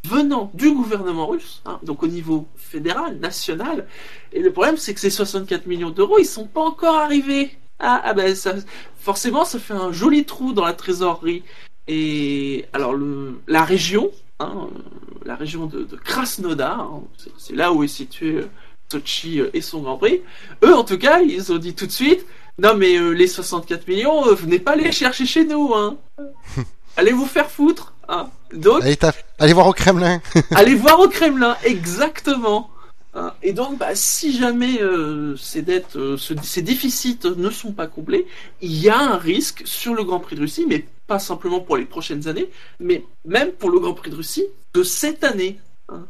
venant 0.04 0.52
du 0.54 0.70
gouvernement 0.70 1.26
russe, 1.26 1.62
hein, 1.66 1.80
donc 1.82 2.04
au 2.04 2.06
niveau 2.06 2.46
fédéral, 2.54 3.18
national. 3.18 3.88
Et 4.32 4.38
le 4.38 4.52
problème, 4.52 4.76
c'est 4.76 4.94
que 4.94 5.00
ces 5.00 5.10
64 5.10 5.66
millions 5.66 5.90
d'euros, 5.90 6.20
ils 6.20 6.26
sont 6.26 6.46
pas 6.46 6.62
encore 6.62 6.94
arrivés. 6.94 7.58
Ah, 7.80 8.00
ah 8.04 8.14
ben 8.14 8.34
ça, 8.34 8.54
forcément, 9.00 9.44
ça 9.44 9.58
fait 9.58 9.72
un 9.74 9.90
joli 9.92 10.24
trou 10.24 10.52
dans 10.52 10.64
la 10.64 10.72
trésorerie. 10.74 11.42
Et 11.88 12.66
alors, 12.72 12.92
le, 12.92 13.40
la 13.48 13.64
région, 13.64 14.10
hein, 14.38 14.52
euh, 14.54 14.78
la 15.24 15.34
région 15.34 15.66
de, 15.66 15.82
de 15.84 15.96
Krasnodar, 15.96 16.80
hein, 16.80 17.02
c'est- 17.38 17.54
là 17.54 17.72
où 17.72 17.82
est 17.82 17.88
situé 17.88 18.36
euh, 18.36 18.48
Sochi 18.92 19.40
euh, 19.40 19.50
et 19.54 19.60
son 19.60 19.80
Grand 19.82 19.96
Prix. 19.96 20.20
Eux, 20.62 20.74
en 20.74 20.84
tout 20.84 20.98
cas, 20.98 21.20
ils 21.20 21.52
ont 21.52 21.58
dit 21.58 21.74
tout 21.74 21.86
de 21.86 21.92
suite 21.92 22.26
non, 22.58 22.74
mais 22.76 22.96
euh, 22.98 23.10
les 23.12 23.26
64 23.26 23.88
millions, 23.88 24.26
euh, 24.28 24.34
venez 24.34 24.58
pas 24.58 24.76
les 24.76 24.92
chercher 24.92 25.24
chez 25.24 25.44
nous, 25.44 25.72
hein. 25.74 25.96
Allez 26.96 27.12
vous 27.12 27.24
faire 27.26 27.50
foutre, 27.50 27.94
hein. 28.08 28.28
Donc, 28.52 28.82
Allez, 28.82 28.96
tape- 28.96 29.24
allez 29.38 29.52
voir 29.52 29.66
au 29.68 29.72
Kremlin. 29.72 30.20
allez 30.54 30.74
voir 30.84 31.00
au 31.00 31.08
Kremlin, 31.08 31.56
exactement. 31.64 32.69
Hein. 33.14 33.32
Et 33.42 33.52
donc, 33.52 33.76
bah, 33.78 33.94
si 33.94 34.36
jamais 34.38 34.80
euh, 34.80 35.36
ces 35.36 35.62
dettes, 35.62 35.96
euh, 35.96 36.16
ce- 36.16 36.34
ces 36.42 36.62
déficits 36.62 37.18
ne 37.36 37.50
sont 37.50 37.72
pas 37.72 37.88
comblés, 37.88 38.26
il 38.60 38.72
y 38.76 38.88
a 38.88 38.98
un 38.98 39.16
risque 39.16 39.62
sur 39.64 39.94
le 39.94 40.04
Grand 40.04 40.20
Prix 40.20 40.36
de 40.36 40.42
Russie, 40.42 40.64
mais 40.68 40.86
pas 41.08 41.18
simplement 41.18 41.60
pour 41.60 41.76
les 41.76 41.86
prochaines 41.86 42.28
années, 42.28 42.48
mais 42.78 43.04
même 43.24 43.50
pour 43.50 43.70
le 43.70 43.80
Grand 43.80 43.94
Prix 43.94 44.10
de 44.10 44.16
Russie 44.16 44.44
de 44.74 44.82
cette 44.84 45.24
année. 45.24 45.58
hein. 45.88 46.06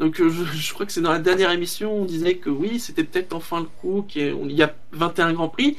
Donc, 0.00 0.20
euh, 0.20 0.28
je, 0.30 0.72
crois 0.74 0.84
que 0.84 0.90
c'est 0.92 1.00
dans 1.00 1.12
la 1.12 1.20
dernière 1.20 1.52
émission, 1.52 1.94
on 1.94 2.04
disait 2.04 2.34
que 2.36 2.50
oui, 2.50 2.80
c'était 2.80 3.04
peut-être 3.04 3.34
enfin 3.34 3.60
le 3.60 3.66
coup, 3.80 4.04
qu'il 4.08 4.50
y 4.50 4.62
a 4.64 4.74
21 4.90 5.32
Grands 5.34 5.48
Prix. 5.48 5.76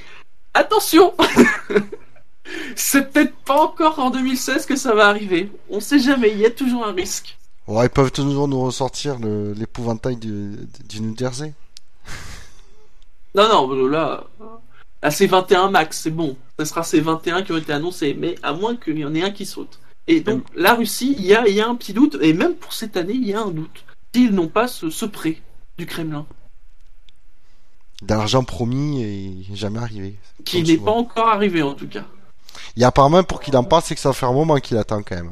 Attention 0.54 1.14
C'est 2.76 3.12
peut-être 3.12 3.36
pas 3.46 3.56
encore 3.62 4.00
en 4.00 4.10
2016 4.12 4.66
que 4.66 4.76
ça 4.76 4.94
va 4.94 5.08
arriver. 5.08 5.50
On 5.70 5.80
sait 5.80 6.00
jamais, 6.00 6.32
il 6.32 6.40
y 6.40 6.46
a 6.46 6.52
toujours 6.52 6.86
un 6.86 6.92
risque. 6.94 7.38
Ouais, 7.68 7.86
ils 7.86 7.90
peuvent 7.90 8.12
toujours 8.12 8.48
nous 8.48 8.62
ressortir 8.62 9.18
l'épouvantail 9.20 10.18
du, 10.18 10.58
du 10.88 11.02
New 11.02 11.18
Jersey. 11.18 11.54
Non, 13.36 13.50
non, 13.50 13.88
là, 13.88 14.26
là 15.02 15.10
c'est 15.10 15.26
21 15.26 15.72
max, 15.72 16.02
c'est 16.02 16.12
bon. 16.12 16.38
Ce 16.60 16.66
sera 16.66 16.84
ces 16.84 17.00
21 17.02 17.42
qui 17.42 17.52
ont 17.52 17.58
été 17.58 17.74
annoncés, 17.74 18.16
mais 18.16 18.36
à 18.44 18.54
moins 18.54 18.76
qu'il 18.76 19.00
y 19.00 19.04
en 19.04 19.16
ait 19.16 19.24
un 19.24 19.32
qui 19.32 19.48
saute. 19.48 19.80
Et 20.06 20.20
donc, 20.20 20.44
la 20.56 20.76
Russie, 20.76 21.16
il 21.18 21.26
y 21.26 21.34
a, 21.34 21.48
il 21.48 21.56
y 21.56 21.60
a 21.60 21.68
un 21.68 21.74
petit 21.74 21.94
doute, 21.94 22.16
et 22.22 22.32
même 22.34 22.54
pour 22.54 22.74
cette 22.74 22.96
année, 22.96 23.14
il 23.14 23.28
y 23.28 23.34
a 23.34 23.42
un 23.42 23.50
doute. 23.50 23.86
S'ils 24.14 24.36
n'ont 24.36 24.50
pas 24.50 24.68
ce, 24.68 24.92
ce 24.92 25.08
prêt 25.08 25.42
du 25.80 25.88
Kremlin, 25.88 26.28
D'argent 28.04 28.44
promis 28.44 29.02
et 29.02 29.56
jamais 29.56 29.80
arrivé. 29.80 30.20
qui 30.44 30.62
n'est 30.62 30.78
pas 30.78 30.92
encore 30.92 31.30
arrivé 31.30 31.62
en 31.62 31.74
tout 31.74 31.88
cas. 31.88 32.04
Et 32.76 32.84
apparemment, 32.84 33.24
pour 33.24 33.40
qu'il 33.40 33.56
en 33.56 33.64
parle, 33.64 33.82
c'est 33.84 33.96
que 33.96 34.02
ça 34.02 34.12
fait 34.14 34.26
un 34.26 34.34
moment 34.34 34.58
qu'il 34.58 34.78
attend 34.78 35.02
quand 35.02 35.16
même. 35.16 35.32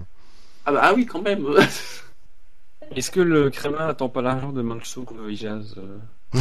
Ah 0.65 0.71
bah 0.71 0.79
ah 0.84 0.93
oui, 0.95 1.05
quand 1.05 1.21
même. 1.21 1.45
Est-ce 2.95 3.11
que 3.11 3.21
le 3.21 3.49
Kremlin 3.49 3.87
n'attend 3.87 4.09
pas 4.09 4.21
l'argent 4.21 4.51
de 4.51 4.61
Mansour 4.61 5.13
euh, 5.17 5.31
Ijaz 5.31 5.75
euh 5.77 5.97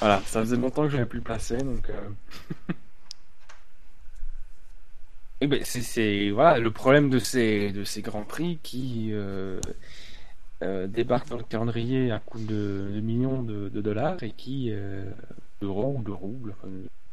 Voilà, 0.00 0.20
ça 0.26 0.40
faisait 0.40 0.56
longtemps 0.56 0.84
que 0.84 0.90
je 0.90 0.96
n'avais 0.96 1.08
plus 1.08 1.18
le 1.18 1.24
placer, 1.24 1.58
donc. 1.58 1.88
euh. 1.90 2.72
Eh 5.40 5.46
ben, 5.48 5.60
c'est, 5.64 6.30
voilà 6.30 6.58
le 6.58 6.70
problème 6.70 7.10
de 7.10 7.18
ces 7.18 7.70
de 7.70 7.84
ces 7.84 8.00
grands 8.00 8.24
prix 8.24 8.58
qui 8.62 9.10
euh, 9.12 9.60
euh, 10.62 10.86
débarquent 10.86 11.28
dans 11.28 11.36
le 11.36 11.42
calendrier 11.44 12.10
à 12.10 12.18
coût 12.20 12.38
de, 12.38 12.90
de 12.94 13.00
millions 13.00 13.42
de, 13.42 13.68
de 13.68 13.80
dollars 13.82 14.22
et 14.22 14.30
qui 14.32 14.72
d'euros 15.60 15.96
ou 15.98 16.02
de 16.02 16.10
roubles. 16.10 16.54
enfin, 16.58 16.68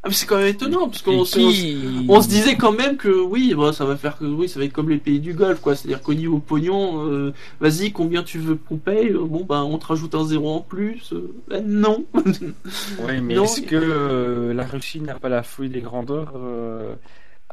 Ah, 0.05 0.09
mais 0.09 0.15
c'est 0.15 0.25
quand 0.25 0.37
même 0.37 0.47
étonnant, 0.47 0.89
parce 0.89 1.01
qu'on 1.01 1.23
se- 1.23 1.39
on 1.39 1.49
se- 1.51 1.61
qui- 1.61 2.05
on 2.09 2.21
se 2.21 2.27
disait 2.27 2.57
quand 2.57 2.73
même 2.73 2.97
que 2.97 3.07
oui, 3.07 3.53
bon, 3.53 3.71
ça 3.71 3.85
va 3.85 3.95
faire 3.95 4.17
que 4.17 4.25
oui, 4.25 4.49
ça 4.49 4.59
va 4.59 4.65
être 4.65 4.73
comme 4.73 4.89
les 4.89 4.97
pays 4.97 5.21
du 5.21 5.33
Golfe, 5.33 5.61
quoi. 5.61 5.77
C'est-à-dire 5.77 6.01
qu'au 6.01 6.13
niveau 6.13 6.39
pognon, 6.39 7.07
euh, 7.09 7.33
vas-y, 7.61 7.93
combien 7.93 8.21
tu 8.21 8.37
veux 8.37 8.55
qu'on 8.55 8.75
paye 8.75 9.11
Euh, 9.11 9.23
Bon, 9.23 9.45
ben, 9.45 9.61
on 9.63 9.77
te 9.77 9.85
rajoute 9.85 10.13
un 10.13 10.25
zéro 10.25 10.55
en 10.55 10.59
plus. 10.59 11.13
Euh, 11.13 11.33
ben, 11.47 11.63
non. 11.65 12.03
Ouais, 12.99 13.21
mais 13.21 13.35
Non, 13.35 13.45
est-ce 13.45 13.61
que 13.61 13.75
euh, 13.77 14.53
la 14.53 14.65
Russie 14.65 14.99
n'a 14.99 15.15
pas 15.15 15.29
la 15.29 15.41
fouille 15.41 15.69
des 15.69 15.79
grandeurs, 15.79 16.33
euh, 16.35 16.95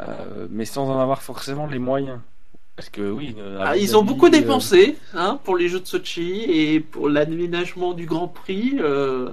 euh, 0.00 0.46
mais 0.50 0.64
sans 0.64 0.88
en 0.90 0.98
avoir 1.00 1.22
forcément 1.22 1.68
les 1.68 1.78
moyens? 1.78 2.18
Parce 2.74 2.88
que 2.88 3.08
oui, 3.12 3.36
euh, 3.38 3.58
Ah, 3.60 3.76
ils 3.76 3.96
ont 3.96 4.02
beaucoup 4.02 4.26
euh, 4.26 4.30
dépensé 4.30 4.96
hein, 5.14 5.38
pour 5.44 5.56
les 5.56 5.68
Jeux 5.68 5.80
de 5.80 5.86
Sochi 5.86 6.42
et 6.48 6.80
pour 6.80 7.08
l'aménagement 7.08 7.92
du 7.92 8.06
Grand 8.06 8.26
Prix. 8.26 8.76
euh, 8.80 9.28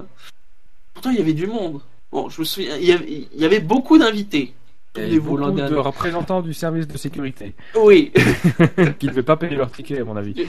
Pourtant, 0.94 1.10
il 1.10 1.16
y 1.18 1.20
avait 1.20 1.32
du 1.32 1.46
monde. 1.48 1.80
Bon, 2.12 2.28
je 2.28 2.40
me 2.40 2.44
souviens, 2.44 2.76
il 2.76 2.84
y 2.86 2.92
avait, 2.92 3.28
il 3.32 3.40
y 3.40 3.44
avait 3.44 3.60
beaucoup 3.60 3.98
d'invités. 3.98 4.54
il 4.96 5.00
y 5.00 5.04
avait 5.04 5.12
Les 5.12 5.20
beaucoup 5.20 5.50
de 5.50 5.74
représentants 5.76 6.40
du 6.42 6.54
service 6.54 6.86
de 6.88 6.96
sécurité 6.96 7.54
Oui. 7.76 8.12
qui 8.98 9.06
ne 9.06 9.10
devaient 9.10 9.22
pas 9.22 9.36
payer 9.36 9.56
leur 9.56 9.70
ticket, 9.70 10.00
à 10.00 10.04
mon 10.04 10.16
avis. 10.16 10.34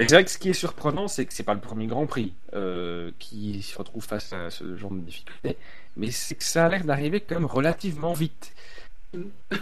Et 0.00 0.08
c'est 0.08 0.14
vrai 0.16 0.24
que 0.24 0.30
ce 0.30 0.38
qui 0.38 0.48
est 0.50 0.54
surprenant, 0.54 1.06
c'est 1.06 1.24
que 1.24 1.32
c'est 1.32 1.44
pas 1.44 1.54
le 1.54 1.60
premier 1.60 1.86
Grand 1.86 2.06
Prix 2.06 2.32
euh, 2.54 3.12
qui 3.20 3.62
se 3.62 3.78
retrouve 3.78 4.04
face 4.04 4.32
à 4.32 4.50
ce 4.50 4.76
genre 4.76 4.90
de 4.90 4.98
difficultés, 4.98 5.56
mais 5.96 6.10
c'est 6.10 6.34
que 6.34 6.42
ça 6.42 6.66
a 6.66 6.68
l'air 6.68 6.84
d'arriver 6.84 7.20
quand 7.20 7.36
même 7.36 7.44
relativement 7.46 8.12
vite. 8.12 8.52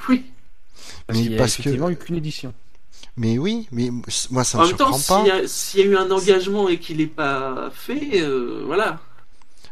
oui. 0.08 0.32
Parce 1.06 1.18
qu'il 1.18 1.32
y 1.32 1.34
a 1.34 1.38
parce 1.38 1.54
que- 1.56 1.60
effectivement 1.60 1.90
eu 1.90 1.96
qu'une 1.96 2.16
édition. 2.16 2.54
Mais 3.16 3.36
oui, 3.38 3.68
mais 3.72 3.90
moi 4.30 4.42
ça 4.44 4.58
En 4.58 4.62
me 4.62 4.68
même 4.68 4.76
temps, 4.76 4.92
surprend 4.92 5.22
pas. 5.22 5.26
y, 5.28 5.30
a- 5.30 5.46
s'il 5.48 5.80
y 5.80 5.82
a 5.82 5.86
eu 5.86 5.96
un 5.96 6.10
engagement 6.10 6.68
et 6.68 6.78
qu'il 6.78 6.96
n'est 6.98 7.06
pas 7.06 7.70
fait, 7.74 8.20
euh, 8.22 8.62
voilà. 8.66 9.00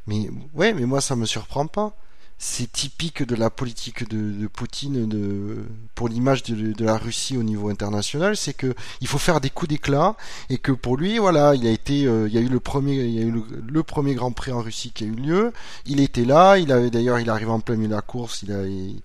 Mais 0.06 0.28
ouais, 0.54 0.74
mais 0.74 0.84
moi 0.86 1.00
ça 1.00 1.16
me 1.16 1.24
surprend 1.26 1.66
pas. 1.66 1.94
C'est 2.42 2.72
typique 2.72 3.22
de 3.22 3.34
la 3.36 3.50
politique 3.50 4.08
de, 4.08 4.32
de 4.40 4.46
Poutine 4.46 5.06
de, 5.06 5.58
pour 5.94 6.08
l'image 6.08 6.42
de, 6.42 6.72
de 6.72 6.84
la 6.86 6.96
Russie 6.96 7.36
au 7.36 7.42
niveau 7.42 7.68
international, 7.68 8.34
c'est 8.34 8.54
que 8.54 8.74
il 9.02 9.08
faut 9.08 9.18
faire 9.18 9.42
des 9.42 9.50
coups 9.50 9.68
d'éclat 9.68 10.16
et 10.48 10.56
que 10.56 10.72
pour 10.72 10.96
lui, 10.96 11.18
voilà, 11.18 11.54
il 11.54 11.66
a 11.66 11.70
été, 11.70 12.06
euh, 12.06 12.28
il 12.28 12.32
y 12.34 12.38
a 12.38 12.40
eu 12.40 12.48
le 12.48 12.58
premier, 12.58 12.94
il 12.94 13.10
y 13.10 13.18
a 13.18 13.26
eu 13.26 13.30
le, 13.30 13.42
le 13.68 13.82
premier 13.82 14.14
Grand 14.14 14.32
Prix 14.32 14.52
en 14.52 14.62
Russie 14.62 14.90
qui 14.90 15.04
a 15.04 15.06
eu 15.06 15.10
lieu. 15.14 15.52
Il 15.84 16.00
était 16.00 16.24
là, 16.24 16.56
il 16.56 16.72
avait 16.72 16.88
d'ailleurs, 16.88 17.18
il 17.20 17.28
arrive 17.28 17.50
en 17.50 17.60
plein 17.60 17.76
milieu 17.76 17.88
de 17.90 17.94
la 17.94 18.00
course, 18.00 18.42
il 18.42 18.52
a, 18.52 18.62
il, 18.66 19.02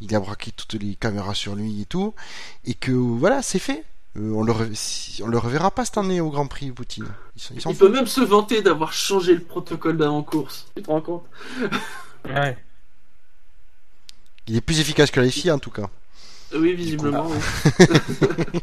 il 0.00 0.14
a 0.14 0.20
braqué 0.20 0.50
toutes 0.52 0.72
les 0.82 0.94
caméras 0.94 1.34
sur 1.34 1.54
lui 1.56 1.82
et 1.82 1.84
tout, 1.84 2.14
et 2.64 2.72
que 2.72 2.92
voilà, 2.92 3.42
c'est 3.42 3.58
fait. 3.58 3.84
Euh, 4.16 4.32
on 4.32 4.42
le, 4.42 4.52
re- 4.54 4.74
si- 4.74 5.22
on 5.22 5.26
le 5.28 5.36
reverra 5.36 5.70
pas 5.70 5.84
cette 5.84 5.98
année 5.98 6.22
au 6.22 6.30
Grand 6.30 6.46
Prix, 6.46 6.70
Poutine. 6.72 7.04
Ils 7.36 7.60
Il 7.70 7.76
peut 7.76 7.90
même 7.90 8.06
se 8.06 8.22
vanter 8.22 8.62
d'avoir 8.62 8.94
changé 8.94 9.34
le 9.34 9.42
protocole 9.42 9.98
d'avant-course. 9.98 10.68
Tu 10.74 10.82
te 10.82 10.90
rends 10.90 11.02
compte? 11.02 11.24
Ouais. 12.24 12.56
Il 14.48 14.56
est 14.56 14.60
plus 14.60 14.80
efficace 14.80 15.10
que 15.10 15.20
la 15.20 15.30
FIA 15.30 15.54
en 15.54 15.58
tout 15.58 15.70
cas. 15.70 15.88
Oui, 16.54 16.74
visiblement. 16.74 17.28
oui. 17.28 17.36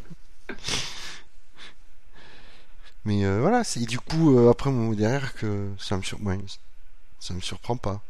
Mais 3.05 3.23
euh, 3.23 3.39
voilà, 3.39 3.63
c'est 3.63 3.81
et 3.81 3.85
du 3.85 3.99
coup 3.99 4.35
euh, 4.35 4.49
après 4.49 4.71
mon 4.71 4.91
derrière 4.93 5.35
que 5.35 5.69
ça 5.77 5.95
me 5.95 6.01
sur... 6.01 6.19
ouais, 6.23 6.39
ça 7.19 7.35
me 7.35 7.39
surprend 7.41 7.77
pas. 7.77 8.01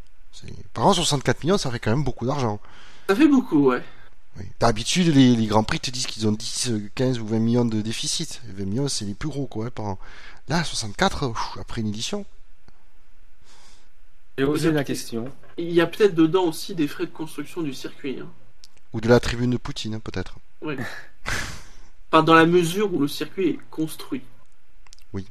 Par 0.74 0.86
contre 0.86 0.96
64 0.98 1.44
millions 1.44 1.58
ça 1.58 1.70
fait 1.70 1.80
quand 1.80 1.92
même 1.92 2.04
beaucoup 2.06 2.26
d'argent. 2.26 2.62
Ça 3.10 3.16
fait 3.16 3.28
beaucoup, 3.28 3.72
ouais. 3.72 3.84
Oui. 4.38 4.46
D'habitude 4.62 5.14
les, 5.14 5.36
les 5.36 5.46
grands 5.48 5.64
prix 5.64 5.82
te 5.82 5.92
disent 5.92 6.08
qu'ils 6.08 6.28
ont 6.28 6.32
10, 6.32 6.70
euh, 6.70 6.90
15 6.96 7.20
ou 7.20 7.28
20 7.28 7.40
millions 7.40 7.66
de 7.66 7.82
déficit. 7.82 8.42
Et 8.50 8.54
20 8.54 8.66
millions 8.66 8.88
c'est 8.88 9.04
les 9.04 9.14
plus 9.16 9.28
gros 9.28 9.48
quoi 9.48 9.70
par 9.70 9.86
an. 9.86 10.00
Là 10.48 10.64
64 10.64 11.28
ouf, 11.28 11.58
après 11.60 11.82
une 11.82 11.90
édition. 11.90 12.26
J'ai 14.38 14.44
osé 14.44 14.72
la 14.72 14.84
question. 14.84 15.32
Il 15.58 15.72
y 15.72 15.80
a 15.82 15.88
peut-être 15.88 16.14
dedans 16.16 16.44
aussi 16.46 16.76
des 16.76 16.88
frais 16.88 17.06
de 17.06 17.12
construction 17.12 17.62
du 17.62 17.74
circuit. 17.74 18.20
hein. 18.22 18.28
Ou 18.94 19.02
de 19.02 19.08
la 19.10 19.20
tribune 19.20 19.52
de 19.52 19.58
Poutine, 19.58 20.00
peut-être. 20.02 20.36
Oui. 20.62 20.76
enfin, 22.12 22.24
dans 22.24 22.34
la 22.34 22.46
mesure 22.46 22.94
où 22.94 23.00
le 23.00 23.08
circuit 23.08 23.48
est 23.50 23.60
construit. 23.72 24.22
Oui. 25.14 25.26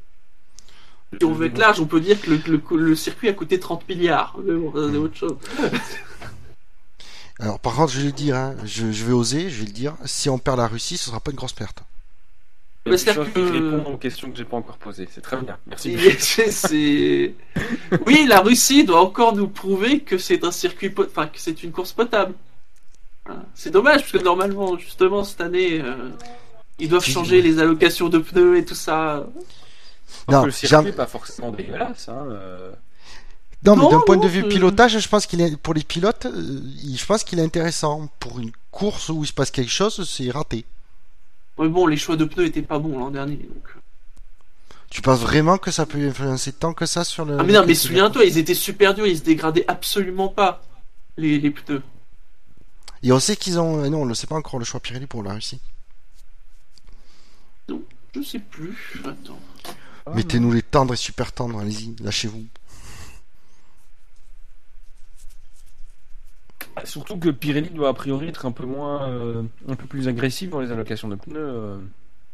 Si 1.21 1.25
on 1.25 1.33
veut 1.33 1.47
être 1.47 1.59
large, 1.59 1.81
on 1.81 1.87
peut 1.87 2.01
dire 2.01 2.21
que 2.21 2.31
le, 2.31 2.41
le- 2.47 2.77
le 2.77 2.97
circuit 2.97 3.29
a 3.29 3.33
coûté 3.35 3.61
30 3.61 3.89
milliards. 3.89 4.37
Mais 4.43 4.55
bon, 4.55 4.73
ça, 4.73 4.91
c'est 4.91 4.97
autre 4.99 5.17
chose. 5.17 5.37
Alors, 7.41 7.59
par 7.59 7.75
contre, 7.75 7.93
je 7.93 7.99
vais 8.01 8.07
le 8.07 8.13
dire, 8.13 8.37
hein, 8.37 8.55
je, 8.65 8.93
je 8.93 9.05
vais 9.05 9.13
oser, 9.13 9.51
je 9.51 9.61
vais 9.61 9.67
le 9.67 9.73
dire, 9.73 9.97
si 10.05 10.29
on 10.31 10.39
perd 10.39 10.59
la 10.59 10.67
Russie, 10.69 10.97
ce 10.97 11.07
sera 11.07 11.21
pas 11.21 11.31
une 11.31 11.37
grosse 11.37 11.53
perte. 11.53 11.83
C'est-à-dire 12.87 13.25
ça 13.25 13.31
que- 13.31 13.75
répond 13.77 13.93
aux 13.93 13.97
questions 13.97 14.31
que 14.31 14.37
j'ai 14.37 14.45
pas 14.45 14.57
encore 14.59 14.77
posées. 14.77 15.09
C'est 15.11 15.23
très 15.23 15.37
bien. 15.39 15.57
Merci. 15.67 15.97
C'est- 16.19 16.51
c'est- 16.51 17.35
Oui, 18.07 18.27
la 18.29 18.41
Russie 18.41 18.85
doit 18.85 19.01
encore 19.01 19.35
nous 19.35 19.49
prouver 19.49 20.01
que 20.01 20.19
c'est 20.19 20.45
un 20.45 20.51
circuit, 20.53 20.91
pot- 20.91 21.07
enfin 21.09 21.27
que 21.27 21.39
c'est 21.39 21.63
une 21.63 21.73
course 21.73 21.93
potable. 21.93 22.35
C'est 23.55 23.71
dommage 23.71 24.01
parce 24.03 24.13
que 24.13 24.19
normalement, 24.19 24.77
justement 24.77 25.25
cette 25.25 25.41
année, 25.41 25.81
euh, 25.81 26.11
ils 26.79 26.89
doivent 26.91 27.05
changer 27.05 27.41
les 27.41 27.59
allocations 27.59 28.11
de 28.11 28.19
pneus 28.19 28.59
et 28.59 28.65
tout 28.67 28.75
ça. 28.75 29.27
Non, 30.31 30.45
le 30.45 30.51
circuit 30.51 30.93
pas 30.93 31.07
forcément 31.07 31.51
dégueulasse. 31.51 32.09
Hein. 32.11 32.27
euh. 32.31 32.73
Non, 33.65 33.77
mais 33.77 33.89
d'un 33.89 34.01
point 34.01 34.19
de 34.19 34.29
vue 34.29 34.43
c'est- 34.43 34.49
pilotage, 34.49 34.99
je 34.99 35.09
pense 35.09 35.25
qu'il 35.25 35.41
est 35.41 35.57
pour 35.57 35.73
les 35.73 35.83
pilotes, 35.85 36.27
euh, 36.27 36.61
il- 36.83 36.99
je 36.99 37.07
pense 37.07 37.25
qu'il 37.25 37.39
est 37.39 37.43
intéressant. 37.43 38.09
Pour 38.21 38.39
une 38.41 38.53
course 38.71 39.09
où 39.09 39.25
il 39.25 39.27
se 39.27 39.33
passe 39.33 39.51
quelque 39.51 39.71
chose, 39.73 40.07
c'est 40.07 40.31
raté. 40.31 40.67
Mais 41.59 41.69
bon, 41.69 41.87
les 41.87 41.97
choix 41.97 42.17
de 42.17 42.25
pneus 42.25 42.47
étaient 42.47 42.63
pas 42.63 42.79
bons 42.79 42.99
l'an 42.99 43.11
dernier. 43.11 43.37
Donc... 43.37 43.69
Tu 44.91 45.03
penses 45.03 45.21
vraiment 45.21 45.59
que 45.59 45.71
ça 45.71 45.87
peut 45.87 45.99
influencer 45.99 46.53
tant 46.53 46.73
que 46.73 46.87
ça 46.87 47.05
sur 47.05 47.25
le 47.25 47.37
Ah 47.39 47.43
mais 47.43 47.53
non, 47.53 47.65
mais 47.67 47.75
souviens-toi, 47.75 48.25
ils 48.25 48.39
étaient 48.39 48.55
super 48.55 48.95
durs, 48.95 49.07
ils 49.07 49.19
se 49.19 49.25
dégradaient 49.25 49.65
absolument 49.67 50.29
pas 50.29 50.63
les, 51.17 51.39
les 51.39 51.51
pneus. 51.51 51.83
Et 53.03 53.13
on 53.13 53.19
sait 53.19 53.37
qu'ils 53.37 53.59
ont, 53.59 53.85
euh, 53.85 53.89
non, 53.89 54.03
on 54.03 54.07
ne 54.07 54.15
sait 54.15 54.27
pas 54.27 54.37
encore 54.37 54.59
le 54.59 54.65
choix 54.65 54.81
Pirelli 54.81 55.07
pour 55.07 55.23
la 55.23 55.35
Russie. 55.35 55.61
Je 58.15 58.23
sais 58.23 58.39
plus. 58.39 58.77
Attends. 59.05 59.41
Ah, 60.07 60.13
Mettez-nous 60.15 60.53
les 60.53 60.63
tendres 60.63 60.95
et 60.95 60.97
super 60.97 61.33
tendres, 61.33 61.59
allez-y, 61.59 61.97
lâchez-vous. 62.01 62.45
Surtout 66.83 67.17
que 67.19 67.29
Pirelli 67.31 67.71
doit 67.71 67.89
a 67.91 67.95
priori 67.95 68.27
être 68.29 68.47
un 68.47 68.53
peu 68.53 68.67
moins, 68.67 69.09
euh, 69.09 69.43
un 69.69 69.75
peu 69.77 69.87
plus 69.87 70.09
agressif 70.09 70.51
dans 70.51 70.61
les 70.61 70.73
allocations 70.73 71.09
de 71.09 71.15
pneus 71.15 71.37
euh, 71.39 71.79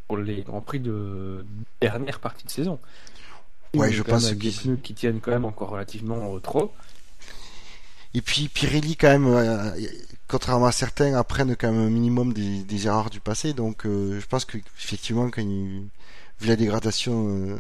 pour 0.08 0.16
les 0.16 0.40
grands 0.42 0.62
prix 0.62 0.80
de 0.80 1.44
dernière 1.80 2.18
partie 2.20 2.44
de 2.46 2.50
saison. 2.50 2.78
Ouais, 3.74 3.80
On 3.80 3.84
est 3.84 3.92
je 3.92 4.02
pense 4.02 4.30
des 4.30 4.36
qu'ils- 4.38 4.60
pneus 4.60 4.76
qui 4.82 4.94
tiennent 4.94 5.20
quand 5.20 5.30
même 5.30 5.44
encore 5.44 5.68
relativement 5.70 6.34
euh, 6.34 6.38
trop. 6.40 6.72
Et 8.14 8.22
puis 8.22 8.48
Pirelli 8.48 8.96
quand 8.96 9.08
même, 9.10 9.26
euh, 9.28 9.70
contrairement 10.26 10.66
à 10.66 10.72
certains, 10.72 11.14
apprennent 11.14 11.54
quand 11.54 11.70
même 11.70 11.82
un 11.86 11.90
minimum 11.90 12.32
des, 12.32 12.64
des 12.64 12.86
erreurs 12.86 13.10
du 13.10 13.20
passé. 13.20 13.52
Donc 13.52 13.86
euh, 13.86 14.18
je 14.20 14.26
pense 14.26 14.44
que 14.44 14.58
effectivement, 14.78 15.30
quand 15.30 15.42
il, 15.42 15.84
vu 16.40 16.48
la 16.48 16.56
dégradation 16.56 17.28
euh, 17.28 17.58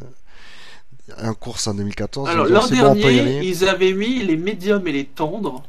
en 1.22 1.34
course 1.34 1.66
en 1.68 1.74
2014, 1.74 2.28
Alors 2.30 2.48
ils 2.48 2.56
ont 2.56 2.66
dit, 2.66 2.76
l'an 2.76 2.76
c'est 2.76 2.76
bon, 2.82 2.88
on 2.90 2.94
peut 2.94 3.12
y 3.12 3.16
dernier, 3.16 3.38
aller. 3.38 3.46
ils 3.48 3.68
avaient 3.68 3.92
mis 3.92 4.24
les 4.24 4.36
médiums 4.36 4.86
et 4.88 4.92
les 4.92 5.04
tendres 5.06 5.62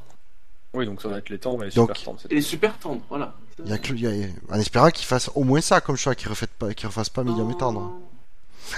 Oui, 0.73 0.85
donc 0.85 1.01
ça 1.01 1.09
va 1.09 1.17
être 1.17 1.29
les 1.29 1.37
tendres 1.39 1.63
et 1.63 1.67
les 1.67 1.73
Donc- 1.73 1.89
super 1.89 2.03
tendres. 2.03 2.19
et 2.29 2.35
les 2.35 2.41
super 2.41 2.77
tendres, 2.79 3.01
voilà. 3.09 3.33
Il 3.63 3.69
y 3.69 3.73
a 3.73 3.77
que- 3.77 3.93
il 3.93 3.99
y 4.01 4.07
a- 4.07 4.27
en 4.55 4.59
espérant 4.59 4.89
qu'ils 4.89 5.05
fassent 5.05 5.29
au 5.35 5.43
moins 5.43 5.59
ça 5.61 5.81
comme 5.81 5.97
choix, 5.97 6.15
qu'ils 6.15 6.29
refassent 6.29 6.47
pas, 6.57 6.73
qu'ils 6.73 6.87
refassent 6.87 7.09
pas 7.09 7.23
médium 7.23 7.49
et 7.51 7.57
tendre. 7.57 7.91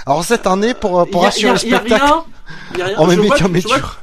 Alors 0.06 0.24
cette 0.24 0.46
année, 0.46 0.74
pour, 0.74 0.90
pour 1.08 1.20
Il 1.20 1.22
y 1.22 1.24
a- 1.24 1.28
assurer 1.28 1.52
le 1.52 1.58
il 1.64 1.70
y 1.70 1.74
a- 1.74 1.82
il 1.84 1.90
y 1.90 1.92
a 1.94 1.96
spectacle, 1.98 2.04
rien- 2.04 2.24
il 2.72 2.78
y 2.78 2.82
a 2.82 2.86
rien. 2.86 2.96
on 2.98 3.06
met 3.06 3.12
et 3.14 3.16
je 3.16 3.22
vois 3.68 3.78
dur. 3.78 4.00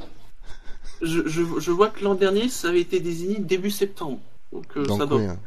que- 1.00 1.06
je, 1.06 1.28
je- 1.28 1.60
je 1.60 1.70
vois 1.70 1.88
que 1.88 2.02
l'an 2.02 2.14
dernier, 2.14 2.48
ça 2.48 2.68
avait 2.68 2.80
été 2.80 2.98
désigné 3.00 3.38
début 3.40 3.70
septembre. 3.70 4.18
Donc, 4.52 4.64
euh, 4.76 4.86
ça 4.96 5.04
doit, 5.06 5.18
oui, 5.18 5.26
hein. 5.26 5.38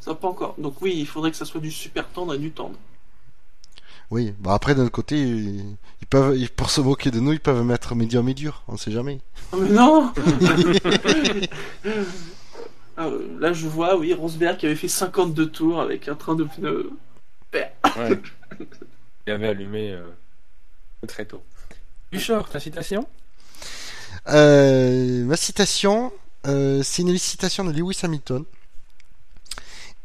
ça 0.00 0.14
pas 0.14 0.28
encore. 0.28 0.54
Donc 0.58 0.74
oui, 0.82 0.94
il 0.96 1.06
faudrait 1.06 1.30
que 1.30 1.36
ça 1.36 1.44
soit 1.46 1.60
du 1.60 1.70
super 1.70 2.06
tendre 2.08 2.34
et 2.34 2.38
du 2.38 2.50
tendre. 2.50 2.74
Oui. 4.12 4.34
Bah 4.38 4.52
après 4.54 4.74
d'un 4.74 4.82
autre 4.82 4.92
côté, 4.92 5.18
ils 5.20 6.06
peuvent, 6.08 6.36
ils- 6.36 6.48
pour 6.50 6.70
se 6.70 6.80
moquer 6.80 7.10
de 7.10 7.18
nous, 7.20 7.32
ils 7.32 7.40
peuvent 7.40 7.64
mettre 7.64 7.94
médium 7.94 8.28
et 8.28 8.34
dur. 8.34 8.62
On 8.68 8.76
sait 8.76 8.92
jamais. 8.92 9.20
Mais 9.58 9.68
non 9.70 10.12
Ah, 12.96 13.08
Là, 13.40 13.52
je 13.52 13.66
vois, 13.66 13.96
oui, 13.96 14.12
Rosberg 14.12 14.58
qui 14.58 14.66
avait 14.66 14.76
fait 14.76 14.88
52 14.88 15.50
tours 15.50 15.80
avec 15.80 16.08
un 16.08 16.14
train 16.14 16.34
de 16.34 16.44
pneus. 16.44 16.90
Ouais. 17.54 17.72
Il 19.26 19.32
avait 19.32 19.48
allumé 19.48 19.92
euh, 19.92 20.02
très 21.06 21.24
tôt. 21.24 21.42
Bouchard, 22.12 22.48
ta 22.50 22.60
citation? 22.60 23.06
Euh, 24.28 25.24
ma 25.24 25.36
citation, 25.36 26.12
euh, 26.46 26.82
c'est 26.82 27.02
une 27.02 27.16
citation 27.16 27.64
de 27.64 27.72
Lewis 27.72 27.98
Hamilton. 28.02 28.44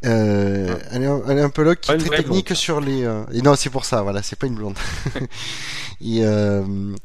Euh, 0.05 0.77
elle, 0.91 1.03
est, 1.03 1.07
un- 1.07 1.21
elle 1.27 1.37
est 1.39 1.41
un 1.41 1.49
peu 1.49 1.73
qui 1.75 1.91
est 1.91 1.95
une 1.95 2.01
très 2.01 2.17
technique 2.17 2.47
blonde, 2.47 2.57
sur 2.57 2.81
les. 2.81 3.03
euh, 3.03 3.23
Et 3.33 3.41
non, 3.41 3.55
c'est 3.55 3.69
pour 3.71 3.85
ça. 3.85 4.01
Voilà, 4.03 4.21
c'est 4.21 4.35
pas 4.37 4.47
une 4.47 4.55
blonde. 4.55 4.77
et, 6.01 6.23
euh, 6.23 6.95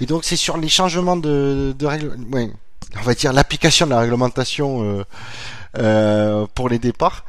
et 0.00 0.06
donc 0.06 0.24
c'est 0.24 0.36
sur 0.36 0.56
les 0.56 0.68
changements 0.68 1.16
de, 1.16 1.74
de 1.78 1.86
règles. 1.86 2.16
Ouais, 2.32 2.50
on 2.98 3.02
va 3.02 3.14
dire 3.14 3.32
l'application 3.32 3.86
de 3.86 3.90
la 3.90 4.00
réglementation 4.00 5.04
pour 6.54 6.68
les 6.68 6.78
départs. 6.78 7.24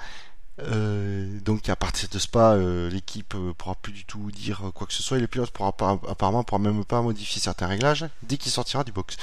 Donc 1.44 1.70
à 1.70 1.76
partir 1.76 2.08
de 2.10 2.20
Spa, 2.20 2.54
euh, 2.54 2.90
l'équipe 2.90 3.34
euh, 3.36 3.52
pourra 3.58 3.76
plus 3.76 3.92
du 3.94 4.06
tout 4.06 4.30
dire 4.32 4.62
quoi 4.76 4.86
que 4.86 4.94
ce 4.94 5.02
soit 5.02 5.18
et 5.18 5.22
le 5.22 5.28
pilote 5.28 5.50
pourra 5.52 5.72
pas, 5.76 6.00
apparemment 6.08 6.44
pourra 6.44 6.60
même 6.62 6.86
pas 6.86 7.02
modifier 7.02 7.42
certains 7.42 7.66
réglages 7.68 8.06
dès 8.24 8.38
qu'il 8.38 8.52
sortira 8.52 8.84
du 8.84 8.92
box. 8.92 9.18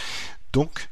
Donc, 0.53 0.89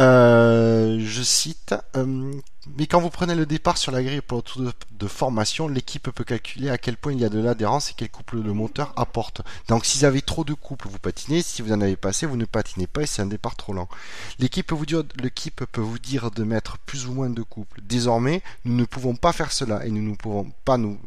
euh, 0.00 0.98
je 1.00 1.22
cite, 1.22 1.74
euh, 1.96 2.32
mais 2.76 2.86
quand 2.86 3.00
vous 3.00 3.10
prenez 3.10 3.34
le 3.34 3.46
départ 3.46 3.76
sur 3.76 3.92
la 3.92 4.02
grille 4.02 4.22
pour 4.22 4.38
le 4.38 4.42
tour 4.42 4.72
de, 4.90 5.06
formation, 5.06 5.68
l'équipe 5.68 6.10
peut 6.10 6.24
calculer 6.24 6.70
à 6.70 6.78
quel 6.78 6.96
point 6.96 7.12
il 7.12 7.20
y 7.20 7.24
a 7.24 7.28
de 7.28 7.38
l'adhérence 7.38 7.90
et 7.90 7.94
quel 7.94 8.08
couple 8.08 8.40
le 8.40 8.52
moteur 8.54 8.92
apporte. 8.96 9.42
Donc 9.68 9.84
si 9.84 9.98
vous 9.98 10.04
avez 10.06 10.22
trop 10.22 10.44
de 10.44 10.54
couples, 10.54 10.88
vous 10.88 10.98
patinez, 10.98 11.42
si 11.42 11.60
vous 11.60 11.72
en 11.72 11.80
avez 11.82 11.96
pas 11.96 12.08
assez, 12.08 12.24
vous 12.24 12.38
ne 12.38 12.46
patinez 12.46 12.86
pas 12.86 13.02
et 13.02 13.06
c'est 13.06 13.20
un 13.20 13.26
départ 13.26 13.54
trop 13.54 13.74
lent. 13.74 13.88
L'équipe 14.38 14.66
peut 14.66 14.74
vous 14.74 14.86
dire, 14.86 15.04
l'équipe 15.22 15.64
peut 15.70 15.82
vous 15.82 15.98
dire 15.98 16.30
de 16.30 16.42
mettre 16.42 16.78
plus 16.78 17.06
ou 17.06 17.12
moins 17.12 17.28
de 17.28 17.42
couples. 17.42 17.80
Désormais, 17.82 18.42
nous 18.64 18.74
ne 18.74 18.84
pouvons 18.86 19.14
pas 19.14 19.32
faire 19.32 19.52
cela 19.52 19.84
et 19.84 19.90
nous 19.90 20.02
ne 20.02 20.16
pouvons 20.16 20.50
pas 20.64 20.78
nous 20.78 20.98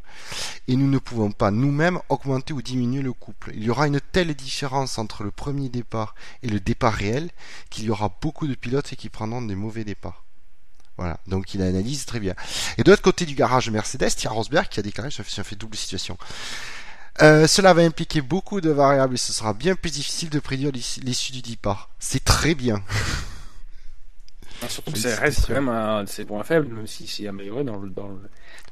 et 0.68 0.76
nous 0.76 0.88
ne 0.88 0.99
pouvons 0.99 1.31
pas 1.31 1.49
nous-mêmes 1.49 1.99
augmenter 2.09 2.53
ou 2.53 2.61
diminuer 2.61 3.01
le 3.01 3.14
couple. 3.14 3.51
Il 3.55 3.64
y 3.64 3.69
aura 3.69 3.88
une 3.88 3.99
telle 3.99 4.34
différence 4.35 4.99
entre 4.99 5.23
le 5.23 5.31
premier 5.31 5.69
départ 5.69 6.14
et 6.43 6.47
le 6.47 6.59
départ 6.59 6.93
réel 6.93 7.31
qu'il 7.69 7.85
y 7.85 7.89
aura 7.89 8.15
beaucoup 8.22 8.47
de 8.47 8.55
pilotes 8.55 8.76
qui 8.83 9.09
prendront 9.09 9.41
des 9.41 9.55
mauvais 9.55 9.83
départs. 9.83 10.23
Voilà, 10.97 11.19
donc 11.27 11.53
il 11.53 11.61
analyse 11.61 12.05
très 12.05 12.19
bien. 12.19 12.33
Et 12.77 12.83
de 12.83 12.89
l'autre 12.89 13.03
côté 13.03 13.25
du 13.25 13.35
garage 13.35 13.69
Mercedes, 13.69 14.09
il 14.17 14.23
y 14.23 14.27
a 14.27 14.31
Rosberg 14.31 14.67
qui 14.67 14.79
a 14.79 14.83
déclaré 14.83 15.11
ça 15.11 15.23
fait, 15.43 15.55
double 15.55 15.77
situation. 15.77 16.17
Euh, 17.21 17.47
cela 17.47 17.73
va 17.73 17.81
impliquer 17.83 18.21
beaucoup 18.21 18.61
de 18.61 18.69
variables 18.69 19.15
et 19.15 19.17
ce 19.17 19.33
sera 19.33 19.53
bien 19.53 19.75
plus 19.75 19.91
difficile 19.91 20.29
de 20.29 20.39
prédire 20.39 20.71
l'issue 20.71 21.31
du 21.31 21.41
départ. 21.41 21.89
C'est 21.99 22.23
très 22.23 22.55
bien. 22.55 22.81
Ah, 24.63 24.69
Surtout 24.69 24.91
que 24.91 24.97
C'est- 24.97 25.13
ça 25.13 25.21
reste 25.21 25.45
quand 25.45 25.53
même 25.53 25.69
un 25.69 26.03
de 26.03 26.09
ses 26.09 26.25
points 26.25 26.43
faibles, 26.43 26.73
même 26.73 26.87
si 26.87 27.05
c'est 27.07 27.27
amélioré 27.27 27.63
dans 27.63 27.77
le- 27.77 27.89
dans 27.91 28.07
le- 28.07 28.27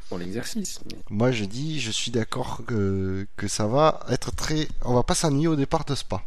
dans 0.10 0.18
l'exercice. 0.18 0.80
Moi 1.12 1.32
je 1.32 1.46
dis, 1.46 1.80
je 1.80 1.92
suis 1.92 2.10
d'accord 2.10 2.62
que, 2.66 3.28
que 3.38 3.48
ça 3.48 3.68
va 3.68 4.00
être 4.10 4.32
très... 4.36 4.68
On 4.82 4.96
va 4.96 5.04
pas 5.04 5.14
s'ennuyer 5.14 5.48
au 5.48 5.56
départ 5.56 5.86
de 5.86 5.94
Spa. 5.94 6.24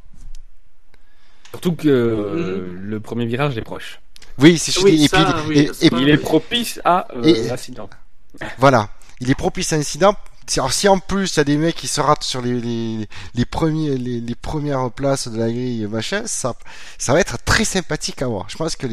Surtout 1.50 1.74
que 1.74 1.88
euh, 1.88 2.66
le 2.80 3.00
premier 3.00 3.26
virage 3.26 3.56
est 3.56 3.62
proche. 3.62 4.00
Oui, 4.38 4.58
que 4.64 4.70
je 4.72 4.80
Oui, 4.80 4.96
dis. 4.98 5.04
Et 5.06 5.08
ça, 5.08 5.42
oui, 5.48 5.58
et- 5.58 5.86
et- 5.86 5.90
Il 5.92 6.08
est 6.08 6.18
propice 6.18 6.80
à 6.84 7.08
euh, 7.16 7.48
l'accident. 7.48 7.88
Voilà, 8.58 8.90
il 9.20 9.30
est 9.30 9.34
propice 9.34 9.72
à 9.72 9.76
l'incident. 9.76 10.14
Alors 10.56 10.72
si 10.72 10.88
en 10.88 10.98
plus 10.98 11.34
il 11.34 11.36
y 11.36 11.40
a 11.40 11.44
des 11.44 11.56
mecs 11.58 11.74
qui 11.76 11.88
se 11.88 12.00
ratent 12.00 12.22
sur 12.24 12.40
les, 12.40 12.58
les, 12.58 13.06
les, 13.34 13.44
premiers, 13.44 13.98
les, 13.98 14.20
les 14.20 14.34
premières 14.34 14.90
places 14.90 15.28
de 15.28 15.38
la 15.38 15.50
grille 15.50 15.86
machin, 15.86 16.22
ça, 16.26 16.54
ça 16.96 17.12
va 17.12 17.20
être 17.20 17.36
très 17.44 17.64
sympathique 17.64 18.22
à 18.22 18.28
voir. 18.28 18.46
Je 18.48 18.56
pense 18.56 18.74
que 18.74 18.86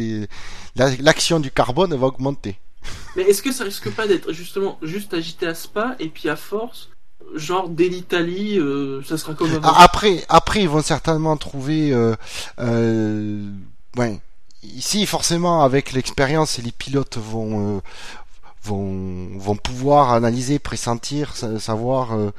la- 0.75 0.95
l'action 0.97 1.39
du 1.39 1.51
carbone 1.51 1.93
va 1.95 2.07
augmenter. 2.07 2.59
Mais 3.15 3.23
est-ce 3.23 3.41
que 3.41 3.51
ça 3.53 3.63
risque 3.63 3.89
pas 3.91 4.05
d'être 4.05 4.33
justement 4.33 4.77
juste 4.81 5.13
agité 5.13 5.47
à 5.47 5.55
Spa 5.55 5.95
et 5.99 6.09
puis 6.09 6.27
à 6.27 6.35
force, 6.35 6.89
genre 7.35 7.69
dès 7.69 7.87
l'Italie, 7.89 8.59
euh, 8.59 9.01
ça 9.03 9.17
sera 9.17 9.33
comme 9.33 9.51
avant 9.51 9.61
Ah, 9.73 9.83
Après, 9.83 10.23
après 10.29 10.61
ils 10.61 10.69
vont 10.69 10.81
certainement 10.81 11.35
trouver, 11.37 11.91
euh, 11.91 12.15
euh, 12.59 13.49
ouais, 13.97 14.19
ici 14.63 15.05
forcément 15.05 15.63
avec 15.63 15.91
l'expérience, 15.93 16.57
les 16.59 16.71
pilotes 16.71 17.17
vont, 17.17 17.77
euh, 17.77 17.81
vont, 18.63 19.37
vont 19.37 19.55
pouvoir 19.55 20.13
analyser, 20.13 20.59
pressentir, 20.59 21.35
sa- 21.35 21.59
savoir. 21.59 22.13
euh, 22.13 22.31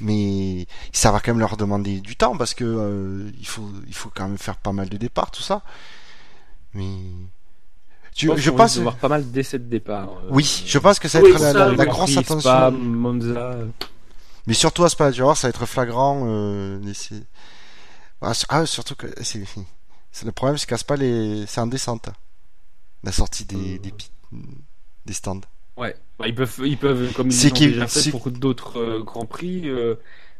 mais 0.00 0.66
ça 0.92 1.10
va 1.10 1.18
quand 1.18 1.32
même 1.32 1.40
leur 1.40 1.56
demander 1.56 1.98
du 2.00 2.14
temps 2.14 2.36
parce 2.36 2.54
que 2.54 2.62
euh, 2.64 3.30
il 3.40 3.46
faut 3.48 3.68
il 3.88 3.94
faut 3.94 4.10
quand 4.14 4.28
même 4.28 4.38
faire 4.38 4.54
pas 4.56 4.70
mal 4.70 4.88
de 4.88 4.96
départs 4.96 5.32
tout 5.32 5.42
ça 5.42 5.62
mais 6.72 6.86
tu- 8.14 8.30
je 8.36 8.50
qu'on 8.50 8.56
pense 8.58 8.76
voir 8.78 8.94
pas 8.96 9.08
mal 9.08 9.28
d'essais 9.28 9.58
de 9.58 9.64
départ. 9.64 10.08
euh, 10.24 10.28
oui 10.30 10.62
je 10.66 10.78
pense 10.78 11.00
que 11.00 11.08
ça 11.08 11.18
va 11.18 11.24
Oui, 11.24 11.32
être 11.32 11.40
la, 11.40 11.52
ça, 11.52 11.58
la- 11.70 11.72
la 11.74 11.86
grosse 11.86 12.16
attention 12.16 12.38
Spa, 12.40 12.70
Monza. 12.70 13.56
Euh, 14.48 14.50
mais 14.50 14.54
surtout 14.54 14.84
à 14.84 14.88
Spa 14.88 15.12
tu 15.12 15.18
vas 15.20 15.24
voir 15.26 15.36
ça 15.36 15.48
va 15.48 15.50
être 15.50 15.66
flagrant 15.66 16.24
euh, 16.26 16.80
ah, 18.20 18.32
ah, 18.48 18.66
surtout 18.66 18.94
que 18.94 19.06
c'est 19.22 19.44
le 20.24 20.32
problème 20.32 20.58
c'est 20.58 20.66
qu'à 20.66 20.78
Spa 20.78 20.96
les... 20.96 21.46
c'est 21.46 21.60
en 21.60 21.66
descente 21.66 22.08
la 23.04 23.12
sortie 23.12 23.44
des, 23.44 23.78
des 25.06 25.12
stands. 25.12 25.40
Ouais, 25.76 25.94
bah, 26.18 26.26
ils 26.26 26.34
peuvent, 26.34 26.60
ils 26.64 26.76
peuvent, 26.76 27.12
comme 27.12 27.28
ils 27.28 27.32
C'est 27.32 27.50
l'ont 27.50 27.54
déjà 27.56 27.86
fait 27.86 28.10
pour 28.10 28.30
d'autres 28.30 28.80
euh, 28.80 29.02
grands 29.02 29.26
prix, 29.26 29.68
euh, 29.68 29.94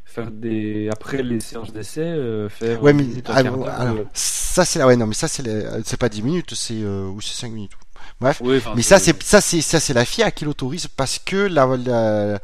faire 0.05 0.31
des 0.31 0.89
après 0.91 1.23
les 1.23 1.39
séances 1.41 1.73
d'essai, 1.73 2.01
euh, 2.01 2.49
faire 2.49 2.83
Ouais, 2.83 2.93
mais 2.93 3.05
ah, 3.27 3.37
alors, 3.37 3.65
euh, 3.69 4.05
ça 4.15 4.65
c'est 4.65 4.83
ouais 4.83 4.97
non 4.97 5.07
mais 5.07 5.15
ça 5.15 5.29
c'est 5.29 5.43
les- 5.45 5.65
c'est 5.85 5.97
pas 5.97 6.09
10 6.09 6.23
minutes, 6.23 6.55
c'est 6.55 6.83
euh, 6.83 7.07
ou 7.07 7.21
c'est 7.21 7.35
5 7.35 7.53
minutes. 7.53 7.73
Bref, 8.21 8.43
enfin, 8.49 8.75
mais 8.75 8.83
ça 8.83 8.99
c'est 8.99 9.23
ça 9.23 9.41
c'est 9.41 9.61
ça 9.61 9.79
c'est 9.79 9.95
la 9.95 10.05
FIA 10.05 10.31
qui 10.33 10.45
l'autorise 10.45 10.89
parce 10.89 11.21
que 11.21 11.37
la 11.37 11.67
la 11.77 12.41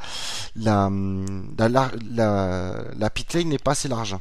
la 0.56 0.90
la, 1.58 1.68
la, 1.68 1.90
la, 2.10 2.84
la 2.96 3.10
pit 3.10 3.32
lane 3.34 3.48
n'est 3.48 3.58
pas 3.58 3.72
assez 3.72 3.88
large. 3.88 4.16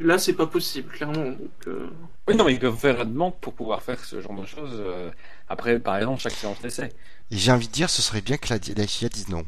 Là, 0.00 0.18
c'est 0.18 0.34
pas 0.34 0.46
possible, 0.46 0.90
clairement. 0.92 1.24
Donc, 1.32 1.66
euh, 1.66 1.90
Oui, 2.28 2.36
non, 2.36 2.44
mais 2.44 2.54
ils 2.54 2.58
peuvent 2.60 2.76
faire 2.78 3.02
une 3.02 3.12
demande 3.12 3.38
pour 3.40 3.52
pouvoir 3.54 3.82
faire 3.82 4.04
ce 4.04 4.20
genre 4.20 4.34
de 4.40 4.46
choses. 4.46 4.74
euh, 4.74 5.10
après, 5.48 5.80
par 5.80 5.96
exemple, 5.96 6.20
chaque 6.20 6.34
séance 6.34 6.60
d'essai. 6.60 6.92
Et 7.30 7.36
j'ai 7.38 7.50
envie 7.52 7.66
de 7.66 7.72
dire, 7.72 7.90
ce 7.90 8.00
serait 8.02 8.20
bien 8.20 8.36
que 8.36 8.52
la, 8.54 8.60
la 8.76 8.86
FIA 8.86 9.08
dise 9.08 9.28
non. 9.28 9.44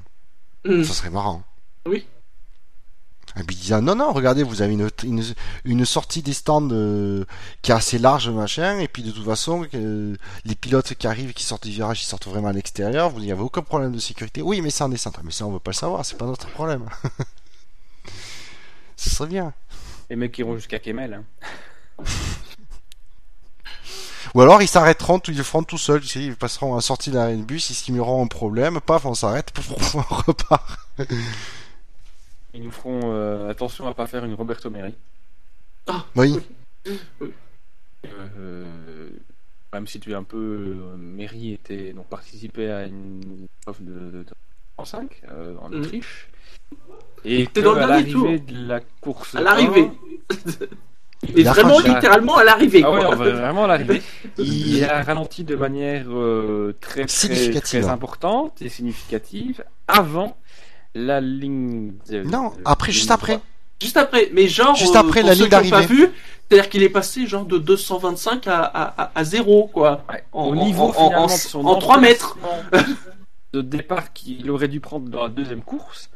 hum. 0.65 0.85
Ça 0.85 0.95
serait 0.95 1.11
marrant. 1.11 1.45
Oui. 1.87 2.07
Et 3.37 3.43
puis 3.43 3.57
ils 3.57 3.61
disent 3.61 3.73
ah, 3.73 3.81
non 3.81 3.97
non 3.97 4.13
regardez 4.13 4.45
vous 4.45 4.63
avez 4.63 4.75
une, 4.75 4.89
une, 5.03 5.25
une 5.65 5.85
sortie 5.85 6.23
des 6.23 6.33
stands 6.33 6.71
euh, 6.71 7.25
qui 7.63 7.73
est 7.73 7.75
assez 7.75 7.99
large 7.99 8.29
machin. 8.29 8.79
Et 8.79 8.87
puis 8.87 9.03
de 9.03 9.11
toute 9.11 9.25
façon 9.25 9.67
euh, 9.75 10.15
les 10.45 10.55
pilotes 10.55 10.95
qui 10.95 11.07
arrivent 11.07 11.33
qui 11.33 11.43
sortent 11.45 11.65
du 11.65 11.73
virage 11.73 12.03
ils 12.03 12.07
sortent 12.07 12.29
vraiment 12.29 12.49
à 12.49 12.53
l'extérieur. 12.53 13.11
Vous 13.11 13.21
n'y 13.21 13.33
avez 13.33 13.43
aucun 13.43 13.63
problème 13.63 13.93
de 13.93 13.99
sécurité. 13.99 14.41
Oui 14.41 14.61
mais 14.61 14.71
c'est 14.71 14.85
en 14.85 14.89
descente 14.89 15.19
mais 15.25 15.33
ça 15.33 15.47
on 15.47 15.53
veut 15.53 15.59
pas 15.59 15.73
le 15.73 15.77
savoir. 15.77 16.05
C'est 16.05 16.17
pas 16.17 16.27
notre 16.27 16.49
problème. 16.49 16.89
Ce 18.97 19.11
serait 19.11 19.29
bien. 19.29 19.53
Les 20.11 20.17
mecs 20.17 20.33
qui 20.33 20.43
iront 20.43 20.55
jusqu'à 20.55 20.79
Kemel. 20.79 21.15
Hein. 21.15 22.05
ou 24.35 24.41
alors 24.43 24.63
ils 24.63 24.69
s'arrêteront 24.69 25.19
ils 25.27 25.37
le 25.37 25.43
feront 25.43 25.65
tout 25.65 25.79
seuls. 25.79 26.03
Tu 26.03 26.09
sais, 26.09 26.23
ils 26.23 26.37
passeront 26.37 26.75
à 26.75 26.77
la 26.77 26.83
sortie 26.83 27.11
de 27.11 27.43
bus 27.43 27.69
ils 27.71 27.75
simuleront 27.75 28.25
un 28.25 28.29
problème. 28.29 28.81
Paf 28.81 29.07
on 29.07 29.15
s'arrête 29.15 29.53
on 29.97 30.01
repart 30.27 30.79
Ils 32.55 32.63
nous 32.63 32.71
feront 32.71 33.01
euh, 33.05 33.51
attention 33.51 33.87
à 33.89 33.95
pas 33.95 34.07
faire 34.07 34.25
une 34.25 34.35
Roberto 34.35 34.71
Meri. 34.71 34.95
oui 36.17 36.39
Euh, 38.39 38.65
même 39.73 39.87
si 39.87 39.99
tu 40.01 40.13
es 40.13 40.15
un 40.15 40.23
peu. 40.23 40.37
Euh, 40.37 40.97
Meri 40.97 41.53
était 41.53 41.93
donc 41.93 42.07
participé 42.07 42.71
à 42.71 42.87
une 42.87 43.47
offre 43.67 43.81
de, 43.83 44.11
de 44.11 44.25
35 44.77 45.23
euh, 45.31 45.55
en 45.61 45.71
Mhm. 45.71 45.81
Autriche. 45.81 46.29
Et 47.25 47.47
que, 47.47 47.61
dans 47.61 47.75
à 47.75 47.87
l'arrivée 47.87 48.39
de 48.39 48.69
la 48.69 48.81
course. 49.01 49.35
à 49.35 49.41
l'arrivée. 49.41 49.91
il 51.37 51.49
a 51.49 51.53
vraiment, 51.53 51.81
littéralement, 51.81 52.37
à 52.37 52.45
l'arrivée. 52.45 52.83
Ah 52.85 52.91
ouais, 52.93 53.01
quoi. 53.01 53.09
on 53.15 53.17
va 53.17 53.31
vraiment 53.31 53.65
à 53.65 53.69
l'arrivée. 53.69 54.03
Il 54.39 54.85
a 54.85 55.03
ralenti 55.03 55.43
de 55.45 55.57
manière 55.57 56.07
euh, 56.11 56.75
très, 56.81 57.07
très, 57.07 57.09
Significative. 57.09 57.81
très 57.81 57.89
importante 57.91 58.61
et 58.61 58.69
significative 58.69 59.65
avant 59.89 60.37
la 60.95 61.21
ligne. 61.21 61.95
de- 62.09 62.23
non 62.23 62.53
après 62.65 62.93
juste 62.93 63.11
après 63.11 63.41
Juste 63.83 63.97
après, 63.97 64.31
mais 64.33 64.47
genre, 64.47 64.75
Juste 64.77 64.95
euh, 64.95 65.01
après 65.01 65.21
pour 65.21 65.29
la 65.31 65.35
ceux 65.35 65.43
ligne 65.49 65.71
pas 65.71 65.81
vu, 65.81 66.09
c'est-à-dire 66.49 66.71
qu'il 66.71 66.83
est 66.85 66.89
passé 66.89 67.27
genre 67.27 67.45
de 67.45 67.59
225 67.59 68.47
à, 68.47 68.61
à, 68.63 69.03
à, 69.03 69.11
à 69.15 69.25
0, 69.25 69.67
quoi. 69.67 70.05
Ouais. 70.11 70.25
En- 70.33 70.47
Au 70.47 70.55
niveau 70.57 70.85
en- 70.85 70.95
en- 70.97 71.15
en- 71.25 71.27
de 71.27 71.31
son 71.33 71.67
en 71.67 71.75
trois 71.77 71.99
mètres. 71.99 72.39
emplacement 72.41 72.89
de 73.53 73.61
départ 73.77 74.13
qu'il 74.13 74.49
aurait 74.51 74.69
dû 74.69 74.79
prendre 74.81 75.09
dans 75.11 75.25
la 75.25 75.29
deuxième 75.29 75.61
course. 75.61 76.09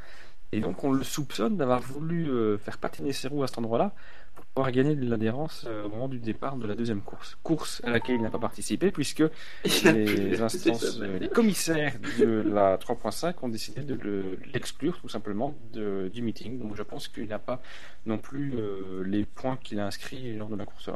Et 0.52 0.60
donc 0.60 0.82
on 0.82 0.92
le 0.92 1.04
soupçonne 1.04 1.56
d'avoir 1.58 1.80
voulu 1.80 2.28
euh, 2.30 2.56
faire 2.58 2.78
patiner 2.78 3.12
ses 3.12 3.28
roues 3.28 3.42
à 3.42 3.48
cet 3.48 3.58
endroit-là 3.58 3.92
pour 4.34 4.46
pouvoir 4.46 4.70
gagner 4.72 4.94
de 4.96 5.08
l'adhérence 5.08 5.66
euh, 5.68 5.84
au 5.84 5.88
moment 5.90 6.08
du 6.08 6.18
départ 6.20 6.56
de 6.56 6.66
la 6.66 6.74
deuxième 6.74 7.02
course. 7.02 7.36
Course 7.42 7.82
à 7.84 7.90
laquelle 7.90 8.16
il 8.16 8.22
n'a 8.22 8.30
pas 8.30 8.38
participé 8.38 8.90
puisque 8.90 9.22
les 9.84 10.40
instances, 10.40 11.00
euh, 11.00 11.18
les 11.18 11.28
commissaires 11.28 11.94
de 12.18 12.42
la 12.46 12.78
3.5 12.78 13.34
ont 13.42 13.48
décidé 13.50 13.82
de 13.82 13.94
le- 13.94 14.38
l'exclure 14.54 14.98
tout 15.00 15.08
simplement 15.10 15.54
de- 15.74 16.08
du 16.12 16.22
meeting. 16.22 16.58
Donc 16.58 16.76
je 16.76 16.82
pense 16.82 17.08
qu'il 17.08 17.28
n'a 17.28 17.38
pas 17.38 17.60
non 18.06 18.16
plus 18.16 18.54
euh, 18.56 19.02
les 19.04 19.24
points 19.26 19.58
qu'il 19.62 19.78
a 19.80 19.86
inscrits 19.86 20.34
lors 20.34 20.48
de 20.48 20.56
la 20.56 20.64
course. 20.64 20.88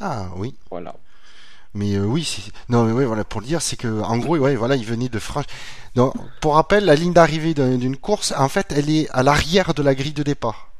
ah 0.00 0.30
oui 0.36 0.54
Voilà. 0.70 0.96
Mais 1.74 1.94
euh, 1.96 2.04
oui, 2.04 2.50
non, 2.68 2.84
mais 2.84 2.92
ouais, 2.92 3.04
voilà, 3.04 3.24
pour 3.24 3.40
le 3.40 3.46
dire, 3.46 3.60
c'est 3.62 3.76
que 3.76 4.00
en 4.02 4.16
gros, 4.18 4.36
ouais, 4.36 4.56
voilà, 4.56 4.74
il 4.76 4.84
venait 4.84 5.08
de 5.08 5.18
franchir. 5.18 5.50
Donc, 5.94 6.14
pour 6.40 6.54
rappel, 6.54 6.84
la 6.84 6.94
ligne 6.94 7.12
d'arrivée 7.12 7.54
d'un- 7.54 7.76
d'une 7.76 7.96
course, 7.96 8.32
en 8.36 8.48
fait, 8.48 8.72
elle 8.74 8.88
est 8.90 9.08
à 9.10 9.22
l'arrière 9.22 9.74
de 9.74 9.82
la 9.82 9.94
grille 9.94 10.12
de 10.12 10.22
départ. 10.22 10.70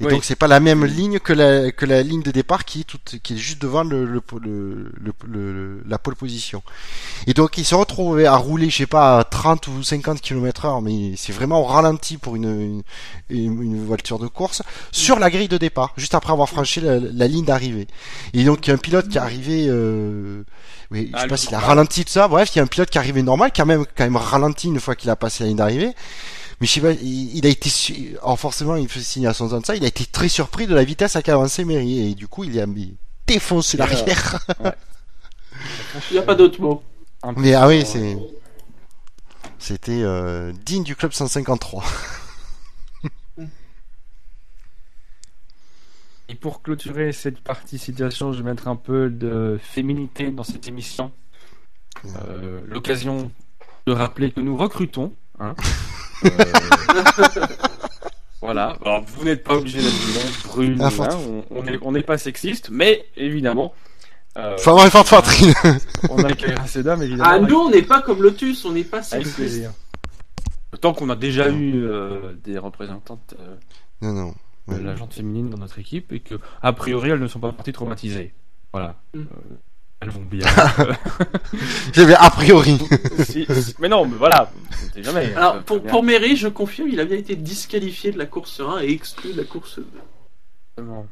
Et 0.00 0.06
Oui. 0.06 0.08
donc, 0.08 0.24
c'est 0.24 0.34
pas 0.36 0.46
la 0.48 0.60
même 0.60 0.84
ligne 0.86 1.18
que 1.18 1.32
la 1.34 1.70
que 1.72 1.84
la 1.84 2.02
ligne 2.02 2.22
de 2.22 2.30
départ 2.30 2.64
qui 2.64 2.80
est 2.80 2.84
toute, 2.84 3.16
qui 3.22 3.34
est 3.34 3.36
juste 3.36 3.60
devant 3.60 3.84
le, 3.84 4.06
le, 4.06 4.22
le, 4.40 4.92
le- 4.98 5.12
le- 5.28 5.82
la 5.86 5.98
pole 5.98 6.16
position. 6.16 6.62
Et 7.26 7.34
donc, 7.34 7.58
il 7.58 7.64
se 7.66 7.74
retrouvait 7.74 8.26
à 8.26 8.36
rouler, 8.36 8.70
je 8.70 8.78
sais 8.78 8.86
pas, 8.86 9.18
à 9.18 9.24
30 9.24 9.68
ou 9.68 9.82
50 9.82 10.20
km 10.22 10.64
heure, 10.64 10.80
mais 10.82 11.14
c'est 11.16 11.32
vraiment 11.32 11.60
au 11.60 11.64
ralenti 11.64 12.16
pour 12.16 12.36
une, 12.36 12.82
une, 13.28 13.62
une 13.62 13.84
voiture 13.86 14.18
de 14.18 14.26
course, 14.26 14.62
sur 14.90 15.18
la 15.18 15.30
grille 15.30 15.48
de 15.48 15.58
départ, 15.58 15.92
juste 15.98 16.14
après 16.14 16.32
avoir 16.32 16.48
franchi 16.48 16.80
la, 16.80 16.98
la 16.98 17.28
ligne 17.28 17.44
d'arrivée. 17.44 17.86
Et 18.32 18.44
donc, 18.44 18.66
il 18.66 18.70
y 18.70 18.72
a 18.72 18.74
un 18.74 18.78
pilote 18.78 19.08
qui 19.08 19.18
est 19.18 19.20
arrivé, 19.20 19.66
euh, 19.68 20.42
oui, 20.90 21.10
je 21.16 21.16
Ah, 21.16 21.20
sais 21.22 21.26
pas 21.28 21.36
s'il 21.36 21.54
a 21.54 21.60
ralenti 21.60 22.04
tout 22.04 22.12
ça, 22.12 22.26
bref, 22.28 22.50
il 22.54 22.58
y 22.58 22.60
a 22.60 22.64
un 22.64 22.66
pilote 22.66 22.90
qui 22.90 22.98
est 22.98 23.00
arrivé 23.00 23.22
normal, 23.22 23.52
qui 23.52 23.60
a 23.60 23.64
même, 23.66 23.84
quand 23.96 24.04
même 24.04 24.16
ralenti 24.16 24.68
une 24.68 24.80
fois 24.80 24.94
qu'il 24.94 25.10
a 25.10 25.16
passé 25.16 25.44
la 25.44 25.48
ligne 25.48 25.58
d'arrivée. 25.58 25.90
Mais 26.60 26.66
je 26.66 26.72
sais 26.72 26.80
pas, 26.80 26.92
il, 26.92 27.36
il 27.38 27.46
a 27.46 27.48
été, 27.48 27.68
su- 27.70 28.16
alors 28.22 28.38
forcément, 28.38 28.76
il 28.76 28.88
fait 28.88 29.00
signe 29.00 29.26
à 29.26 29.32
son 29.34 29.46
de 29.58 29.64
ça, 29.64 29.74
il 29.76 29.84
a 29.84 29.88
été 29.88 30.04
très 30.04 30.28
surpris 30.28 30.66
de 30.66 30.74
la 30.74 30.84
vitesse 30.84 31.16
à 31.16 31.22
qu'a 31.22 31.32
avancé 31.34 31.64
Mary, 31.64 32.10
et 32.10 32.14
du 32.14 32.28
coup, 32.28 32.44
il 32.44 32.58
a 32.60 32.66
mis 32.66 32.96
défoncé 33.26 33.76
l'arrière. 33.78 34.46
Il 36.10 36.12
n'y 36.14 36.18
a 36.18 36.22
pas 36.22 36.34
d'autre 36.34 36.60
mot. 36.60 36.82
Mais 37.36 37.54
ah 37.54 37.66
oui, 37.68 37.84
c'est, 37.86 38.16
c'était 39.58 40.02
euh, 40.02 40.52
digne 40.64 40.84
du 40.84 40.96
club 40.96 41.12
153. 41.12 41.84
Et 46.28 46.34
pour 46.36 46.62
clôturer 46.62 47.12
cette 47.12 47.40
partie 47.40 47.78
situation, 47.78 48.32
je 48.32 48.38
vais 48.42 48.50
mettre 48.50 48.68
un 48.68 48.76
peu 48.76 49.10
de 49.10 49.58
féminité 49.60 50.30
dans 50.30 50.44
cette 50.44 50.68
émission. 50.68 51.10
Euh, 52.28 52.60
L'occasion 52.66 53.32
de 53.86 53.92
rappeler 53.92 54.30
que 54.30 54.40
nous 54.40 54.56
recrutons. 54.56 55.12
Hein. 55.40 55.54
Euh, 56.24 56.28
voilà. 58.42 58.76
Alors, 58.84 59.02
vous 59.04 59.24
n'êtes 59.24 59.44
pas 59.44 59.54
obligé 59.54 59.80
d'être 59.80 60.46
brune. 60.46 60.78
Ah, 60.82 60.90
hein, 61.00 61.18
on- 61.82 61.92
n'est 61.92 62.02
pas 62.02 62.18
sexiste, 62.18 62.68
mais 62.70 63.04
évidemment. 63.16 63.74
euh, 64.36 64.56
Enfin, 64.58 65.02
poitrine. 65.04 65.54
on 66.10 66.22
accueillera 66.24 66.66
ces 66.66 66.82
dames, 66.82 67.02
évidemment. 67.02 67.24
Ah, 67.30 67.38
nous, 67.38 67.56
on 67.56 67.70
n'est 67.70 67.82
pas 67.82 68.02
comme 68.02 68.22
Lotus, 68.22 68.64
on 68.64 68.72
n'est 68.72 68.84
pas 68.84 69.02
sexiste. 69.02 69.70
Tant 70.80 70.92
qu'on 70.94 71.10
a 71.10 71.16
déjà 71.16 71.48
eu 71.50 71.84
euh, 71.84 72.32
des 72.44 72.56
représentantes 72.56 73.34
euh, 73.40 73.56
non, 74.02 74.12
non. 74.12 74.34
de 74.68 74.82
la 74.82 74.94
gente 74.94 75.12
féminine 75.14 75.50
dans 75.50 75.58
notre 75.58 75.78
équipe 75.80 76.12
et 76.12 76.20
que, 76.20 76.36
a 76.62 76.72
priori, 76.72 77.10
elles 77.10 77.18
ne 77.18 77.26
sont 77.26 77.40
pas 77.40 77.50
parties 77.52 77.72
traumatisées. 77.72 78.32
Voilà. 78.72 78.94
Mm. 79.14 79.22
Elles 80.00 80.10
vont 80.10 80.22
bien. 80.22 80.46
J'avais 81.92 82.14
a 82.14 82.30
priori. 82.30 82.78
Si- 83.24 83.46
si- 83.46 83.74
mais 83.78 83.88
non, 83.88 84.06
mais 84.06 84.16
voilà, 84.16 84.50
on 84.52 84.94
sait 84.94 85.02
jamais. 85.02 85.34
Alors, 85.34 85.62
pour, 85.62 85.82
pour 85.82 86.02
Mary, 86.02 86.36
je 86.36 86.48
confirme, 86.48 86.88
il 86.88 86.98
a 87.00 87.04
bien 87.04 87.18
été 87.18 87.36
disqualifié 87.36 88.10
de 88.10 88.18
la 88.18 88.26
course 88.26 88.60
1 88.60 88.80
et 88.80 88.90
exclu 88.92 89.32
de 89.32 89.38
la 89.38 89.44
course 89.44 89.78
2. 89.78 89.84
exactement. 90.78 91.06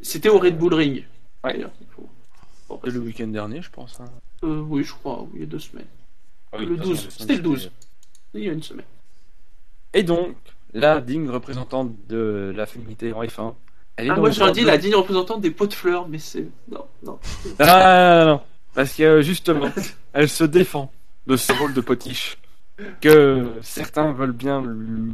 C'était 0.00 0.28
au 0.30 0.38
Red 0.38 0.56
Bull 0.58 0.74
Ring. 0.74 1.04
Ouais. 1.44 1.60
faut- 1.90 2.80
le 2.84 2.98
week-end 2.98 3.26
dernier, 3.28 3.60
je 3.62 3.70
pense. 3.70 4.00
hein. 4.00 4.06
Euh, 4.44 4.60
oui, 4.60 4.84
je 4.84 4.92
crois, 4.92 5.22
oui, 5.22 5.28
il 5.34 5.40
y 5.40 5.42
a 5.42 5.46
deux 5.46 5.58
semaines. 5.58 5.86
Ah 6.52 6.56
oui, 6.58 6.66
Le 6.66 6.76
de 6.76 6.82
toute 6.82 6.84
12, 6.90 7.04
façon, 7.04 7.16
c'était 7.20 7.36
le 7.36 7.42
12. 7.42 7.70
Il 8.34 8.42
y 8.44 8.48
a 8.48 8.52
une 8.52 8.62
semaine. 8.62 8.86
Et 9.92 10.02
donc, 10.02 10.34
la 10.72 11.00
digne 11.00 11.28
représentante 11.28 11.92
de 12.08 12.52
la 12.56 12.66
féminité 12.66 13.12
en 13.12 13.22
F1. 13.22 13.54
Elle 13.98 14.06
est 14.06 14.10
Ah, 14.10 14.14
dans 14.14 14.20
moi 14.20 14.28
le 14.30 14.34
j'aurais 14.34 14.52
dit 14.52 14.62
la 14.62 14.78
digne 14.78 14.94
représentante 14.94 15.40
des 15.40 15.50
pots 15.50 15.66
de 15.66 15.74
fleurs, 15.74 16.08
mais 16.08 16.18
c'est. 16.18 16.46
Non, 16.70 16.86
non. 17.04 17.18
Ah, 17.58 18.24
non, 18.24 18.32
non, 18.32 18.40
parce 18.74 18.94
que 18.94 19.02
euh, 19.02 19.22
justement, 19.22 19.70
elle 20.12 20.28
se 20.28 20.44
défend 20.44 20.90
de 21.26 21.36
ce 21.36 21.52
rôle 21.52 21.74
de 21.74 21.80
potiche 21.80 22.38
que 23.00 23.48
certains 23.60 24.12
veulent 24.12 24.32
bien 24.32 24.62
lui 24.62 25.12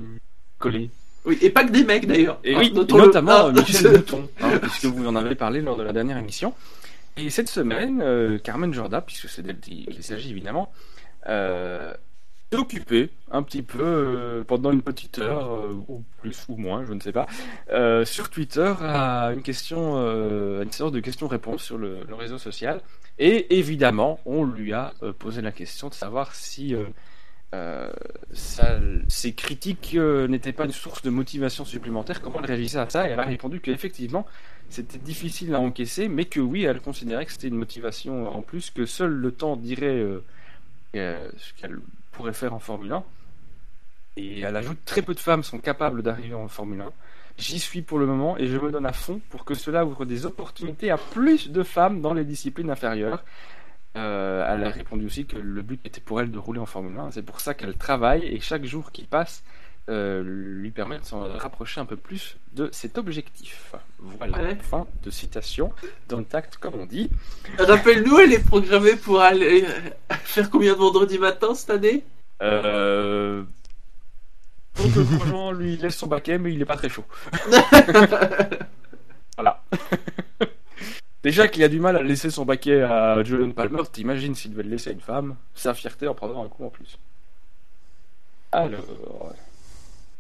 coller. 0.58 0.90
Oui, 1.24 1.38
et 1.40 1.48
pas 1.48 1.64
que 1.64 1.70
des 1.72 1.84
mecs 1.84 2.06
d'ailleurs. 2.06 2.38
Et 2.44 2.54
oui, 2.54 2.70
notons-le. 2.72 3.06
notamment 3.06 3.32
Ah, 3.32 3.46
euh, 3.46 3.52
Michel 3.52 3.92
Bouton, 3.92 4.28
hein, 4.42 4.58
puisque 4.62 4.84
vous 4.84 5.06
en 5.06 5.16
avez 5.16 5.34
parlé 5.34 5.62
lors 5.62 5.76
de 5.76 5.82
la 5.82 5.92
dernière 5.94 6.18
émission. 6.18 6.52
Et 7.16 7.30
cette 7.30 7.48
semaine, 7.48 8.02
euh, 8.02 8.38
Carmen 8.38 8.74
Jorda, 8.74 9.00
puisque 9.00 9.28
c'est 9.28 9.40
d'elle 9.42 9.60
qu'il 9.60 10.02
s'agit 10.02 10.30
évidemment, 10.30 10.70
euh, 11.28 11.94
s'est 12.52 12.58
occupée 12.58 13.10
un 13.30 13.42
petit 13.42 13.62
peu 13.62 13.82
euh, 13.82 14.44
pendant 14.44 14.70
une 14.70 14.82
petite 14.82 15.18
heure, 15.18 15.52
euh, 15.52 15.72
ou 15.88 16.04
plus 16.20 16.44
ou 16.48 16.56
moins, 16.56 16.84
je 16.84 16.92
ne 16.92 17.00
sais 17.00 17.12
pas, 17.12 17.26
euh, 17.70 18.04
sur 18.04 18.30
Twitter 18.30 18.72
à 18.80 19.32
une 19.34 19.42
question, 19.42 19.96
à 19.96 20.62
une 20.62 20.72
séance 20.72 20.92
de 20.92 21.00
questions-réponses 21.00 21.62
sur 21.62 21.78
le, 21.78 22.04
réseau 22.12 22.38
social. 22.38 22.80
Et 23.18 23.58
évidemment, 23.58 24.20
on 24.24 24.44
lui 24.44 24.72
a 24.72 24.92
posé 25.18 25.40
la 25.42 25.52
question 25.52 25.88
de 25.88 25.94
savoir 25.94 26.34
si 26.34 26.74
ça- 28.32 28.80
ces 29.08 29.32
critiques 29.32 29.94
n'étaient 29.94 30.52
pas 30.52 30.64
une 30.64 30.72
source 30.72 31.02
de 31.02 31.10
motivation 31.10 31.64
supplémentaire, 31.64 32.20
comment 32.20 32.40
elle 32.40 32.46
réagissait 32.46 32.78
à 32.78 32.90
ça? 32.90 33.08
Et 33.08 33.12
elle 33.12 33.20
a 33.20 33.24
répondu 33.24 33.60
qu'effectivement, 33.60 34.26
c'était 34.68 34.98
difficile 34.98 35.54
à 35.54 35.60
encaisser, 35.60 36.08
mais 36.08 36.24
que 36.24 36.40
oui, 36.40 36.64
elle 36.64 36.80
considérait 36.80 37.26
que 37.26 37.32
c'était 37.32 37.48
une 37.48 37.56
motivation 37.56 38.28
en 38.28 38.42
plus, 38.42 38.70
que 38.70 38.86
seul 38.86 39.12
le 39.12 39.30
temps 39.30 39.56
dirait 39.56 40.04
ce 40.94 41.52
qu'elle 41.56 41.78
pourrait 42.14 42.32
faire 42.32 42.54
en 42.54 42.58
Formule 42.58 42.92
1. 42.92 43.04
Et 44.16 44.40
elle 44.40 44.56
ajoute 44.56 44.78
très 44.84 45.02
peu 45.02 45.14
de 45.14 45.20
femmes 45.20 45.42
sont 45.42 45.58
capables 45.58 46.02
d'arriver 46.02 46.34
en 46.34 46.48
Formule 46.48 46.80
1. 46.80 46.92
J'y 47.36 47.58
suis 47.58 47.82
pour 47.82 47.98
le 47.98 48.06
moment 48.06 48.38
et 48.38 48.46
je 48.46 48.56
me 48.56 48.70
donne 48.70 48.86
à 48.86 48.92
fond 48.92 49.20
pour 49.28 49.44
que 49.44 49.54
cela 49.54 49.84
ouvre 49.84 50.04
des 50.04 50.24
opportunités 50.24 50.90
à 50.90 50.96
plus 50.96 51.50
de 51.50 51.62
femmes 51.64 52.00
dans 52.00 52.14
les 52.14 52.24
disciplines 52.24 52.70
inférieures. 52.70 53.24
Euh, 53.96 54.44
elle 54.48 54.64
a 54.64 54.70
répondu 54.70 55.06
aussi 55.06 55.26
que 55.26 55.36
le 55.36 55.62
but 55.62 55.84
était 55.84 56.00
pour 56.00 56.20
elle 56.20 56.30
de 56.30 56.38
rouler 56.38 56.60
en 56.60 56.66
Formule 56.66 56.96
1. 56.96 57.10
C'est 57.10 57.22
pour 57.22 57.40
ça 57.40 57.54
qu'elle 57.54 57.76
travaille 57.76 58.24
et 58.24 58.40
chaque 58.40 58.64
jour 58.64 58.92
qui 58.92 59.02
passe 59.04 59.42
euh, 59.90 60.22
lui 60.24 60.70
permet 60.70 60.98
de 60.98 61.04
s'en 61.04 61.20
rapprocher 61.36 61.80
un 61.80 61.84
peu 61.84 61.96
plus 61.96 62.36
de 62.52 62.68
cet 62.72 62.96
objectif. 62.96 63.74
Voilà, 63.98 64.38
Ouais. 64.42 64.56
fin 64.56 64.86
de 65.02 65.10
citation. 65.10 65.72
Dans 66.08 66.22
tact, 66.22 66.56
comme 66.56 66.74
on 66.74 66.86
dit. 66.86 67.10
Rappelle-nous, 67.58 68.18
elle 68.18 68.32
est 68.32 68.44
programmée 68.46 68.96
pour 68.96 69.20
aller 69.20 69.64
euh, 69.64 70.14
faire 70.24 70.48
combien 70.50 70.72
de 70.72 70.78
vendredi 70.78 71.18
matin 71.18 71.54
cette 71.54 71.70
année? 71.70 72.04
Euh... 72.42 73.42
Donc 74.76 74.94
le 74.96 75.04
Grosjean 75.04 75.52
lui 75.52 75.76
laisse 75.76 75.96
son 75.96 76.08
baquet, 76.08 76.36
mais 76.38 76.52
il 76.52 76.60
est 76.60 76.64
pas 76.64 76.76
très 76.76 76.88
chaud. 76.88 77.04
voilà. 79.36 79.62
Déjà 81.22 81.46
qu'il 81.48 81.62
a 81.62 81.68
du 81.68 81.78
mal 81.80 81.96
à 81.96 82.02
laisser 82.02 82.28
son 82.30 82.44
baquet 82.44 82.82
à 82.82 83.22
Julian 83.22 83.52
Palmer, 83.52 83.82
t'imagines 83.92 84.34
s'il 84.34 84.50
devait 84.50 84.64
le 84.64 84.70
laisser 84.70 84.90
à 84.90 84.92
une 84.92 85.00
femme, 85.00 85.36
sa 85.54 85.72
fierté 85.74 86.08
en 86.08 86.14
prendra 86.14 86.42
un 86.42 86.48
coup 86.48 86.64
en 86.66 86.70
plus. 86.70 86.98
Alors, 88.52 89.32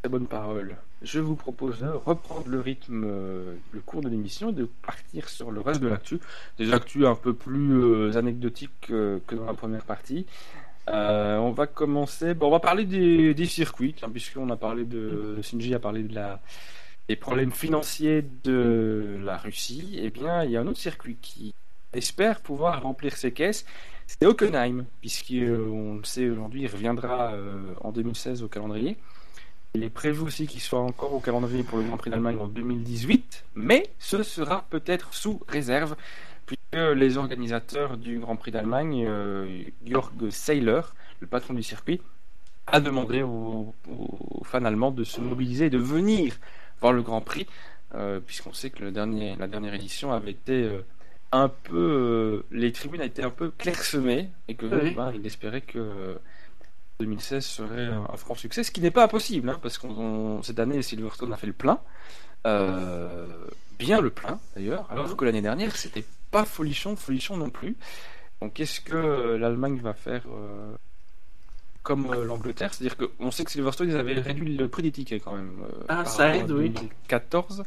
très 0.04 0.10
bonne 0.10 0.26
parole. 0.26 0.76
Je 1.00 1.18
vous 1.18 1.34
propose 1.34 1.80
de 1.80 1.88
reprendre 1.88 2.46
le 2.46 2.60
rythme, 2.60 3.04
euh, 3.06 3.54
le 3.72 3.80
cours 3.80 4.02
de 4.02 4.10
l'émission 4.10 4.50
et 4.50 4.52
de 4.52 4.68
partir 4.82 5.30
sur 5.30 5.50
le 5.50 5.62
reste 5.62 5.80
de 5.80 5.88
l'actu. 5.88 6.20
Des 6.58 6.74
actus 6.74 7.06
un 7.06 7.14
peu 7.14 7.32
plus 7.32 7.72
euh, 7.72 8.14
anecdotiques 8.14 8.90
euh, 8.90 9.18
que 9.26 9.34
dans 9.34 9.46
la 9.46 9.54
première 9.54 9.84
partie. 9.84 10.26
On 10.88 11.52
va 11.56 11.66
commencer. 11.66 12.34
On 12.38 12.50
va 12.50 12.60
parler 12.60 12.84
des, 12.84 13.46
circuits, 13.46 13.94
hein, 14.02 14.10
puisqu'on 14.10 14.50
a 14.50 14.56
parlé 14.56 14.84
de. 14.84 15.40
Shinji 15.40 15.72
a 15.74 15.78
parlé 15.78 16.06
des 17.08 17.16
problèmes 17.16 17.52
financiers 17.52 18.22
de 18.44 19.18
la 19.24 19.38
Russie. 19.38 19.98
Eh 20.02 20.10
bien, 20.10 20.44
il 20.44 20.50
y 20.50 20.58
a 20.58 20.60
un 20.60 20.66
autre 20.66 20.80
circuit 20.80 21.16
qui 21.22 21.54
espère 21.94 22.42
pouvoir 22.42 22.82
remplir 22.82 23.16
ses 23.16 23.32
caisses. 23.32 23.64
C'est 24.06 24.26
Hockenheim, 24.26 24.84
puisqu'on 25.00 25.94
le 25.94 26.04
sait 26.04 26.28
aujourd'hui, 26.28 26.64
il 26.64 26.68
reviendra 26.68 27.32
en 27.80 27.90
2016 27.90 28.42
au 28.42 28.48
calendrier. 28.48 28.98
Il 29.76 29.82
est 29.82 29.90
prévu 29.90 30.20
aussi 30.20 30.46
qu'il 30.46 30.60
soit 30.60 30.78
encore 30.78 31.12
au 31.12 31.18
calendrier 31.18 31.64
pour 31.64 31.78
le 31.78 31.84
Grand 31.84 31.96
Prix 31.96 32.10
d'Allemagne 32.10 32.38
en 32.40 32.46
2018, 32.46 33.44
mais 33.56 33.90
ce 33.98 34.22
sera 34.22 34.64
peut-être 34.70 35.12
sous 35.14 35.40
réserve 35.48 35.96
puisque 36.46 36.96
les 36.96 37.16
organisateurs 37.16 37.96
du 37.96 38.20
Grand 38.20 38.36
Prix 38.36 38.52
d'Allemagne, 38.52 39.04
euh, 39.08 39.64
Jörg 39.84 40.30
Seiler, 40.30 40.82
le 41.18 41.26
patron 41.26 41.54
du 41.54 41.64
circuit, 41.64 42.00
a 42.68 42.80
demandé 42.80 43.22
aux, 43.22 43.74
aux 43.90 44.44
fans 44.44 44.64
allemands 44.64 44.92
de 44.92 45.02
se 45.02 45.20
mobiliser 45.20 45.66
et 45.66 45.70
de 45.70 45.78
venir 45.78 46.34
voir 46.80 46.92
le 46.92 47.02
Grand 47.02 47.20
Prix, 47.20 47.48
euh, 47.96 48.20
puisqu'on 48.24 48.52
sait 48.52 48.70
que 48.70 48.80
le 48.84 48.92
dernier, 48.92 49.34
la 49.40 49.48
dernière 49.48 49.74
édition 49.74 50.12
avait 50.12 50.30
été 50.30 50.52
euh, 50.52 50.84
un 51.32 51.48
peu, 51.48 51.76
euh, 51.76 52.44
les 52.52 52.70
tribunes 52.70 53.02
été 53.02 53.24
un 53.24 53.30
peu 53.30 53.50
clairsemées 53.50 54.30
et 54.46 54.54
que 54.54 54.66
Oui. 54.66 54.94
ben, 54.94 55.12
il 55.12 55.26
espérait 55.26 55.62
que 55.62 56.16
2016 57.00 57.44
serait 57.44 57.86
un, 57.86 58.06
un 58.12 58.16
franc 58.16 58.34
succès, 58.34 58.62
ce 58.64 58.70
qui 58.70 58.80
n'est 58.80 58.90
pas 58.90 59.04
impossible, 59.04 59.48
hein, 59.48 59.58
parce 59.62 59.78
que 59.78 59.86
cette 60.42 60.58
année 60.60 60.80
Silverstone 60.82 61.32
a 61.32 61.36
fait 61.36 61.46
le 61.48 61.52
plein, 61.52 61.80
euh, 62.46 63.26
bien 63.78 64.00
le 64.00 64.10
plein 64.10 64.38
d'ailleurs, 64.54 64.86
alors 64.90 65.16
que 65.16 65.24
l'année 65.24 65.42
dernière 65.42 65.74
c'était 65.76 66.04
pas 66.30 66.44
folichon, 66.44 66.96
folichon 66.96 67.36
non 67.36 67.50
plus. 67.50 67.76
Donc 68.40 68.60
est-ce 68.60 68.80
que 68.80 68.94
euh, 68.94 69.38
l'Allemagne 69.38 69.78
va 69.82 69.94
faire 69.94 70.22
euh, 70.28 70.74
comme 71.82 72.10
euh, 72.12 72.24
l'Angleterre? 72.24 72.72
C'est-à-dire 72.74 72.96
qu'on 72.96 73.30
sait 73.30 73.44
que 73.44 73.50
Silverstone 73.50 73.88
ils 73.90 73.96
avaient 73.96 74.14
réduit 74.20 74.56
le 74.56 74.68
prix 74.68 74.82
des 74.82 74.92
tickets 74.92 75.22
quand 75.24 75.34
même. 75.34 75.52
euh, 75.64 75.84
Ah, 75.88 76.04
ça 76.04 76.34
aide, 76.36 76.50
oui. 76.50 76.70
2014. 76.70 77.64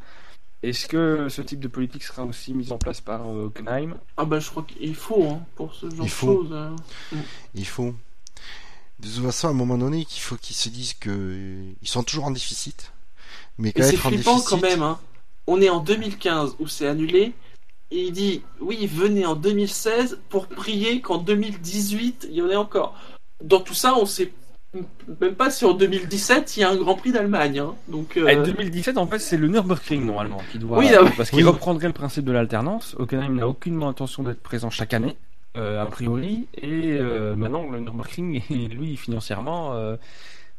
Est-ce 0.63 0.87
que 0.87 1.29
ce 1.29 1.41
type 1.41 1.59
de 1.59 1.67
politique 1.67 2.03
sera 2.03 2.23
aussi 2.23 2.53
mis 2.53 2.71
en 2.71 2.77
place 2.79 2.99
par 2.99 3.27
euh, 3.27 3.45
Hockenheim 3.45 3.95
Ah 4.17 4.25
bah 4.25 4.39
je 4.39 4.49
crois 4.49 4.63
qu'il 4.63 4.95
faut 4.95 5.23
hein, 5.29 5.41
pour 5.55 5.73
ce 5.73 5.87
genre 5.89 6.05
de 6.05 6.09
choses. 6.09 6.53
hein. 6.53 6.75
Il 7.53 7.65
faut. 7.67 7.93
De 8.99 9.07
toute 9.07 9.23
façon, 9.25 9.47
à 9.47 9.51
un 9.51 9.53
moment 9.53 9.77
donné, 9.77 10.05
qu'il 10.05 10.21
faut 10.21 10.35
qu'ils 10.37 10.55
se 10.55 10.69
disent 10.69 10.93
que 10.93 11.09
euh, 11.11 11.71
ils 11.81 11.87
sont 11.87 12.03
toujours 12.03 12.25
en 12.25 12.31
déficit. 12.31 12.91
Mais 13.59 13.71
qu'à 13.71 13.83
c'est 13.83 13.95
être 13.95 14.05
en 14.05 14.09
flippant 14.09 14.35
déficit. 14.35 14.49
quand 14.49 14.61
même. 14.61 14.81
Hein. 14.81 14.99
On 15.47 15.61
est 15.61 15.69
en 15.69 15.79
2015 15.79 16.55
où 16.59 16.67
c'est 16.67 16.87
annulé. 16.87 17.33
Et 17.91 18.05
il 18.07 18.11
dit 18.11 18.41
oui, 18.59 18.85
venez 18.87 19.25
en 19.25 19.35
2016 19.35 20.19
pour 20.29 20.47
prier 20.47 20.99
qu'en 20.99 21.19
2018 21.19 22.27
il 22.29 22.35
y 22.35 22.41
en 22.41 22.49
ait 22.49 22.55
encore. 22.55 22.95
Dans 23.43 23.61
tout 23.61 23.73
ça, 23.73 23.95
on 23.95 24.05
sait 24.05 24.33
même 25.21 25.35
pas 25.35 25.49
si 25.49 25.63
en 25.63 25.73
2017 25.73 26.57
il 26.57 26.59
y 26.59 26.63
a 26.63 26.69
un 26.69 26.75
Grand 26.75 26.95
Prix 26.95 27.11
d'Allemagne. 27.13 27.59
hein. 27.59 27.75
Donc 27.87 28.17
euh, 28.17 28.27
Et 28.27 28.35
2017, 28.35 28.97
en 28.97 29.07
fait, 29.07 29.19
c'est 29.19 29.37
le 29.37 29.47
Nürburgring 29.47 30.05
normalement 30.05 30.41
qui 30.51 30.59
doit. 30.59 30.77
Oui, 30.79 30.89
ah 30.93 31.03
oui. 31.03 31.09
Parce 31.15 31.29
qu'il 31.29 31.39
Oui. 31.39 31.45
reprendrait 31.45 31.87
le 31.87 31.93
principe 31.93 32.25
de 32.25 32.31
l'alternance. 32.33 32.95
Hockenheim 32.99 33.35
n'a 33.35 33.47
aucunement 33.47 33.87
intention 33.87 34.23
d'être 34.23 34.41
présent 34.43 34.69
chaque 34.69 34.93
année, 34.93 35.15
a 35.57 35.85
priori. 35.87 36.47
Et 36.55 36.93
euh, 36.99 37.35
maintenant, 37.35 37.69
le 37.69 37.79
Nürburgring, 37.79 38.35
est, 38.49 38.67
lui, 38.67 38.97
financièrement, 38.97 39.73
euh, 39.73 39.95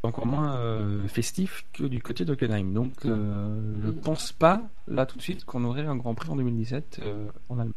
encore 0.02 0.26
moins 0.26 0.56
euh, 0.56 1.06
festif 1.08 1.64
que 1.72 1.84
du 1.84 2.00
côté 2.02 2.24
d'Hockenheim. 2.24 2.72
Donc, 2.72 2.92
euh, 3.04 3.74
je 3.84 3.90
pense 3.90 4.32
pas, 4.32 4.62
là, 4.86 5.06
tout 5.06 5.16
de 5.18 5.22
suite, 5.22 5.44
qu'on 5.44 5.64
aurait 5.64 5.86
un 5.86 5.96
Grand 5.96 6.14
Prix 6.14 6.30
en 6.30 6.36
2017 6.36 7.00
euh, 7.02 7.26
en 7.48 7.58
Allemagne. 7.58 7.72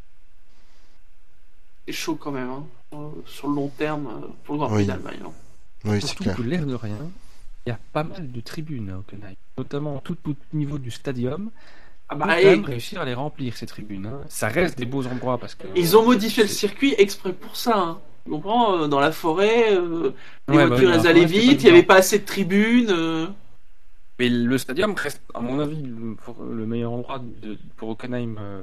c'est 1.87 1.93
chaud 1.93 2.15
quand 2.15 2.31
même. 2.31 2.49
hein, 2.49 2.65
euh, 2.93 3.09
sur 3.25 3.47
le 3.47 3.55
long 3.55 3.69
terme 3.69 4.07
euh, 4.07 4.27
pour 4.43 4.55
le 4.55 4.59
Grand 4.59 4.67
Prix 4.69 4.77
Oui. 4.79 4.85
d'Allemagne. 4.87 5.19
hein. 5.25 5.31
Oui, 5.85 5.99
c'est 5.99 6.07
Surtout 6.07 6.23
clair. 6.25 6.35
que 6.35 6.41
l'air 6.43 6.65
de 6.65 6.75
rien, 6.75 6.97
il 7.65 7.69
y 7.69 7.71
a 7.73 7.79
pas 7.91 8.03
mal 8.03 8.31
de 8.31 8.39
tribunes 8.41 8.89
à 8.91 8.97
Hockenheim, 8.99 9.33
notamment 9.57 9.99
tout 9.99 10.17
au 10.29 10.35
niveau 10.53 10.77
du 10.77 10.91
stadium. 10.91 11.49
Ah 12.13 12.15
bah, 12.15 12.41
et- 12.41 12.45
même 12.45 12.65
réussir 12.65 12.99
à 13.01 13.05
les 13.05 13.13
remplir 13.13 13.55
ces 13.55 13.65
tribunes. 13.65 14.05
hein. 14.05 14.21
Ça 14.27 14.47
reste 14.49 14.77
des 14.77 14.85
beaux 14.85 15.05
endroits 15.07 15.37
parce 15.37 15.55
que. 15.55 15.65
Ils 15.75 15.95
ont 15.95 16.05
modifié 16.05 16.43
le 16.43 16.49
circuit 16.49 16.93
exprès 16.97 17.31
pour 17.33 17.55
ça. 17.55 17.77
Hein. 17.77 17.99
Tu 18.25 18.31
comprends 18.31 18.77
euh, 18.77 18.87
Dans 18.87 18.99
la 18.99 19.11
forêt, 19.13 19.73
euh, 19.73 20.13
les 20.49 20.57
Ouais, 20.57 20.63
bah 20.63 20.67
voitures 20.67 20.89
oui, 20.89 20.93
elles 20.93 20.97
dans 20.97 21.03
la 21.05 21.09
allaient 21.09 21.25
vite, 21.25 21.61
il 21.61 21.65
n'y 21.65 21.69
avait 21.69 21.83
pas 21.83 21.95
assez 21.95 22.19
de 22.19 22.25
tribunes. 22.25 22.89
euh. 22.91 23.27
Mais 24.19 24.27
le 24.29 24.57
stadium 24.57 24.93
reste, 24.93 25.21
à 25.33 25.39
mon 25.39 25.59
avis, 25.59 25.81
le, 25.81 26.15
pour- 26.15 26.43
le 26.43 26.65
meilleur 26.67 26.91
endroit 26.91 27.19
de- 27.19 27.57
pour 27.77 27.89
Hockenheim 27.89 28.35
euh, 28.39 28.61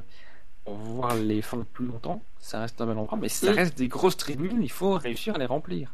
pour 0.65 0.75
voir 0.75 1.15
les 1.17 1.41
fans 1.43 1.65
plus 1.73 1.87
longtemps. 1.87 2.23
Ça 2.39 2.61
reste 2.61 2.79
un 2.83 2.87
bel 2.87 2.99
endroit, 2.99 3.19
mais 3.21 3.29
ça 3.31 3.51
Mm. 3.51 3.55
reste 3.55 3.79
des 3.79 3.89
grosses 3.89 4.17
tribunes. 4.19 4.61
Il 4.63 4.71
faut 4.71 4.93
réussir 4.93 5.35
à 5.35 5.39
les 5.39 5.47
remplir. 5.47 5.93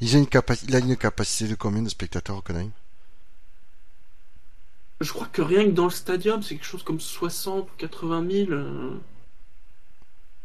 Ils 0.00 0.16
ont 0.16 0.20
une 0.20 0.26
capaci- 0.26 0.64
Il 0.68 0.74
a 0.76 0.78
une 0.78 0.96
capacité 0.96 1.50
de 1.50 1.54
combien 1.56 1.82
de 1.82 1.88
spectateurs 1.88 2.36
Hockenheim? 2.38 2.70
Je 5.02 5.12
crois 5.12 5.26
que 5.32 5.42
rien 5.42 5.64
que 5.64 5.70
dans 5.70 5.84
le 5.84 5.90
stadium, 5.90 6.42
c'est 6.42 6.54
quelque 6.54 6.64
chose 6.66 6.82
comme 6.82 7.00
60 7.00 7.64
ou 7.64 7.70
80 7.78 8.26
000. 8.30 8.52
euh. 8.52 8.90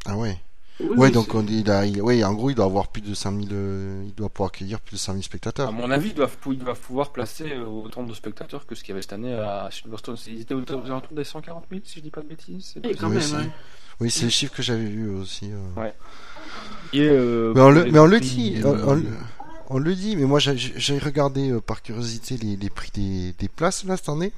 Ah 0.05 0.17
ouais. 0.17 0.37
Oui, 0.79 0.89
Ouais, 0.95 1.09
donc 1.11 1.25
c'est- 1.31 1.35
on, 1.37 1.45
il 1.47 1.69
a, 1.71 1.85
il- 1.87 2.01
ouais, 2.03 2.23
en 2.23 2.33
gros, 2.35 2.51
il 2.51 2.55
doit 2.55 2.65
avoir 2.65 2.89
plus 2.89 3.01
de 3.01 3.15
5000, 3.15 3.49
euh, 3.51 4.03
il 4.05 4.13
doit 4.13 4.29
pouvoir 4.29 4.49
accueillir 4.53 4.79
plus 4.79 4.93
de 4.93 4.99
5000 4.99 5.21
À 5.21 5.25
spectateurs. 5.25 5.71
mon 5.71 5.89
avis, 5.89 6.09
ils 6.09 6.13
doivent, 6.13 6.37
ils 6.51 6.59
doivent 6.59 6.79
pouvoir 6.79 7.11
placer 7.11 7.51
euh, 7.51 7.65
autant 7.65 8.03
de 8.03 8.13
spectateurs 8.13 8.67
que 8.67 8.75
ce 8.75 8.81
qu'il 8.83 8.89
y 8.89 8.91
avait 8.93 9.01
cette 9.01 9.13
année 9.13 9.33
à 9.33 9.69
Silverstone. 9.71 10.17
Ils 10.27 10.41
étaient 10.41 10.53
autour 10.53 10.83
des 11.11 11.23
140 11.23 11.65
000, 11.71 11.81
si 11.83 11.95
je 11.97 12.01
dis 12.03 12.11
pas 12.11 12.21
de 12.21 12.27
bêtises. 12.27 12.73
c'est 12.75 12.85
Oui, 12.85 12.95
quand 12.95 13.07
Oui, 13.07 13.13
même. 13.15 13.21
c'est- 13.23 13.35
ouais. 13.37 13.49
Oui, 13.99 14.11
c'est 14.11 14.25
le 14.25 14.29
chiffre 14.29 14.53
que 14.55 14.61
j'avais 14.61 14.85
vu 14.85 15.09
aussi. 15.09 15.49
euh. 15.51 15.81
Ouais. 15.81 15.93
Et, 16.93 17.01
euh, 17.01 17.53
Mais 17.55 17.61
on 17.61 17.71
le, 17.71 17.83
les 17.83 17.91
mais 17.91 17.99
on 17.99 18.05
le 18.05 18.17
prix- 18.19 18.27
dit, 18.29 18.61
on, 18.63 18.69
on 18.89 18.93
le- 18.93 19.05
on 19.69 19.79
le 19.79 19.95
dit, 19.95 20.15
mais 20.15 20.25
moi 20.25 20.37
j'ai 20.39 20.55
j'ai 20.55 20.99
regardé 20.99 21.49
euh, 21.49 21.59
par 21.59 21.81
curiosité 21.81 22.37
les, 22.37 22.55
les 22.55 22.69
prix 22.69 22.91
des, 22.93 23.33
des 23.33 23.47
places 23.49 23.83
là 23.83 23.97
cette 23.97 24.09
année. 24.09 24.31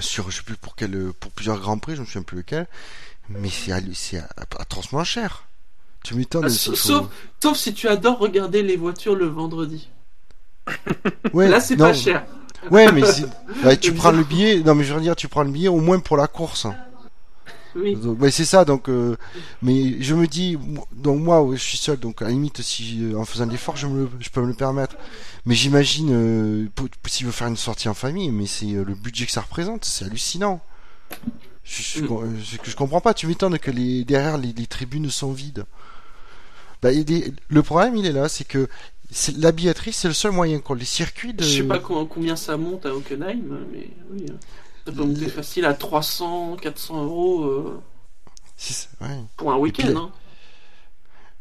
Sur, 0.00 0.30
je 0.30 0.36
sais 0.36 0.42
plus 0.42 0.56
pour 0.56 0.76
quel, 0.76 1.12
pour 1.18 1.30
plusieurs 1.32 1.58
grands 1.58 1.78
prix, 1.78 1.96
je 1.96 2.00
me 2.00 2.06
souviens 2.06 2.22
plus 2.22 2.38
lequel. 2.38 2.66
Mais 3.28 3.48
c'est 3.50 3.72
c'est 3.94 4.22
atrocement 4.58 5.04
cher. 5.04 5.44
Tu 6.04 6.14
m'étonnes. 6.14 6.44
Ah, 6.46 6.48
faut- 6.48 6.74
sauf, 6.76 7.06
sauf 7.42 7.56
si 7.58 7.74
tu 7.74 7.88
adores 7.88 8.18
regarder 8.18 8.62
les 8.62 8.76
voitures 8.76 9.14
le 9.16 9.26
vendredi. 9.26 9.88
Ouais, 11.32 11.48
Là, 11.48 11.60
c'est 11.60 11.76
pas 11.76 11.92
cher. 11.94 12.24
Ouais, 12.70 12.90
mais 12.92 13.02
ouais, 13.64 13.76
tu 13.76 13.92
prends 13.92 14.10
le 14.12 14.24
billet. 14.24 14.60
Non, 14.60 14.74
mais 14.74 14.84
je 14.84 14.94
veux 14.94 15.00
dire, 15.00 15.16
tu 15.16 15.28
prends 15.28 15.42
le 15.42 15.50
billet 15.50 15.68
au 15.68 15.80
moins 15.80 15.98
pour 16.00 16.16
la 16.16 16.26
course. 16.26 16.66
Oui. 17.76 17.94
Donc, 17.96 18.20
ouais, 18.20 18.30
c'est 18.30 18.44
ça. 18.44 18.64
Donc, 18.64 18.88
euh, 18.88 19.16
mais 19.62 20.00
je 20.02 20.14
me 20.14 20.26
dis, 20.26 20.56
donc 20.92 21.20
moi, 21.20 21.42
ouais, 21.42 21.56
je 21.56 21.62
suis 21.62 21.78
seul. 21.78 21.98
Donc, 21.98 22.22
à 22.22 22.26
la 22.26 22.30
limite, 22.32 22.62
si 22.62 23.02
en 23.16 23.24
faisant 23.24 23.46
de 23.46 23.52
l'effort, 23.52 23.76
je 23.76 23.86
me, 23.86 24.02
le- 24.04 24.10
je 24.20 24.30
peux 24.30 24.40
me 24.40 24.46
le 24.48 24.54
permettre. 24.54 24.96
Mais 25.46 25.54
j'imagine, 25.54 26.10
euh, 26.12 26.66
s'il 27.06 27.26
veut 27.26 27.32
faire 27.32 27.48
une 27.48 27.56
sortie 27.56 27.88
en 27.88 27.94
famille, 27.94 28.30
mais 28.30 28.46
c'est 28.46 28.72
euh, 28.74 28.84
le 28.84 28.94
budget 28.94 29.26
que 29.26 29.32
ça 29.32 29.40
représente, 29.42 29.84
c'est 29.84 30.04
hallucinant. 30.04 30.60
Je, 31.64 31.82
je, 31.82 32.04
Mm. 32.04 32.36
je 32.64 32.74
comprends 32.76 33.00
pas. 33.00 33.12
Tu 33.14 33.26
m'étonnes 33.26 33.58
que 33.58 33.70
les 33.70 34.04
derrière 34.04 34.38
les, 34.38 34.52
les 34.52 34.66
tribunes 34.66 35.10
sont 35.10 35.32
vides. 35.32 35.64
Bah, 36.82 36.92
est- 36.92 37.32
le 37.48 37.62
problème, 37.62 37.96
il 37.96 38.06
est 38.06 38.12
là, 38.12 38.28
c'est 38.28 38.44
que 38.44 38.68
la 39.38 39.52
billetterie, 39.52 39.92
c'est 39.92 40.08
le 40.08 40.14
seul 40.14 40.32
moyen 40.32 40.60
qu'on 40.60 40.74
les 40.74 40.84
circuits 40.84 41.34
de. 41.34 41.42
Je 41.42 41.58
sais 41.58 41.62
pas 41.62 41.78
co- 41.78 42.04
combien 42.06 42.36
ça 42.36 42.56
monte 42.56 42.86
à 42.86 42.94
Hockenheim, 42.94 43.40
mais 43.72 43.88
oui. 44.12 44.26
Ça 44.88 44.92
peut 44.96 45.04
monter 45.04 45.28
facile 45.28 45.64
à 45.66 45.74
300, 45.74 46.56
400 46.60 47.04
euros 47.04 47.44
euh, 47.44 47.80
C'est- 48.56 48.88
ouais. 49.02 49.18
pour 49.36 49.52
un 49.52 49.56
week-end. 49.58 49.94
hein. 49.96 50.10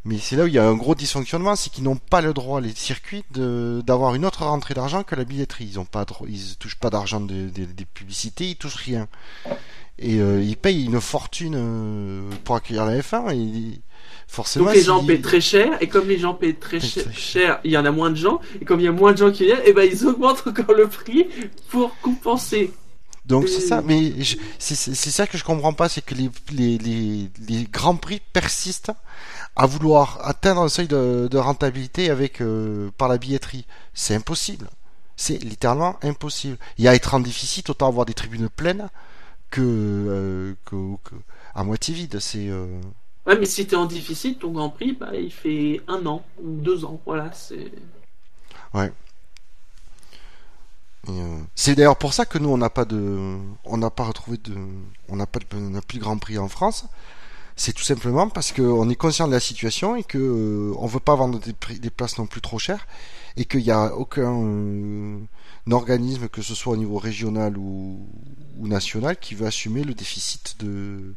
Mais 0.04 0.18
c'est 0.20 0.36
là 0.38 0.46
où 0.46 0.48
il 0.48 0.54
y 0.54 0.58
a 0.60 0.66
un 0.66 0.76
gros 0.76 0.96
dysfonctionnement, 0.96 1.56
c'est 1.58 1.70
qu'ils 1.70 1.84
n'ont 1.84 1.98
pas 1.98 2.22
le 2.22 2.34
droit, 2.34 2.62
les 2.62 2.74
circuits, 2.74 3.24
de, 3.32 3.82
d'avoir 3.86 4.16
une 4.16 4.26
autre 4.26 4.44
rentrée 4.46 4.74
d'argent 4.74 5.04
que 5.04 5.16
la 5.16 5.26
billetterie. 5.26 5.66
Ils 5.70 5.80
ont 5.80 5.86
pas, 5.86 6.06
ils 6.28 6.56
touchent 6.58 6.76
pas 6.80 6.90
d'argent 6.90 7.20
de- 7.20 7.50
de- 7.50 7.66
des 7.66 7.86
publicités, 7.86 8.50
ils 8.52 8.56
touchent 8.56 8.76
rien. 8.76 9.08
Et 10.00 10.20
euh, 10.22 10.42
ils 10.42 10.56
payent 10.56 10.86
une 10.86 11.02
fortune 11.02 11.56
euh, 11.58 12.30
pour 12.46 12.56
accueillir 12.56 12.86
la 12.86 13.00
F1. 13.02 13.34
Et 13.36 13.82
forcément, 14.28 14.66
Donc 14.68 14.76
les 14.76 14.84
gens 14.84 15.02
si- 15.06 15.22
très 15.22 15.42
cher, 15.42 15.78
et 15.82 15.88
comme 15.90 16.08
les 16.08 16.20
gens 16.20 16.34
paient 16.36 16.54
très 16.54 16.80
cher, 16.80 17.04
cher, 17.14 17.60
il 17.66 17.72
y 17.72 17.78
en 17.78 17.84
a 17.84 17.92
moins 17.92 18.10
de 18.12 18.16
gens, 18.16 18.40
et 18.62 18.66
comme 18.66 18.80
il 18.80 18.84
y 18.84 18.88
a 18.88 18.92
moins 18.94 19.12
de 19.12 19.18
gens 19.18 19.32
qui 19.32 19.44
viennent, 19.46 19.62
et 19.66 19.74
ben 19.74 19.90
ils 19.92 20.06
augmentent 20.06 20.46
encore 20.48 20.74
le 20.76 20.88
prix 20.88 21.28
pour 21.70 21.98
compenser. 22.00 22.72
Donc 23.28 23.50
c'est 23.50 23.62
ça, 23.62 23.82
mais 23.82 24.14
c'est 24.60 24.76
ça 25.12 25.28
que 25.28 25.38
je 25.38 25.44
comprends 25.44 25.74
pas, 25.74 25.90
c'est 25.90 26.02
que 26.04 26.16
les, 26.16 26.30
les, 26.52 26.78
les, 26.78 27.30
les 27.48 27.64
grands 27.66 27.98
prix 27.98 28.22
persistent 28.34 28.92
à 29.56 29.66
vouloir 29.66 30.20
atteindre 30.24 30.62
un 30.62 30.70
seuil 30.70 30.88
de, 30.88 31.28
de 31.30 31.38
rentabilité 31.38 32.10
avec 32.10 32.42
euh, 32.42 32.90
par 32.98 33.10
la 33.10 33.18
billetterie. 33.18 33.66
C'est 33.94 34.16
impossible. 34.16 34.70
C'est 35.18 35.44
littéralement 35.44 35.98
impossible. 36.04 36.58
Il 36.78 36.86
y 36.86 36.88
a 36.88 36.96
être 36.96 37.14
en 37.16 37.20
déficit, 37.20 37.70
autant 37.70 37.88
avoir 37.88 38.06
des 38.06 38.14
tribunes 38.14 38.50
pleines 38.50 38.90
que, 39.50 39.62
euh, 39.62 40.54
que, 40.66 40.76
que- 41.04 41.16
à 41.56 41.64
moitié 41.64 41.94
vide. 41.94 42.20
C'est 42.20 42.50
euh, 42.50 42.80
Ouais, 43.26 43.38
mais 43.38 43.46
si 43.46 43.68
t'es 43.68 43.76
en 43.76 43.86
déficit, 43.86 44.40
ton 44.40 44.52
Grand 44.52 44.70
Prix, 44.70 44.94
bah, 44.94 45.12
il 45.14 45.32
fait 45.32 45.82
un 45.88 46.06
an 46.06 46.24
ou 46.42 46.52
deux 46.62 46.86
ans. 46.86 47.02
Voilà, 47.06 47.32
c'est. 47.34 47.72
Et, 48.74 48.92
euh, 51.10 51.38
c'est 51.56 51.76
d'ailleurs 51.76 51.98
pour 51.98 52.14
ça 52.14 52.26
que 52.26 52.38
nous 52.38 52.50
on 52.50 52.58
n'a 52.58 52.70
pas 52.70 52.86
de, 52.86 53.38
on 53.66 53.78
n'a 53.78 53.90
pas 53.90 54.04
retrouvé 54.04 54.38
de, 54.38 54.56
on 55.10 55.16
n'a 55.16 55.26
pas 55.26 55.40
de, 55.40 55.46
on 55.56 55.70
n'a 55.72 55.82
plus 55.82 55.98
de 56.00 56.04
Grand 56.04 56.18
Prix 56.18 56.38
en 56.38 56.48
France. 56.48 56.86
C'est 57.56 57.74
tout 57.74 57.84
simplement 57.84 58.30
parce 58.30 58.52
qu'on 58.52 58.88
est 58.90 58.96
conscient 58.96 59.28
de 59.28 59.32
la 59.34 59.40
situation 59.40 59.96
et 59.96 60.04
que 60.04 60.18
euh, 60.20 60.74
on 60.78 60.86
veut 60.86 61.00
pas 61.00 61.16
vendre 61.16 61.40
des, 61.40 61.54
prix- 61.54 61.80
des 61.80 61.90
places 61.90 62.18
non 62.20 62.28
plus 62.28 62.40
trop 62.42 62.60
chères 62.60 62.86
et 63.36 63.46
qu'il 63.46 63.62
n'y 63.64 63.72
a 63.72 63.96
aucun 63.96 64.32
euh, 64.44 65.20
organisme 65.72 66.28
que 66.30 66.42
ce 66.44 66.54
soit 66.54 66.74
au 66.74 66.78
niveau 66.78 66.98
régional 67.00 67.58
ou, 67.58 68.08
ou 68.60 68.68
national 68.68 69.18
qui 69.18 69.34
veut 69.34 69.48
assumer 69.48 69.84
le 69.84 69.94
déficit 69.94 70.56
de 70.64 71.16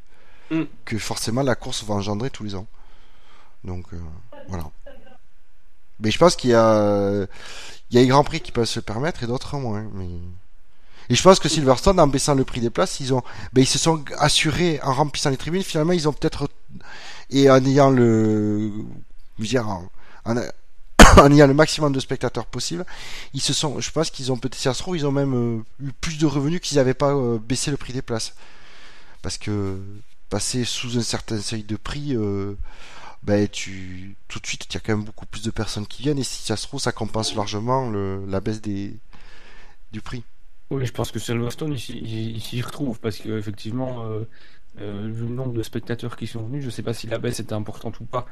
Mm. 0.53 0.65
que 0.85 0.99
forcément 0.99 1.43
la 1.45 1.55
course 1.55 1.85
va 1.85 1.95
engendrer 1.95 2.29
tous 2.29 2.43
les 2.43 2.57
ans. 2.57 2.67
Donc 3.63 3.85
euh, 3.93 3.99
voilà. 4.49 4.65
Mais 6.01 6.11
je 6.11 6.19
pense 6.19 6.35
qu'il 6.35 6.51
y 6.51 6.55
a 6.55 7.27
il 7.91 7.97
y 7.97 7.99
a 7.99 8.03
les 8.03 8.09
grands 8.09 8.25
prix 8.25 8.41
qui 8.41 8.53
peuvent 8.53 8.67
se 8.67 8.79
le 8.79 8.85
permettre 8.85 9.23
et 9.23 9.27
d'autres 9.27 9.57
moins. 9.57 9.87
Mais... 9.95 10.09
Et 11.09 11.17
je 11.17 11.23
pense 11.23 11.41
que 11.41 11.49
Silverstone, 11.49 11.99
en 11.99 12.07
baissant 12.07 12.35
le 12.35 12.45
prix 12.45 12.61
des 12.61 12.71
places, 12.71 13.01
ils 13.01 13.13
ont, 13.13 13.23
ben, 13.53 13.63
ils 13.63 13.67
se 13.67 13.79
sont 13.79 14.05
assurés 14.19 14.79
en 14.83 14.93
remplissant 14.93 15.31
les 15.31 15.37
tribunes. 15.37 15.63
Finalement, 15.63 15.93
ils 15.93 16.09
ont 16.09 16.13
peut-être 16.13 16.49
et 17.31 17.51
en 17.51 17.65
ayant 17.65 17.91
le, 17.91 18.71
je 19.39 19.43
veux 19.43 19.49
dire, 19.49 19.67
en, 20.25 21.33
ayant 21.33 21.47
le 21.47 21.55
maximum 21.55 21.93
de 21.93 22.01
spectateurs 22.01 22.47
possible, 22.47 22.85
ils 23.35 23.41
se 23.41 23.53
sont, 23.53 23.81
je 23.81 23.91
pense 23.91 24.11
qu'ils 24.11 24.33
ont 24.33 24.37
peut-être, 24.37 24.55
si 24.57 24.63
ça 24.63 24.75
se 24.75 24.81
trouve, 24.81 24.97
ils 24.97 25.07
ont 25.07 25.13
même 25.13 25.35
euh, 25.35 25.85
eu 25.85 25.93
plus 25.93 26.19
de 26.19 26.27
revenus 26.27 26.61
qu'ils 26.61 26.77
n'avaient 26.79 26.95
pas 26.95 27.13
euh, 27.15 27.39
baissé 27.39 27.71
le 27.71 27.77
prix 27.77 27.93
des 27.93 28.03
places. 28.03 28.35
Parce 29.23 29.39
que 29.39 29.79
passer 30.29 30.65
sous 30.65 30.99
un 30.99 31.03
certain 31.03 31.41
seuil 31.41 31.63
de 31.63 31.77
prix, 31.77 32.17
euh, 32.17 32.57
ben 33.23 33.47
tu 33.49 34.17
tout 34.29 34.39
de 34.41 34.47
suite 34.47 34.67
il 34.71 34.75
y 34.75 34.77
a 34.77 34.81
quand 34.81 34.97
même 34.97 35.05
beaucoup 35.05 35.27
plus 35.27 35.43
de 35.43 35.51
personnes 35.51 35.87
qui 35.87 36.03
viennent 36.03 36.19
et 36.19 36.25
si 36.25 36.43
ça 36.43 36.57
se 36.57 36.67
trouve 36.67 36.81
ça 36.81 36.93
compense 36.93 37.35
largement 37.35 37.91
le, 37.91 38.25
la 38.27 38.41
baisse 38.41 38.61
des 38.63 38.99
du 39.93 40.01
prix. 40.01 40.23
Oui, 40.71 40.87
je 40.87 40.93
pense 40.93 41.11
que 41.11 41.19
Silverstone, 41.19 41.73
il 41.73 42.41
s'y- 42.41 42.63
retrouve 42.63 43.01
parce 43.01 43.19
que 43.19 43.37
effectivement, 43.37 44.05
euh, 44.07 44.23
euh, 44.81 45.11
vu 45.13 45.25
le 45.27 45.35
nombre 45.35 45.53
de 45.53 45.63
spectateurs 45.65 46.17
qui 46.17 46.29
sont 46.29 46.45
venus, 46.47 46.65
je 46.65 46.71
sais 46.71 46.83
pas 46.85 46.95
si 46.95 47.09
la 47.09 47.19
baisse 47.19 47.41
était 47.41 47.55
importante 47.55 47.99
ou 48.01 48.05
pas 48.05 48.25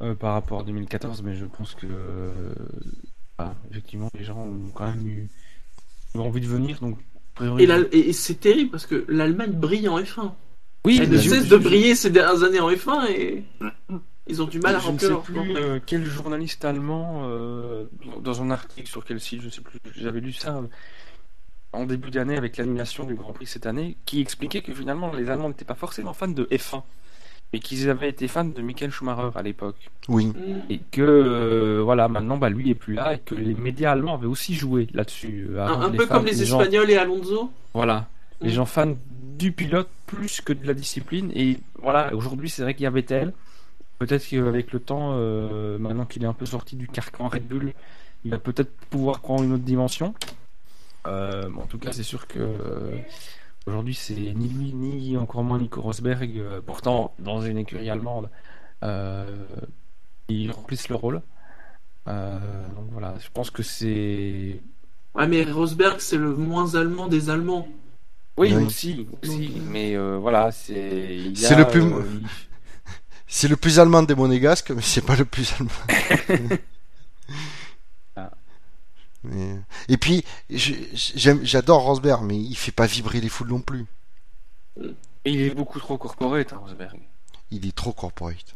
euh, 0.00 0.14
par 0.16 0.32
rapport 0.32 0.60
à 0.60 0.64
2014, 0.64 1.22
mais 1.22 1.36
je 1.36 1.44
pense 1.46 1.74
que 1.76 1.86
euh, 1.88 2.52
ah, 3.38 3.54
effectivement, 3.70 4.10
les 4.18 4.24
gens 4.24 4.38
ont 4.38 4.70
quand 4.74 4.86
même 4.88 5.06
eu 5.06 5.28
ont 6.16 6.22
envie 6.26 6.40
de 6.40 6.46
venir, 6.48 6.80
donc 6.80 6.98
Et, 7.60 7.64
et- 8.08 8.12
c'est 8.12 8.40
terrible 8.40 8.70
parce 8.72 8.86
que 8.86 9.04
l'Allemagne 9.08 9.52
brille 9.52 9.88
en 9.88 9.98
F1. 10.00 10.32
oui, 10.84 10.98
Elle 11.00 11.10
ne 11.10 11.18
cesse 11.18 11.48
de 11.48 11.56
briller 11.56 11.94
ces 11.94 12.10
dernières 12.10 12.42
années 12.42 12.60
en 12.60 12.70
F1 12.70 13.06
et 13.10 13.44
ils 14.26 14.40
ont 14.42 14.46
du 14.46 14.58
mal 14.60 14.76
à 14.76 14.78
je 14.78 14.90
ne 14.90 14.98
sais 14.98 15.08
leur 15.08 15.22
plus 15.22 15.34
plan. 15.34 15.44
euh, 15.56 15.80
quel 15.84 16.04
journaliste 16.04 16.64
allemand 16.64 17.22
euh, 17.24 17.84
dans 18.22 18.42
un 18.42 18.50
article 18.50 18.88
sur 18.88 19.04
quel 19.04 19.20
site, 19.20 19.42
je 19.42 19.48
sais 19.50 19.60
plus, 19.60 19.78
j'avais 19.96 20.20
lu 20.20 20.32
ça 20.32 20.56
euh, 20.56 20.62
en 21.72 21.84
début 21.86 22.10
d'année 22.10 22.36
avec 22.36 22.56
l'annulation 22.56 23.04
du 23.04 23.14
Grand 23.14 23.32
Prix 23.32 23.46
cette 23.46 23.66
année, 23.66 23.96
qui 24.06 24.20
expliquait 24.20 24.62
que 24.62 24.72
finalement 24.72 25.12
les 25.12 25.28
Allemands 25.30 25.48
n'étaient 25.48 25.64
pas 25.64 25.74
forcément 25.74 26.12
fans 26.14 26.28
de 26.28 26.44
F1, 26.44 26.82
mais 27.52 27.58
qu'ils 27.58 27.90
avaient 27.90 28.08
été 28.08 28.28
fans 28.28 28.44
de 28.44 28.62
Michael 28.62 28.90
Schumacher 28.92 29.30
à 29.34 29.42
l'époque, 29.42 29.90
Oui. 30.08 30.26
Mm. 30.26 30.34
et 30.70 30.78
que 30.90 31.02
euh, 31.02 31.82
voilà 31.82 32.08
maintenant 32.08 32.36
bah, 32.38 32.48
lui 32.48 32.70
est 32.70 32.74
plus 32.74 32.94
là 32.94 33.14
et 33.14 33.18
que 33.18 33.34
les 33.34 33.54
médias 33.54 33.92
allemands 33.92 34.14
avaient 34.14 34.26
aussi 34.26 34.54
joué 34.54 34.86
là-dessus. 34.94 35.48
euh, 35.50 35.66
Un, 35.66 35.90
peu 35.90 36.06
fans- 36.06 36.14
comme 36.16 36.26
les 36.26 36.42
Espagnols 36.42 36.90
et 36.90 36.96
Alonso. 36.96 37.50
Voilà. 37.74 38.08
Les 38.40 38.50
Mm. 38.50 38.52
gens 38.54 38.66
fans 38.66 38.94
du 39.38 39.50
pilote 39.52 39.88
plus 40.06 40.40
que 40.40 40.52
de 40.52 40.66
la 40.66 40.74
discipline. 40.74 41.30
Et 41.34 41.58
voilà, 41.82 42.14
aujourd'hui, 42.14 42.48
c'est 42.48 42.62
vrai 42.62 42.74
qu'il 42.74 42.84
y 42.84 42.86
a 42.86 42.90
Vettel. 42.90 43.32
Peut-être 43.98 44.26
qu'avec 44.28 44.72
le 44.72 44.80
temps, 44.80 45.10
euh, 45.14 45.78
maintenant 45.78 46.04
qu'il 46.04 46.22
est 46.24 46.26
un 46.26 46.32
peu 46.34 46.46
sorti 46.46 46.76
du 46.76 46.88
carcan 46.88 47.28
Red 47.28 47.46
Bull, 47.46 47.72
il 48.24 48.30
va 48.30 48.38
peut-être 48.38 48.72
pouvoir 48.90 49.20
prendre 49.20 49.44
une 49.44 49.52
autre 49.52 49.62
dimension. 49.64 50.14
Euh, 51.06 51.48
bon, 51.48 51.62
en 51.62 51.66
tout 51.66 51.78
cas, 51.78 51.92
c'est 51.92 52.02
sûr 52.02 52.26
que 52.26 52.38
euh, 52.40 52.96
aujourd'hui, 53.66 53.94
c'est 53.94 54.14
ni 54.14 54.48
lui, 54.48 54.72
ni 54.74 55.16
encore 55.16 55.44
moins 55.44 55.58
Nico 55.58 55.80
Rosberg. 55.80 56.38
euh, 56.38 56.60
pourtant, 56.64 57.14
dans 57.18 57.40
une 57.42 57.58
écurie 57.58 57.88
allemande, 57.90 58.30
euh, 58.82 59.44
ils 60.28 60.50
remplissent 60.50 60.88
le 60.88 60.96
rôle. 60.96 61.22
Euh, 62.08 62.38
donc 62.74 62.86
voilà, 62.92 63.14
je 63.18 63.28
pense 63.32 63.50
que 63.50 63.62
c'est 63.62 64.60
Ouais, 65.14 65.26
mais 65.28 65.44
Rosberg, 65.44 66.00
c'est 66.00 66.16
le 66.18 66.34
moins 66.34 66.74
allemand 66.74 67.06
des 67.06 67.30
Allemands. 67.30 67.68
Oui, 68.36 68.52
Oui. 68.52 68.64
aussi, 68.64 69.06
aussi, 69.22 69.52
mais 69.70 69.94
euh, 69.96 70.16
voilà, 70.18 70.50
c'est. 70.50 71.32
C'est 71.36 71.54
a, 71.54 71.58
le 71.58 71.68
plus- 71.68 71.82
euh, 71.82 72.02
C'est 73.36 73.48
le 73.48 73.56
plus 73.56 73.80
allemand 73.80 74.04
des 74.04 74.14
monégasques, 74.14 74.70
mais 74.70 74.80
c'est 74.80 75.00
pas 75.00 75.16
le 75.16 75.24
plus 75.24 75.52
allemand. 75.54 76.56
Ah. 78.16 78.30
Et 79.88 79.96
puis, 79.96 80.24
j'adore 80.50 81.82
Rosberg, 81.82 82.22
mais 82.22 82.38
il 82.38 82.54
fait 82.54 82.70
pas 82.70 82.86
vibrer 82.86 83.20
les 83.20 83.28
foules 83.28 83.48
non 83.48 83.60
plus. 83.60 83.86
il 85.24 85.40
est 85.40 85.50
beaucoup 85.54 85.80
trop 85.80 85.98
corporate, 85.98 86.52
hein, 86.52 86.60
Rosberg. 86.62 87.00
Il 87.50 87.66
est 87.66 87.74
trop 87.74 87.92
corporate. 87.92 88.54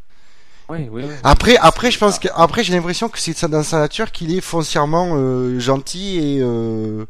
Oui, 0.70 0.86
oui, 0.92 1.02
oui. 1.06 1.14
Après, 1.24 1.56
après, 1.56 1.90
je 1.90 1.98
pense 1.98 2.18
que, 2.18 2.28
après, 2.34 2.62
j'ai 2.62 2.74
l'impression 2.74 3.08
que 3.08 3.18
c'est 3.18 3.42
dans 3.48 3.62
sa 3.62 3.78
nature 3.78 4.12
qu'il 4.12 4.36
est 4.36 4.42
foncièrement 4.42 5.12
euh, 5.16 5.58
gentil 5.58 6.18
et, 6.18 6.40
euh, 6.42 7.06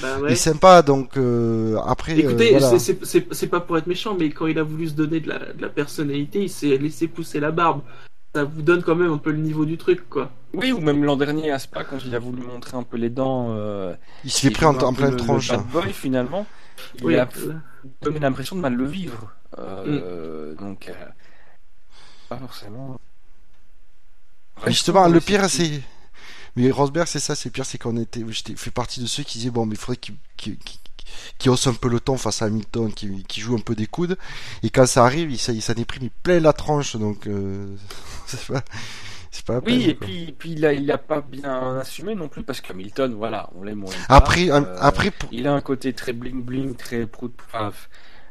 Bah 0.00 0.18
ouais. 0.20 0.32
et 0.32 0.34
sympa. 0.34 0.80
Donc 0.82 1.16
euh, 1.18 1.76
après, 1.86 2.12
euh, 2.14 2.18
Écoutez, 2.20 2.50
voilà. 2.58 2.78
c'est- 2.78 3.46
pas 3.48 3.60
pour 3.60 3.76
être 3.76 3.86
méchant, 3.86 4.16
mais 4.18 4.30
quand 4.30 4.46
il 4.46 4.58
a 4.58 4.62
voulu 4.62 4.88
se 4.88 4.94
donner 4.94 5.20
de 5.20 5.28
la, 5.28 5.38
de 5.52 5.60
la 5.60 5.68
personnalité, 5.68 6.44
il 6.44 6.48
s'est 6.50 6.78
laissé 6.78 7.06
pousser 7.06 7.38
la 7.38 7.50
barbe. 7.50 7.82
Ça 8.34 8.44
vous 8.44 8.62
donne 8.62 8.82
quand 8.82 8.94
même 8.96 9.12
un 9.12 9.18
peu 9.18 9.30
le 9.30 9.36
niveau 9.36 9.66
du 9.66 9.76
truc, 9.76 10.08
quoi. 10.08 10.30
Oui, 10.54 10.72
ou 10.72 10.80
même 10.80 11.04
l'an 11.04 11.16
dernier 11.16 11.50
à 11.50 11.58
Spa, 11.58 11.84
quand 11.84 11.98
il 12.06 12.14
a 12.14 12.18
voulu 12.18 12.40
montrer 12.40 12.78
un 12.78 12.82
peu 12.82 12.96
les 12.96 13.10
dents. 13.10 13.48
Euh, 13.50 13.94
il 14.24 14.30
se 14.30 14.40
fait 14.40 14.48
il 14.48 14.52
pris 14.54 14.64
en, 14.64 14.74
en 14.78 14.94
pleine 14.94 15.10
le- 15.10 15.16
tronche. 15.18 15.50
Le 15.52 15.58
bad 15.58 15.66
boy, 15.66 15.92
finalement. 15.92 16.46
Il 16.98 17.04
Oui, 17.04 17.16
a 17.16 17.28
donné 18.00 18.20
l'impression 18.20 18.56
de 18.56 18.62
mal 18.62 18.72
le 18.74 18.86
vivre. 18.86 19.32
Euh, 19.58 20.54
Donc, 20.54 20.88
euh, 20.88 20.92
pas 22.34 22.46
forcément. 22.46 22.98
Justement, 24.66 25.08
le 25.08 25.20
pire, 25.20 25.48
c'est. 25.48 25.80
Mais 26.54 26.70
Rosberg, 26.70 27.06
c'est 27.06 27.18
ça, 27.18 27.34
c'est 27.34 27.48
le 27.48 27.52
pire, 27.52 27.64
c'est 27.64 27.78
qu'on 27.78 27.96
était. 27.96 28.22
J'étais 28.28 28.54
fait 28.56 28.70
partie 28.70 29.00
de 29.00 29.06
ceux 29.06 29.22
qui 29.22 29.38
disaient, 29.38 29.50
bon, 29.50 29.64
mais 29.66 29.74
il 29.74 29.78
faudrait 29.78 29.96
qu'il 30.36 31.50
hausse 31.50 31.66
un 31.66 31.74
peu 31.74 31.88
le 31.88 31.98
ton 31.98 32.16
face 32.18 32.42
à 32.42 32.44
Hamilton, 32.46 32.92
qui, 32.92 33.24
qui 33.24 33.40
joue 33.40 33.56
un 33.56 33.60
peu 33.60 33.74
des 33.74 33.86
coudes. 33.86 34.18
Et 34.62 34.70
quand 34.70 34.86
ça 34.86 35.04
arrive, 35.04 35.30
il, 35.30 35.38
s'en- 35.38 35.52
est 35.54 35.84
pris 35.84 35.98
mais 36.02 36.10
plein 36.22 36.40
la 36.40 36.52
tranche, 36.52 36.96
donc. 36.96 37.26
euh, 37.26 37.74
c'est 38.26 38.46
pas. 38.46 38.62
C'est 39.34 39.46
pas 39.46 39.60
Oui, 39.64 39.84
et 39.88 39.96
quoi. 39.96 40.06
puis, 40.06 40.34
puis 40.38 40.52
il, 40.52 40.66
a, 40.66 40.74
il 40.74 40.90
a 40.92 40.98
pas 40.98 41.22
bien 41.22 41.78
assumé 41.78 42.14
non 42.14 42.28
plus, 42.28 42.42
parce 42.42 42.60
qu'Hamilton, 42.60 43.14
voilà, 43.14 43.48
on 43.54 43.64
l'aime. 43.64 43.86
Après, 44.10 44.50
un- 44.50 44.62
Euh, 44.64 44.76
après 44.78 45.10
pour- 45.10 45.30
Il 45.32 45.46
a 45.48 45.54
un 45.54 45.62
côté 45.62 45.94
très 45.94 46.12
bling 46.12 46.42
bling, 46.44 46.76
très 46.76 47.06
prout, 47.06 47.32
enfin, 47.48 47.72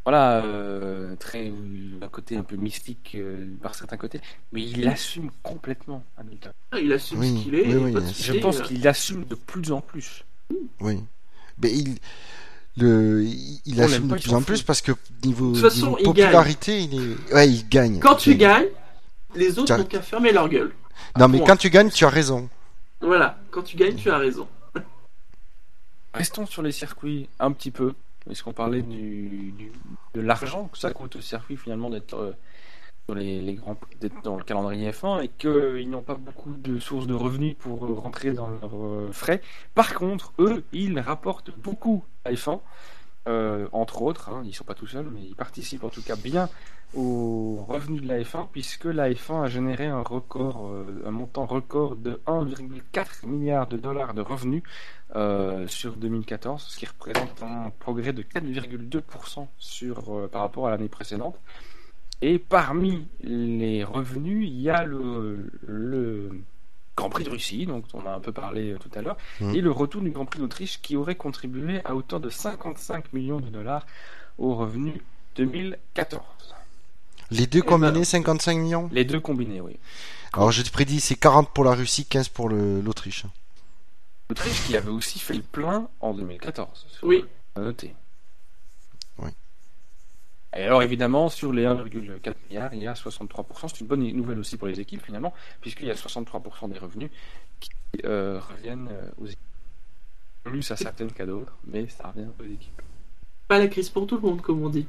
voilà, 0.03 0.43
euh, 0.43 1.15
très 1.17 1.51
un 2.01 2.07
côté 2.07 2.35
un 2.35 2.43
peu 2.43 2.55
mystique 2.55 3.11
euh, 3.15 3.47
par 3.61 3.75
certains 3.75 3.97
côtés, 3.97 4.19
mais 4.51 4.63
il 4.63 4.87
assume 4.87 5.29
complètement 5.43 6.03
Hamilton. 6.17 6.51
Ah, 6.71 6.79
Il 6.79 6.91
assume 6.91 7.19
Oui, 7.19 7.37
ce 7.37 7.43
qu'il 7.43 7.55
est. 7.55 7.67
oui, 7.67 7.71
et 7.73 7.77
oui, 7.77 7.91
pas 7.91 7.99
de 7.99 8.07
je 8.07 8.33
pense 8.33 8.59
euh. 8.59 8.63
qu'il 8.63 8.87
assume 8.87 9.25
de 9.25 9.35
plus 9.35 9.71
en 9.71 9.81
plus. 9.81 10.23
Oui. 10.79 11.03
Mais 11.61 11.71
il, 11.71 11.97
le, 12.77 13.23
il, 13.23 13.61
il 13.65 13.79
On 13.79 13.83
assume 13.83 14.07
de 14.07 14.15
plus 14.15 14.33
en 14.33 14.41
plus 14.41 14.63
parce 14.63 14.81
que 14.81 14.91
niveau, 15.23 15.49
De 15.51 15.61
toute 15.61 15.69
façon, 15.69 15.85
niveau 15.85 15.97
il 15.99 16.03
popularité, 16.05 16.81
il 16.81 16.95
est, 16.95 17.33
ouais, 17.33 17.47
il 17.49 17.69
gagne. 17.69 17.99
Quand 17.99 18.15
tu 18.15 18.35
gagnes, 18.35 18.67
les 19.35 19.59
autres 19.59 19.77
n'ont 19.77 19.83
qu'à 19.85 20.01
fermer 20.01 20.31
leur 20.31 20.49
gueule. 20.49 20.73
Non, 21.19 21.27
mais 21.27 21.37
Point. 21.37 21.47
quand 21.47 21.57
tu 21.57 21.69
gagnes, 21.69 21.89
tu 21.91 22.05
as 22.05 22.09
raison. 22.09 22.49
Voilà, 23.01 23.37
quand 23.51 23.61
tu 23.61 23.77
gagnes, 23.77 23.95
tu 23.95 24.09
as 24.09 24.17
raison. 24.17 24.47
Restons 26.13 26.45
sur 26.45 26.61
les 26.61 26.71
circuits 26.71 27.29
un 27.39 27.51
petit 27.51 27.71
peu, 27.71 27.93
puisqu'on 28.25 28.53
parlait 28.53 28.81
du, 28.81 29.51
du- 29.57 29.71
de 30.13 30.21
l'argent 30.21 30.67
que 30.67 30.77
ça 30.77 30.91
coûte 30.91 31.15
au 31.15 31.21
circuit 31.21 31.57
finalement 31.57 31.89
d'être 31.89 32.15
euh, 32.15 32.31
sur 33.05 33.15
les, 33.15 33.41
les 33.41 33.55
grands 33.55 33.77
dans 34.23 34.37
le 34.37 34.43
calendrier 34.43 34.91
F1 34.91 35.23
et 35.23 35.27
qu'ils 35.29 35.89
n'ont 35.89 36.03
pas 36.03 36.15
beaucoup 36.15 36.53
de 36.53 36.79
sources 36.79 37.07
de 37.07 37.13
revenus 37.15 37.55
pour 37.57 37.79
rentrer 38.01 38.31
dans 38.31 38.47
leurs 38.49 39.13
frais. 39.13 39.41
Par 39.73 39.93
contre, 39.95 40.33
eux, 40.39 40.63
ils 40.71 40.99
rapportent 40.99 41.51
beaucoup 41.57 42.03
à 42.25 42.31
F1. 42.31 42.59
Euh, 43.27 43.67
entre 43.71 44.01
autres, 44.01 44.29
hein, 44.29 44.41
ils 44.45 44.53
sont 44.53 44.63
pas 44.63 44.73
tout 44.73 44.87
seuls, 44.87 45.07
mais 45.13 45.21
ils 45.21 45.35
participent 45.35 45.83
en 45.83 45.89
tout 45.89 46.01
cas 46.01 46.15
bien 46.15 46.49
aux 46.95 47.63
revenus 47.67 48.01
de 48.01 48.07
la 48.07 48.19
F1, 48.19 48.47
puisque 48.51 48.85
la 48.85 49.09
F1 49.11 49.43
a 49.43 49.47
généré 49.47 49.85
un 49.85 50.01
record, 50.01 50.67
euh, 50.67 51.03
un 51.05 51.11
montant 51.11 51.45
record 51.45 51.95
de 51.95 52.19
1,4 52.25 53.27
milliard 53.27 53.67
de 53.67 53.77
dollars 53.77 54.13
de 54.13 54.21
revenus 54.21 54.63
euh, 55.15 55.67
sur 55.67 55.95
2014, 55.95 56.63
ce 56.63 56.77
qui 56.77 56.85
représente 56.87 57.43
un 57.43 57.71
progrès 57.79 58.11
de 58.11 58.23
4,2% 58.23 59.47
sur 59.57 60.29
par 60.29 60.41
rapport 60.41 60.67
à 60.67 60.71
l'année 60.71 60.89
précédente. 60.89 61.39
Et 62.23 62.39
parmi 62.39 63.07
les 63.21 63.83
revenus, 63.83 64.47
il 64.47 64.61
y 64.61 64.69
a 64.69 64.83
le 64.83 65.49
Grand 67.01 67.09
Prix 67.09 67.23
de 67.23 67.31
Russie, 67.31 67.65
donc 67.65 67.85
on 67.95 68.05
a 68.05 68.11
un 68.11 68.19
peu 68.19 68.31
parlé 68.31 68.73
euh, 68.73 68.77
tout 68.77 68.91
à 68.93 69.01
l'heure, 69.01 69.17
mmh. 69.39 69.55
et 69.55 69.61
le 69.61 69.71
retour 69.71 70.03
du 70.03 70.11
Grand 70.11 70.25
Prix 70.25 70.39
d'Autriche 70.39 70.79
qui 70.83 70.95
aurait 70.95 71.15
contribué 71.15 71.81
à 71.83 71.95
hauteur 71.95 72.19
de 72.19 72.29
55 72.29 73.11
millions 73.13 73.39
de 73.39 73.49
dollars 73.49 73.87
au 74.37 74.53
revenu 74.53 75.01
2014. 75.35 76.21
Les 77.31 77.47
deux 77.47 77.63
combinés, 77.63 78.03
55 78.03 78.55
millions? 78.55 78.87
Les 78.91 79.03
deux 79.03 79.19
combinés, 79.19 79.61
oui. 79.61 79.79
Alors 80.33 80.51
je 80.51 80.61
te 80.61 80.69
prédis, 80.69 80.99
c'est 80.99 81.15
40 81.15 81.49
pour 81.49 81.63
la 81.63 81.73
Russie, 81.73 82.05
15 82.05 82.29
pour 82.29 82.49
l'Autriche. 82.49 83.25
L'Autriche 84.29 84.67
qui 84.67 84.77
avait 84.77 84.91
aussi 84.91 85.17
fait 85.17 85.33
le 85.33 85.41
plein 85.41 85.87
en 86.01 86.13
2014. 86.13 86.85
Oui. 87.01 87.25
À 87.55 87.61
noter. 87.61 87.95
Et 90.55 90.63
alors 90.63 90.83
évidemment, 90.83 91.29
sur 91.29 91.53
les 91.53 91.63
1,4 91.63 92.33
milliards, 92.49 92.73
il 92.73 92.83
y 92.83 92.87
a 92.87 92.93
63%. 92.93 93.69
C'est 93.69 93.81
une 93.81 93.87
bonne 93.87 94.05
nouvelle 94.11 94.39
aussi 94.39 94.57
pour 94.57 94.67
les 94.67 94.79
équipes 94.79 95.03
finalement, 95.03 95.33
puisqu'il 95.61 95.87
y 95.87 95.91
a 95.91 95.95
63% 95.95 96.71
des 96.71 96.79
revenus 96.79 97.09
qui 97.59 97.69
euh, 98.03 98.39
reviennent 98.39 98.89
euh, 98.91 99.09
aux 99.17 99.25
équipes. 99.25 99.39
Plus 100.43 100.71
à 100.71 100.75
certaines 100.75 101.11
qu'à 101.11 101.25
d'autres, 101.25 101.55
mais 101.65 101.87
ça 101.87 102.07
revient 102.07 102.27
aux 102.39 102.43
équipes. 102.43 102.81
Pas 103.47 103.59
la 103.59 103.67
crise 103.67 103.89
pour 103.89 104.07
tout 104.07 104.15
le 104.15 104.21
monde, 104.21 104.41
comme 104.41 104.63
on 104.63 104.69
dit. 104.69 104.87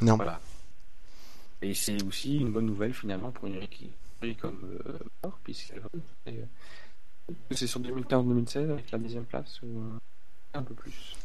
Non. 0.00 0.16
Voilà. 0.16 0.40
Et 1.60 1.74
c'est 1.74 2.00
aussi 2.04 2.36
une 2.36 2.52
bonne 2.52 2.66
nouvelle 2.66 2.94
finalement 2.94 3.32
pour 3.32 3.46
une 3.48 3.60
équipe 3.62 3.92
comme 4.40 4.78
euh, 4.86 5.28
puisqu'elle 5.44 5.82
euh, 6.28 6.44
c'est 7.50 7.66
sur 7.66 7.80
2015-2016 7.80 8.70
avec 8.70 8.90
la 8.90 8.98
deuxième 8.98 9.24
place 9.24 9.60
ou 9.62 9.82
un 10.54 10.62
peu 10.62 10.74
plus. 10.74 11.16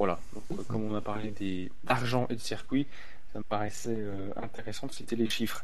Voilà, 0.00 0.18
donc, 0.32 0.66
comme 0.66 0.90
on 0.90 0.94
a 0.94 1.02
parlé 1.02 1.70
d'argent 1.84 2.26
et 2.30 2.34
de 2.34 2.40
circuit, 2.40 2.86
ça 3.34 3.38
me 3.38 3.44
paraissait 3.44 3.98
euh, 3.98 4.30
intéressant 4.36 4.86
de 4.86 4.92
citer 4.92 5.14
les 5.14 5.28
chiffres. 5.28 5.62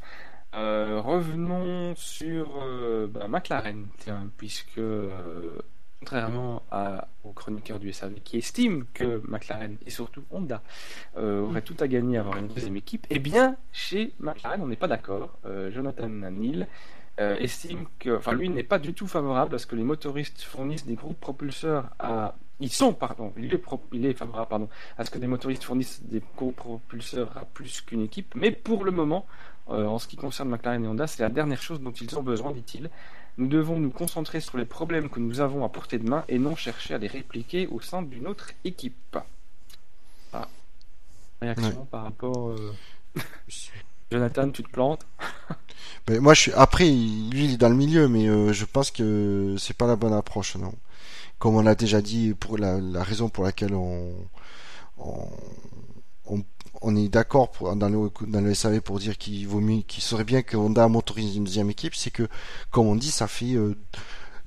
Euh, 0.55 1.01
revenons 1.01 1.95
sur 1.97 2.63
euh, 2.63 3.07
bah, 3.07 3.29
McLaren, 3.29 3.87
puisque 4.37 4.83
contrairement 6.01 6.63
à, 6.71 7.09
aux 7.25 7.33
chroniqueurs 7.33 7.79
du 7.79 7.95
SAV 7.95 8.17
qui 8.25 8.37
estiment 8.37 8.85
que 8.93 9.23
McLaren 9.27 9.79
et 9.87 9.91
surtout 9.91 10.25
Honda 10.31 10.63
auraient 11.17 11.63
tout 11.63 11.77
à 11.81 11.89
gagner 11.89 12.19
à 12.19 12.21
avoir 12.21 12.37
une 12.37 12.49
deuxième 12.49 12.77
équipe, 12.77 13.07
eh 13.09 13.19
bien 13.19 13.57
chez 13.73 14.13
McLaren 14.21 14.61
on 14.61 14.67
n'est 14.67 14.77
pas 14.77 14.87
d'accord. 14.87 15.39
Jonathan 15.73 16.11
Neal 16.11 16.69
estime 17.17 17.87
que, 17.99 18.19
enfin 18.19 18.35
lui 18.35 18.51
n'est 18.51 18.63
pas 18.63 18.79
du 18.79 18.93
tout 18.93 19.07
favorable 19.07 19.55
à 19.55 19.59
ce 19.59 19.67
que 19.67 19.77
les 19.77 19.83
motoristes 19.83 20.43
fournissent 20.43 20.85
des 20.85 20.95
groupes 20.95 21.19
propulseurs 21.19 21.89
à 21.99 22.35
ils 22.61 22.73
sont, 22.73 22.93
pardon, 22.95 23.33
il 23.37 23.53
est, 23.53 23.62
il 23.93 24.07
est 24.07 24.15
favorable 24.15 24.49
pardon, 24.49 24.69
à 24.97 25.05
ce 25.05 25.11
que 25.11 25.19
des 25.19 25.27
motoristes 25.27 25.65
fournissent 25.65 26.03
des 26.05 26.23
co-propulseurs 26.37 27.37
à 27.37 27.45
plus 27.45 27.81
qu'une 27.83 28.03
équipe, 28.03 28.35
mais 28.35 28.51
pour 28.51 28.85
le 28.85 28.91
moment, 28.91 29.27
euh, 29.69 29.87
en 29.87 29.99
ce 29.99 30.07
qui 30.07 30.16
concerne 30.16 30.49
McLaren 30.49 30.85
et 30.85 30.89
Honda, 30.89 31.07
c'est 31.07 31.23
la 31.23 31.28
dernière 31.28 31.61
chose 31.61 31.81
dont 31.81 31.93
ils 31.93 32.16
ont 32.16 32.23
besoin, 32.23 32.53
dit-il. 32.53 32.91
Nous 33.39 33.49
devons 33.49 33.78
nous 33.78 33.91
concentrer 33.91 34.41
sur 34.41 34.57
les 34.57 34.65
problèmes 34.65 35.11
que 35.11 35.20
nous 35.20 35.41
avons 35.41 35.65
à 35.65 35.69
portée 35.69 35.99
de 35.99 36.09
main 36.09 36.24
et 36.28 36.39
non 36.39 36.57
chercher 36.57 36.95
à 36.95 36.99
les 36.99 37.09
répliquer 37.09 37.66
au 37.66 37.81
sein 37.81 38.03
d'une 38.03 38.27
autre 38.27 38.53
équipe. 38.65 39.19
Ah. 40.33 40.49
Réaction 41.43 41.85
par 41.91 42.05
rapport. 42.05 42.51
Euh, 42.51 42.73
Jonathan, 44.11 44.51
tu 44.51 44.62
te 44.62 44.70
plantes? 44.70 45.07
Ben, 46.07 46.20
Moi, 46.20 46.33
je 46.33 46.41
suis. 46.43 46.53
Après, 46.53 46.85
lui, 46.85 47.45
il 47.45 47.55
est 47.55 47.57
dans 47.57 47.69
le 47.69 47.74
milieu, 47.74 48.09
mais 48.09 48.28
euh, 48.28 48.53
je 48.53 48.65
pense 48.65 48.91
que 48.91 49.57
c'est 49.59 49.77
pas 49.77 49.87
la 49.87 49.97
bonne 49.97 50.12
approche, 50.12 50.57
non 50.57 50.73
comme 51.39 51.57
on 51.57 51.63
l'a 51.63 51.75
déjà 51.75 52.01
dit, 52.01 52.35
pour 52.35 52.59
la, 52.59 52.79
raison 53.03 53.29
pour 53.29 53.45
laquelle 53.45 53.75
on, 53.75 54.15
on, 56.81 56.97
est 56.97 57.09
d'accord 57.09 57.51
dans 57.77 57.89
le, 57.89 58.11
dans 58.27 58.41
le 58.41 58.55
SAV 58.55 58.81
pour 58.81 58.99
dire 58.99 59.19
qu'il 59.19 59.47
vaut 59.47 59.61
mieux, 59.61 59.83
qu'il 59.83 60.03
serait 60.03 60.25
bien 60.25 60.43
que 60.43 60.57
Honda 60.57 60.89
motorise 60.89 61.37
une 61.37 61.45
deuxième 61.45 61.71
équipe, 61.71 61.95
c'est 61.95 62.11
que, 62.11 62.29
comme 62.71 62.87
on 62.87 62.97
dit, 62.97 63.11
ça 63.11 63.27
fait 63.27 63.55
euh, 63.55 63.77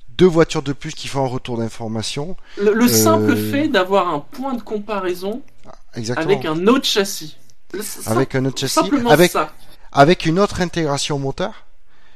deux 0.08 0.26
voitures 0.26 0.62
de 0.62 0.72
plus 0.72 0.92
qui 0.92 1.08
font 1.08 1.24
un 1.24 1.28
retour 1.28 1.58
d'information. 1.58 2.36
Le, 2.58 2.88
simple 2.88 3.32
euh, 3.32 3.50
fait 3.50 3.68
d'avoir 3.68 4.08
un 4.08 4.20
point 4.20 4.54
de 4.54 4.62
comparaison 4.62 5.42
avec 5.94 6.44
un 6.44 6.66
autre 6.66 6.84
châssis. 6.84 7.36
avec 8.06 8.34
un 8.34 8.44
autre 8.44 8.58
châssis, 8.58 8.80
avec, 9.08 9.32
avec 9.92 10.26
une 10.26 10.38
autre 10.38 10.60
intégration 10.60 11.18
moteur. 11.18 11.66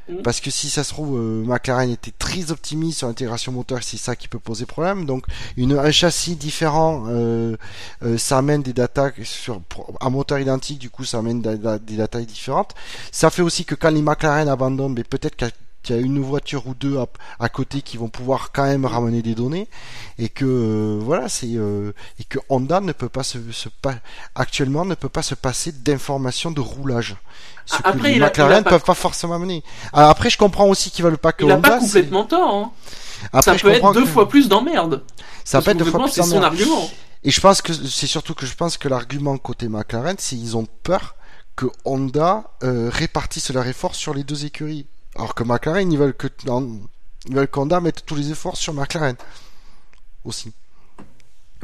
Mm. 0.08 0.22
Parce 0.22 0.40
que 0.40 0.50
si 0.50 0.68
ça 0.70 0.84
se 0.84 0.90
trouve, 0.90 1.18
euh, 1.18 1.44
McLaren 1.44 1.90
était 1.90 2.12
très 2.12 2.50
optimiste 2.50 2.98
sur 2.98 3.08
l'intégration 3.08 3.52
moteur, 3.52 3.82
c'est 3.82 3.96
ça 3.96 4.16
qui 4.16 4.28
peut 4.28 4.38
poser 4.38 4.66
problème. 4.66 5.06
Donc, 5.06 5.24
une, 5.56 5.72
un 5.72 5.90
châssis 5.90 6.36
différent, 6.36 7.04
euh, 7.08 7.56
euh, 8.02 8.18
ça 8.18 8.38
amène 8.38 8.62
des 8.62 8.72
datas 8.72 9.12
sur 9.22 9.60
un 10.00 10.10
moteur 10.10 10.38
identique, 10.38 10.78
du 10.78 10.90
coup, 10.90 11.04
ça 11.04 11.18
amène 11.18 11.40
des, 11.40 11.56
des 11.78 11.96
datas 11.96 12.20
différentes. 12.20 12.74
Ça 13.12 13.30
fait 13.30 13.42
aussi 13.42 13.64
que 13.64 13.74
quand 13.74 13.90
les 13.90 14.02
McLaren 14.02 14.48
abandonnent, 14.48 14.94
mais 14.94 15.04
peut-être 15.04 15.36
qu'il 15.84 15.94
y 15.94 15.98
a 15.98 16.02
une 16.02 16.20
voiture 16.20 16.66
ou 16.66 16.74
deux 16.74 16.98
à, 17.38 17.48
côté 17.48 17.82
qui 17.82 17.96
vont 17.96 18.08
pouvoir 18.08 18.50
quand 18.52 18.64
même 18.64 18.84
ramener 18.86 19.22
des 19.22 19.34
données 19.34 19.68
et 20.18 20.28
que 20.28 20.98
voilà 21.00 21.28
c'est 21.28 21.46
et 21.46 22.24
que 22.28 22.38
Honda 22.48 22.80
ne 22.80 22.92
peut 22.92 23.08
pas 23.08 23.22
se, 23.22 23.38
se 23.52 23.68
actuellement 24.34 24.84
ne 24.84 24.94
peut 24.94 25.08
pas 25.08 25.22
se 25.22 25.34
passer 25.34 25.70
d'informations 25.70 26.50
de 26.50 26.60
roulage 26.60 27.16
ce 27.66 27.76
après, 27.76 27.92
que 27.92 28.04
les 28.04 28.18
McLaren 28.18 28.64
ne 28.64 28.68
peuvent 28.68 28.82
pas... 28.82 28.94
forcément 28.94 29.38
mener. 29.38 29.62
Alors, 29.92 30.10
après, 30.10 30.30
je 30.30 30.38
comprends 30.38 30.66
aussi 30.68 30.90
qu'ils 30.90 31.04
veulent 31.04 31.18
pas 31.18 31.32
que 31.32 31.44
il 31.44 31.52
Honda. 31.52 31.68
A 31.68 31.72
pas 31.72 31.80
complètement 31.80 32.24
tort. 32.24 32.54
Hein. 32.54 32.70
Après, 33.32 33.52
ça 33.52 33.58
peut 33.58 33.70
être 33.70 33.92
deux 33.92 34.04
fois 34.04 34.28
plus 34.28 34.48
d'emmerde. 34.48 35.02
Ça 35.44 35.62
peut 35.62 35.70
être 35.70 35.78
deux 35.78 35.84
fois 35.84 36.04
plus 36.04 36.14
d'emmerde. 36.14 36.30
C'est 36.30 36.36
son 36.36 36.42
argument. 36.42 36.90
Et 37.22 37.30
je 37.30 37.40
pense 37.40 37.62
que 37.62 37.72
c'est 37.72 38.06
surtout 38.06 38.34
que 38.34 38.44
je 38.44 38.54
pense 38.54 38.76
que 38.76 38.88
l'argument 38.88 39.38
côté 39.38 39.68
McLaren, 39.68 40.16
c'est 40.18 40.36
qu'ils 40.36 40.56
ont 40.56 40.66
peur 40.82 41.16
que 41.56 41.66
Honda 41.84 42.44
euh, 42.62 42.90
répartisse 42.92 43.50
leur 43.50 43.66
effort 43.66 43.94
sur 43.94 44.12
les 44.12 44.24
deux 44.24 44.44
écuries. 44.44 44.86
Alors 45.14 45.34
que 45.34 45.44
McLaren, 45.44 45.90
ils 45.92 45.98
veulent 45.98 46.14
que 46.14 46.28
ils 47.26 47.46
qu'Honda 47.48 47.80
mette 47.80 48.04
tous 48.04 48.16
les 48.16 48.30
efforts 48.30 48.56
sur 48.56 48.74
McLaren 48.74 49.16
aussi. 50.24 50.52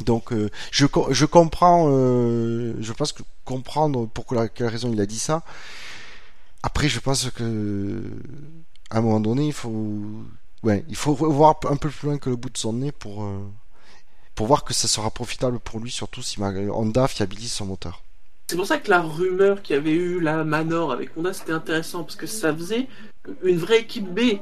Donc 0.05 0.33
euh, 0.33 0.51
je, 0.71 0.87
comprends, 1.27 1.87
euh, 1.91 2.75
je 2.81 2.93
pense 2.93 3.13
que 3.13 3.23
comprendre 3.45 4.07
pour 4.07 4.27
quelle 4.27 4.67
raison 4.67 4.91
il 4.93 5.01
a 5.01 5.07
dit 5.07 5.19
ça. 5.19 5.43
Après, 6.63 6.89
je 6.89 7.01
pense 7.01 7.31
que 7.31 8.03
à 8.91 8.99
un 8.99 9.01
moment 9.01 9.21
donné, 9.21 9.47
il 9.47 9.53
faut, 9.53 9.73
ouais, 10.63 10.85
voir 11.05 11.57
un 11.69 11.77
peu 11.77 11.91
plus 11.91 12.07
loin 12.07 12.19
que 12.19 12.31
le 12.31 12.37
bout 12.37 12.51
de 12.51 12.59
son 12.59 12.75
nez 12.75 12.93
pour 12.93 13.25
euh, 13.25 13.41
pour 14.35 14.47
voir 14.47 14.65
que 14.65 14.73
ça 14.73 14.89
sera 14.89 15.11
profitable 15.11 15.59
pour 15.59 15.81
lui, 15.81 15.91
surtout 15.91 16.23
si 16.23 16.41
Honda 16.41 17.09
fiabilise 17.09 17.53
son 17.53 17.67
moteur. 17.67 18.03
C'est 18.51 18.57
pour 18.57 18.67
ça 18.67 18.79
que 18.79 18.91
la 18.91 19.01
rumeur 19.01 19.63
qu'il 19.63 19.77
y 19.77 19.79
avait 19.79 19.93
eu 19.93 20.19
la 20.19 20.43
Manor 20.43 20.91
avec 20.91 21.17
Honda, 21.17 21.33
c'était 21.33 21.53
intéressant 21.53 22.03
parce 22.03 22.17
que 22.17 22.27
ça 22.27 22.53
faisait 22.53 22.89
une 23.45 23.59
vraie 23.59 23.79
équipe 23.83 24.13
B 24.13 24.41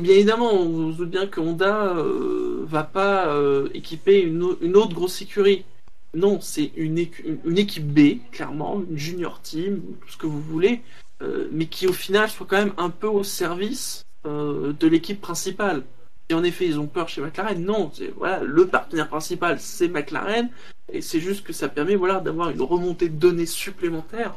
bien 0.00 0.14
évidemment, 0.14 0.50
on 0.50 0.90
se 0.94 0.96
doute 0.96 1.10
bien 1.10 1.26
que 1.26 1.40
Honda 1.40 1.94
euh, 1.94 2.64
va 2.66 2.84
pas 2.84 3.28
euh, 3.28 3.68
équiper 3.74 4.22
une, 4.22 4.42
autre 4.42 4.94
grosse 4.94 5.20
écurie. 5.20 5.66
Non, 6.14 6.40
c'est 6.40 6.72
une, 6.74 6.96
équipe 6.96 7.86
B, 7.86 8.20
clairement, 8.32 8.82
une 8.88 8.96
junior 8.96 9.42
team, 9.42 9.82
tout 10.00 10.08
ce 10.08 10.16
que 10.16 10.26
vous 10.26 10.40
voulez, 10.40 10.80
euh, 11.20 11.46
mais 11.52 11.66
qui 11.66 11.86
au 11.86 11.92
final 11.92 12.30
soit 12.30 12.46
quand 12.48 12.56
même 12.56 12.72
un 12.78 12.88
peu 12.88 13.08
au 13.08 13.24
service 13.24 14.06
de 14.24 14.88
l'équipe 14.88 15.20
principale. 15.20 15.82
Et 16.28 16.34
en 16.34 16.42
effet, 16.42 16.66
ils 16.66 16.78
ont 16.80 16.86
peur 16.86 17.08
chez 17.08 17.20
McLaren. 17.20 17.62
Non, 17.62 17.92
voilà, 18.16 18.40
le 18.42 18.66
partenaire 18.66 19.08
principal, 19.08 19.60
c'est 19.60 19.88
McLaren, 19.88 20.48
et 20.92 21.02
c'est 21.02 21.20
juste 21.20 21.44
que 21.44 21.52
ça 21.52 21.68
permet 21.68 21.96
voilà, 21.96 22.20
d'avoir 22.20 22.50
une 22.50 22.62
remontée 22.62 23.08
de 23.08 23.16
données 23.16 23.46
supplémentaire. 23.46 24.34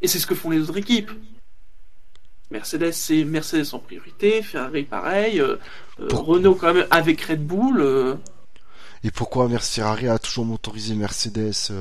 Et 0.00 0.08
c'est 0.08 0.18
ce 0.18 0.26
que 0.26 0.34
font 0.34 0.50
les 0.50 0.60
autres 0.60 0.78
équipes. 0.78 1.10
Mercedes, 2.50 2.92
c'est 2.92 3.24
Mercedes 3.24 3.72
en 3.72 3.78
priorité, 3.78 4.42
Ferrari 4.42 4.84
pareil, 4.84 5.40
euh, 5.40 5.56
euh, 6.00 6.08
Renault 6.12 6.54
quand 6.54 6.74
même 6.74 6.86
avec 6.90 7.22
Red 7.22 7.44
Bull. 7.44 7.80
Euh. 7.80 8.14
Et 9.04 9.10
pourquoi 9.10 9.48
Ferrari 9.58 10.06
a 10.08 10.18
toujours 10.18 10.44
motorisé 10.44 10.94
Mercedes 10.94 11.72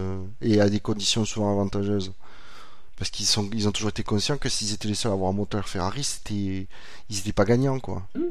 et 0.41 0.59
à 0.59 0.69
des 0.69 0.79
conditions 0.79 1.25
souvent 1.25 1.51
avantageuses? 1.51 2.13
Parce 2.97 3.09
qu'ils 3.11 3.25
sont, 3.25 3.49
ils 3.53 3.67
ont 3.67 3.71
toujours 3.71 3.89
été 3.89 4.03
conscients 4.03 4.37
que 4.37 4.49
s'ils 4.49 4.73
étaient 4.73 4.87
les 4.87 4.95
seuls 4.95 5.11
à 5.11 5.15
avoir 5.15 5.29
un 5.29 5.33
moteur 5.33 5.67
Ferrari, 5.67 6.03
c'était, 6.03 6.33
ils 6.33 7.15
n'étaient 7.15 7.33
pas 7.33 7.45
gagnants 7.45 7.79
quoi. 7.79 8.03
Hmm. 8.15 8.29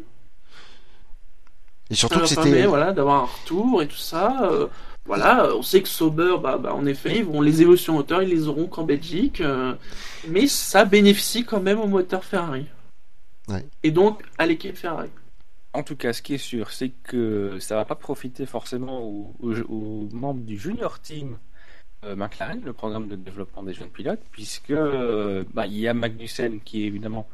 Et 1.90 1.94
Ça 1.94 2.00
surtout 2.00 2.20
que 2.20 2.26
c'était. 2.26 2.66
voilà, 2.66 2.92
d'avoir 2.92 3.22
un 3.24 3.26
retour 3.26 3.82
et 3.82 3.88
tout 3.88 3.96
ça. 3.96 4.48
euh, 4.50 4.66
voilà, 5.06 5.54
on 5.56 5.62
sait 5.62 5.82
que 5.82 5.88
Sauber, 5.88 6.36
bah, 6.40 6.56
bah, 6.58 6.72
en 6.74 6.86
effet, 6.86 7.18
ils 7.18 7.24
vont 7.24 7.40
les 7.40 7.62
évolutions 7.62 7.94
moteurs, 7.94 8.22
ils 8.22 8.28
les 8.28 8.46
auront 8.48 8.66
qu'en 8.66 8.84
Belgique. 8.84 9.40
euh, 9.40 9.74
mais 10.28 10.46
ça 10.46 10.84
bénéficie 10.84 11.44
quand 11.44 11.60
même 11.60 11.80
au 11.80 11.86
moteur 11.88 12.24
Ferrari. 12.24 12.66
Ouais. 13.48 13.66
Et 13.82 13.90
donc 13.90 14.22
à 14.38 14.46
l'équipe 14.46 14.76
Ferrari. 14.76 15.08
En 15.72 15.82
tout 15.82 15.96
cas, 15.96 16.12
ce 16.12 16.20
qui 16.22 16.34
est 16.34 16.38
sûr, 16.38 16.70
c'est 16.72 16.90
que 17.04 17.58
ça 17.60 17.76
va 17.76 17.84
pas 17.84 17.94
profiter 17.94 18.44
forcément 18.46 19.02
aux, 19.02 19.34
aux- 19.40 19.60
aux 19.68 20.08
membres 20.12 20.42
du 20.44 20.58
junior 20.58 21.00
team 21.00 21.38
euh, 22.04 22.16
McLaren, 22.16 22.60
le 22.64 22.72
programme 22.72 23.08
de 23.08 23.14
développement 23.16 23.62
des 23.62 23.72
jeunes 23.74 23.88
pilotes, 23.90 24.20
puisque 24.32 24.70
euh, 24.70 25.44
bah, 25.54 25.66
il 25.66 25.78
y 25.78 25.86
a 25.88 25.94
Magnussen 25.94 26.60
qui 26.60 26.82
est 26.82 26.86
évidemment 26.86 27.28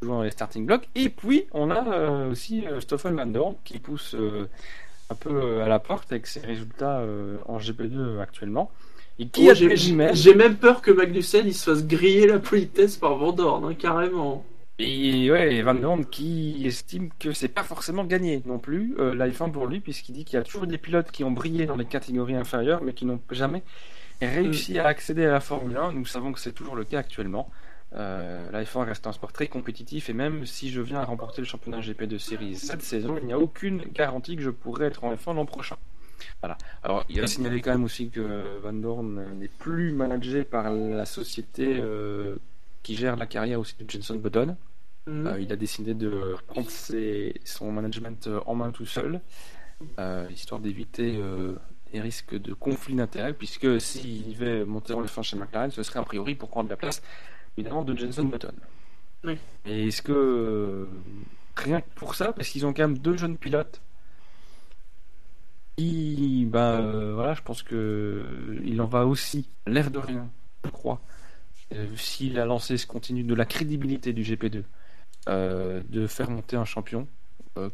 toujours 0.00 0.16
dans 0.16 0.22
les 0.22 0.30
starting 0.30 0.66
blocks, 0.66 0.88
et 0.94 1.08
puis 1.08 1.46
on 1.52 1.70
a 1.70 1.86
euh, 1.88 2.30
aussi 2.30 2.66
euh, 2.66 2.80
Stoffel 2.80 3.14
Van 3.14 3.26
Dorn 3.26 3.54
qui 3.64 3.78
pousse 3.78 4.14
euh, 4.14 4.46
un 5.10 5.14
peu 5.14 5.62
à 5.62 5.68
la 5.68 5.78
porte 5.78 6.10
avec 6.12 6.26
ses 6.26 6.40
résultats 6.40 7.02
en 7.46 7.58
GP2 7.58 8.20
actuellement, 8.20 8.70
et 9.18 9.26
qui 9.28 9.48
Oh, 9.50 9.54
j'ai- 9.54 10.34
même 10.34 10.56
peur 10.56 10.82
que 10.82 10.90
Magnussen 10.90 11.46
il 11.46 11.54
se 11.54 11.70
fasse 11.70 11.86
griller 11.86 12.26
la 12.26 12.38
politesse 12.38 12.96
par 12.96 13.16
Van 13.16 13.32
Dorn, 13.32 13.64
hein, 13.64 13.74
carrément. 13.74 14.44
Et 14.78 15.30
ouais, 15.30 15.62
Van 15.62 15.72
Dorn 15.74 16.04
qui 16.04 16.62
estime 16.66 17.08
que 17.18 17.32
c'est 17.32 17.48
pas 17.48 17.62
forcément 17.62 18.04
gagné 18.04 18.42
non 18.44 18.58
plus, 18.58 18.94
euh, 18.98 19.14
la 19.14 19.26
F1 19.28 19.50
pour 19.50 19.66
lui, 19.66 19.80
puisqu'il 19.80 20.12
dit 20.12 20.24
qu'il 20.26 20.34
y 20.36 20.40
a 20.40 20.42
toujours 20.42 20.66
des 20.66 20.76
pilotes 20.76 21.10
qui 21.10 21.24
ont 21.24 21.30
brillé 21.30 21.64
dans 21.64 21.76
les 21.76 21.86
catégories 21.86 22.34
inférieures, 22.36 22.82
mais 22.82 22.92
qui 22.92 23.06
n'ont 23.06 23.20
jamais 23.30 23.62
réussi 24.20 24.78
à 24.78 24.86
accéder 24.86 25.24
à 25.24 25.32
la 25.32 25.40
Formule 25.40 25.76
1. 25.78 25.92
Nous 25.92 26.04
savons 26.04 26.32
que 26.32 26.40
c'est 26.40 26.52
toujours 26.52 26.76
le 26.76 26.84
cas 26.84 26.98
actuellement. 26.98 27.48
Euh, 27.94 28.50
la 28.50 28.64
F1 28.64 28.84
reste 28.84 29.06
un 29.06 29.12
sport 29.12 29.32
très 29.32 29.46
compétitif, 29.46 30.10
et 30.10 30.12
même 30.12 30.44
si 30.44 30.70
je 30.70 30.80
viens 30.80 31.00
à 31.00 31.04
remporter 31.04 31.40
le 31.40 31.46
championnat 31.46 31.80
GP 31.80 32.02
de 32.04 32.18
série 32.18 32.56
cette 32.56 32.82
saison, 32.82 33.16
il 33.18 33.26
n'y 33.26 33.32
a 33.32 33.38
aucune 33.38 33.82
garantie 33.94 34.36
que 34.36 34.42
je 34.42 34.50
pourrai 34.50 34.86
être 34.86 35.04
en 35.04 35.14
F1 35.14 35.34
l'an 35.34 35.46
prochain. 35.46 35.76
Voilà. 36.40 36.58
Alors, 36.82 37.04
il 37.08 37.20
a 37.20 37.26
signalé 37.26 37.60
quand 37.60 37.70
même 37.70 37.84
aussi 37.84 38.10
que 38.10 38.58
Van 38.62 38.72
Dorn 38.72 39.38
n'est 39.38 39.48
plus 39.48 39.92
managé 39.92 40.44
par 40.44 40.72
la 40.72 41.06
société 41.06 41.76
euh, 41.78 42.36
qui 42.82 42.96
gère 42.96 43.16
la 43.16 43.26
carrière 43.26 43.60
aussi 43.60 43.74
de 43.78 43.88
Jenson 43.88 44.16
Button. 44.16 44.56
Mhm. 45.06 45.26
Euh, 45.28 45.40
il 45.40 45.52
a 45.52 45.56
décidé 45.56 45.94
de 45.94 46.34
prendre 46.48 46.68
ses- 46.70 47.40
son 47.44 47.70
management 47.70 48.28
en 48.46 48.54
main 48.56 48.70
tout 48.72 48.86
seul, 48.86 49.20
histoire 50.30 50.60
d'éviter 50.60 51.20
des 51.92 52.00
risques 52.00 52.34
de 52.34 52.52
conflit 52.54 52.94
d'intérêts, 52.94 53.32
puisque 53.32 53.80
s'il 53.80 54.32
devait 54.32 54.64
monter 54.64 54.92
en 54.94 55.02
F1 55.04 55.22
chez 55.22 55.36
McLaren, 55.36 55.70
ce 55.70 55.82
serait 55.84 56.00
a 56.00 56.02
priori 56.02 56.34
pour 56.34 56.48
prendre 56.48 56.68
la 56.68 56.76
place, 56.76 57.02
évidemment, 57.56 57.84
de 57.84 57.96
Jenson 57.96 58.24
Button. 58.24 58.54
Oui. 59.24 59.38
Et 59.64 59.88
est-ce 59.88 60.02
que, 60.02 60.12
euh, 60.12 60.86
rien 61.56 61.80
que 61.80 61.90
pour 61.94 62.14
ça, 62.14 62.32
parce 62.32 62.48
qu'ils 62.48 62.66
ont 62.66 62.72
quand 62.72 62.82
même 62.82 62.98
deux 62.98 63.16
jeunes 63.16 63.36
pilotes, 63.36 63.80
qui, 65.76 66.46
ben, 66.46 66.80
euh, 66.80 67.14
voilà, 67.14 67.34
je 67.34 67.42
pense 67.42 67.62
que 67.62 68.24
il 68.64 68.80
en 68.80 68.86
va 68.86 69.06
aussi, 69.06 69.48
l'air 69.66 69.90
de 69.90 69.98
rien, 69.98 70.28
je 70.64 70.70
crois, 70.70 71.00
euh, 71.74 71.86
si 71.96 72.30
la 72.30 72.44
lancée 72.44 72.76
se 72.78 72.86
continue 72.86 73.24
de 73.24 73.34
la 73.34 73.44
crédibilité 73.44 74.12
du 74.12 74.22
GP2, 74.22 74.64
euh, 75.28 75.82
de 75.88 76.06
faire 76.06 76.30
monter 76.30 76.56
un 76.56 76.64
champion, 76.64 77.06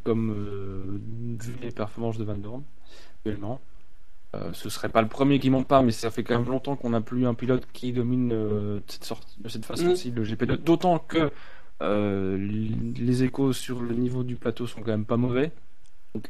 comme 0.04 1.40
vu 1.40 1.54
les 1.60 1.72
performances 1.72 2.16
de 2.16 2.22
Van 2.22 2.36
Dorn 2.36 2.62
actuellement. 3.16 3.60
Euh, 4.34 4.50
ce 4.54 4.70
serait 4.70 4.88
pas 4.88 5.02
le 5.02 5.08
premier 5.08 5.38
qui 5.38 5.50
monte 5.50 5.66
pas, 5.68 5.82
mais 5.82 5.92
ça 5.92 6.10
fait 6.10 6.24
quand 6.24 6.38
même 6.38 6.48
longtemps 6.48 6.74
qu'on 6.74 6.90
n'a 6.90 7.02
plus 7.02 7.26
un 7.26 7.34
pilote 7.34 7.66
qui 7.72 7.92
domine 7.92 8.32
euh, 8.32 8.76
de 8.76 8.82
cette 8.86 9.04
sorte, 9.04 9.28
de 9.38 9.48
cette 9.50 9.66
façon-ci 9.66 10.10
le 10.10 10.24
GP2. 10.24 10.56
D'autant 10.56 10.98
que 10.98 11.30
euh, 11.82 12.36
les 12.96 13.24
échos 13.24 13.52
sur 13.52 13.80
le 13.82 13.94
niveau 13.94 14.22
du 14.22 14.36
plateau 14.36 14.66
sont 14.66 14.80
quand 14.80 14.90
même 14.92 15.04
pas 15.04 15.18
mauvais. 15.18 15.52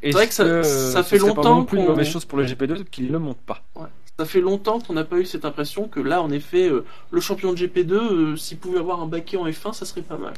Est-ce 0.01 0.15
vrai 0.15 0.27
que 0.27 0.33
ça- 0.33 0.43
euh, 0.43 0.63
ça 0.63 1.03
fait 1.03 1.17
longtemps 1.17 1.63
plus 1.63 1.79
une 1.79 1.85
mauvaise 1.85 2.07
chose 2.09 2.25
pour 2.25 2.37
le 2.37 2.45
GP2 2.45 2.83
qu'il 2.85 3.11
ne 3.11 3.17
monte 3.17 3.37
pas? 3.39 3.63
Ça 4.19 4.25
fait 4.25 4.41
longtemps 4.41 4.79
qu'on 4.79 4.93
n'a 4.93 5.03
pas 5.05 5.17
eu 5.17 5.25
cette 5.25 5.45
impression 5.45 5.87
que 5.87 5.99
là, 5.99 6.21
en 6.21 6.29
effet, 6.31 6.69
le 7.11 7.19
champion 7.21 7.51
de 7.53 7.57
GP2, 7.57 7.93
euh, 7.93 8.35
s'il 8.35 8.57
pouvait 8.57 8.79
avoir 8.79 9.01
un 9.01 9.07
baquet 9.07 9.37
en 9.37 9.47
F1, 9.47 9.73
ça 9.73 9.85
serait 9.85 10.01
pas 10.01 10.17
mal. 10.17 10.33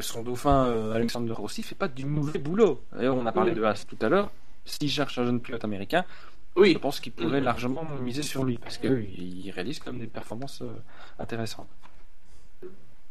Son 0.00 0.22
dauphin 0.24 0.64
euh, 0.66 0.92
Alexander 0.92 1.32
Rossi 1.32 1.62
fait 1.62 1.76
pas 1.76 1.86
du 1.88 2.04
mauvais 2.04 2.38
boulot. 2.40 2.80
D'ailleurs, 2.92 3.16
on 3.16 3.26
a 3.26 3.32
parlé 3.32 3.52
Oui. 3.52 3.58
de 3.58 3.62
Haas 3.64 3.84
tout 3.88 3.96
à 4.00 4.08
l'heure. 4.08 4.30
S'il 4.64 4.90
cherche 4.90 5.18
un 5.18 5.24
jeune 5.24 5.40
pilote 5.40 5.62
américain, 5.62 6.04
je 6.56 6.60
Oui, 6.60 6.78
pense 6.78 7.00
qu'il 7.00 7.12
pourrait 7.12 7.40
Mm. 7.40 7.44
largement 7.44 7.84
miser 8.00 8.22
sur 8.22 8.44
lui 8.44 8.58
parce 8.58 8.78
qu'il 8.78 9.50
réalise 9.54 9.78
quand 9.80 9.92
même 9.92 10.00
des 10.00 10.06
performances 10.06 10.62
euh, 10.62 10.82
intéressantes. 11.18 11.68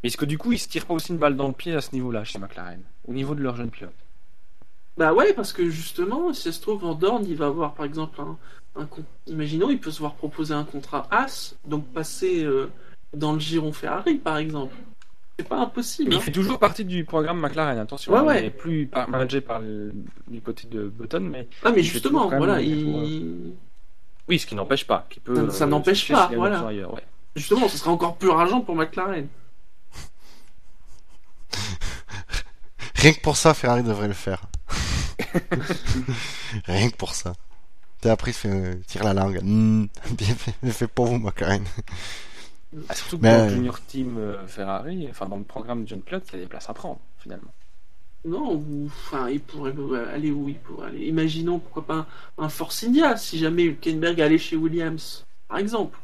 Est-ce 0.03 0.17
que 0.17 0.25
du 0.25 0.37
coup, 0.37 0.51
il 0.51 0.59
se 0.59 0.67
tire 0.67 0.85
pas 0.85 0.93
aussi 0.93 1.11
une 1.13 1.17
balle 1.17 1.35
dans 1.35 1.47
le 1.47 1.53
pied 1.53 1.73
à 1.73 1.81
ce 1.81 1.93
niveau-là 1.93 2.23
chez 2.23 2.37
McLaren, 2.37 2.83
au 3.07 3.13
niveau 3.13 3.33
de 3.35 3.41
leur 3.41 3.55
jeune 3.55 3.71
pilote? 3.71 3.95
Bah 4.97 5.13
ouais, 5.13 5.33
parce 5.33 5.53
que 5.53 5.69
justement, 5.69 6.33
si 6.33 6.43
ça 6.43 6.51
se 6.51 6.61
trouve, 6.61 6.97
Dorn, 6.97 7.25
il 7.25 7.35
va 7.35 7.47
avoir 7.47 7.73
par 7.73 7.85
exemple 7.85 8.21
un, 8.21 8.37
un 8.75 8.87
Imaginons, 9.27 9.69
il 9.71 9.79
peut 9.79 9.89
se 9.91 9.99
voir 9.99 10.15
proposer 10.15 10.53
un 10.53 10.65
contrat 10.65 11.07
As, 11.09 11.55
donc 11.65 11.91
passer 11.93 12.43
euh, 12.43 12.71
dans 13.13 13.33
le 13.33 13.39
giron 13.39 13.73
Ferrari, 13.73 14.17
par 14.19 14.37
exemple. 14.37 14.75
C'est 15.39 15.47
pas 15.47 15.57
impossible. 15.57 16.09
Mais 16.09 16.15
il 16.17 16.21
fait 16.21 16.31
toujours 16.31 16.59
partie 16.59 16.85
du 16.85 17.03
programme 17.05 17.39
McLaren, 17.39 17.79
attention. 17.79 18.11
Ouais, 18.13 18.19
hein, 18.19 18.23
ouais. 18.23 18.39
Il 18.39 18.43
n'est 18.43 18.49
plus 18.51 18.85
par- 18.85 19.09
managé 19.09 19.41
par 19.41 19.59
le- 19.59 19.91
du 20.27 20.41
côté 20.41 20.67
de 20.67 20.87
Button, 20.87 21.21
mais 21.21 21.47
Ah, 21.63 21.71
mais 21.71 21.81
justement, 21.81 22.27
voilà, 22.29 22.61
il... 22.61 23.53
oui, 24.29 24.37
ce 24.39 24.45
qui 24.45 24.53
n'empêche 24.55 24.85
pas 24.85 25.07
qu'il 25.09 25.21
peut. 25.23 25.49
Ça- 25.49 25.57
ça 25.59 25.63
euh, 25.63 25.67
n'empêche 25.67 26.11
pas, 26.11 26.29
voilà. 26.35 26.67
ailleurs, 26.67 26.93
ouais. 26.93 27.03
Justement, 27.35 27.67
ce 27.67 27.77
serait 27.79 27.89
encore 27.89 28.15
plus 28.17 28.29
rageant 28.29 28.61
pour 28.61 28.75
McLaren. 28.75 29.27
Rien 32.95 33.13
que 33.13 33.21
pour 33.21 33.35
ça, 33.37 33.53
Ferrari 33.55 33.81
devrait 33.83 34.07
le 34.07 34.13
faire. 34.13 34.43
Rien 36.65 36.89
que 36.89 36.95
pour 36.95 37.15
ça. 37.15 37.33
Il 38.05 38.09
se 38.11 38.31
fait 38.39 38.49
euh, 38.49 38.75
tire 38.85 39.03
la 39.03 39.13
langue. 39.13 39.39
Hmm, 39.41 39.85
bien 40.11 40.35
fait, 40.35 40.53
bien 40.61 40.73
fait 40.73 40.87
pour 40.87 41.05
vous, 41.07 41.17
McLaren. 41.17 41.63
Ah, 42.89 42.95
surtout 42.95 43.17
que 43.17 43.23
dans 43.23 43.43
le 43.45 43.49
junior 43.49 43.79
team 43.81 44.17
euh, 44.17 44.47
Ferrari, 44.47 45.07
enfin 45.09 45.27
dans 45.27 45.37
le 45.37 45.43
programme 45.43 45.83
de 45.83 45.87
John 45.89 46.01
Pilote, 46.01 46.23
il 46.31 46.35
y 46.35 46.39
a 46.39 46.41
des 46.43 46.49
places 46.49 46.69
à 46.69 46.73
prendre 46.73 46.99
finalement. 47.19 47.51
Non, 48.25 48.53
ou 48.53 48.85
enfin, 48.87 49.29
il 49.29 49.41
pourrait 49.41 49.73
aller 50.13 50.31
où 50.31 50.47
il 50.47 50.55
pourrait 50.57 50.87
aller. 50.87 51.05
Imaginons 51.07 51.59
pourquoi 51.59 51.85
pas 51.85 52.07
un, 52.37 52.43
un 52.45 52.49
Force 52.49 52.83
India, 52.85 53.17
si 53.17 53.37
jamais 53.37 53.63
Hülkenberg 53.63 54.21
allait 54.21 54.37
chez 54.37 54.55
Williams, 54.55 55.25
par 55.49 55.57
exemple, 55.57 55.99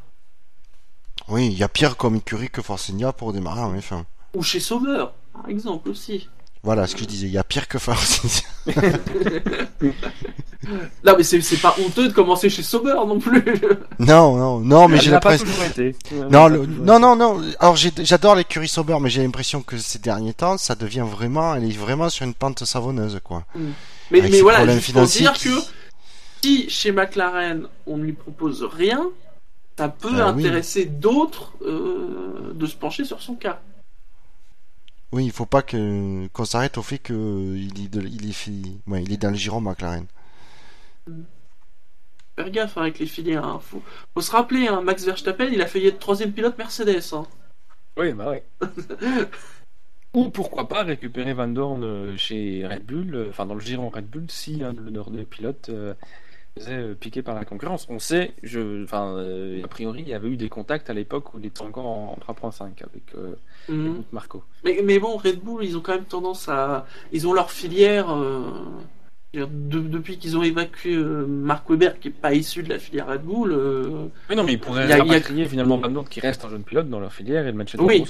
Oui, 1.29 1.47
il 1.47 1.57
y 1.57 1.63
a 1.63 1.69
pire 1.69 1.95
comme 1.95 2.15
écurie 2.15 2.49
que 2.49 2.61
Force 2.61 2.89
India 2.89 3.13
pour 3.13 3.31
démarrer 3.33 3.61
en 3.61 3.73
F1. 3.73 4.03
ou 4.35 4.43
chez 4.43 4.59
Sauber, 4.59 5.05
par 5.33 5.47
exemple 5.47 5.89
aussi. 5.89 6.27
Voilà 6.61 6.87
ce 6.87 6.93
que 6.95 7.01
je 7.01 7.05
disais, 7.05 7.27
il 7.27 7.31
y 7.33 7.37
a 7.37 7.43
pire 7.43 7.67
que 7.67 7.77
India. 7.77 8.83
Non, 11.05 11.13
mais 11.17 11.23
c'est 11.23 11.57
pas 11.61 11.73
honteux 11.83 12.09
de 12.09 12.13
commencer 12.13 12.49
chez 12.49 12.61
Sauber 12.63 12.93
non 13.07 13.17
plus. 13.17 13.43
Non, 13.97 14.35
non, 14.37 14.59
non, 14.59 14.87
mais 14.87 14.99
j'ai 14.99 15.09
l'impression. 15.09 15.47
Non, 16.29 16.47
le- 16.47 16.65
non, 16.65 16.99
non, 16.99 17.15
non. 17.15 17.41
Alors 17.59 17.75
j'adore 17.77 18.35
l'écurie 18.35 18.67
Sauber, 18.67 18.97
mais 19.01 19.09
j'ai 19.09 19.23
l'impression 19.23 19.61
que 19.63 19.77
ces 19.77 19.99
derniers 19.99 20.33
temps, 20.33 20.57
ça 20.57 20.75
devient 20.75 21.05
vraiment, 21.09 21.55
elle 21.55 21.63
est 21.63 21.75
vraiment 21.77 22.09
sur 22.09 22.25
une 22.25 22.33
pente 22.33 22.65
savonneuse, 22.65 23.19
quoi. 23.23 23.45
Mais, 24.11 24.19
Avec 24.19 24.31
mais 24.31 24.37
ses 24.37 24.43
voilà, 24.43 24.67
juste 24.67 24.91
pour 24.93 25.03
dire 25.03 25.33
qui- 25.33 25.47
que 25.49 25.55
si 26.43 26.69
chez 26.69 26.91
McLaren 26.91 27.63
on 27.87 27.97
ne 27.97 28.03
lui 28.03 28.13
propose 28.13 28.63
rien, 28.63 29.07
ça 29.77 29.87
peut 29.87 30.09
Ah 30.19 30.33
oui. 30.35 30.41
intéresser 30.45 30.85
d'autres 30.85 31.53
euh, 31.65 32.51
de 32.53 32.65
se 32.65 32.75
pencher 32.75 33.05
sur 33.05 33.21
son 33.21 33.35
cas. 33.35 33.61
Oui, 35.11 35.25
il 35.25 35.31
faut 35.31 35.45
pas 35.45 35.61
que 35.61 36.27
qu'on 36.33 36.45
s'arrête 36.45 36.77
au 36.79 36.81
fait 36.83 36.97
que 36.99 37.13
il 37.55 37.85
est, 37.85 37.87
de- 37.89 38.01
il 38.07 38.27
est, 38.29 38.33
fait- 38.33 38.51
ouais, 38.87 39.03
il 39.03 39.11
est 39.13 39.17
dans 39.17 39.29
le 39.29 39.35
giron 39.35 39.61
McLaren. 39.61 40.05
Faire 42.35 42.49
gaffe 42.49 42.77
hein, 42.77 42.81
avec 42.83 42.99
les 42.99 43.05
filières. 43.05 43.45
Hein. 43.45 43.59
Faut, 43.61 43.81
faut 44.13 44.21
se 44.21 44.31
rappeler, 44.31 44.67
hein, 44.67 44.81
Max 44.81 45.03
Verstappen, 45.05 45.45
il 45.51 45.61
a 45.61 45.67
failli 45.67 45.87
être 45.87 45.99
troisième 45.99 46.31
pilote 46.31 46.57
Mercedes. 46.57 47.13
Hein. 47.13 47.27
Oui, 47.97 48.13
bah 48.13 48.29
ouais. 48.29 48.43
Ou 50.13 50.29
pourquoi 50.29 50.67
pas 50.67 50.83
récupérer 50.83 51.33
Van 51.33 51.47
Dorn 51.47 51.83
euh, 51.83 52.17
chez 52.17 52.65
Red 52.65 52.85
Bull, 52.85 53.13
euh, 53.15 53.29
enfin 53.29 53.45
dans 53.45 53.53
le 53.53 53.59
giron 53.61 53.89
Red 53.89 54.07
Bull, 54.09 54.25
si 54.29 54.63
un 54.63 54.73
de 54.73 54.89
deux 54.89 55.23
pilotes 55.25 55.69
euh, 55.69 55.93
faisait 56.59 56.75
euh, 56.77 56.93
piquer 56.95 57.21
par 57.21 57.35
la 57.35 57.45
concurrence. 57.45 57.85
On 57.89 57.99
sait, 57.99 58.33
je, 58.43 58.83
enfin, 58.83 59.15
euh, 59.17 59.63
a 59.63 59.67
priori, 59.67 60.01
il 60.01 60.09
y 60.09 60.13
avait 60.13 60.29
eu 60.29 60.37
des 60.37 60.49
contacts 60.49 60.89
à 60.89 60.93
l'époque 60.93 61.33
où 61.33 61.39
il 61.39 61.45
était 61.45 61.61
encore 61.61 61.85
en 61.85 62.17
3.5 62.21 62.81
avec 62.83 63.03
euh, 63.15 63.35
Mhm. 63.69 64.03
Marco. 64.11 64.43
Mais, 64.63 64.81
mais 64.83 64.99
bon, 64.99 65.17
Red 65.17 65.39
Bull, 65.41 65.63
ils 65.63 65.77
ont 65.77 65.81
quand 65.81 65.93
même 65.93 66.05
tendance 66.05 66.49
à. 66.49 66.85
Ils 67.11 67.27
ont 67.27 67.33
leur 67.33 67.51
filière. 67.51 68.09
euh, 68.13 68.41
de- 69.35 69.47
depuis 69.79 70.17
qu'ils 70.17 70.35
ont 70.37 70.41
évacué 70.43 70.95
euh, 70.95 71.23
Mark 71.27 71.69
Webber, 71.69 71.91
qui 72.01 72.07
est 72.07 72.11
pas 72.11 72.33
issu 72.33 72.63
de 72.63 72.69
la 72.69 72.79
filière 72.79 73.05
Red 73.07 73.21
Bull. 73.21 73.51
euh, 73.51 74.07
Mais 74.27 74.35
non, 74.35 74.43
mais 74.43 74.53
ils 74.53 74.59
pourraient 74.59 74.85
Il 74.85 74.89
y 74.89 74.93
a- 74.93 74.97
rapatrier 75.03 75.45
finalement 75.45 75.77
Van 75.77 75.89
Dorn 75.89 76.07
qui 76.07 76.19
reste 76.19 76.43
un 76.45 76.49
jeune 76.49 76.63
pilote 76.63 76.89
dans 76.89 76.99
leur 76.99 77.13
filière 77.13 77.45
et 77.45 77.51
le 77.51 77.57
mettre 77.57 77.69
chez 77.71 77.79
Oui. 77.79 78.03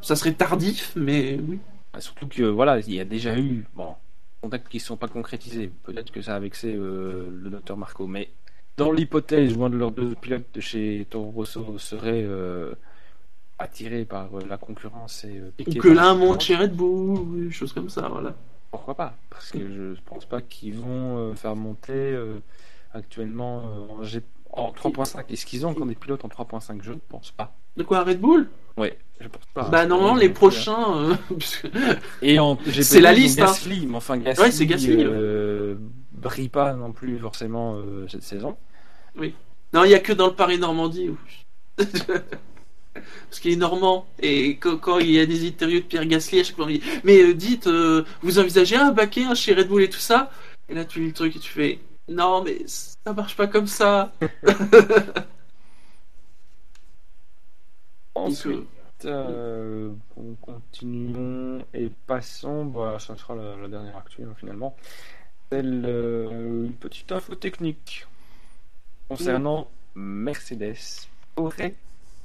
Ça 0.00 0.16
serait 0.16 0.32
tardif, 0.32 0.92
mais 0.96 1.38
oui. 1.46 1.58
Ah, 1.92 2.00
Surtout 2.00 2.26
que 2.28 2.42
voilà, 2.44 2.80
il 2.80 2.94
y 2.94 2.98
a 2.98 3.04
déjà 3.04 3.38
eu 3.38 3.66
bon, 3.76 3.88
contacts 4.44 4.68
qui 4.68 4.76
ne 4.76 4.82
sont 4.82 4.96
pas 4.96 5.08
concrétisés. 5.08 5.70
Peut-être 5.84 6.10
que 6.12 6.20
ça 6.22 6.34
a 6.36 6.38
vexé 6.38 6.74
euh, 6.74 7.28
le 7.42 7.50
docteur 7.50 7.76
Marco, 7.76 8.06
mais 8.06 8.28
dans 8.76 8.92
l'hypothèse 8.92 9.56
où 9.56 9.64
un 9.64 9.70
de 9.70 9.76
leurs 9.76 9.90
deux 9.90 10.14
pilotes 10.14 10.46
de 10.54 10.60
chez 10.60 11.06
Toro 11.08 11.30
Rosso 11.30 11.78
serait 11.78 12.22
euh, 12.24 12.74
attiré 13.58 14.04
par 14.04 14.36
euh, 14.36 14.42
la 14.48 14.58
concurrence 14.58 15.24
et 15.24 15.40
Ou 15.40 15.50
piqué 15.56 15.78
que 15.78 15.88
l'un 15.88 16.14
monte 16.14 16.42
chez 16.42 16.56
Red 16.56 16.74
Bull, 16.74 17.46
des 17.46 17.50
choses 17.50 17.72
comme 17.72 17.88
ça, 17.88 18.08
voilà. 18.08 18.34
pourquoi 18.70 18.94
pas? 18.94 19.14
Parce 19.30 19.50
que 19.50 19.58
je 19.94 20.00
pense 20.04 20.24
pas 20.26 20.42
qu'ils 20.42 20.74
vont 20.74 21.34
faire 21.36 21.56
monter 21.56 22.16
actuellement 22.92 23.62
en, 23.98 24.02
G- 24.02 24.22
en 24.50 24.72
3.5. 24.72 25.24
Est-ce 25.30 25.46
qu'ils 25.46 25.64
ont 25.66 25.70
encore 25.70 25.86
des 25.86 25.94
pilotes 25.94 26.24
en 26.24 26.28
3.5 26.28 26.82
Je 26.82 26.92
ne 26.92 26.98
pense 26.98 27.30
pas. 27.30 27.54
De 27.76 27.82
quoi 27.82 28.02
Red 28.04 28.20
Bull? 28.20 28.48
Oui, 28.76 28.88
je 29.20 29.28
pense 29.28 29.42
pas. 29.54 29.68
Bah 29.68 29.86
normalement 29.86 30.16
les 30.16 30.28
prochains. 30.28 30.96
euh, 30.96 31.14
Et 32.22 32.38
en 32.38 32.58
C'est 32.82 33.00
la 33.00 33.12
liste, 33.12 33.40
hein. 33.40 33.46
Gasly, 33.46 33.86
mais 33.86 33.96
enfin 33.96 34.18
Gasly, 34.18 34.42
Ouais, 34.44 34.50
c'est 34.50 34.66
Gasly, 34.66 34.96
euh, 34.98 35.76
brille 36.12 36.48
pas 36.48 36.72
non 36.74 36.92
plus 36.92 37.18
forcément 37.18 37.76
euh, 37.76 38.06
cette 38.08 38.22
saison. 38.22 38.56
Non, 39.72 39.82
il 39.84 39.90
y 39.90 39.94
a 39.94 40.00
que 40.00 40.12
dans 40.12 40.26
le 40.28 40.34
Paris 40.34 40.58
Normandie. 40.58 41.08
où- 41.08 41.18
Parce 43.28 43.40
qu'il 43.40 43.50
est 43.52 43.56
normand 43.56 44.06
et 44.20 44.56
quand, 44.58 44.76
quand 44.76 44.98
il 45.00 45.10
y 45.10 45.18
a 45.18 45.26
des 45.26 45.48
interviews 45.48 45.80
de 45.80 45.84
Pierre 45.84 46.06
Gasly, 46.06 46.38
à 46.40 46.44
chaque 46.44 46.54
fois 46.54 46.66
on 46.66 46.68
dit 46.68 46.80
mais 47.02 47.20
euh, 47.22 47.34
dites, 47.34 47.66
euh, 47.66 48.04
vous 48.22 48.38
envisagez 48.38 48.76
un 48.76 48.92
baquet 48.92 49.24
hein, 49.24 49.34
chez 49.34 49.52
Red 49.52 49.66
Bull 49.66 49.82
et 49.82 49.90
tout 49.90 49.98
ça? 49.98 50.30
Et 50.68 50.74
là 50.74 50.84
tu 50.84 51.00
lis 51.00 51.08
le 51.08 51.12
truc 51.12 51.34
et 51.34 51.40
tu 51.40 51.50
fais 51.50 51.80
non 52.08 52.44
mais 52.44 52.62
ça 52.66 53.12
marche 53.12 53.34
pas 53.36 53.48
comme 53.48 53.66
ça. 53.66 54.12
Ensuite, 58.14 58.66
euh, 59.04 59.90
on 60.16 60.34
continuons 60.34 61.64
et 61.74 61.90
passons. 62.06 62.64
Bah, 62.66 62.96
ça 62.98 63.16
sera 63.16 63.34
la, 63.34 63.56
la 63.56 63.68
dernière 63.68 63.96
actu 63.96 64.22
hein, 64.22 64.34
finalement. 64.38 64.76
Le- 65.50 66.28
une 66.66 66.72
petite 66.72 67.12
info 67.12 67.34
technique 67.34 68.06
concernant 69.08 69.68
Mercedes. 69.94 70.76
Aurait 71.36 71.74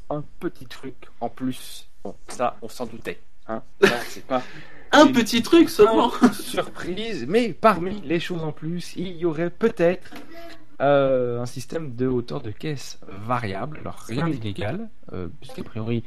un 0.10 0.24
petit 0.40 0.66
truc 0.66 0.96
en 1.22 1.30
plus. 1.30 1.88
Bon, 2.04 2.16
ça, 2.28 2.58
on 2.62 2.70
s'en 2.70 2.86
doutait. 2.86 3.20
Hein. 3.48 3.62
C'est 4.08 4.26
pas 4.26 4.42
Un 4.92 5.06
petit 5.12 5.44
truc 5.44 5.70
seulement. 5.70 6.12
surprise, 6.34 7.26
mais 7.28 7.54
parmi 7.54 8.02
les 8.02 8.20
choses 8.20 8.44
en 8.44 8.52
plus, 8.52 8.96
il 8.96 9.18
y 9.18 9.26
aurait 9.26 9.52
peut-être 9.52 10.12
euh, 10.16 10.20
un 10.80 11.46
système 11.46 11.96
de 11.96 12.08
hauteur 12.08 12.42
de 12.42 12.52
caisse 12.52 13.00
variable. 13.08 13.80
Alors 13.82 14.00
rien 14.08 14.28
d'illégal, 14.30 14.90
euh, 15.14 15.28
puisqu'a 15.40 15.64
priori 15.64 16.04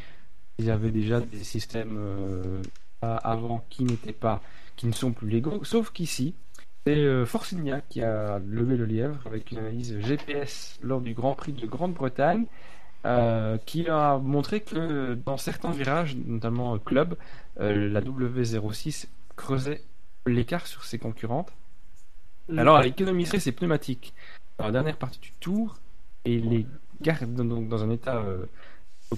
ils 0.58 0.70
avaient 0.70 0.90
déjà 0.90 1.20
des 1.20 1.44
systèmes 1.44 1.96
euh, 1.98 2.62
avant 3.00 3.64
qui 3.70 3.84
n'étaient 3.84 4.12
pas, 4.12 4.40
qui 4.76 4.86
ne 4.86 4.92
sont 4.92 5.12
plus 5.12 5.28
légaux. 5.28 5.64
Sauf 5.64 5.90
qu'ici, 5.90 6.34
c'est 6.86 6.96
euh, 6.96 7.24
India 7.52 7.80
qui 7.88 8.02
a 8.02 8.38
levé 8.38 8.76
le 8.76 8.84
lièvre 8.84 9.20
avec 9.26 9.50
une 9.52 9.58
analyse 9.58 9.98
GPS 10.00 10.78
lors 10.82 11.00
du 11.00 11.14
Grand 11.14 11.34
Prix 11.34 11.52
de 11.52 11.66
Grande-Bretagne. 11.66 12.46
euh, 13.04 13.58
qui 13.66 13.88
a 13.88 14.18
montré 14.18 14.60
que 14.60 15.14
dans 15.14 15.36
certains 15.36 15.72
virages, 15.72 16.16
notamment 16.24 16.74
euh, 16.74 16.78
club, 16.78 17.16
euh, 17.60 17.88
la 17.88 18.00
W06 18.00 19.06
creusait 19.34 19.82
l'écart 20.24 20.68
sur 20.68 20.84
ses 20.84 20.98
concurrentes. 20.98 21.52
Alors, 22.56 22.78
elle 22.80 22.88
économiserait 22.88 23.40
ses 23.40 23.52
pneumatiques 23.52 24.14
dans 24.62 24.68
la 24.68 24.72
dernière 24.72 24.96
partie 24.96 25.18
du 25.18 25.32
tour 25.40 25.76
et 26.24 26.38
les 26.38 26.66
garde 27.00 27.34
donc 27.34 27.68
dans 27.68 27.82
un 27.82 27.90
état 27.90 28.18
euh, 28.18 28.46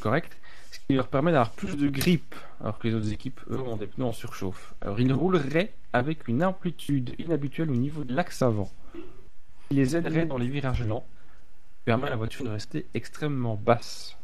correct, 0.01 0.39
ce 0.73 0.79
qui 0.87 0.95
leur 0.95 1.09
permet 1.09 1.33
d'avoir 1.33 1.51
plus 1.51 1.77
de 1.77 1.89
grip, 1.89 2.35
alors 2.63 2.79
que 2.79 2.89
les 2.89 2.95
autres 2.95 3.13
équipes, 3.13 3.41
eux, 3.51 3.61
ont 3.61 3.77
des 3.77 3.87
pneus 3.87 4.07
en 4.07 4.13
surchauffe. 4.13 4.73
Alors, 4.81 4.99
ils 4.99 5.13
rouleraient 5.13 5.75
avec 5.93 6.29
une 6.29 6.43
amplitude 6.43 7.15
inhabituelle 7.19 7.71
au 7.71 7.77
niveau 7.77 8.05
de 8.05 8.15
l'axe 8.15 8.41
avant, 8.41 8.73
qui 9.69 9.75
les 9.77 9.97
aiderait 9.97 10.25
dans 10.25 10.39
les 10.39 10.49
virages 10.49 10.83
lents, 10.87 11.05
permet 11.85 12.07
à 12.07 12.11
la 12.11 12.17
voiture 12.17 12.47
de 12.47 12.51
rester 12.51 12.87
extrêmement 12.95 13.57
basse. 13.57 14.17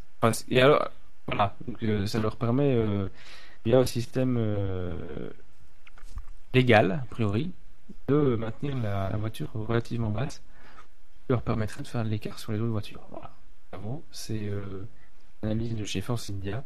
Et 0.48 0.62
alors, 0.62 0.88
voilà, 1.26 1.55
donc, 1.68 1.82
euh, 1.82 2.06
ça 2.06 2.18
leur 2.18 2.36
permet, 2.36 2.74
euh, 2.74 3.09
via 3.66 3.78
un 3.78 3.86
système 3.86 4.38
légal, 6.55 6.92
a 6.92 7.06
priori, 7.10 7.52
de 8.09 8.36
maintenir 8.36 8.78
la, 8.78 9.10
voiture 9.18 9.51
relativement 9.52 10.09
basse, 10.09 10.42
leur 11.31 11.43
permettrait 11.43 11.82
de 11.82 11.89
faire 11.89 12.05
de 12.05 12.09
l'écart 12.11 12.39
sur 12.39 12.52
les 12.52 12.59
autres 12.61 12.70
voitures. 12.73 13.01
Voilà. 13.11 13.31
Bravo, 13.73 14.02
c'est 14.11 14.40
euh, 14.44 14.86
l'analyse 15.43 15.74
de 15.77 15.85
chez 15.85 16.01
Force 16.01 16.31
India. 16.31 16.62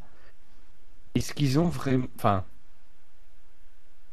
Est-ce 1.15 1.33
qu'ils 1.35 1.59
ont 1.59 1.69
vraiment. 1.69 2.07
Enfin, 2.17 2.45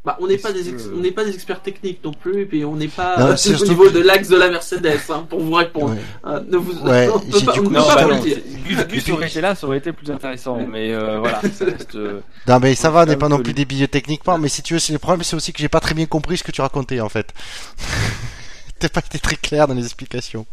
Bah, 0.04 0.18
on 0.20 0.26
n'est 0.28 0.38
pas 0.40 0.52
des 0.52 0.68
ex- 0.68 0.88
que- 0.88 0.94
on 0.96 0.98
n'est 1.00 1.12
pas 1.12 1.24
des 1.24 1.34
experts 1.36 1.62
techniques 1.62 2.04
non 2.04 2.12
plus 2.12 2.42
et 2.42 2.46
puis 2.48 2.66
on 2.66 2.76
n'est 2.76 2.88
pas 2.88 3.18
Non, 3.20 3.26
euh, 3.28 3.36
au 3.62 3.66
niveau 3.66 3.84
que- 3.86 3.94
de 3.94 4.00
l'axe 4.00 4.30
de 4.30 4.36
la 4.36 4.50
Mercedes 4.50 5.00
hein, 5.10 5.28
pour 5.30 5.40
vous 5.42 5.54
répondre. 5.54 5.94
Ouais. 5.94 6.02
Hein, 6.24 6.42
ne 6.48 6.58
vous 6.58 6.74
Ouais, 6.82 7.08
on 7.14 7.20
peut 7.20 7.46
pas, 7.46 7.54
du 7.54 7.60
on 7.60 7.64
coup- 7.66 7.70
Non, 7.70 7.86
pas 7.86 7.96
bah 7.96 8.04
vous 8.06 8.10
le 8.10 8.16
non, 8.16 8.22
dire. 8.24 8.38
Gus, 8.66 8.88
Gus 8.88 9.10
aurait 9.12 9.28
été 9.28 9.42
là, 9.42 9.54
ça 9.54 9.68
aurait 9.68 9.78
été 9.78 9.94
plus 9.94 10.10
intéressant, 10.12 10.58
mais 10.68 10.92
euh, 10.92 11.20
voilà, 11.20 11.40
ça 11.54 11.66
reste. 11.66 11.94
euh, 11.96 12.20
Non 12.48 12.60
mais 12.60 12.74
ça 12.76 12.90
va, 12.90 13.04
on 13.04 13.06
n'est 13.06 13.16
pas 13.16 13.30
non 13.30 13.40
plus 13.44 13.54
débile 13.54 13.88
techniquement, 13.88 14.40
mais 14.40 14.50
si 14.50 14.64
tu 14.64 14.74
veux, 14.74 14.80
c'est 14.80 14.94
le 14.94 14.98
problème, 15.00 15.24
c'est 15.24 15.36
aussi 15.36 15.54
que 15.54 15.60
j'ai 15.60 15.70
pas 15.70 15.80
très 15.80 15.94
bien 15.94 16.08
compris 16.08 16.38
ce 16.38 16.44
que 16.44 16.52
tu 16.52 16.62
racontais 16.62 17.00
en 17.00 17.10
fait. 17.10 17.32
T'as 18.82 18.90
pas 18.90 19.02
été 19.06 19.20
très 19.20 19.36
clair 19.36 19.68
dans 19.68 19.76
les 19.76 19.84
explications. 19.86 20.46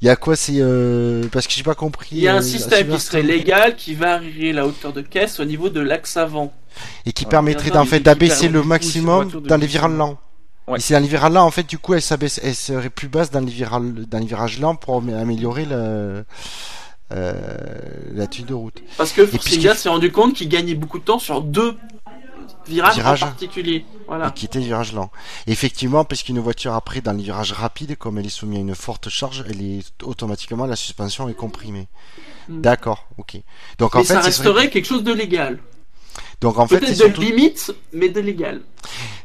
Il 0.00 0.06
y 0.06 0.08
a 0.08 0.16
quoi, 0.16 0.34
c'est 0.34 0.54
euh... 0.56 1.28
parce 1.30 1.46
que 1.46 1.52
j'ai 1.52 1.62
pas 1.62 1.74
compris. 1.74 2.08
Il 2.12 2.18
y 2.22 2.28
a 2.28 2.34
euh, 2.34 2.38
un 2.38 2.42
système 2.42 2.88
qui 2.88 2.98
serait 3.00 3.22
légal 3.22 3.76
qui 3.76 3.94
varierait 3.94 4.54
la 4.54 4.66
hauteur 4.66 4.94
de 4.94 5.02
caisse 5.02 5.40
au 5.40 5.44
niveau 5.44 5.68
de 5.68 5.80
l'axe 5.80 6.16
avant. 6.16 6.54
et 7.04 7.12
qui 7.12 7.24
Ouais. 7.24 7.30
permettrait 7.30 7.76
en 7.76 7.84
fait 7.84 8.00
d'abaisser 8.00 8.48
le 8.48 8.62
maximum 8.62 9.30
dans 9.42 9.58
les 9.58 9.66
virages 9.66 9.92
lents. 9.92 10.18
Ouais. 10.68 10.78
Et 10.78 10.80
c'est 10.80 10.94
dans 10.94 11.00
les 11.00 11.08
virages 11.08 11.32
lents 11.32 11.44
en 11.44 11.50
fait, 11.50 11.64
du 11.64 11.76
coup, 11.76 11.92
elle 11.92 12.00
s'abaisse, 12.00 12.40
elle 12.42 12.54
serait 12.54 12.88
plus 12.88 13.08
basse 13.08 13.30
dans 13.30 13.40
les 13.40 13.52
virages, 13.52 13.82
dans 13.82 14.18
les 14.20 14.26
virages 14.26 14.58
lents 14.58 14.74
pour 14.76 14.96
am- 14.96 15.10
améliorer 15.12 15.66
le 15.66 16.24
euh, 17.12 17.34
l'attitude 18.14 18.46
de 18.46 18.54
route. 18.54 18.80
Parce 18.96 19.12
que 19.12 19.20
puis, 19.22 19.32
Forciga 19.36 19.74
s'est 19.74 19.88
rendu 19.90 20.10
compte 20.12 20.32
qu'il 20.34 20.48
gagnait 20.48 20.74
beaucoup 20.76 20.98
de 21.00 21.04
temps 21.04 21.18
sur 21.18 21.42
deux 21.42 21.76
en 22.40 23.16
particulier. 23.16 23.84
Voilà. 24.06 24.28
et 24.28 24.32
qui 24.32 24.46
était 24.46 24.58
virage 24.60 24.92
lent. 24.92 25.10
Effectivement, 25.46 26.04
parce 26.04 26.22
qu'une 26.22 26.38
voiture 26.40 26.74
après 26.74 27.00
dans 27.00 27.12
les 27.12 27.22
virages 27.22 27.52
rapides, 27.52 27.96
comme 27.96 28.18
elle 28.18 28.26
est 28.26 28.28
soumise 28.28 28.58
à 28.58 28.60
une 28.62 28.74
forte 28.74 29.08
charge, 29.08 29.44
elle 29.48 29.62
est 29.62 29.84
automatiquement 30.02 30.66
la 30.66 30.76
suspension 30.76 31.28
est 31.28 31.34
comprimée. 31.34 31.88
Mm. 32.48 32.60
D'accord, 32.60 33.06
ok. 33.18 33.36
Donc 33.78 33.94
Mais 33.94 34.00
en 34.00 34.04
fait, 34.04 34.14
ça 34.14 34.20
resterait 34.20 34.70
quelque 34.70 34.86
chose 34.86 35.04
de 35.04 35.12
légal. 35.12 35.60
donc 36.40 36.58
en 36.58 36.66
fait, 36.66 36.80
Peut-être 36.80 36.96
surtout- 36.96 37.20
de 37.20 37.26
limite, 37.26 37.72
mais 37.92 38.08
de 38.08 38.20
légal. 38.20 38.62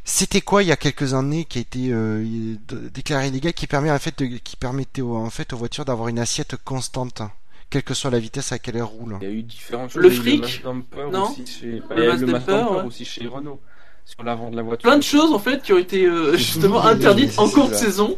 c'était 0.03 0.41
quoi 0.41 0.61
il 0.61 0.67
y 0.69 0.71
a 0.71 0.75
quelques 0.77 1.13
années 1.15 1.45
qui 1.45 1.57
a 1.57 1.61
été 1.61 1.87
euh, 1.91 2.55
déclaré 2.93 3.27
illégal, 3.29 3.53
qui 3.53 3.65
permet 3.67 3.89
en 3.89 3.97
fait, 3.99 4.17
de- 4.19 4.37
qui 4.37 4.55
permettait 4.55 5.01
en 5.01 5.29
fait 5.31 5.51
aux 5.53 5.57
voitures 5.57 5.85
d'avoir 5.85 6.09
une 6.09 6.19
assiette 6.19 6.55
constante, 6.63 7.21
quelle 7.69 7.83
que 7.83 7.93
soit 7.93 8.11
la 8.11 8.19
vitesse 8.19 8.51
à 8.51 8.55
laquelle 8.55 8.77
elles 8.77 8.83
roulent. 8.83 9.17
Il 9.21 9.27
y 9.27 9.31
a 9.31 9.33
eu 9.33 9.43
différentes 9.43 9.91
choses. 9.91 10.01
Le 10.03 10.09
fric 10.09 10.63
Non 11.11 11.23
aussi 11.31 11.45
chez... 11.45 11.81
Le 11.89 12.15
le 12.15 12.33
ouais. 12.33 12.83
aussi 12.85 13.05
chez 13.05 13.27
Renault, 13.27 13.61
sur 14.05 14.23
l'avant 14.23 14.49
de 14.51 14.55
la 14.55 14.61
voiture. 14.63 14.89
Plein 14.89 14.97
de 14.97 15.03
choses 15.03 15.31
en 15.33 15.39
fait 15.39 15.61
qui 15.63 15.73
ont 15.73 15.77
été 15.77 16.05
euh, 16.05 16.35
justement 16.37 16.83
interdites 16.83 17.37
en 17.37 17.47
c'est 17.47 17.53
cours 17.53 17.69
de 17.69 17.73
ça. 17.73 17.79
saison. 17.79 18.17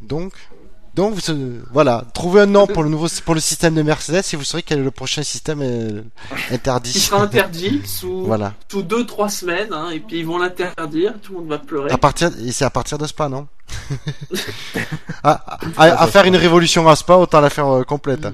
Donc, 0.00 0.32
donc 0.94 1.14
vous, 1.14 1.30
euh, 1.30 1.62
voilà, 1.72 2.04
trouvez 2.14 2.40
un 2.42 2.46
nom 2.46 2.66
pour 2.66 2.82
le 2.82 2.88
nouveau 2.90 3.06
pour 3.24 3.34
le 3.34 3.40
système 3.40 3.74
de 3.74 3.82
Mercedes 3.82 4.22
et 4.32 4.36
vous 4.36 4.44
saurez 4.44 4.62
quel 4.62 4.80
est 4.80 4.82
le 4.84 4.90
prochain 4.90 5.22
système 5.22 5.60
euh, 5.62 6.02
interdit. 6.50 6.92
qui 6.92 7.00
sera 7.00 7.22
interdit 7.22 7.80
sous 7.86 8.24
Voilà. 8.26 8.54
sous 8.70 8.82
deux 8.82 9.06
trois 9.06 9.28
semaines 9.28 9.72
hein, 9.72 9.90
et 9.90 10.00
puis 10.00 10.18
ils 10.20 10.26
vont 10.26 10.38
l'interdire 10.38 11.14
tout 11.22 11.32
le 11.34 11.38
monde 11.40 11.48
va 11.48 11.58
pleurer 11.58 11.90
À 11.90 11.98
partir 11.98 12.30
et 12.44 12.52
c'est 12.52 12.64
à 12.64 12.70
partir 12.70 12.98
de 12.98 13.06
Spa, 13.06 13.28
non? 13.28 13.46
À, 15.22 15.58
à- 15.76 16.02
à 16.02 16.06
faire 16.08 16.24
une 16.24 16.36
révolution 16.36 16.88
à 16.88 16.96
Spa, 16.96 17.14
autant 17.16 17.40
la 17.40 17.50
faire 17.50 17.68
euh, 17.68 17.82
complète. 17.84 18.26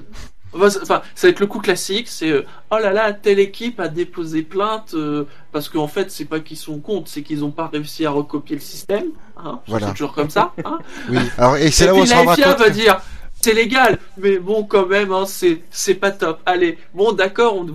Enfin, 0.57 1.01
ça- 1.15 1.27
va 1.27 1.29
être 1.29 1.39
le 1.39 1.47
coup 1.47 1.59
classique 1.59 2.07
c'est 2.07 2.29
euh, 2.31 2.45
oh 2.71 2.77
là 2.77 2.91
là 2.91 3.13
telle 3.13 3.39
équipe 3.39 3.79
a 3.79 3.87
déposé 3.87 4.41
plainte 4.41 4.93
euh, 4.93 5.25
parce 5.51 5.69
qu'en 5.69 5.87
fait 5.87 6.11
c'est 6.11 6.25
pas 6.25 6.39
qu'ils 6.39 6.57
sont 6.57 6.79
contre 6.79 7.09
c'est 7.09 7.21
qu'ils 7.21 7.43
ont 7.45 7.51
pas 7.51 7.67
réussi 7.67 8.05
à 8.05 8.11
recopier 8.11 8.55
le 8.55 8.61
système 8.61 9.05
hein, 9.37 9.59
Voilà. 9.67 9.87
c'est 9.87 9.93
toujours 9.93 10.13
comme 10.13 10.29
ça 10.29 10.51
hein. 10.65 10.79
Oui. 11.09 11.17
Alors 11.37 11.57
et 11.57 11.71
c'est 11.71 11.85
là 11.85 11.93
où 11.93 11.97
on 11.99 12.05
se 12.05 12.13
FIA 12.13 12.53
va 12.55 12.69
dire 12.69 12.99
c'est 13.47 13.53
légal. 13.53 13.97
Mais 14.17 14.39
bon 14.39 14.63
quand 14.63 14.87
même 14.87 15.13
hein, 15.13 15.23
c'est 15.25 15.95
pas 15.95 16.11
top. 16.11 16.41
Allez 16.45 16.77
bon 16.93 17.13
d'accord 17.13 17.55
on, 17.55 17.65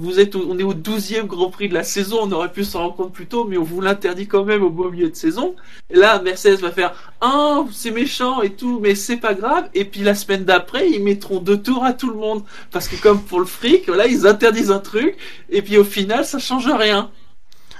est 0.59 0.62
au 0.62 0.74
12e 0.74 1.27
Grand 1.27 1.49
Prix 1.49 1.70
de 1.70 1.74
la 1.74 1.82
saison. 1.82 2.19
On 2.24 2.32
aurait 2.32 2.53
pu 2.53 2.62
s'en 2.62 2.81
rendre 2.81 2.97
compte 2.97 3.12
plus 3.15 3.24
tôt 3.27 3.47
mais 3.47 3.57
on 3.57 3.62
vous 3.62 3.81
l'interdit 3.81 4.27
quand 4.27 4.44
même 4.44 4.62
au 4.62 4.69
beau 4.69 4.90
milieu 4.90 5.09
de 5.09 5.16
saison. 5.16 5.55
Et 5.89 5.97
là 5.97 6.20
Mercedes 6.20 6.61
va 6.61 6.73
faire 6.73 6.93
ah 7.23 7.65
c'est 7.73 7.90
méchant 7.90 8.43
et 8.43 8.51
tout 8.51 8.81
mais 8.82 8.94
c'est 8.94 9.16
pas 9.16 9.32
grave 9.32 9.70
et 9.73 9.86
puis 9.86 10.03
la 10.03 10.15
semaine 10.15 10.44
d'après 10.44 10.90
ils 10.90 11.03
mettront 11.03 11.39
deux 11.39 11.62
tours 11.62 11.86
à 11.86 11.94
tout 11.94 12.11
le 12.11 12.16
monde. 12.16 12.43
Parce 12.70 12.86
que 12.86 12.97
comme 12.97 13.23
pour 13.23 13.40
le 13.40 13.47
fric 13.47 13.86
là 13.86 14.07
ils 14.07 14.27
interdisent 14.27 14.70
un 14.70 14.78
truc. 14.78 15.16
Et 15.49 15.62
puis 15.62 15.78
au 15.78 15.85
final 15.85 16.27
ça 16.27 16.39
change 16.39 16.66
rien 16.66 17.11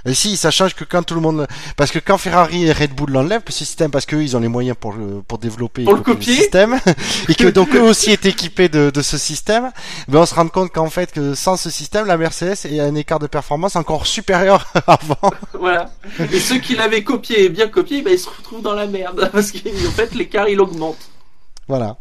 Et 0.05 0.13
si, 0.13 0.35
ça 0.35 0.51
change 0.51 0.75
que 0.75 0.83
quand 0.83 1.03
tout 1.03 1.15
le 1.15 1.21
monde, 1.21 1.47
parce 1.77 1.89
que 1.91 1.99
quand 1.99 2.17
Ferrari 2.17 2.65
et 2.65 2.73
Red 2.73 2.93
Bull 2.93 3.11
l'enlèvent 3.11 3.41
ce 3.47 3.53
système, 3.53 3.89
parce 3.89 4.05
qu'eux 4.05 4.21
ils 4.21 4.35
ont 4.35 4.39
les 4.41 4.49
moyens 4.49 4.75
pour 4.77 4.91
le 4.93 5.21
pour 5.25 5.37
développer 5.37 5.83
Pour 5.85 5.93
le 5.95 6.01
copier 6.01 6.35
système, 6.35 6.79
et 7.29 7.35
que 7.35 7.47
donc 7.47 7.73
eux 7.73 7.81
aussi 7.81 8.11
est 8.11 8.25
équipés 8.25 8.67
de, 8.67 8.89
de 8.89 9.01
ce 9.01 9.17
système, 9.17 9.71
ben 10.09 10.19
on 10.19 10.25
se 10.25 10.35
rend 10.35 10.47
compte 10.49 10.71
qu'en 10.73 10.89
fait 10.89 11.11
que 11.11 11.35
sans 11.35 11.55
ce 11.55 11.69
système, 11.69 12.05
la 12.05 12.17
Mercedes 12.17 12.57
a 12.79 12.83
un 12.83 12.95
écart 12.95 13.19
de 13.19 13.27
performance 13.27 13.75
encore 13.77 14.05
supérieur 14.05 14.67
avant. 14.87 15.31
voilà 15.57 15.89
et 16.31 16.39
ceux 16.39 16.57
qui 16.57 16.75
l'avaient 16.75 17.03
copié 17.03 17.45
et 17.45 17.49
bien 17.49 17.67
copié 17.69 18.01
ben, 18.01 18.11
ils 18.13 18.19
se 18.19 18.29
retrouvent 18.29 18.61
dans 18.61 18.73
la 18.73 18.87
merde 18.87 19.29
parce 19.33 19.51
qu'en 19.51 19.91
fait 19.95 20.13
l'écart 20.15 20.49
il 20.49 20.59
augmente 20.59 20.97
Voilà. 21.67 21.97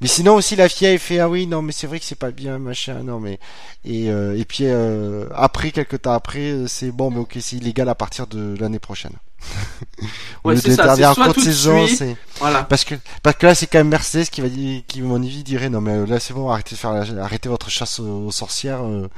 Mais 0.00 0.08
sinon 0.08 0.34
aussi 0.34 0.56
la 0.56 0.68
fille 0.68 0.86
elle 0.88 0.98
fait 0.98 1.18
ah 1.20 1.28
oui 1.28 1.46
non 1.46 1.62
mais 1.62 1.72
c'est 1.72 1.86
vrai 1.86 1.98
que 1.98 2.04
c'est 2.04 2.18
pas 2.18 2.30
bien 2.30 2.58
machin 2.58 3.02
non 3.02 3.18
mais 3.18 3.38
et 3.84 4.10
euh, 4.10 4.38
et 4.38 4.44
puis 4.44 4.64
euh, 4.64 5.26
après 5.34 5.70
quelques 5.70 6.02
temps 6.02 6.12
après 6.12 6.50
euh, 6.50 6.66
c'est 6.66 6.90
bon 6.90 7.10
mais 7.10 7.18
ok 7.18 7.36
c'est 7.40 7.56
illégal 7.56 7.88
à 7.88 7.94
partir 7.94 8.26
de 8.26 8.54
l'année 8.60 8.78
prochaine. 8.78 9.12
Ouais, 10.44 10.56
c'est 10.56 10.74
ça, 10.74 10.94
en 11.10 11.14
cours 11.14 11.34
de 11.34 11.40
saison 11.40 11.86
c'est 11.86 12.16
Voilà. 12.38 12.62
parce 12.64 12.84
que 12.84 12.94
parce 13.22 13.36
que 13.36 13.46
là 13.46 13.54
c'est 13.54 13.66
quand 13.66 13.78
même 13.78 13.88
Mercedes 13.88 14.28
qui 14.30 14.40
va 14.40 14.48
dire 14.48 14.82
qui 14.86 15.02
mon 15.02 15.16
avis 15.22 15.42
dirait 15.42 15.68
non 15.70 15.80
mais 15.80 16.06
là 16.06 16.20
c'est 16.20 16.34
bon 16.34 16.48
arrêtez 16.50 16.74
de 16.74 16.80
faire 16.80 16.92
la- 16.92 17.24
arrêtez 17.24 17.48
votre 17.48 17.68
chasse 17.70 17.98
aux, 18.00 18.30
sorcières 18.30 18.84
euh, 18.84 19.08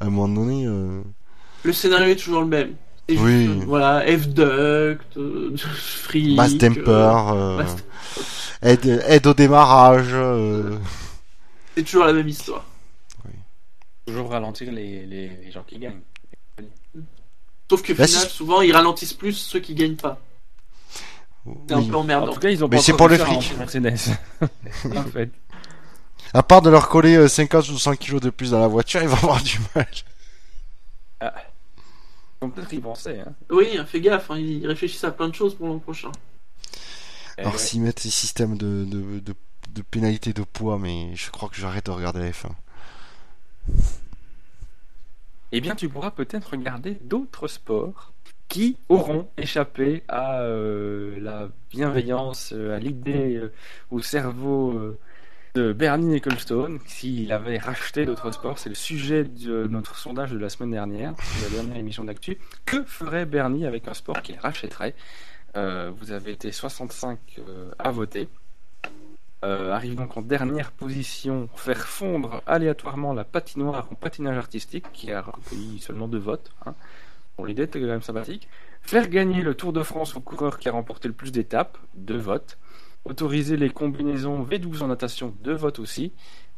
à 0.00 0.04
un 0.06 0.10
moment 0.10 0.28
donné 0.28 0.66
Le 1.64 1.72
scénario 1.72 2.08
est 2.12 2.16
toujours 2.16 2.40
le 2.42 2.46
même. 2.48 2.74
Juste, 3.16 3.22
Oui. 3.24 3.48
euh, 3.48 3.64
voilà, 3.66 4.00
F-Duct, 4.06 5.16
euh, 5.16 5.56
basse 6.36 6.58
temper 6.58 6.82
euh, 6.88 7.32
euh, 7.34 7.56
basse- 7.58 7.76
aide 8.62 9.04
aide 9.06 9.26
au 9.26 9.34
démarrage 9.34 10.08
euh, 10.12 10.76
C'est 11.76 11.82
toujours 11.84 12.04
la 12.04 12.12
même 12.12 12.28
histoire. 12.28 12.64
Toujours 14.06 14.30
ralentir 14.30 14.72
les, 14.72 15.06
les, 15.06 15.28
les 15.28 15.50
gens 15.52 15.62
qui 15.66 15.78
gagnent. 15.78 16.00
Sauf 17.70 17.82
que 17.82 17.92
Bah, 17.92 18.06
final, 18.06 18.28
souvent, 18.28 18.60
ils 18.60 18.72
ralentissent 18.72 19.14
plus 19.14 19.32
ceux 19.32 19.60
qui 19.60 19.74
gagnent 19.74 19.96
pas. 19.96 20.18
C'est 21.68 21.74
un 21.74 21.82
peu 21.82 21.96
En 21.96 22.00
emmerdant. 22.00 22.32
tout 22.34 22.40
cas, 22.40 22.50
ils 22.50 22.62
ont 22.64 22.68
Mais 22.68 22.78
c'est 22.78 22.92
pour 22.96 23.08
le 23.08 23.16
fric. 23.16 23.54
Mercedes. 23.58 23.96
en 24.96 25.02
fait. 25.04 25.30
à 26.34 26.42
part 26.42 26.62
de 26.62 26.70
leur 26.70 26.88
coller 26.88 27.14
euh, 27.16 27.28
50 27.28 27.68
ou 27.70 27.78
100 27.78 27.96
kilos 27.96 28.20
de 28.20 28.30
plus 28.30 28.50
dans 28.52 28.60
la 28.60 28.66
voiture 28.68 29.02
ils 29.02 29.08
vont 29.08 29.16
avoir 29.16 29.42
du 29.42 29.58
mal 29.74 29.86
Ils 31.20 31.30
vont 32.42 32.50
peut-être 32.50 32.72
y 32.72 32.80
penser. 32.80 33.20
Hein. 33.20 33.34
Oui, 33.50 33.78
fais 33.86 34.00
gaffe, 34.00 34.30
hein, 34.30 34.38
ils 34.38 34.66
réfléchissent 34.66 35.04
à 35.04 35.12
plein 35.12 35.28
de 35.28 35.34
choses 35.34 35.54
pour 35.54 35.66
l'an 35.68 35.78
prochain. 35.78 36.12
Eh 37.38 37.42
Alors 37.42 37.54
ouais. 37.54 37.58
s'ils 37.58 37.80
mettent 37.82 38.00
ces 38.00 38.10
systèmes 38.10 38.56
de, 38.58 38.84
de, 38.84 39.20
de, 39.20 39.34
de 39.70 39.82
pénalité 39.82 40.32
de 40.32 40.42
poids, 40.42 40.78
mais 40.78 41.14
je 41.14 41.30
crois 41.30 41.48
que 41.48 41.56
j'arrête 41.56 41.86
de 41.86 41.90
regarder 41.90 42.20
la 42.20 42.30
F1. 42.30 42.50
Eh 45.52 45.60
bien, 45.60 45.74
tu 45.74 45.88
pourras 45.88 46.10
peut-être 46.10 46.50
regarder 46.52 46.94
d'autres 47.02 47.48
sports 47.48 48.12
qui 48.48 48.76
auront 48.88 49.28
échappé 49.36 50.02
à 50.08 50.40
euh, 50.42 51.18
la 51.20 51.48
bienveillance, 51.70 52.52
euh, 52.54 52.76
à 52.76 52.78
l'idée, 52.78 53.36
euh, 53.36 53.52
au 53.90 54.00
cerveau 54.02 54.72
euh, 54.72 54.98
de 55.54 55.72
Bernie 55.72 56.16
Ecclestone, 56.16 56.78
s'il 56.86 57.30
avait 57.30 57.58
racheté 57.58 58.06
d'autres 58.06 58.30
sports. 58.32 58.58
C'est 58.58 58.70
le 58.70 58.74
sujet 58.74 59.24
de 59.24 59.66
notre 59.66 59.96
sondage 59.96 60.32
de 60.32 60.38
la 60.38 60.48
semaine 60.48 60.70
dernière, 60.70 61.12
de 61.12 61.44
la 61.44 61.50
dernière 61.50 61.76
émission 61.76 62.04
d'actu. 62.04 62.38
Que 62.64 62.82
ferait 62.84 63.26
Bernie 63.26 63.66
avec 63.66 63.86
un 63.86 63.94
sport 63.94 64.22
qu'il 64.22 64.38
rachèterait? 64.38 64.94
Euh, 65.56 65.92
Vous 65.98 66.12
avez 66.12 66.32
été 66.32 66.52
65 66.52 67.18
euh, 67.38 67.70
à 67.78 67.90
voter. 67.90 68.28
Euh, 69.44 69.72
arrive 69.72 69.96
donc 69.96 70.16
en 70.16 70.22
dernière 70.22 70.70
position, 70.70 71.48
faire 71.56 71.86
fondre 71.86 72.42
aléatoirement 72.46 73.12
la 73.12 73.24
patinoire 73.24 73.88
en 73.90 73.94
patinage 73.96 74.38
artistique, 74.38 74.86
qui 74.92 75.12
a 75.12 75.20
recueilli 75.20 75.80
seulement 75.80 76.08
deux 76.08 76.18
votes. 76.18 76.52
Hein. 76.64 76.74
Bon, 77.36 77.44
l'idée 77.44 77.64
était 77.64 77.80
quand 77.80 77.86
même 77.86 78.02
sympathique. 78.02 78.48
Faire 78.82 79.08
gagner 79.08 79.42
le 79.42 79.54
Tour 79.54 79.72
de 79.72 79.82
France 79.82 80.16
au 80.16 80.20
coureur 80.20 80.58
qui 80.58 80.68
a 80.68 80.72
remporté 80.72 81.08
le 81.08 81.14
plus 81.14 81.32
d'étapes, 81.32 81.76
deux 81.94 82.16
votes. 82.16 82.56
Autoriser 83.04 83.56
les 83.56 83.70
combinaisons 83.70 84.44
V12 84.44 84.82
en 84.82 84.88
natation, 84.88 85.34
deux 85.42 85.54
votes 85.54 85.78
aussi. 85.78 86.12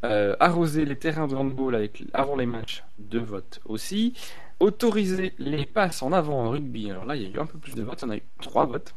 Euh, 0.05 0.37
arroser 0.41 0.85
les 0.85 0.97
terrains 0.97 1.27
de 1.27 1.35
handball 1.35 1.75
avec, 1.75 2.05
avant 2.13 2.37
les 2.37 2.47
matchs, 2.47 2.85
deux 2.99 3.23
votes 3.23 3.61
aussi. 3.65 4.13
Autoriser 4.61 5.35
les 5.39 5.65
passes 5.65 6.03
en 6.03 6.13
avant 6.13 6.45
en 6.45 6.51
rugby, 6.51 6.91
alors 6.91 7.07
là 7.07 7.17
il 7.17 7.23
y 7.23 7.27
a 7.27 7.29
eu 7.31 7.39
un 7.39 7.47
peu 7.47 7.59
plus 7.59 7.75
de 7.75 7.83
votes, 7.83 8.05
on 8.05 8.11
a 8.11 8.17
eu 8.17 8.23
trois 8.41 8.67
votes. 8.67 8.95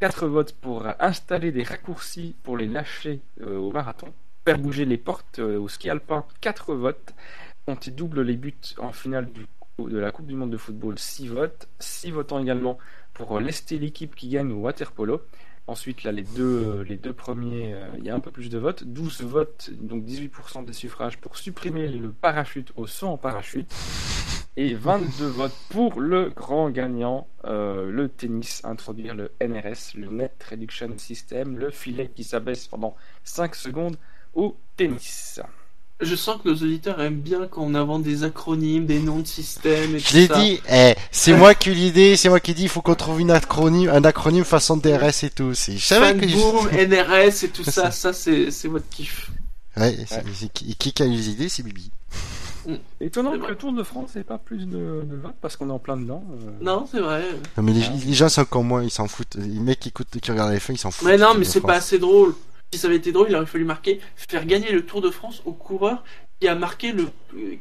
4 0.00 0.26
votes 0.28 0.54
pour 0.54 0.86
installer 0.98 1.52
des 1.52 1.62
raccourcis 1.62 2.34
pour 2.42 2.56
les 2.56 2.66
lâcher 2.66 3.20
euh, 3.42 3.58
au 3.58 3.70
marathon. 3.70 4.12
Faire 4.46 4.58
bouger 4.58 4.86
les 4.86 4.96
portes 4.96 5.40
euh, 5.40 5.60
au 5.60 5.68
ski 5.68 5.90
alpin, 5.90 6.24
4 6.40 6.74
votes. 6.74 7.14
Compter 7.66 7.90
double 7.90 8.22
les 8.22 8.36
buts 8.36 8.56
en 8.78 8.92
finale 8.92 9.28
de 9.78 9.98
la 9.98 10.10
Coupe 10.10 10.26
du 10.26 10.34
Monde 10.34 10.50
de 10.50 10.56
football, 10.56 10.98
6 10.98 11.28
votes. 11.28 11.68
6 11.80 12.12
votants 12.12 12.38
également 12.38 12.78
pour 13.12 13.38
lester 13.40 13.78
l'équipe 13.78 14.14
qui 14.14 14.28
gagne 14.28 14.50
au 14.52 14.60
water 14.60 14.90
polo. 14.90 15.20
Ensuite, 15.70 16.02
là, 16.02 16.10
les 16.10 16.24
deux, 16.24 16.64
euh, 16.66 16.82
les 16.82 16.96
deux 16.96 17.12
premiers, 17.12 17.74
euh, 17.74 17.86
il 17.96 18.04
y 18.04 18.10
a 18.10 18.14
un 18.16 18.18
peu 18.18 18.32
plus 18.32 18.50
de 18.50 18.58
votes. 18.58 18.82
12 18.82 19.22
votes, 19.22 19.70
donc 19.80 20.04
18% 20.04 20.64
des 20.64 20.72
suffrages 20.72 21.16
pour 21.18 21.36
supprimer 21.36 21.86
le 21.86 22.10
parachute 22.10 22.72
au 22.74 22.88
saut 22.88 23.06
en 23.06 23.16
parachute. 23.16 23.72
Et 24.56 24.74
22 24.74 25.26
votes 25.26 25.54
pour 25.68 26.00
le 26.00 26.30
grand 26.30 26.70
gagnant, 26.70 27.28
euh, 27.44 27.88
le 27.88 28.08
tennis, 28.08 28.62
introduire 28.64 29.14
le 29.14 29.30
NRS, 29.40 29.94
le 29.94 30.08
Net 30.08 30.44
Reduction 30.50 30.98
System, 30.98 31.56
le 31.56 31.70
filet 31.70 32.10
qui 32.12 32.24
s'abaisse 32.24 32.66
pendant 32.66 32.96
5 33.22 33.54
secondes 33.54 33.96
au 34.34 34.56
tennis. 34.76 35.40
Je 36.00 36.14
sens 36.16 36.36
que 36.42 36.48
nos 36.48 36.54
auditeurs 36.54 37.00
aiment 37.00 37.20
bien 37.20 37.46
quand 37.50 37.62
on 37.62 37.74
invente 37.74 38.02
des 38.02 38.24
acronymes, 38.24 38.86
des 38.86 39.00
noms 39.00 39.18
de 39.18 39.26
systèmes 39.26 39.96
et 39.96 39.98
Je 39.98 40.08
tout 40.08 40.14
l'ai 40.14 40.28
dit, 40.28 40.60
eh, 40.70 40.94
c'est 41.10 41.34
moi 41.34 41.54
qui 41.54 41.68
ai 41.68 41.72
eu 41.72 41.74
l'idée, 41.74 42.16
c'est 42.16 42.28
moi 42.28 42.40
qui 42.40 42.52
ai 42.52 42.54
dit, 42.54 42.62
il 42.62 42.68
faut 42.68 42.80
qu'on 42.80 42.94
trouve 42.94 43.20
une 43.20 43.30
acronyme, 43.30 43.90
un 43.90 44.04
acronyme 44.04 44.44
façon 44.44 44.76
DRS 44.76 45.24
et 45.24 45.30
tout. 45.30 45.52
C'est, 45.54 45.76
je 45.76 45.88
que 45.94 46.26
Fanboom, 46.28 46.68
NRS 46.72 47.44
et 47.44 47.48
tout 47.48 47.64
ça, 47.64 47.90
ça 47.90 48.12
c'est 48.12 48.50
c'est 48.50 48.68
votre 48.68 48.88
kiff. 48.88 49.30
Ouais, 49.76 49.96
c'est 50.08 50.52
qui, 50.52 51.02
a 51.02 51.06
eu 51.06 51.10
les 51.10 51.28
idées, 51.30 51.48
c'est 51.48 51.62
Bibi. 51.62 51.90
Étonnant 53.00 53.32
C'est 53.32 53.40
que 53.40 53.46
le 53.46 53.56
Tour 53.56 53.72
de 53.72 53.82
France 53.82 54.14
n'ait 54.14 54.22
pas 54.24 54.38
plus 54.38 54.66
de, 54.66 55.02
de 55.04 55.16
votes 55.22 55.34
parce 55.40 55.56
qu'on 55.56 55.68
est 55.70 55.72
en 55.72 55.78
plein 55.78 55.96
dedans. 55.96 56.22
euh. 56.32 56.50
Non, 56.60 56.86
c'est 56.90 57.00
vrai. 57.00 57.24
Non, 57.56 57.62
mais 57.62 57.72
les, 57.72 57.82
Ah. 57.84 57.92
les 58.06 58.12
gens 58.12 58.28
sont 58.28 58.44
comme 58.44 58.66
moi, 58.68 58.84
ils 58.84 58.90
s'en 58.90 59.08
foutent. 59.08 59.36
Les 59.36 59.58
mecs 59.60 59.80
qui 59.80 59.88
écoutent, 59.88 60.08
qui 60.20 60.30
regardent 60.30 60.52
la 60.52 60.58
F1, 60.58 60.72
ils 60.72 60.78
s'en 60.78 60.90
foutent. 60.90 61.08
Mais 61.08 61.16
non, 61.16 61.34
mais 61.38 61.44
c'est 61.44 61.60
pas 61.62 61.74
assez 61.76 61.98
drôle. 61.98 62.34
Si 62.72 62.78
ça 62.78 62.86
avait 62.88 62.96
été 62.96 63.12
drôle, 63.12 63.26
il 63.30 63.36
aurait 63.36 63.46
fallu 63.46 63.64
marquer 63.64 64.00
faire 64.16 64.46
gagner 64.46 64.70
le 64.72 64.84
Tour 64.86 65.00
de 65.00 65.10
France 65.10 65.42
au 65.44 65.52
coureur 65.52 66.04
qui 66.40 66.48
a 66.48 66.54
marqué 66.54 66.92
le 66.92 67.08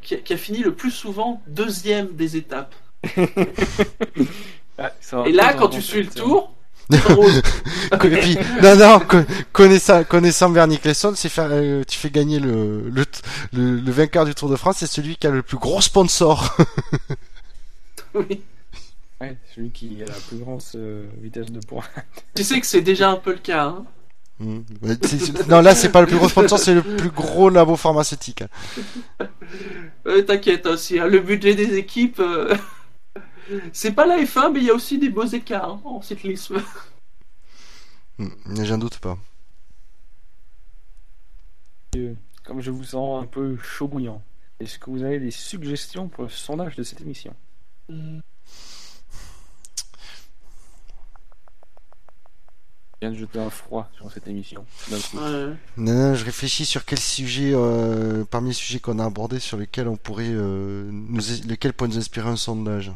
qui 0.01 0.15
a, 0.15 0.17
qui 0.17 0.33
a 0.33 0.37
fini 0.37 0.59
le 0.59 0.73
plus 0.73 0.91
souvent 0.91 1.41
deuxième 1.47 2.09
des 2.15 2.37
étapes. 2.37 2.75
Ah, 4.77 4.91
Et 5.25 5.31
là, 5.31 5.53
quand 5.53 5.67
tu 5.69 5.81
suis 5.81 6.03
le 6.03 6.09
tour. 6.09 6.53
Et 6.91 8.09
puis, 8.09 8.37
non, 8.63 8.75
non, 8.75 8.99
co- 8.99 9.21
connaissant, 9.53 10.03
connaissant 10.03 10.49
Bernie 10.49 10.79
Clesson, 10.79 11.13
c'est 11.15 11.29
faire, 11.29 11.49
euh, 11.51 11.83
tu 11.87 11.99
fais 11.99 12.09
gagner 12.09 12.39
le, 12.39 12.89
le, 12.89 13.05
le, 13.53 13.79
le 13.79 13.91
vainqueur 13.91 14.25
du 14.25 14.33
Tour 14.33 14.49
de 14.49 14.55
France, 14.55 14.77
c'est 14.79 14.87
celui 14.87 15.15
qui 15.15 15.27
a 15.27 15.29
le 15.29 15.43
plus 15.43 15.57
gros 15.57 15.81
sponsor. 15.81 16.57
Oui. 18.13 18.41
Ouais, 19.21 19.37
celui 19.53 19.71
qui 19.71 20.01
a 20.01 20.05
la 20.05 20.13
plus 20.13 20.37
grande 20.37 20.61
euh, 20.75 21.07
vitesse 21.21 21.51
de 21.51 21.59
pointe. 21.59 21.89
Tu 22.35 22.43
sais 22.43 22.59
que 22.59 22.65
c'est 22.65 22.81
déjà 22.81 23.09
un 23.11 23.17
peu 23.17 23.33
le 23.33 23.39
cas. 23.39 23.65
Hein. 23.65 23.85
C'est- 25.03 25.47
non, 25.49 25.61
là, 25.61 25.75
c'est 25.75 25.91
pas 25.91 26.01
le 26.01 26.07
plus 26.07 26.17
gros 26.17 26.29
sponsor, 26.29 26.57
c'est 26.59 26.73
le 26.73 26.81
plus 26.81 27.09
gros 27.09 27.49
labo 27.49 27.75
pharmaceutique. 27.75 28.43
Euh, 30.07 30.21
T'inquiète 30.23 30.65
aussi, 30.65 30.97
hein, 30.97 31.07
le 31.07 31.19
budget 31.19 31.55
des 31.55 31.75
équipes, 31.77 32.19
euh, 32.19 32.55
c'est 33.73 33.91
pas 33.91 34.05
la 34.05 34.17
F1, 34.23 34.51
mais 34.53 34.59
il 34.59 34.65
y 34.65 34.69
a 34.69 34.73
aussi 34.73 34.97
des 34.97 35.09
beaux 35.09 35.25
écarts 35.25 35.69
hein, 35.71 35.81
en 35.83 36.01
cyclisme. 36.01 36.61
Hmm, 38.17 38.29
J'en 38.63 38.77
doute 38.77 38.99
pas. 38.99 39.17
Euh, 41.95 42.13
Comme 42.43 42.61
je 42.61 42.71
vous 42.71 42.83
sens 42.83 43.23
un 43.23 43.27
peu 43.27 43.57
chaud 43.57 43.87
bouillant, 43.87 44.21
est-ce 44.59 44.79
que 44.79 44.89
vous 44.89 45.03
avez 45.03 45.19
des 45.19 45.31
suggestions 45.31 46.07
pour 46.07 46.23
le 46.23 46.29
sondage 46.29 46.75
de 46.75 46.83
cette 46.83 47.01
émission? 47.01 47.33
Viens 53.01 53.11
de 53.11 53.15
jeter 53.17 53.39
un 53.39 53.49
froid 53.49 53.89
sur 53.95 54.11
cette 54.11 54.27
émission. 54.27 54.65
d'un 54.89 54.97
coup. 54.97 55.17
Ouais. 55.17 55.53
Non, 55.77 55.93
non, 55.93 56.15
je 56.15 56.25
réfléchis 56.25 56.65
sur 56.65 56.83
quel 56.85 56.99
sujet, 56.99 57.51
euh, 57.53 58.23
parmi 58.29 58.49
les 58.49 58.53
sujets 58.55 58.79
qu'on 58.79 58.99
a 58.99 59.05
abordés, 59.05 59.39
sur 59.39 59.57
lesquels 59.57 59.87
on 59.87 59.95
pourrait, 59.97 60.25
euh, 60.29 60.89
nous, 60.91 61.21
pourrait 61.73 61.89
nous 61.89 61.97
inspirer 61.97 62.29
un 62.29 62.35
sondage. 62.35 62.91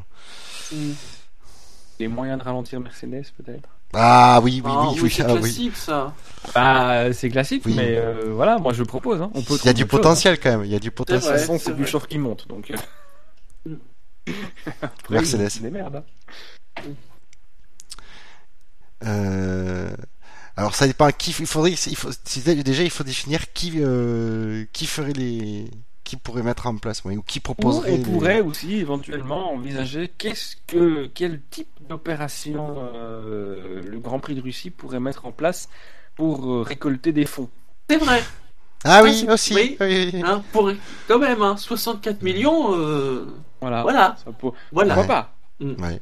Mm. 0.72 0.92
Les 2.00 2.08
moyens 2.08 2.40
de 2.40 2.44
ralentir 2.44 2.80
Mercedes, 2.80 3.26
peut-être? 3.38 3.70
Ah 3.94 4.42
oui, 4.44 4.62
oui, 4.66 4.72
Ah, 4.74 4.90
oui, 4.92 5.00
oui, 5.04 5.12
c'est 5.12 5.24
ah, 5.24 5.34
oui. 5.36 5.40
classique 5.42 5.76
ça. 5.78 6.14
Bah, 6.56 7.14
c'est 7.14 7.30
classique, 7.30 7.62
Oui. 7.66 7.76
mais 7.76 7.96
euh, 7.96 8.32
voilà, 8.34 8.58
moi 8.58 8.74
je 8.74 8.84
propose. 8.84 9.22
Hein. 9.22 9.30
On 9.36 9.44
peut 9.44 9.56
Il 9.62 9.68
y 9.68 9.70
a 9.70 9.74
du 9.74 9.82
chose, 9.84 9.92
potentiel 9.92 10.40
quand 10.40 10.50
même, 10.50 10.66
il 10.66 10.72
y 10.72 10.76
a 10.76 10.80
du. 10.80 10.90
De 10.90 10.94
potentiel. 10.94 11.40
c'est 11.40 11.58
c'est 11.60 11.76
du 11.76 11.86
short 11.86 12.08
qui 12.10 12.18
monte, 12.18 12.48
donc. 12.48 12.72
euh. 12.72 13.70
Mm. 14.28 14.32
Mercedes. 15.12 15.50
C'est 15.50 15.62
des 15.62 15.70
merdes. 15.70 15.98
hein. 16.78 16.82
Euh, 19.06 19.90
alors 20.56 20.76
ça 20.76 20.86
dépend 20.88 21.10
qui 21.12 21.32
il 21.40 21.46
faudrait 21.48 21.72
il 21.72 21.96
faut 21.96 22.10
c'est- 22.24 22.64
déjà 22.64 22.84
il 22.84 22.90
faut 22.90 23.04
définir 23.04 23.52
qui 23.54 23.74
euh, 23.78 24.66
qui 24.72 24.86
ferait 24.86 25.14
les 25.14 25.70
qui 26.04 26.16
pourrait 26.18 26.44
mettre 26.44 26.68
en 26.68 26.76
place 26.78 27.04
ou 27.06 27.22
qui 27.24 27.40
Ou 27.40 27.42
proposerait 27.42 27.92
on 27.94 27.98
les- 27.98 28.04
pourrait 28.04 28.42
aussi 28.42 28.76
éventuellement 28.76 29.54
envisager 29.54 30.10
qu'est-ce 30.18 30.56
que 30.68 31.08
quel 31.14 31.42
type 31.50 31.70
d'opération 31.90 32.76
euh, 32.96 33.82
le 33.84 34.00
Grand 34.00 34.20
Prix 34.20 34.36
de 34.36 34.42
Russie 34.42 34.70
pourrait 34.70 35.00
mettre 35.00 35.26
en 35.26 35.32
place 35.32 35.70
pour 36.16 36.52
euh, 36.52 36.62
récolter 36.62 37.12
des 37.12 37.26
fonds. 37.26 37.50
C'est 37.90 37.98
vrai. 37.98 38.22
Ah 38.86 39.02
oui 39.02 39.26
aussi 39.30 39.56
oui. 39.56 39.78
oui. 39.80 40.22
Hein, 40.24 40.44
pour 40.52 40.70
quand 41.08 41.18
même, 41.20 41.42
hein, 41.42 41.56
64 41.58 42.22
millions. 42.22 42.76
euh, 42.78 43.26
Voilà. 43.62 43.82
Voilà, 43.82 44.16
Ça 44.24 44.32
peut- 44.34 44.50
voilà. 44.72 44.94
Pourquoi 44.96 45.16
pas 45.16 45.36
Ouais. 45.62 46.02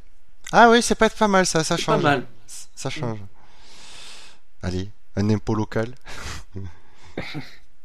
ah 0.52 0.68
oui 0.70 0.82
c'est 0.82 0.96
pas 0.96 1.08
pas 1.08 1.28
mal 1.28 1.46
ça 1.46 1.62
ça 1.64 1.76
C'est 1.76 1.86
pas 1.86 1.92
change 1.94 2.02
mal. 2.02 2.26
Ça 2.74 2.90
change 2.90 3.18
allez 4.62 4.90
un 5.16 5.28
impôt 5.30 5.54
local 5.54 5.94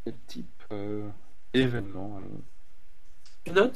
Quel 0.04 0.14
type 0.26 0.62
euh, 0.72 1.08
événement 1.52 2.18
alors 3.46 3.72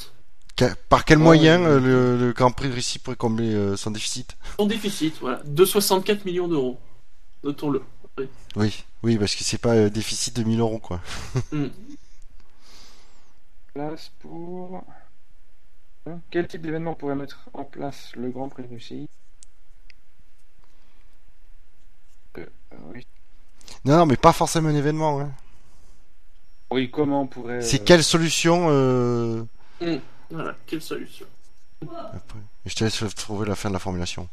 Par 0.88 1.04
quel 1.04 1.18
moyen 1.18 1.62
euh, 1.62 1.80
le, 1.80 2.18
le 2.18 2.32
Grand 2.32 2.50
Prix 2.52 2.68
de 2.68 2.74
Russie 2.74 2.98
pourrait 2.98 3.16
combler 3.16 3.54
euh, 3.54 3.76
son 3.76 3.90
déficit? 3.90 4.36
Son 4.58 4.66
déficit, 4.66 5.18
voilà. 5.20 5.42
De 5.44 5.64
64 5.64 6.24
millions 6.24 6.48
d'euros. 6.48 6.78
Notons-le. 7.42 7.82
Oui, 8.56 8.84
oui, 9.02 9.16
parce 9.18 9.34
que 9.34 9.42
c'est 9.44 9.58
pas 9.58 9.74
euh, 9.74 9.90
déficit 9.90 10.36
de 10.36 10.42
1000 10.42 10.60
euros 10.60 10.78
quoi. 10.78 11.00
Hmm. 11.52 11.68
Place 13.74 14.12
pour. 14.20 14.84
Hein, 16.06 16.20
Quel 16.30 16.46
type 16.46 16.60
d'événement 16.62 16.94
pourrait 16.94 17.14
mettre 17.14 17.48
en 17.54 17.64
place 17.64 18.12
le 18.16 18.30
Grand 18.30 18.48
Prix 18.50 18.64
de 18.64 18.68
Russie 18.68 19.08
Euh, 22.38 22.40
euh, 22.40 22.46
oui. 22.92 23.06
Non, 23.84 23.98
non, 23.98 24.06
mais 24.06 24.16
pas 24.16 24.32
forcément 24.32 24.68
un 24.68 24.74
événement. 24.74 25.20
Hein. 25.20 25.32
Oui, 26.70 26.90
comment 26.90 27.22
on 27.22 27.26
pourrait. 27.26 27.62
C'est 27.62 27.82
euh, 27.82 27.84
quelle 27.84 28.04
solution 28.04 28.66
euh... 28.70 29.44
Voilà, 30.30 30.56
quelle 30.66 30.80
solution. 30.80 31.26
après 31.82 32.38
Je 32.64 32.74
te 32.74 32.84
laisse 32.84 33.02
trouver 33.14 33.46
la 33.46 33.56
fin 33.56 33.68
de 33.68 33.74
la 33.74 33.78
formulation. 33.78 34.28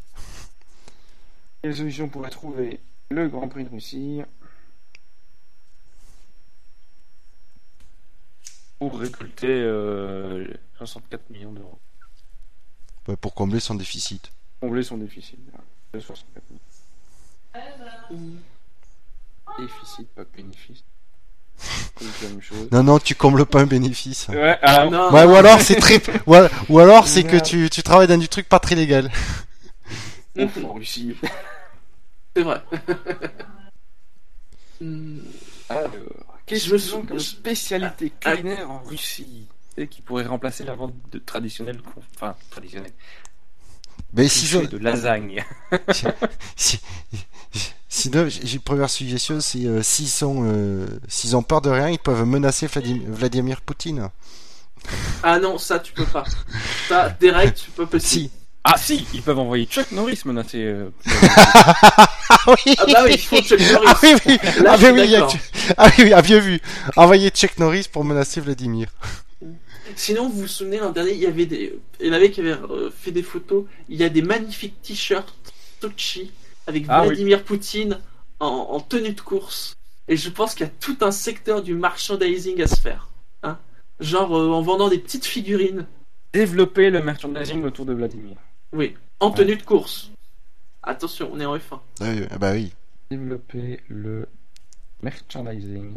Quelle 1.61 1.75
solution 1.75 2.07
pourrait 2.07 2.29
trouver? 2.29 2.79
Le 3.09 3.27
Grand 3.27 3.47
Prix 3.49 3.65
de 3.65 3.69
Russie 3.69 4.21
pour 8.79 8.97
récolter 8.97 9.47
euh, 9.49 10.47
64 10.77 11.29
millions 11.29 11.51
d'euros 11.51 11.79
Ouais, 13.07 13.17
pour 13.17 13.33
combler 13.33 13.59
son 13.59 13.75
déficit. 13.75 14.31
Combler 14.61 14.83
son 14.83 14.97
déficit. 14.97 15.39
voilà, 15.49 15.65
de 15.93 15.99
64 15.99 16.49
millions. 16.49 16.61
Déficit, 19.59 20.07
pas 20.15 20.23
bénéfice. 20.35 20.83
Non, 22.71 22.83
non, 22.83 22.99
tu 22.99 23.15
combles 23.15 23.45
pas 23.45 23.59
un 23.61 23.65
bénéfice. 23.65 24.29
Ouais, 24.29 24.57
ah, 24.61 24.85
Non, 24.85 25.11
Ouais, 25.11 25.25
ou 25.25 25.35
alors 25.35 25.59
c'est 25.59 25.75
très, 25.75 26.01
ou, 26.25 26.33
ou 26.69 26.79
alors 26.79 27.05
c'est 27.07 27.23
que 27.25 27.35
tu, 27.37 27.69
tu 27.69 27.83
travailles 27.83 28.07
dans 28.07 28.17
du 28.17 28.29
truc 28.29 28.47
pas 28.47 28.59
très 28.59 28.75
légal. 28.75 29.11
ouf, 30.37 30.57
en 30.63 30.73
Russie. 30.73 31.15
c'est 32.35 32.43
vrai. 32.43 32.61
Hmm. 34.81 35.19
Alors, 35.67 35.91
qu'est-ce 36.45 36.67
Je 36.67 36.73
me 36.73 36.77
qu'ils 36.79 36.93
ont 36.95 36.99
sou- 37.01 37.03
comme 37.05 37.19
je- 37.19 37.23
spécialité 37.25 38.13
Ah, 38.23 38.29
ah. 38.29 38.35
culinaire 38.37 38.71
en 38.71 38.79
Russie 38.79 39.45
et 39.75 39.87
qui 39.87 40.01
pourrait 40.01 40.25
remplacer 40.25 40.63
la 40.63 40.73
vente 40.73 40.93
de 41.11 41.19
traditionnelle, 41.19 41.81
enfin 42.15 42.37
traditionnelle, 42.49 42.93
Mais 44.13 44.27
si 44.27 44.47
cliché 44.47 44.67
de 44.67 44.77
lasagne. 44.77 45.43
si, 46.55 46.79
sinon, 47.87 48.27
j'ai 48.27 48.53
une 48.55 48.61
première 48.61 48.89
suggestion, 48.89 49.39
c'est 49.41 49.65
euh, 49.65 49.81
s'ils 49.83 50.07
sont, 50.09 50.43
euh, 50.45 50.87
s'ils 51.07 51.35
ont 51.35 51.43
peur 51.43 51.61
de 51.61 51.69
rien, 51.69 51.89
ils 51.89 51.99
peuvent 51.99 52.25
menacer 52.25 52.67
Vladim- 52.67 53.03
Vladimir 53.07 53.61
Poutine. 53.61 54.09
Ah 55.23 55.39
non, 55.39 55.57
ça 55.57 55.79
tu 55.79 55.93
peux 55.93 56.05
pas. 56.05 56.23
Ça, 56.87 57.09
direct, 57.19 57.61
tu 57.65 57.71
peux 57.71 57.85
pas. 57.85 57.99
Si. 57.99 58.31
Ah 58.63 58.75
si, 58.77 59.07
ils 59.13 59.21
peuvent 59.21 59.39
envoyer 59.39 59.65
Chuck 59.65 59.91
Norris 59.91 60.19
menacer. 60.25 60.63
euh, 60.63 60.89
Ah 61.05 62.37
oui. 62.47 62.75
Ah 62.77 62.85
bah 62.91 63.01
oui, 63.05 63.11
il 63.13 63.19
faut 63.19 63.41
Chuck 63.41 63.59
Norris. 63.59 63.87
Ah 63.87 63.97
oui, 64.03 64.13
oui. 64.25 64.37
Là, 64.63 64.71
ah, 64.73 64.91
oui, 64.91 65.07
y 65.07 65.15
a- 65.15 65.27
ah 65.77 65.87
oui, 65.97 66.03
oui, 66.05 66.13
ah, 66.13 66.21
bien 66.21 66.39
vu. 66.39 66.59
Envoyer 66.95 67.29
Chuck 67.29 67.57
Norris 67.57 67.87
pour 67.91 68.03
menacer 68.03 68.41
Vladimir. 68.41 68.87
Sinon, 69.95 70.29
vous 70.29 70.41
vous 70.41 70.47
souvenez, 70.47 70.77
l'an 70.77 70.91
dernier, 70.91 71.11
il 71.13 71.19
y 71.19 71.25
avait 71.25 71.45
des. 71.45 71.79
Il 71.99 72.07
y 72.07 72.09
en 72.09 72.13
avait 72.13 72.31
qui 72.31 72.41
avaient 72.41 72.51
euh, 72.51 72.89
fait 72.91 73.11
des 73.11 73.23
photos. 73.23 73.65
Il 73.87 73.97
y 73.97 74.03
a 74.03 74.09
des 74.09 74.21
magnifiques 74.21 74.81
t-shirts 74.81 75.35
Sochi 75.81 76.31
avec 76.67 76.85
Ah 76.87 77.01
oui. 77.01 77.07
Vladimir 77.07 77.43
Poutine 77.43 77.99
en, 78.39 78.47
en 78.47 78.79
tenue 78.79 79.13
de 79.13 79.21
course. 79.21 79.75
Et 80.07 80.17
je 80.17 80.29
pense 80.29 80.55
qu'il 80.55 80.65
y 80.65 80.69
a 80.69 80.73
tout 80.79 80.97
un 81.01 81.11
secteur 81.11 81.61
du 81.61 81.75
merchandising 81.75 82.61
à 82.61 82.67
se 82.67 82.79
faire. 82.79 83.09
Hein 83.43 83.57
Genre 83.99 84.35
euh, 84.37 84.49
en 84.49 84.61
vendant 84.61 84.89
des 84.89 84.99
petites 84.99 85.25
figurines. 85.25 85.85
Développer 86.33 86.89
le 86.89 87.01
merchandising 87.01 87.63
autour 87.63 87.85
de 87.85 87.93
Vladimir. 87.93 88.35
Oui, 88.71 88.95
en 89.19 89.31
tenue 89.31 89.55
de 89.55 89.63
course. 89.63 90.11
Attention, 90.83 91.29
on 91.33 91.39
est 91.39 91.45
en 91.45 91.57
F1. 91.57 91.79
Ah 92.01 92.05
oui, 92.13 92.21
ah 92.29 92.37
bah 92.37 92.51
oui. 92.53 92.71
Développer 93.09 93.79
le 93.87 94.27
merchandising 95.01 95.95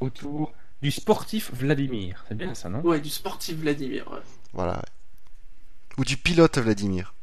autour 0.00 0.52
du 0.82 0.90
sportif 0.90 1.50
Vladimir. 1.52 2.24
C'est 2.28 2.36
bien 2.36 2.54
ça, 2.54 2.68
non? 2.68 2.80
Ouais, 2.80 3.00
du 3.00 3.10
sportif 3.10 3.56
Vladimir. 3.58 4.10
ouais. 4.10 4.20
Voilà. 4.52 4.82
Ou 5.98 6.04
du 6.04 6.16
pilote 6.16 6.58
Vladimir. 6.58 7.14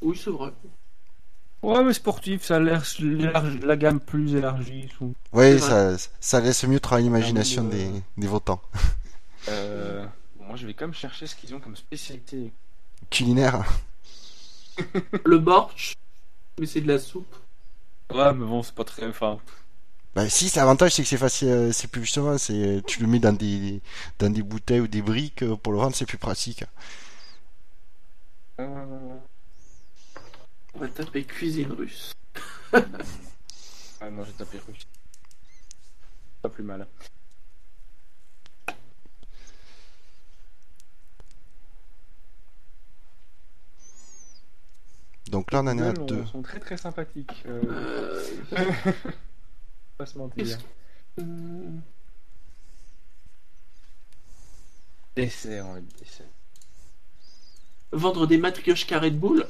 Oui, 0.00 0.20
c'est 0.22 0.30
vrai. 0.30 0.50
Ouais, 1.62 1.84
mais 1.84 1.92
sportif, 1.92 2.42
ça 2.42 2.56
a 2.56 2.58
l'air 2.58 2.82
l'élargi- 2.98 3.60
la 3.60 3.76
gamme 3.76 4.00
plus 4.00 4.34
élargie. 4.34 4.88
sous- 4.98 5.14
Ouais, 5.32 5.58
C'est 5.60 5.96
ça, 5.96 6.10
ça 6.20 6.40
laisse 6.40 6.64
mieux 6.64 6.80
travailler 6.80 7.06
l'imagination 7.06 7.62
Ah 7.62 7.68
oui, 7.70 7.78
des, 7.78 7.86
euh, 7.86 8.00
des 8.18 8.26
votants. 8.26 8.60
Euh, 9.48 10.04
bon, 10.36 10.46
moi, 10.46 10.56
je 10.56 10.66
vais 10.66 10.74
quand 10.74 10.86
même 10.86 10.94
chercher 10.94 11.28
ce 11.28 11.36
qu'ils 11.36 11.54
ont 11.54 11.60
comme 11.60 11.76
spécialité. 11.76 12.52
Culinaire. 13.10 13.64
Le 15.24 15.38
borch, 15.38 15.94
mais 16.58 16.66
c'est 16.66 16.80
de 16.80 16.88
la 16.88 16.98
soupe. 16.98 17.34
Ouais, 18.12 18.32
mais 18.34 18.44
bon, 18.46 18.62
c'est 18.62 18.74
pas 18.74 18.84
très. 18.84 19.06
Enfin, 19.06 19.38
Bah 20.14 20.28
si, 20.28 20.50
l'avantage, 20.56 20.92
c'est 20.94 21.02
que 21.02 21.08
c'est 21.08 21.16
facile, 21.16 21.48
euh, 21.48 21.72
c'est 21.72 21.88
plus 21.88 22.02
justement, 22.02 22.36
c'est 22.36 22.82
tu 22.86 23.00
le 23.00 23.06
mets 23.06 23.18
dans 23.18 23.32
des 23.32 23.80
dans 24.18 24.28
des 24.30 24.42
bouteilles 24.42 24.80
ou 24.80 24.86
des 24.88 25.00
briques 25.02 25.42
euh, 25.42 25.56
pour 25.56 25.72
le 25.72 25.78
vendre, 25.78 25.96
c'est 25.96 26.04
plus 26.06 26.18
pratique. 26.18 26.64
euh, 28.60 29.16
On 30.74 30.78
va 30.80 30.88
taper 30.88 31.24
cuisine 31.24 31.72
russe. 31.72 32.12
Ah 34.04 34.10
non, 34.10 34.24
j'ai 34.24 34.32
tapé 34.32 34.58
russe. 34.66 34.84
Pas 36.42 36.48
plus 36.48 36.64
mal. 36.64 36.88
Donc 45.30 45.52
là, 45.52 45.60
on 45.60 45.66
en 45.68 45.78
est 45.78 45.82
à 45.82 45.92
deux. 45.92 46.22
Ils 46.22 46.28
sont 46.28 46.42
très 46.42 46.58
très 46.58 46.76
sympathiques. 46.76 47.44
Euh, 47.46 48.22
pas 50.02 50.06
se 50.06 50.18
mentir. 50.18 50.44
Qu'est-ce 50.44 51.22
Dessert, 55.14 55.66
on 55.68 55.74
va 55.74 55.80
dire 55.80 55.88
dessert. 56.00 56.26
vendre 57.92 58.26
des 58.26 58.38
matrioshka 58.38 58.98
Red 58.98 59.18
Bull. 59.18 59.46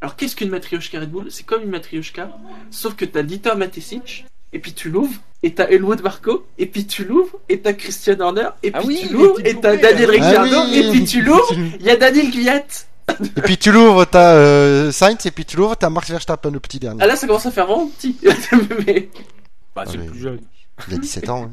Alors 0.00 0.16
qu'est-ce 0.16 0.34
qu'une 0.34 0.50
matrioshka 0.50 0.98
Red 1.00 1.10
Bull? 1.10 1.30
C'est 1.30 1.44
comme 1.46 1.62
une 1.62 1.70
matrioshka, 1.70 2.36
sauf 2.70 2.96
que 2.96 3.04
t'as 3.04 3.22
Dieter 3.22 3.54
Matesic, 3.54 4.26
et 4.52 4.58
puis 4.58 4.72
tu 4.74 4.90
l'ouvres, 4.90 5.14
et 5.44 5.54
t'as 5.54 5.68
Elwood 5.68 6.02
Marco, 6.02 6.44
et 6.58 6.66
puis 6.66 6.86
tu 6.86 7.04
l'ouvres, 7.04 7.38
et 7.48 7.60
t'as 7.60 7.72
Christian 7.72 8.18
Horner, 8.20 8.48
et 8.64 8.72
puis 8.72 8.80
Ah 8.82 8.86
oui, 8.86 8.98
tu 9.06 9.12
l'ouvres, 9.14 9.40
et 9.46 9.54
t'as 9.60 9.76
Daniel. 9.76 10.10
Ricciardo, 10.10 10.56
Ah 10.56 10.66
oui. 10.68 10.78
et 10.78 10.90
puis 10.90 11.04
tu 11.04 11.22
l'ouvres, 11.22 11.52
il 11.54 11.82
y 11.82 11.90
a 11.90 11.96
Daniel 11.96 12.30
Gviat. 12.32 12.66
Et 13.36 13.42
puis 13.42 13.58
tu 13.58 13.72
l'ouvres, 13.72 14.04
t'as 14.04 14.34
euh, 14.34 14.90
Sainz, 14.92 15.24
et 15.26 15.30
puis 15.30 15.44
tu 15.44 15.56
l'ouvres, 15.56 15.76
t'as 15.76 15.90
Max 15.90 16.10
Verstappen, 16.10 16.50
le 16.50 16.60
petit 16.60 16.78
dernier. 16.78 17.02
Ah 17.02 17.06
là 17.06 17.16
ça 17.16 17.26
commence 17.26 17.46
à 17.46 17.50
faire 17.50 17.66
vraiment 17.66 17.88
petit. 17.88 18.16
Mais- 18.86 19.10
Bah, 19.74 19.84
c'est 19.86 19.96
le 19.96 20.06
plus 20.06 20.20
jeune. 20.20 20.40
Il 20.88 20.94
a 20.94 20.98
17 20.98 21.28
ans. 21.28 21.44
hein. 21.44 21.50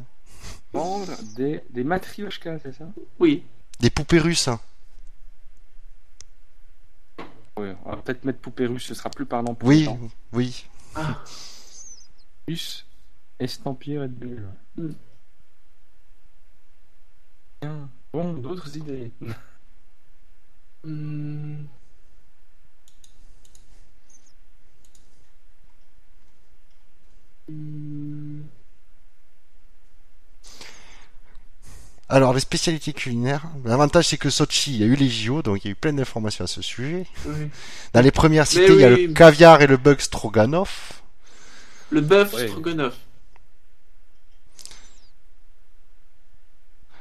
Vendre 0.74 1.12
des, 1.36 1.62
des 1.72 1.84
matrioshkas, 1.84 2.60
c'est 2.64 2.74
ça? 2.74 2.86
Oui. 3.20 3.44
Des 3.80 3.90
poupées 3.90 4.20
russes. 4.20 4.48
hein. 4.48 4.60
Ouais, 7.58 7.76
on 7.86 7.90
va 7.92 7.98
peut-être 7.98 8.24
mettre 8.24 8.40
poupée 8.40 8.68
russe, 8.68 8.86
ce 8.86 8.94
sera 8.94 9.10
plus 9.10 9.26
parlant 9.26 9.54
pour 9.56 9.68
Oui, 9.68 9.88
oui. 10.34 10.66
Ah, 10.96 11.22
Russe, 12.48 12.86
estampillé 13.40 14.00
Red 14.00 14.14
Bull. 14.14 14.44
Mm. 14.78 14.90
Bien. 17.62 17.90
Bon, 18.14 18.34
d'autres 18.34 18.76
idées. 18.78 19.12
Hum, 20.84 21.68
hum, 27.48 28.44
Alors, 32.12 32.34
les 32.34 32.40
spécialités 32.40 32.92
culinaires. 32.92 33.44
L'avantage, 33.66 34.08
c'est 34.08 34.18
que 34.18 34.32
Sochi, 34.32 34.74
il 34.74 34.78
y 34.78 34.84
a 34.84 34.88
eu 34.88 34.96
les 34.96 35.10
JO, 35.10 35.44
donc 35.44 35.64
il 35.64 35.68
y 35.68 35.70
a 35.70 35.72
eu 35.72 35.76
plein 35.76 35.94
d'informations 35.94 36.44
à 36.44 36.48
ce 36.48 36.62
sujet. 36.64 37.06
oui. 37.28 37.50
Dans 37.94 38.02
les 38.02 38.12
premières 38.12 38.48
cités, 38.48 38.74
il 38.74 38.80
y 38.80 38.84
a 38.84 38.90
oui. 38.90 39.08
le 39.08 39.14
caviar 39.14 39.62
et 39.62 39.68
le 39.68 39.78
bug 39.78 40.00
stroganoff. 40.00 41.04
Le 41.92 42.02
bœuf 42.02 42.36
stroganoff. 42.48 42.96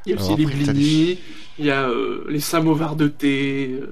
Il 0.05 0.13
y 0.13 0.19
a 0.19 0.21
aussi 0.21 0.37
les 0.37 0.47
blinis, 0.47 1.19
il 1.59 1.67
y 1.67 1.71
a 1.71 1.89
euh, 1.89 2.25
les 2.29 2.41
samovars 2.41 2.97
de 2.97 3.09
thé. 3.09 3.71
euh. 3.81 3.91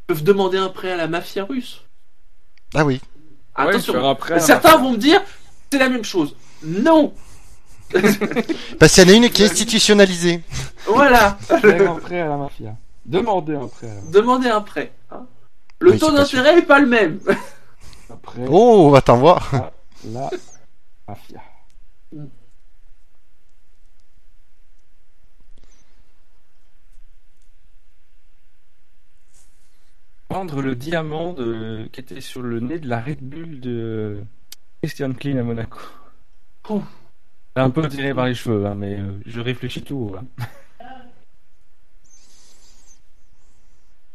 Ils 0.00 0.06
peuvent 0.14 0.24
demander 0.24 0.58
un 0.58 0.68
prêt 0.68 0.92
à 0.92 0.96
la 0.96 1.08
mafia 1.08 1.44
russe. 1.44 1.82
Ah 2.74 2.84
oui. 2.84 3.00
Attention, 3.54 3.92
Ouais, 3.94 4.00
faire 4.00 4.08
après, 4.08 4.40
certains 4.40 4.76
vont 4.78 4.92
me 4.92 4.96
dire 4.96 5.22
c'est 5.70 5.78
la 5.78 5.88
même 5.88 6.04
chose. 6.04 6.34
Non 6.64 7.12
Parce 8.78 8.94
qu'il 8.94 9.04
y 9.04 9.10
en 9.10 9.14
a 9.14 9.16
une 9.16 9.28
qui 9.30 9.42
est 9.42 9.46
institutionnalisée. 9.50 10.40
Voilà 10.86 11.36
un 11.50 11.94
prêt 11.96 12.20
à 12.20 12.28
la 12.28 12.36
mafia. 12.38 12.74
Demander 13.04 13.54
un 13.56 13.66
prêt 13.68 13.86
à 13.90 13.94
la 13.94 14.00
mafia. 14.00 14.10
Demandez 14.12 14.48
un 14.48 14.60
prêt. 14.62 14.92
hein. 15.10 15.26
Le 15.80 15.90
Oui, 15.92 15.98
taux 15.98 16.10
d'intérêt 16.12 16.58
est 16.58 16.62
pas 16.62 16.78
le 16.78 16.86
même. 16.86 17.20
Après, 18.08 18.44
Oh, 18.48 18.84
on 18.86 18.90
va 18.90 19.02
t'en 19.02 19.18
voir. 19.18 19.50
la 20.04 20.30
mafia. 21.08 21.40
Prendre 30.32 30.62
le 30.62 30.74
diamant 30.74 31.32
de- 31.34 31.88
qui 31.92 32.00
était 32.00 32.20
sur 32.20 32.42
le 32.42 32.60
nez 32.60 32.78
de 32.78 32.88
la 32.88 33.00
Red 33.00 33.20
Bull 33.20 33.60
de 33.60 34.22
Christian 34.82 35.12
Klein 35.12 35.36
à 35.38 35.42
Monaco. 35.42 35.78
Oh. 36.68 36.82
C'est 37.54 37.62
un 37.62 37.70
peu 37.70 37.86
tiré 37.88 38.14
par 38.14 38.26
les 38.26 38.34
cheveux, 38.34 38.64
hein, 38.66 38.74
mais 38.74 38.98
euh, 38.98 39.12
je 39.26 39.40
réfléchis 39.40 39.82
tout 39.82 39.96
haut. 40.10 40.16
hein. 40.16 40.46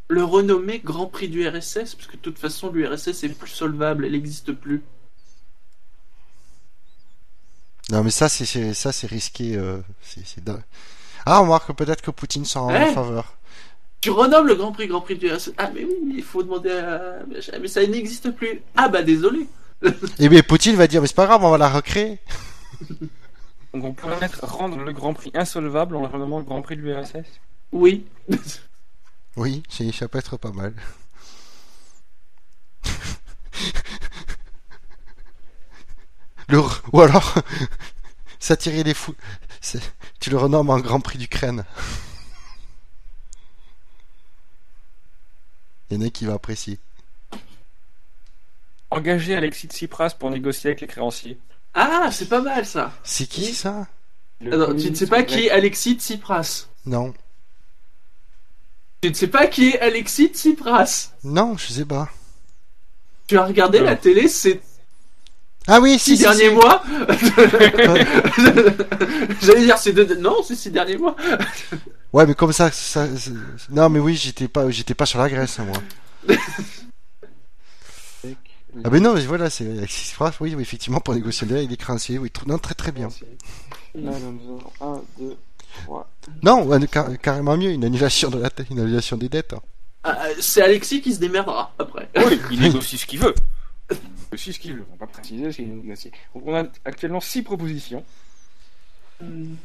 Le 0.10 0.24
renommé 0.24 0.80
Grand 0.80 1.06
Prix 1.08 1.28
du 1.28 1.46
RSS, 1.48 1.94
parce 1.96 2.08
que 2.08 2.14
de 2.16 2.22
toute 2.22 2.40
façon 2.40 2.72
l'URSS 2.72 3.24
est 3.24 3.38
plus 3.38 3.50
solvable, 3.50 4.06
elle 4.06 4.14
n'existe 4.14 4.54
plus. 4.54 4.82
Non, 7.92 8.04
mais 8.04 8.10
ça, 8.12 8.28
c'est 8.30 8.74
ça, 8.74 8.92
c'est 8.92 9.08
risqué. 9.08 9.56
euh, 9.56 9.80
c'est. 10.02 10.24
Ah, 11.26 11.42
on 11.42 11.44
remarque 11.44 11.74
peut-être 11.74 12.02
que 12.02 12.12
Poutine 12.12 12.46
s'en 12.46 12.68
rend 12.68 12.76
en 12.90 12.94
faveur. 12.94 13.38
Tu 14.02 14.12
renommes 14.12 14.48
le 14.48 14.56
Grand 14.56 14.72
Prix 14.72 14.88
Grand 14.88 15.02
Prix 15.02 15.18
du 15.18 15.32
RSS. 15.32 15.54
Ah 15.58 15.72
mais 15.74 15.84
oui, 15.84 16.16
il 16.18 16.24
faut 16.24 16.44
demander 16.44 16.72
à... 16.72 17.20
Mais 17.60 17.68
ça 17.68 17.86
n'existe 17.86 18.32
plus. 18.32 18.62
Ah 18.76 18.90
bah 18.90 19.02
désolé. 19.02 19.48
Et 20.20 20.30
bien, 20.30 20.42
Poutine 20.42 20.76
va 20.76 20.88
dire, 20.88 21.02
mais 21.02 21.08
c'est 21.08 21.16
pas 21.16 21.26
grave, 21.26 21.44
on 21.44 21.52
va 21.52 21.58
la 21.58 21.70
recréer. 21.70 22.20
Donc 23.74 23.84
on 23.84 23.94
pourrait 23.94 24.20
mettre 24.20 24.46
rendre 24.46 24.78
le 24.78 24.92
Grand 24.92 25.14
Prix 25.14 25.32
insolvable 25.34 25.96
en 25.96 26.02
le 26.02 26.08
renommant 26.08 26.40
le 26.40 26.46
Grand 26.46 26.62
Prix 26.62 26.78
de 26.78 26.82
l'URSS. 26.82 27.40
Oui. 27.72 28.06
Oui, 29.38 29.62
ça 29.94 30.08
peut 30.08 30.18
être 30.18 30.36
pas 30.36 30.52
mal. 30.52 30.74
Le, 36.48 36.60
ou 36.92 37.02
alors, 37.02 37.36
s'attirer 38.40 38.84
les 38.84 38.96
fous. 38.96 39.14
Tu 40.20 40.32
le 40.32 40.38
renommes 40.38 40.72
en 40.72 40.80
Grand 40.80 41.02
Prix 41.02 41.20
d'Ukraine. 41.20 41.66
Il 45.90 45.98
y 45.98 46.04
en 46.04 46.06
a 46.08 46.10
qui 46.10 46.26
va 46.26 46.34
apprécier. 46.34 46.80
Engager 48.90 49.36
Alexis 49.36 49.68
Tsipras 49.68 50.12
pour 50.18 50.30
négocier 50.30 50.70
avec 50.70 50.82
les 50.82 50.88
créanciers. 50.88 51.38
Ah, 51.74 52.10
c'est 52.12 52.30
pas 52.30 52.42
mal 52.42 52.66
ça. 52.66 52.94
C'est 53.04 53.28
qui 53.28 53.54
ça? 53.54 53.88
Alors, 54.42 54.76
tu 54.76 54.90
ne 54.90 54.96
sais 54.96 55.08
pas 55.08 55.24
qui 55.24 55.48
est 55.48 55.52
Alexis 55.52 55.96
Tsipras? 55.96 56.68
Non. 56.86 57.14
Tu 59.02 59.10
ne 59.10 59.14
sais 59.14 59.28
pas 59.28 59.48
qui 59.48 59.70
est 59.70 59.80
Alexis 59.80 60.28
Tsipras? 60.28 61.12
Non, 61.24 61.58
je 61.58 61.68
sais 61.68 61.86
pas. 61.86 62.10
Tu 63.28 63.38
as 63.38 63.46
regardé 63.46 63.80
Non. 63.80 63.86
la 63.86 63.96
télé 63.96 64.28
ces 64.28 64.62
Ah 65.68 65.80
oui, 65.82 66.00
si, 66.00 66.12
six 66.12 66.18
si, 66.18 66.24
derniers 66.24 66.50
si. 66.50 66.56
mois 66.56 66.82
J'allais 69.42 69.66
dire 69.66 69.78
ces 69.78 69.94
deux... 69.94 70.16
Non, 70.16 70.42
ces 70.44 70.56
six 70.56 70.72
derniers 70.72 70.98
mois. 70.98 71.16
Ouais, 72.14 72.26
mais 72.26 72.36
comme 72.36 72.54
ça, 72.54 72.72
ça, 72.72 73.06
c'est- 73.18 73.32
non, 73.70 73.90
mais 73.90 74.00
oui, 74.00 74.16
j'étais 74.16 74.48
pas, 74.48 74.70
j'étais 74.70 74.94
pas 74.94 75.06
sur 75.06 75.20
la 75.20 75.30
Grèce, 75.30 75.60
moi. 75.60 75.78
Ah 78.86 78.92
ben 78.92 79.02
non, 79.02 79.16
mais 79.16 79.22
voilà, 79.22 79.50
c'est 79.50 79.68
Alexis 79.68 80.10
Tsipras, 80.10 80.34
oui, 80.40 80.54
oui, 80.56 80.62
effectivement, 80.62 81.00
pour 81.00 81.16
négocier 81.16 81.48
avec 81.50 81.68
les 81.68 81.78
créanciers, 81.78 82.20
oui, 82.20 82.32
non, 82.46 82.60
très 82.60 82.76
très 82.76 82.92
bien. 82.92 83.08
Là, 83.96 84.12
nous 84.20 84.62
avons 84.82 84.98
1, 84.98 85.02
2, 85.20 85.36
3. 85.86 86.10
Non, 86.44 86.80
car- 86.86 87.18
carrément 87.20 87.58
mieux, 87.58 87.72
une 87.72 87.84
annulation 87.86 88.30
de 88.30 88.38
la 88.38 88.52
tête, 88.52 88.68
une 88.70 88.80
annulation 88.80 89.18
des 89.18 89.30
dettes. 89.30 89.54
hein. 89.54 89.62
Ah, 90.04 90.28
C'est 90.40 90.62
Alexis 90.62 91.02
qui 91.02 91.12
se 91.16 91.20
démerdera 91.20 91.74
après. 91.80 92.08
Oui, 92.18 92.40
il 92.52 92.60
négocie 92.62 93.00
ce 93.00 93.08
qu'il 93.08 93.20
veut. 93.20 93.34
On 93.90 94.98
pas 94.98 95.08
préciser. 95.08 95.46
Donc 96.36 96.48
a 96.50 96.66
actuellement 96.86 97.20
6 97.20 97.44
propositions. 97.44 98.04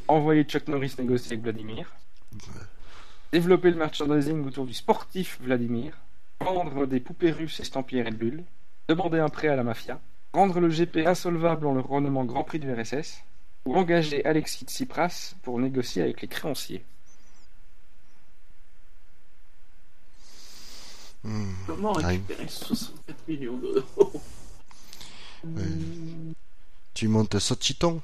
Envoyer 0.08 0.44
Chuck 0.44 0.68
Norris 0.68 0.94
négocier 0.98 1.32
avec 1.32 1.42
Vladimir. 1.42 1.94
Développer 3.32 3.70
le 3.70 3.76
merchandising 3.76 4.46
autour 4.46 4.66
du 4.66 4.74
sportif 4.74 5.38
Vladimir. 5.42 5.98
Vendre 6.40 6.86
des 6.86 7.00
poupées 7.00 7.32
russes 7.32 7.60
estampillées 7.60 8.02
Red 8.02 8.16
Bull. 8.16 8.44
Demander 8.88 9.18
un 9.18 9.28
prêt 9.28 9.48
à 9.48 9.56
la 9.56 9.62
mafia. 9.62 10.00
Rendre 10.32 10.60
le 10.60 10.68
GP 10.68 11.06
insolvable 11.06 11.66
en 11.66 11.74
le 11.74 11.80
renommant 11.80 12.24
Grand 12.24 12.44
Prix 12.44 12.58
du 12.58 12.72
RSS. 12.72 13.22
Ou 13.64 13.76
engager 13.76 14.24
Alexis 14.24 14.64
Tsipras 14.64 15.34
pour 15.42 15.58
négocier 15.58 16.02
avec 16.02 16.22
les 16.22 16.28
créanciers. 16.28 16.84
Hmm. 21.24 21.52
Comment 21.66 21.92
Ah, 22.02 22.08
récupérer 22.08 22.48
64 22.48 23.28
millions 23.28 23.56
d'euros 23.56 24.12
Ouais. 25.44 25.62
Tu 26.94 27.08
montes 27.08 27.38
Sochiton. 27.38 28.00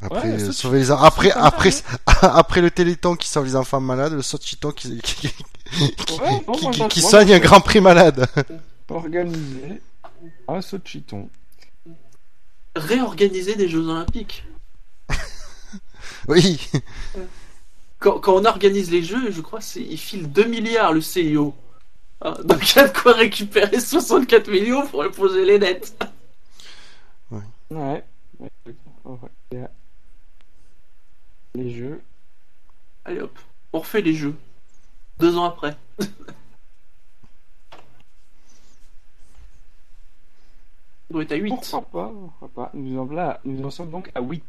Après, 0.00 0.30
Ouais, 0.30 0.42
euh, 0.42 0.52
sauver 0.52 0.78
les 0.78 0.90
après, 2.22 2.60
le 2.60 2.70
téléthon 2.70 3.16
qui 3.16 3.28
sauve 3.28 3.44
les 3.46 3.56
enfants 3.56 3.80
malades, 3.80 4.12
le 4.12 4.22
Sochiton 4.22 4.70
qui, 4.70 5.00
qui, 5.00 5.14
qui, 5.28 5.94
qui- 5.96 6.20
Ouais, 6.20 6.40
bon, 6.46 6.52
qui- 6.52 6.62
moi, 6.64 6.72
qui- 6.72 6.78
moi, 6.78 6.88
qui 6.88 7.00
moi, 7.00 7.10
soigne 7.10 7.32
un 7.34 7.38
grand 7.40 7.60
prix 7.60 7.80
malade. 7.80 8.26
Organiser 8.88 9.82
un 10.46 10.62
Sochiton. 10.62 11.28
Réorganiser 12.76 13.56
des 13.56 13.68
Jeux 13.68 13.88
Olympiques. 13.88 14.44
Oui. 16.28 16.60
Quand, 17.98 18.20
quand 18.20 18.34
on 18.34 18.44
organise 18.44 18.90
les 18.90 19.02
Jeux, 19.02 19.30
je 19.30 19.40
crois 19.40 19.60
qu'il 19.60 19.98
file 19.98 20.30
2 20.30 20.44
milliards 20.44 20.92
le 20.92 21.00
CIO. 21.00 21.54
Ah, 22.20 22.34
Donc 22.44 22.72
il 22.72 22.76
y 22.76 22.78
a 22.80 22.88
de 22.88 22.96
quoi 22.96 23.12
récupérer 23.12 23.80
64 23.80 24.48
millions 24.50 24.86
pour 24.86 25.08
poser 25.10 25.44
les 25.44 25.58
dettes. 25.58 25.96
Ouais. 27.30 27.42
ouais. 27.76 28.02
ouais. 29.04 29.68
Les 31.54 31.70
jeux. 31.70 32.00
Allez 33.04 33.20
hop, 33.20 33.38
on 33.72 33.80
refait 33.80 34.00
les 34.00 34.14
Jeux. 34.14 34.34
Deux 35.18 35.36
ans 35.36 35.44
après. 35.44 35.76
On 41.10 41.14
doit 41.14 41.22
être 41.22 41.32
à 41.32 41.36
8. 41.36 41.48
Pourquoi 41.48 41.82
pas, 41.82 42.12
pourquoi 42.12 42.48
pas? 42.48 42.70
Nous 42.74 42.98
en, 42.98 43.06
là, 43.06 43.40
nous 43.44 43.64
en 43.64 43.70
sommes 43.70 43.90
donc 43.90 44.10
à 44.14 44.20
8. 44.20 44.44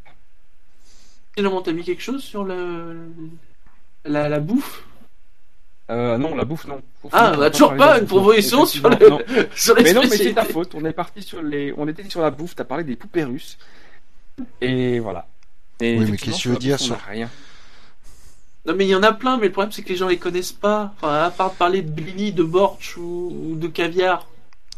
Finalement, 1.35 1.61
t'as 1.61 1.71
mis 1.71 1.83
quelque 1.83 2.01
chose 2.01 2.23
sur 2.23 2.43
le... 2.43 3.07
la, 4.05 4.29
la 4.29 4.39
bouffe? 4.39 4.83
Euh, 5.91 6.17
non, 6.17 6.35
la 6.35 6.45
bouffe, 6.45 6.67
non. 6.67 6.81
Faut 7.01 7.09
Ah, 7.11 7.25
finir 7.25 7.39
bah 7.39 7.49
toujours 7.49 7.75
pas 7.75 7.99
une 7.99 8.05
proposition 8.05 8.65
sur, 8.65 8.87
le... 8.89 9.09
non. 9.09 9.19
sur 9.55 9.75
les 9.75 9.83
Mais 9.83 9.93
non, 9.93 10.01
mais 10.01 10.09
c'est 10.17 10.33
ta 10.33 10.45
faute. 10.45 10.75
On 10.75 10.85
est 10.85 10.93
parti 10.93 11.23
sur 11.23 11.41
les, 11.41 11.73
on 11.77 11.87
était 11.87 12.07
sur 12.09 12.21
la 12.21 12.29
bouffe. 12.29 12.55
T'as 12.55 12.63
parlé 12.63 12.83
des 12.83 12.95
poupées 12.95 13.23
russes. 13.23 13.57
Et 14.61 14.99
voilà. 14.99 15.27
Et 15.81 15.97
Oui, 15.97 16.05
mais 16.11 16.17
qu'est-ce 16.17 16.35
que 16.37 16.41
tu 16.41 16.49
veux 16.49 16.57
dire 16.57 16.75
on 16.79 16.83
sur- 16.83 16.97
rien. 17.07 17.29
Non 18.65 18.75
mais 18.75 18.85
il 18.85 18.89
y 18.89 18.95
en 18.95 19.03
a 19.03 19.13
plein, 19.13 19.37
mais 19.37 19.45
le 19.47 19.51
problème 19.51 19.71
c'est 19.71 19.81
que 19.81 19.89
les 19.89 19.95
gens 19.95 20.07
les 20.09 20.17
connaissent 20.17 20.51
pas. 20.51 20.93
Enfin, 20.97 21.23
à 21.23 21.31
part 21.31 21.53
parler 21.53 21.81
de 21.81 21.89
blini, 21.89 22.33
de 22.33 22.43
borch 22.43 22.97
ou, 22.97 23.33
ou 23.51 23.55
de 23.55 23.67
caviar. 23.67 24.27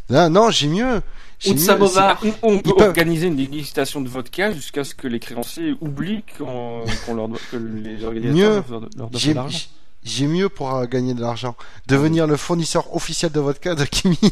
Là, 0.10 0.30
non, 0.30 0.50
j'ai 0.52 0.68
mieux. 0.68 1.02
Ou 1.48 1.54
de 1.54 1.60
samovar. 1.60 2.22
On, 2.24 2.54
on 2.54 2.60
peut 2.60 2.74
peuvent- 2.76 2.88
organiser 2.90 3.28
une 3.28 3.36
dégustation 3.36 4.02
de 4.02 4.08
vodka 4.10 4.52
jusqu'à 4.54 4.84
ce 4.84 4.94
que 4.94 5.08
les 5.08 5.20
créanciers 5.20 5.76
oublient 5.82 6.24
qu'on, 6.38 6.84
leur 7.16 7.28
doit, 7.28 7.40
que 7.52 7.58
les 7.58 8.04
organisateurs 8.04 8.64
leur, 8.70 8.82
leur 8.96 9.10
doivent 9.10 9.22
J'ai 9.22 9.32
de 9.32 9.36
l'argent. 9.36 9.60
j'ai 10.04 10.28
mieux 10.28 10.50
pour 10.50 10.74
euh, 10.76 10.86
gagner 10.86 11.14
de 11.16 11.22
l'argent. 11.22 11.56
Devenir 11.88 12.28
le 12.28 12.38
fournisseur 12.38 12.96
officiel 12.96 13.32
de 13.32 13.40
vodka 13.40 13.74
de 13.76 13.86
Kimi. 13.86 14.20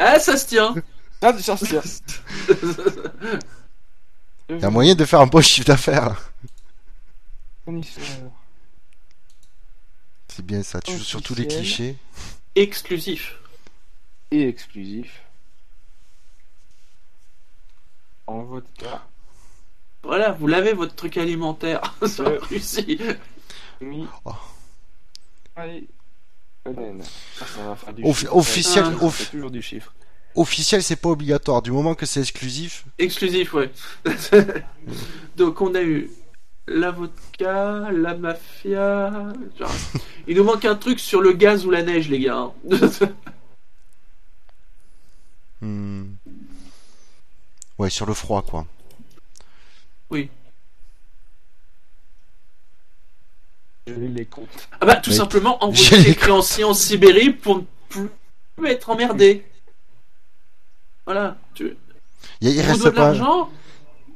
Ah, 0.00 0.20
ça 0.20 0.36
se 0.36 0.46
tient. 0.46 0.74
Ah, 1.20 1.36
ça, 1.38 1.56
c'est- 1.56 1.80
Il 4.50 4.60
y 4.60 4.64
a 4.64 4.70
moyen 4.70 4.94
de 4.94 5.04
faire 5.04 5.20
un 5.20 5.26
beau 5.26 5.42
chiffre 5.42 5.66
d'affaires. 5.66 6.30
Fournisseur. 7.64 8.04
C'est 10.28 10.46
bien 10.46 10.62
ça, 10.62 10.80
tu 10.80 10.92
joues 10.96 11.02
sur 11.02 11.20
tous 11.20 11.34
les 11.34 11.46
clichés. 11.48 11.96
Exclusif. 12.54 13.34
Et 14.30 14.48
exclusif. 14.48 15.22
En 18.26 18.42
vodka 18.42 19.02
Voilà, 20.02 20.32
vous 20.32 20.46
l'avez 20.46 20.72
votre 20.74 20.94
truc 20.94 21.16
alimentaire 21.16 21.80
sur 22.06 22.24
la 22.24 22.30
Ouais. 22.32 22.38
Russie. 22.50 22.98
mis. 23.80 24.06
Oh. 24.24 24.32
Allez, 25.56 25.88
Conan. 26.64 26.98
Ça, 27.36 27.46
ça 27.46 27.62
va 27.64 27.74
faire 27.76 27.94
du 27.94 28.02
Offi- 28.04 28.20
chiffre. 28.20 28.36
officiel- 28.36 28.94
off- 29.00 29.30
toujours 29.30 29.50
du 29.50 29.62
chiffre. 29.62 29.94
Officiel, 30.34 30.82
c'est 30.82 30.96
pas 30.96 31.08
obligatoire. 31.08 31.62
Du 31.62 31.72
moment 31.72 31.94
que 31.94 32.06
c'est 32.06 32.20
exclusif. 32.20 32.84
Exclusif, 32.98 33.54
ouais. 33.54 33.70
Donc 35.36 35.60
on 35.62 35.74
a 35.74 35.82
eu 35.82 36.10
la 36.68 36.90
vodka, 36.90 37.90
la 37.90 38.14
mafia. 38.14 39.32
Genre, 39.58 39.70
Il 40.28 40.36
nous 40.36 40.44
manque 40.44 40.64
un 40.66 40.76
truc 40.76 41.00
sur 41.00 41.22
le 41.22 41.32
gaz 41.32 41.64
ou 41.66 41.70
la 41.70 41.82
neige, 41.82 42.08
les 42.10 42.20
gars. 42.20 42.50
hmm, 45.60 46.04
Ouais, 47.78 47.90
sur 47.90 48.06
le 48.06 48.14
froid, 48.14 48.42
quoi. 48.42 48.66
Geler 53.86 54.08
les 54.08 54.26
comptes. 54.26 54.68
Ah 54.80 54.86
bah 54.86 54.96
tout 54.96 55.10
Mais- 55.10 55.16
simplement 55.16 55.62
envoyer 55.64 55.98
les 56.04 56.14
créanciers 56.14 56.64
en 56.64 56.74
Sibérie 56.74 57.30
pour 57.30 57.58
ne 57.58 57.62
plus 57.88 58.66
être 58.66 58.90
emmerdés. 58.90 59.46
Voilà. 61.06 61.38
Tu... 61.54 61.74
Il, 62.40 62.50
il 62.50 62.60
reste 62.60 62.84
de 62.84 62.90
pas. 62.90 63.12
l'argent, 63.12 63.50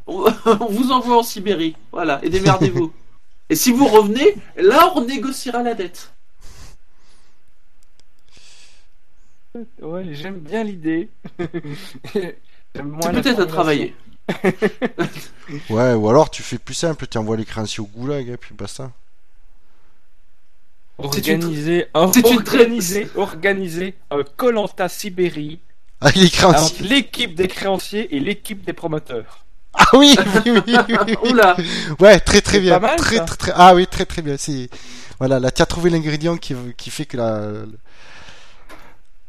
on 0.06 0.26
on 0.60 0.66
vous 0.66 0.90
envoie 0.92 1.18
en 1.18 1.22
Sibérie. 1.22 1.74
Voilà, 1.90 2.20
et 2.22 2.28
démerdez-vous. 2.28 2.92
et 3.48 3.54
si 3.56 3.72
vous 3.72 3.86
revenez, 3.86 4.34
là 4.56 4.92
on 4.94 5.04
négociera 5.04 5.62
la 5.62 5.74
dette. 5.74 6.12
Ouais, 9.80 10.06
j'aime 10.14 10.38
bien 10.38 10.64
l'idée. 10.64 11.08
Peut-être 12.72 13.40
à 13.40 13.46
travailler. 13.46 13.94
Ouais, 15.68 15.92
ou 15.94 16.08
alors 16.08 16.30
tu 16.30 16.42
fais 16.42 16.56
plus 16.58 16.74
simple, 16.74 17.06
tu 17.06 17.18
envoies 17.18 17.36
les 17.36 17.44
créanciers 17.44 17.80
au 17.82 17.86
goulag 17.86 18.28
et 18.28 18.36
puis 18.36 18.54
basta. 18.54 18.90
C'est 21.12 21.26
une- 21.26 21.42
Organiser, 21.42 21.86
un- 21.94 22.00
organiser, 22.24 23.08
organiser 23.16 23.94
un 24.10 24.22
Colanta 24.36 24.88
Sibérie 24.88 25.58
Ah, 26.00 26.10
créanciers. 26.12 26.86
l'équipe 26.86 27.34
des 27.34 27.48
créanciers 27.48 28.14
et 28.14 28.20
l'équipe 28.20 28.64
des 28.64 28.72
promoteurs. 28.72 29.44
Ah 29.74 29.84
oui, 29.94 30.14
oui, 30.46 30.52
oui, 30.66 30.76
oui, 30.88 30.96
oui. 31.06 31.30
Oula, 31.30 31.56
Ouais, 31.98 32.20
très 32.20 32.40
très 32.40 32.54
C'est 32.54 32.60
bien. 32.60 32.78
pas 32.78 32.88
mal, 32.88 32.96
très, 32.96 33.24
très 33.24 33.36
très 33.36 33.52
Ah 33.54 33.74
oui, 33.74 33.86
très 33.86 34.04
très 34.06 34.22
bien. 34.22 34.36
C'est 34.38 34.68
voilà, 35.18 35.40
là 35.40 35.50
tu 35.50 35.60
as 35.62 35.66
trouvé 35.66 35.90
l'ingrédient 35.90 36.36
qui 36.36 36.54
qui 36.76 36.90
fait 36.90 37.04
que 37.06 37.16
la 37.16 37.50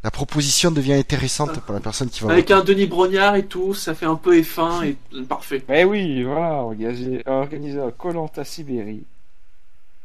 la 0.03 0.11
proposition 0.11 0.69
devient 0.69 0.93
intéressante 0.93 1.61
pour 1.61 1.73
la 1.73 1.79
personne 1.79 2.09
qui 2.09 2.21
va 2.21 2.31
avec 2.31 2.51
un 2.51 2.61
Denis 2.63 2.87
Brognard 2.87 3.35
et 3.35 3.45
tout, 3.45 3.73
ça 3.73 3.95
fait 3.95 4.05
un 4.05 4.15
peu 4.15 4.37
F1 4.39 4.85
et 4.85 4.97
parfait. 5.23 5.63
Mais 5.69 5.83
oui, 5.85 6.23
voilà, 6.23 6.55
organiser, 6.55 7.23
organiser 7.25 7.79
un 7.79 7.91
Colanta 7.91 8.43
Sibérie 8.43 9.05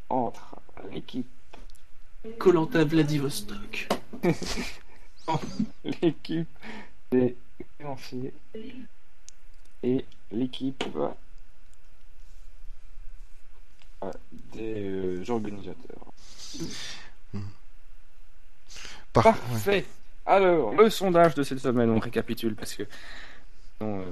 entre 0.09 0.57
l'équipe, 0.93 1.27
Colanta 2.39 2.85
Vladivostok. 2.85 3.89
l'équipe 6.03 6.49
des 7.11 7.37
créanciers 7.79 8.33
et 9.83 10.05
l'équipe 10.31 10.85
euh, 14.03 14.13
des 14.55 14.75
euh, 14.75 15.25
organisateurs. 15.29 16.13
Parfait. 19.13 19.85
Alors, 20.27 20.75
le 20.75 20.91
sondage 20.91 21.35
de 21.35 21.43
cette 21.43 21.61
semaine, 21.61 21.91
on 21.91 21.99
récapitule 21.99 22.55
parce 22.55 22.75
que 22.75 22.83
sinon, 23.79 24.01
euh, 24.01 24.05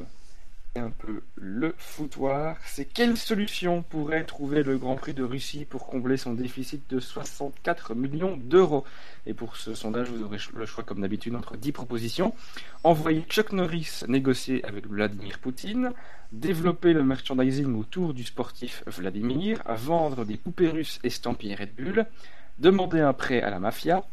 c'est 0.77 0.82
un 0.82 0.90
peu 0.90 1.23
le 1.36 1.74
foutoir. 1.78 2.56
C'est 2.66 2.85
quelle 2.85 3.16
solution 3.16 3.82
pourrait 3.82 4.24
trouver 4.24 4.62
le 4.62 4.77
Grand 4.77 4.97
Prix 4.97 5.14
de 5.14 5.23
Russie 5.23 5.64
pour 5.64 5.86
combler 5.86 6.16
son 6.16 6.35
déficit 6.35 6.89
de 6.90 7.01
64 7.01 7.94
millions 7.94 8.36
d'euros? 8.36 8.85
Et 9.27 9.32
pour 9.32 9.56
ce 9.56 9.74
sondage, 9.74 10.10
vous 10.10 10.23
aurez 10.23 10.39
le 10.55 10.66
choix, 10.66 10.85
comme 10.85 11.01
d'habitude, 11.01 11.35
entre 11.35 11.56
10 11.56 11.73
propositions. 11.73 12.35
Envoyer 12.85 13.23
Chuck 13.28 13.52
Norris 13.52 14.05
négocier 14.06 14.64
avec 14.64 14.86
Vladimir 14.86 15.39
Poutine, 15.39 15.93
développer 16.32 16.93
le 16.93 17.02
merchandising 17.02 17.74
autour 17.74 18.12
du 18.12 18.24
sportif 18.24 18.82
Vladimir, 18.86 19.62
vendre 19.66 20.27
des 20.27 20.36
poupées 20.36 20.68
russes 20.68 20.98
estampillées 21.05 21.55
Red 21.55 21.74
Bull, 21.74 22.06
demander 22.59 23.01
un 23.01 23.14
prêt 23.14 23.40
à 23.40 23.48
la 23.51 23.60
mafia, 23.60 24.05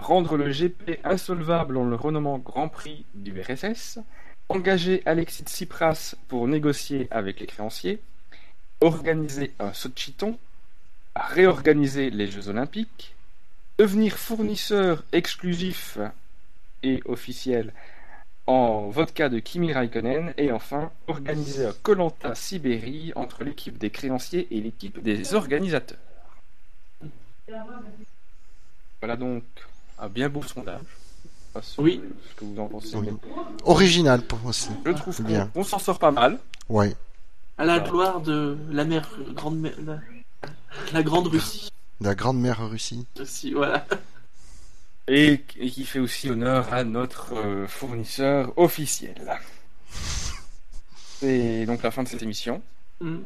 rendre 0.00 0.36
le 0.36 0.50
GP 0.50 0.98
insolvable 1.04 1.76
en 1.76 1.84
le 1.84 1.94
renommant 1.94 2.38
Grand 2.38 2.68
Prix 2.68 3.04
du 3.14 3.38
RSS, 3.40 3.98
engager 4.48 5.02
Alexis 5.06 5.44
Tsipras 5.44 6.16
pour 6.28 6.48
négocier 6.48 7.06
avec 7.10 7.40
les 7.40 7.46
créanciers, 7.46 8.00
organiser 8.80 9.52
un 9.58 9.72
Sochiton, 9.72 10.38
réorganiser 11.14 12.10
les 12.10 12.30
Jeux 12.30 12.48
Olympiques, 12.48 13.14
devenir 13.78 14.16
fournisseur 14.16 15.04
exclusif 15.12 15.98
et 16.82 17.02
officiel 17.04 17.72
en 18.46 18.88
vodka 18.88 19.28
de 19.28 19.38
Kimi 19.38 19.72
Raikkonen 19.72 20.34
et 20.38 20.50
enfin 20.50 20.90
organiser 21.06 21.66
un 21.66 21.74
Colanta 21.82 22.34
Sibérie 22.34 23.12
entre 23.14 23.44
l'équipe 23.44 23.78
des 23.78 23.90
créanciers 23.90 24.48
et 24.50 24.60
l'équipe 24.60 25.02
des 25.02 25.34
organisateurs. 25.34 25.98
Voilà 29.00 29.16
donc 29.16 29.44
un 30.00 30.08
bien 30.08 30.28
beau 30.28 30.42
sondage. 30.42 30.80
Oui. 31.78 32.00
Ce 32.30 32.34
que 32.36 32.44
vous 32.44 32.60
en 32.60 32.66
pensez. 32.68 32.96
Oui. 32.96 33.08
Original 33.64 34.22
pour 34.22 34.38
moi 34.38 34.50
aussi. 34.50 34.70
Je 34.86 34.92
trouve 34.92 35.22
bien. 35.22 35.50
on 35.54 35.64
s'en 35.64 35.78
sort 35.78 35.98
pas 35.98 36.10
mal. 36.12 36.38
Ouais. 36.68 36.94
À 37.58 37.64
la 37.64 37.80
gloire 37.80 38.20
de 38.20 38.56
la 38.70 38.84
mère 38.84 39.08
grande 39.34 39.58
mère- 39.58 39.74
la, 39.84 39.98
la 40.92 41.02
grande 41.02 41.26
Russie. 41.26 41.70
La 42.00 42.14
grande 42.14 42.40
mère 42.40 42.66
Russie. 42.68 43.06
Aussi, 43.20 43.52
voilà. 43.52 43.84
Et, 45.08 45.44
et 45.58 45.70
qui 45.70 45.84
fait 45.84 45.98
aussi 45.98 46.30
honneur 46.30 46.72
à 46.72 46.84
notre 46.84 47.34
euh, 47.34 47.66
fournisseur 47.66 48.52
officiel. 48.56 49.36
C'est 51.18 51.66
donc 51.66 51.82
la 51.82 51.90
fin 51.90 52.02
de 52.04 52.08
cette 52.08 52.22
émission. 52.22 52.62
Mm. 53.00 53.16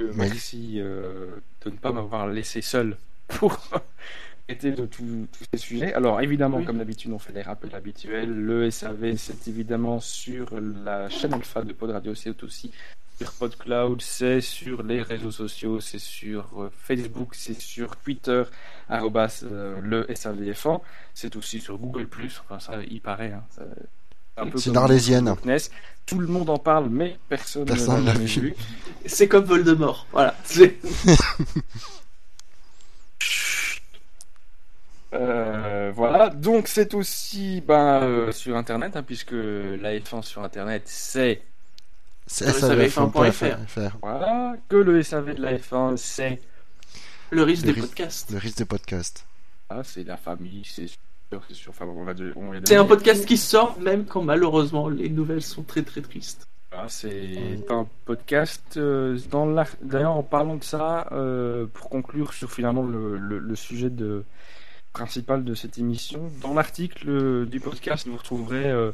Euh. 0.00 0.12
Merci 0.14 0.80
euh, 0.80 1.36
de 1.64 1.70
ne 1.70 1.76
pas 1.76 1.92
m'avoir 1.92 2.26
laissé 2.26 2.62
seul 2.62 2.96
pour 3.28 3.58
traiter 4.46 4.72
de 4.72 4.86
tous 4.86 5.26
ces 5.52 5.58
sujets. 5.58 5.94
Alors 5.94 6.20
évidemment, 6.20 6.58
Oui. 6.58 6.64
comme 6.64 6.78
d'habitude, 6.78 7.12
on 7.12 7.18
fait 7.18 7.32
les 7.32 7.42
rappels 7.42 7.74
habituels. 7.74 8.30
Le 8.30 8.70
SAV, 8.70 9.16
c'est 9.16 9.48
évidemment 9.48 10.00
sur 10.00 10.48
la 10.60 11.08
chaîne 11.08 11.34
Alpha 11.34 11.62
de 11.62 11.72
Pod 11.72 11.90
Radio, 11.90 12.14
c'est 12.14 12.42
aussi 12.42 12.70
sur 13.18 13.30
PodCloud, 13.32 14.02
c'est 14.02 14.40
sur 14.40 14.82
les 14.82 15.00
réseaux 15.00 15.30
sociaux, 15.30 15.78
c'est 15.80 16.00
sur 16.00 16.46
euh, 16.58 16.70
Facebook, 16.82 17.34
c'est 17.36 17.58
sur 17.60 17.94
Twitter, 17.96 18.42
arrobas 18.88 19.44
euh, 19.44 19.78
le 19.80 20.02
SAVF1, 20.06 20.80
c'est 21.14 21.36
aussi 21.36 21.60
sur 21.60 21.78
Google+, 21.78 22.08
enfin 22.44 22.58
ça, 22.58 22.80
il 22.90 23.00
paraît, 23.00 23.32
hein, 23.32 23.44
ça- 23.50 23.62
C'est 24.56 24.72
d'Arlésienne. 24.72 25.32
Tout 26.06 26.18
le 26.18 26.26
monde 26.26 26.50
en 26.50 26.58
parle, 26.58 26.88
mais 26.90 27.16
personne 27.28 27.66
Personne 27.66 28.00
ne 28.00 28.06
l'a 28.06 28.14
vu. 28.14 28.26
vu. 28.26 28.54
C'est 29.06 29.28
comme 29.28 29.44
Voldemort. 29.44 30.08
Voilà. 30.10 30.34
Euh, 35.14 35.92
voilà, 35.94 36.28
donc 36.30 36.66
c'est 36.68 36.94
aussi 36.94 37.60
ben, 37.66 38.02
euh, 38.02 38.32
sur 38.32 38.56
internet, 38.56 38.96
hein, 38.96 39.02
puisque 39.02 39.32
la 39.32 39.94
F1 39.98 40.22
sur 40.22 40.42
internet, 40.42 40.82
c'est 40.86 41.42
C'est 42.26 42.46
Le 42.46 42.52
savf1.fr. 42.88 43.90
voilà, 44.02 44.56
que 44.68 44.76
le 44.76 45.02
SAV 45.02 45.34
de 45.34 45.42
la 45.42 45.56
F1, 45.58 45.96
c'est 45.96 46.40
Le 47.30 47.42
risque 47.42 47.64
Le 47.66 47.72
des 47.72 47.80
risque- 47.80 47.88
podcasts. 47.88 48.30
Le 48.32 48.38
risque 48.38 48.58
des 48.58 48.64
podcasts. 48.64 49.26
ah, 49.70 49.82
c'est 49.84 50.04
la 50.04 50.16
famille, 50.16 50.62
c'est 50.64 50.86
sûr, 50.88 51.42
c'est 51.48 51.54
sûr. 51.54 51.70
Enfin, 51.70 51.86
on 51.86 52.04
va, 52.04 52.14
de- 52.14 52.32
on 52.36 52.50
va 52.50 52.58
C'est 52.64 52.76
un 52.76 52.84
podcast 52.84 53.24
qui 53.26 53.36
sort 53.36 53.78
même 53.80 54.04
quand 54.06 54.22
malheureusement 54.22 54.88
les 54.88 55.08
nouvelles 55.08 55.42
sont 55.42 55.62
très 55.62 55.82
très 55.82 56.00
tristes. 56.00 56.46
Voilà, 56.72 56.88
c'est 56.88 57.64
un 57.70 57.86
podcast. 58.04 58.62
euh, 58.78 59.16
dans 59.30 59.46
D'ailleurs, 59.82 60.16
en 60.16 60.22
parlant 60.24 60.56
de 60.56 60.64
ça, 60.64 61.06
euh, 61.12 61.66
pour 61.72 61.88
conclure 61.88 62.32
sur 62.32 62.50
finalement 62.50 62.82
le, 62.82 63.16
le- 63.16 63.38
le 63.38 63.54
sujet 63.56 63.90
de... 63.90 64.24
principal 64.94 65.44
de 65.44 65.54
cette 65.54 65.76
émission, 65.78 66.30
dans 66.40 66.54
l'article 66.54 67.10
euh, 67.10 67.44
du 67.44 67.60
podcast, 67.60 68.06
vous 68.08 68.16
retrouverez 68.16 68.64
euh, 68.70 68.92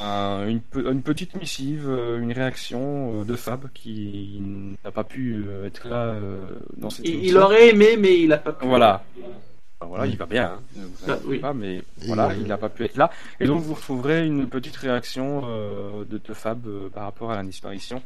un- 0.00 0.46
une, 0.48 0.60
pe- 0.60 0.90
une 0.90 1.02
petite 1.02 1.34
missive, 1.34 1.86
euh, 1.88 2.18
une 2.20 2.32
réaction 2.32 3.20
euh, 3.20 3.24
de 3.24 3.34
Fab 3.34 3.68
qui 3.74 4.40
n'a 4.84 4.90
pas 4.92 5.04
pu 5.04 5.44
euh, 5.46 5.66
être 5.66 5.86
là 5.88 6.04
euh, 6.14 6.38
dans 6.76 6.90
cette 6.90 7.06
Il, 7.06 7.14
il 7.14 7.18
émission. 7.18 7.40
aurait 7.42 7.68
aimé 7.70 7.96
mais 7.98 8.18
il 8.20 8.32
a 8.32 8.38
pas 8.38 8.52
pu. 8.52 8.66
Voilà. 8.66 9.04
Enfin, 9.78 9.88
voilà, 9.90 10.06
il 10.06 10.16
va 10.16 10.24
bien, 10.26 10.52
hein, 10.52 10.60
vous 10.80 11.10
Ah, 11.12 11.18
oui. 11.26 11.38
pas, 11.38 11.52
mais 11.52 11.74
Et, 11.76 11.82
voilà, 12.06 12.32
il 12.34 12.46
n'a 12.46 12.56
pas 12.56 12.70
pu 12.70 12.84
être 12.84 12.96
là. 12.96 13.10
Et 13.40 13.46
donc 13.46 13.60
vous 13.62 13.74
retrouverez 13.74 14.24
une 14.26 14.48
petite 14.48 14.76
réaction 14.76 15.42
euh, 15.44 16.04
de, 16.08 16.16
de 16.18 16.34
Fab 16.34 16.66
euh, 16.66 16.88
par 16.88 17.02
rapport 17.04 17.30
à 17.32 17.36
la 17.36 17.42
disparition 17.42 18.00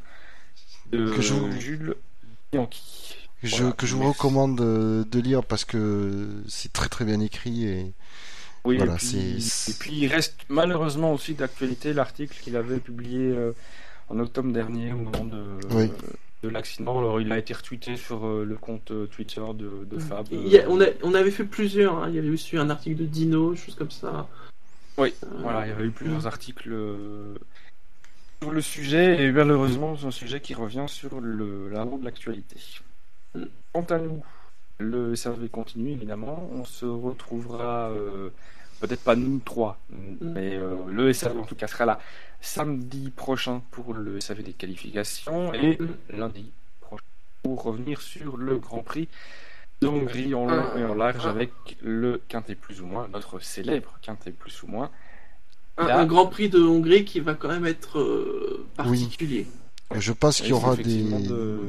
de 0.90 1.10
Que 1.12 1.20
je 1.22 1.34
vous- 1.34 1.52
Jules 1.60 1.94
Bianchi. 2.50 3.19
Que 3.40 3.46
je, 3.48 3.56
Voilà, 3.56 3.72
que 3.72 3.86
je 3.86 3.94
vous 3.96 4.08
recommande 4.12 4.56
de 4.56 5.20
lire 5.20 5.44
parce 5.44 5.64
que 5.64 6.28
c'est 6.48 6.72
très 6.72 6.88
très 6.90 7.04
bien 7.06 7.20
écrit 7.20 7.64
et 7.66 7.92
Oui, 8.66 8.76
Voilà, 8.76 8.94
et, 8.94 8.96
puis, 8.96 9.40
c'est- 9.40 9.70
et 9.70 9.74
puis 9.78 9.92
il 9.94 10.06
reste 10.08 10.36
malheureusement 10.50 11.14
aussi 11.14 11.32
d'actualité 11.34 11.94
l'article 11.94 12.36
qu'il 12.42 12.54
avait 12.56 12.78
publié 12.80 13.18
euh, 13.20 13.52
en 14.10 14.18
octobre 14.18 14.52
dernier 14.52 14.92
au 14.92 14.96
moment 14.98 15.24
de, 15.24 15.42
Oui. 15.70 15.90
de 16.42 16.48
l'accident. 16.50 16.98
Alors 16.98 17.18
il 17.22 17.32
a 17.32 17.38
été 17.38 17.54
retweeté 17.54 17.96
sur 17.96 18.26
euh, 18.26 18.44
le 18.44 18.56
compte 18.56 18.90
euh, 18.90 19.06
Twitter 19.06 19.40
de, 19.54 19.86
de 19.90 19.98
Fab. 19.98 20.26
Il 20.30 20.48
y 20.48 20.58
a- 20.58 20.68
on, 20.68 20.78
a- 20.82 20.92
on 21.02 21.14
avait 21.14 21.30
fait 21.30 21.44
plusieurs. 21.44 21.96
hein. 22.02 22.08
Il 22.10 22.16
y 22.16 22.18
avait 22.18 22.28
aussi 22.28 22.58
un 22.58 22.68
article 22.68 22.96
de 23.00 23.06
Dino, 23.06 23.56
choses 23.56 23.74
comme 23.74 23.90
ça. 23.90 24.28
Oui, 24.98 25.14
Euh, 25.24 25.28
Voilà, 25.40 25.64
il 25.66 25.70
y 25.70 25.72
avait 25.72 25.84
eu 25.86 25.90
plusieurs 25.92 26.26
articles 26.26 26.70
euh, 26.70 27.34
sur 28.42 28.50
le 28.50 28.60
sujet 28.60 29.22
et 29.24 29.32
malheureusement 29.32 29.96
c'est 29.96 30.06
un 30.06 30.10
sujet 30.10 30.40
qui 30.42 30.52
revient 30.52 30.84
sur 30.88 31.20
le 31.22 31.70
l'avant 31.70 31.96
de 31.96 32.04
l'actualité. 32.04 32.56
Quant 33.72 33.82
à 33.90 33.98
nous, 33.98 34.22
le 34.78 35.14
SRV 35.14 35.48
continue 35.50 35.92
évidemment. 35.92 36.48
On 36.52 36.64
se 36.64 36.86
retrouvera 36.86 37.90
euh, 37.90 38.30
peut-être 38.80 39.02
pas 39.04 39.14
nous 39.16 39.38
trois, 39.44 39.78
mais 40.20 40.54
euh, 40.56 40.74
le 40.88 41.12
SRV 41.12 41.38
en 41.40 41.44
tout 41.44 41.54
cas 41.54 41.66
sera 41.68 41.84
là 41.86 42.00
samedi 42.40 43.10
prochain 43.10 43.62
pour 43.70 43.94
le 43.94 44.20
SAV 44.20 44.42
des 44.42 44.52
qualifications 44.52 45.52
et 45.54 45.78
lundi 46.08 46.50
prochain 46.80 47.04
pour 47.42 47.62
revenir 47.62 48.00
sur 48.00 48.36
le 48.36 48.56
Grand 48.58 48.82
Prix 48.82 49.08
de 49.82 49.86
Hongrie 49.86 50.34
en 50.34 50.46
long 50.46 50.76
et 50.76 50.84
en 50.84 50.94
large 50.94 51.26
avec 51.26 51.52
le 51.82 52.20
quintet 52.28 52.54
plus 52.54 52.80
ou 52.80 52.86
moins, 52.86 53.08
notre 53.08 53.38
célèbre 53.40 53.98
quintet 54.02 54.30
plus 54.32 54.62
ou 54.62 54.66
moins. 54.66 54.90
Un, 55.78 56.04
Grand 56.04 56.26
Prix 56.26 56.48
de 56.50 56.60
Hongrie 56.62 57.04
qui 57.06 57.20
va 57.20 57.34
quand 57.34 57.48
même 57.48 57.64
être 57.66 57.98
euh, 57.98 58.66
particulier. 58.76 59.46
Je 59.94 60.12
pense 60.12 60.40
qu'il 60.40 60.50
y 60.50 60.52
aura 60.52 60.76
des. 60.76 61.02
de- 61.02 61.60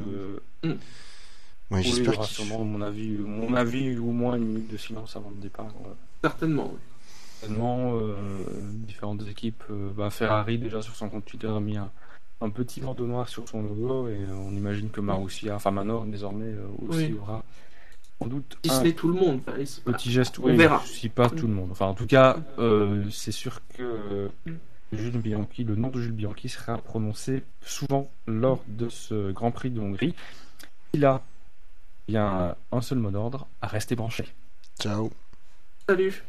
Ouais, 1.72 1.78
Oui, 1.78 1.82
il 1.84 1.88
y 1.88 1.94
j'espère 1.96 2.14
aura 2.18 2.26
qu'il- 2.26 2.34
sûrement, 2.36 2.60
à 2.60 2.64
mon 2.64 2.82
avis, 2.82 3.08
mon 3.18 3.54
avis, 3.54 3.96
au 3.98 4.10
moins 4.10 4.36
une 4.36 4.44
minute 4.44 4.70
de 4.70 4.76
silence 4.76 5.16
avant 5.16 5.30
le 5.30 5.40
départ. 5.40 5.66
euh. 5.86 5.92
Certainement. 6.22 6.70
oui. 6.72 6.78
Certainement, 7.40 7.96
euh, 7.98 8.14
différentes 8.86 9.26
équipes. 9.28 9.64
euh, 9.70 9.90
bah, 9.96 10.10
Ferrari, 10.10 10.58
déjà 10.58 10.82
sur 10.82 10.94
son 10.94 11.08
compte 11.08 11.24
Twitter, 11.24 11.48
a 11.48 11.58
mis 11.60 11.76
un, 11.76 11.90
un 12.40 12.50
petit 12.50 12.80
bandeau 12.80 13.06
noir 13.06 13.28
sur 13.28 13.48
son 13.48 13.62
logo 13.62 14.08
et 14.08 14.12
euh, 14.12 14.34
on 14.36 14.52
imagine 14.54 14.90
que 14.90 15.00
Marussia, 15.00 15.56
enfin 15.56 15.70
Manor 15.70 16.04
désormais 16.04 16.44
euh, 16.46 16.66
aussi 16.88 17.06
Oui. 17.06 17.16
aura 17.20 17.42
sans 18.20 18.28
doute 18.28 18.56
Si 18.64 18.70
ce 18.70 18.82
n'est 18.82 18.92
tout 18.92 19.08
le 19.08 19.14
monde. 19.14 19.40
petit 19.42 20.10
geste. 20.12 20.38
on 20.38 20.44
Oui, 20.44 20.56
verra. 20.56 20.80
Si 20.84 21.08
pas 21.08 21.28
tout 21.30 21.46
le 21.48 21.54
monde. 21.54 21.68
Enfin, 21.72 21.86
en 21.86 21.94
tout 21.94 22.06
cas, 22.06 22.36
euh, 22.58 23.04
c'est 23.10 23.32
sûr 23.32 23.60
que 23.76 24.28
Jules 24.92 25.18
Bianchi, 25.18 25.64
le 25.64 25.74
nom 25.74 25.88
de 25.88 26.00
Jules 26.00 26.12
Bianchi 26.12 26.48
sera 26.48 26.78
prononcé 26.78 27.42
souvent 27.62 28.08
lors 28.26 28.62
de 28.68 28.88
ce 28.88 29.32
Grand 29.32 29.50
Prix 29.50 29.70
de 29.70 29.80
Hongrie. 29.80 30.14
Il 30.92 31.04
a 31.04 31.22
bien 32.08 32.56
un 32.70 32.80
seul 32.80 32.98
mot 32.98 33.10
d'ordre, 33.10 33.46
à 33.60 33.66
rester 33.66 33.94
branché. 33.96 34.26
Ciao. 34.80 35.10
Salut. 35.88 36.22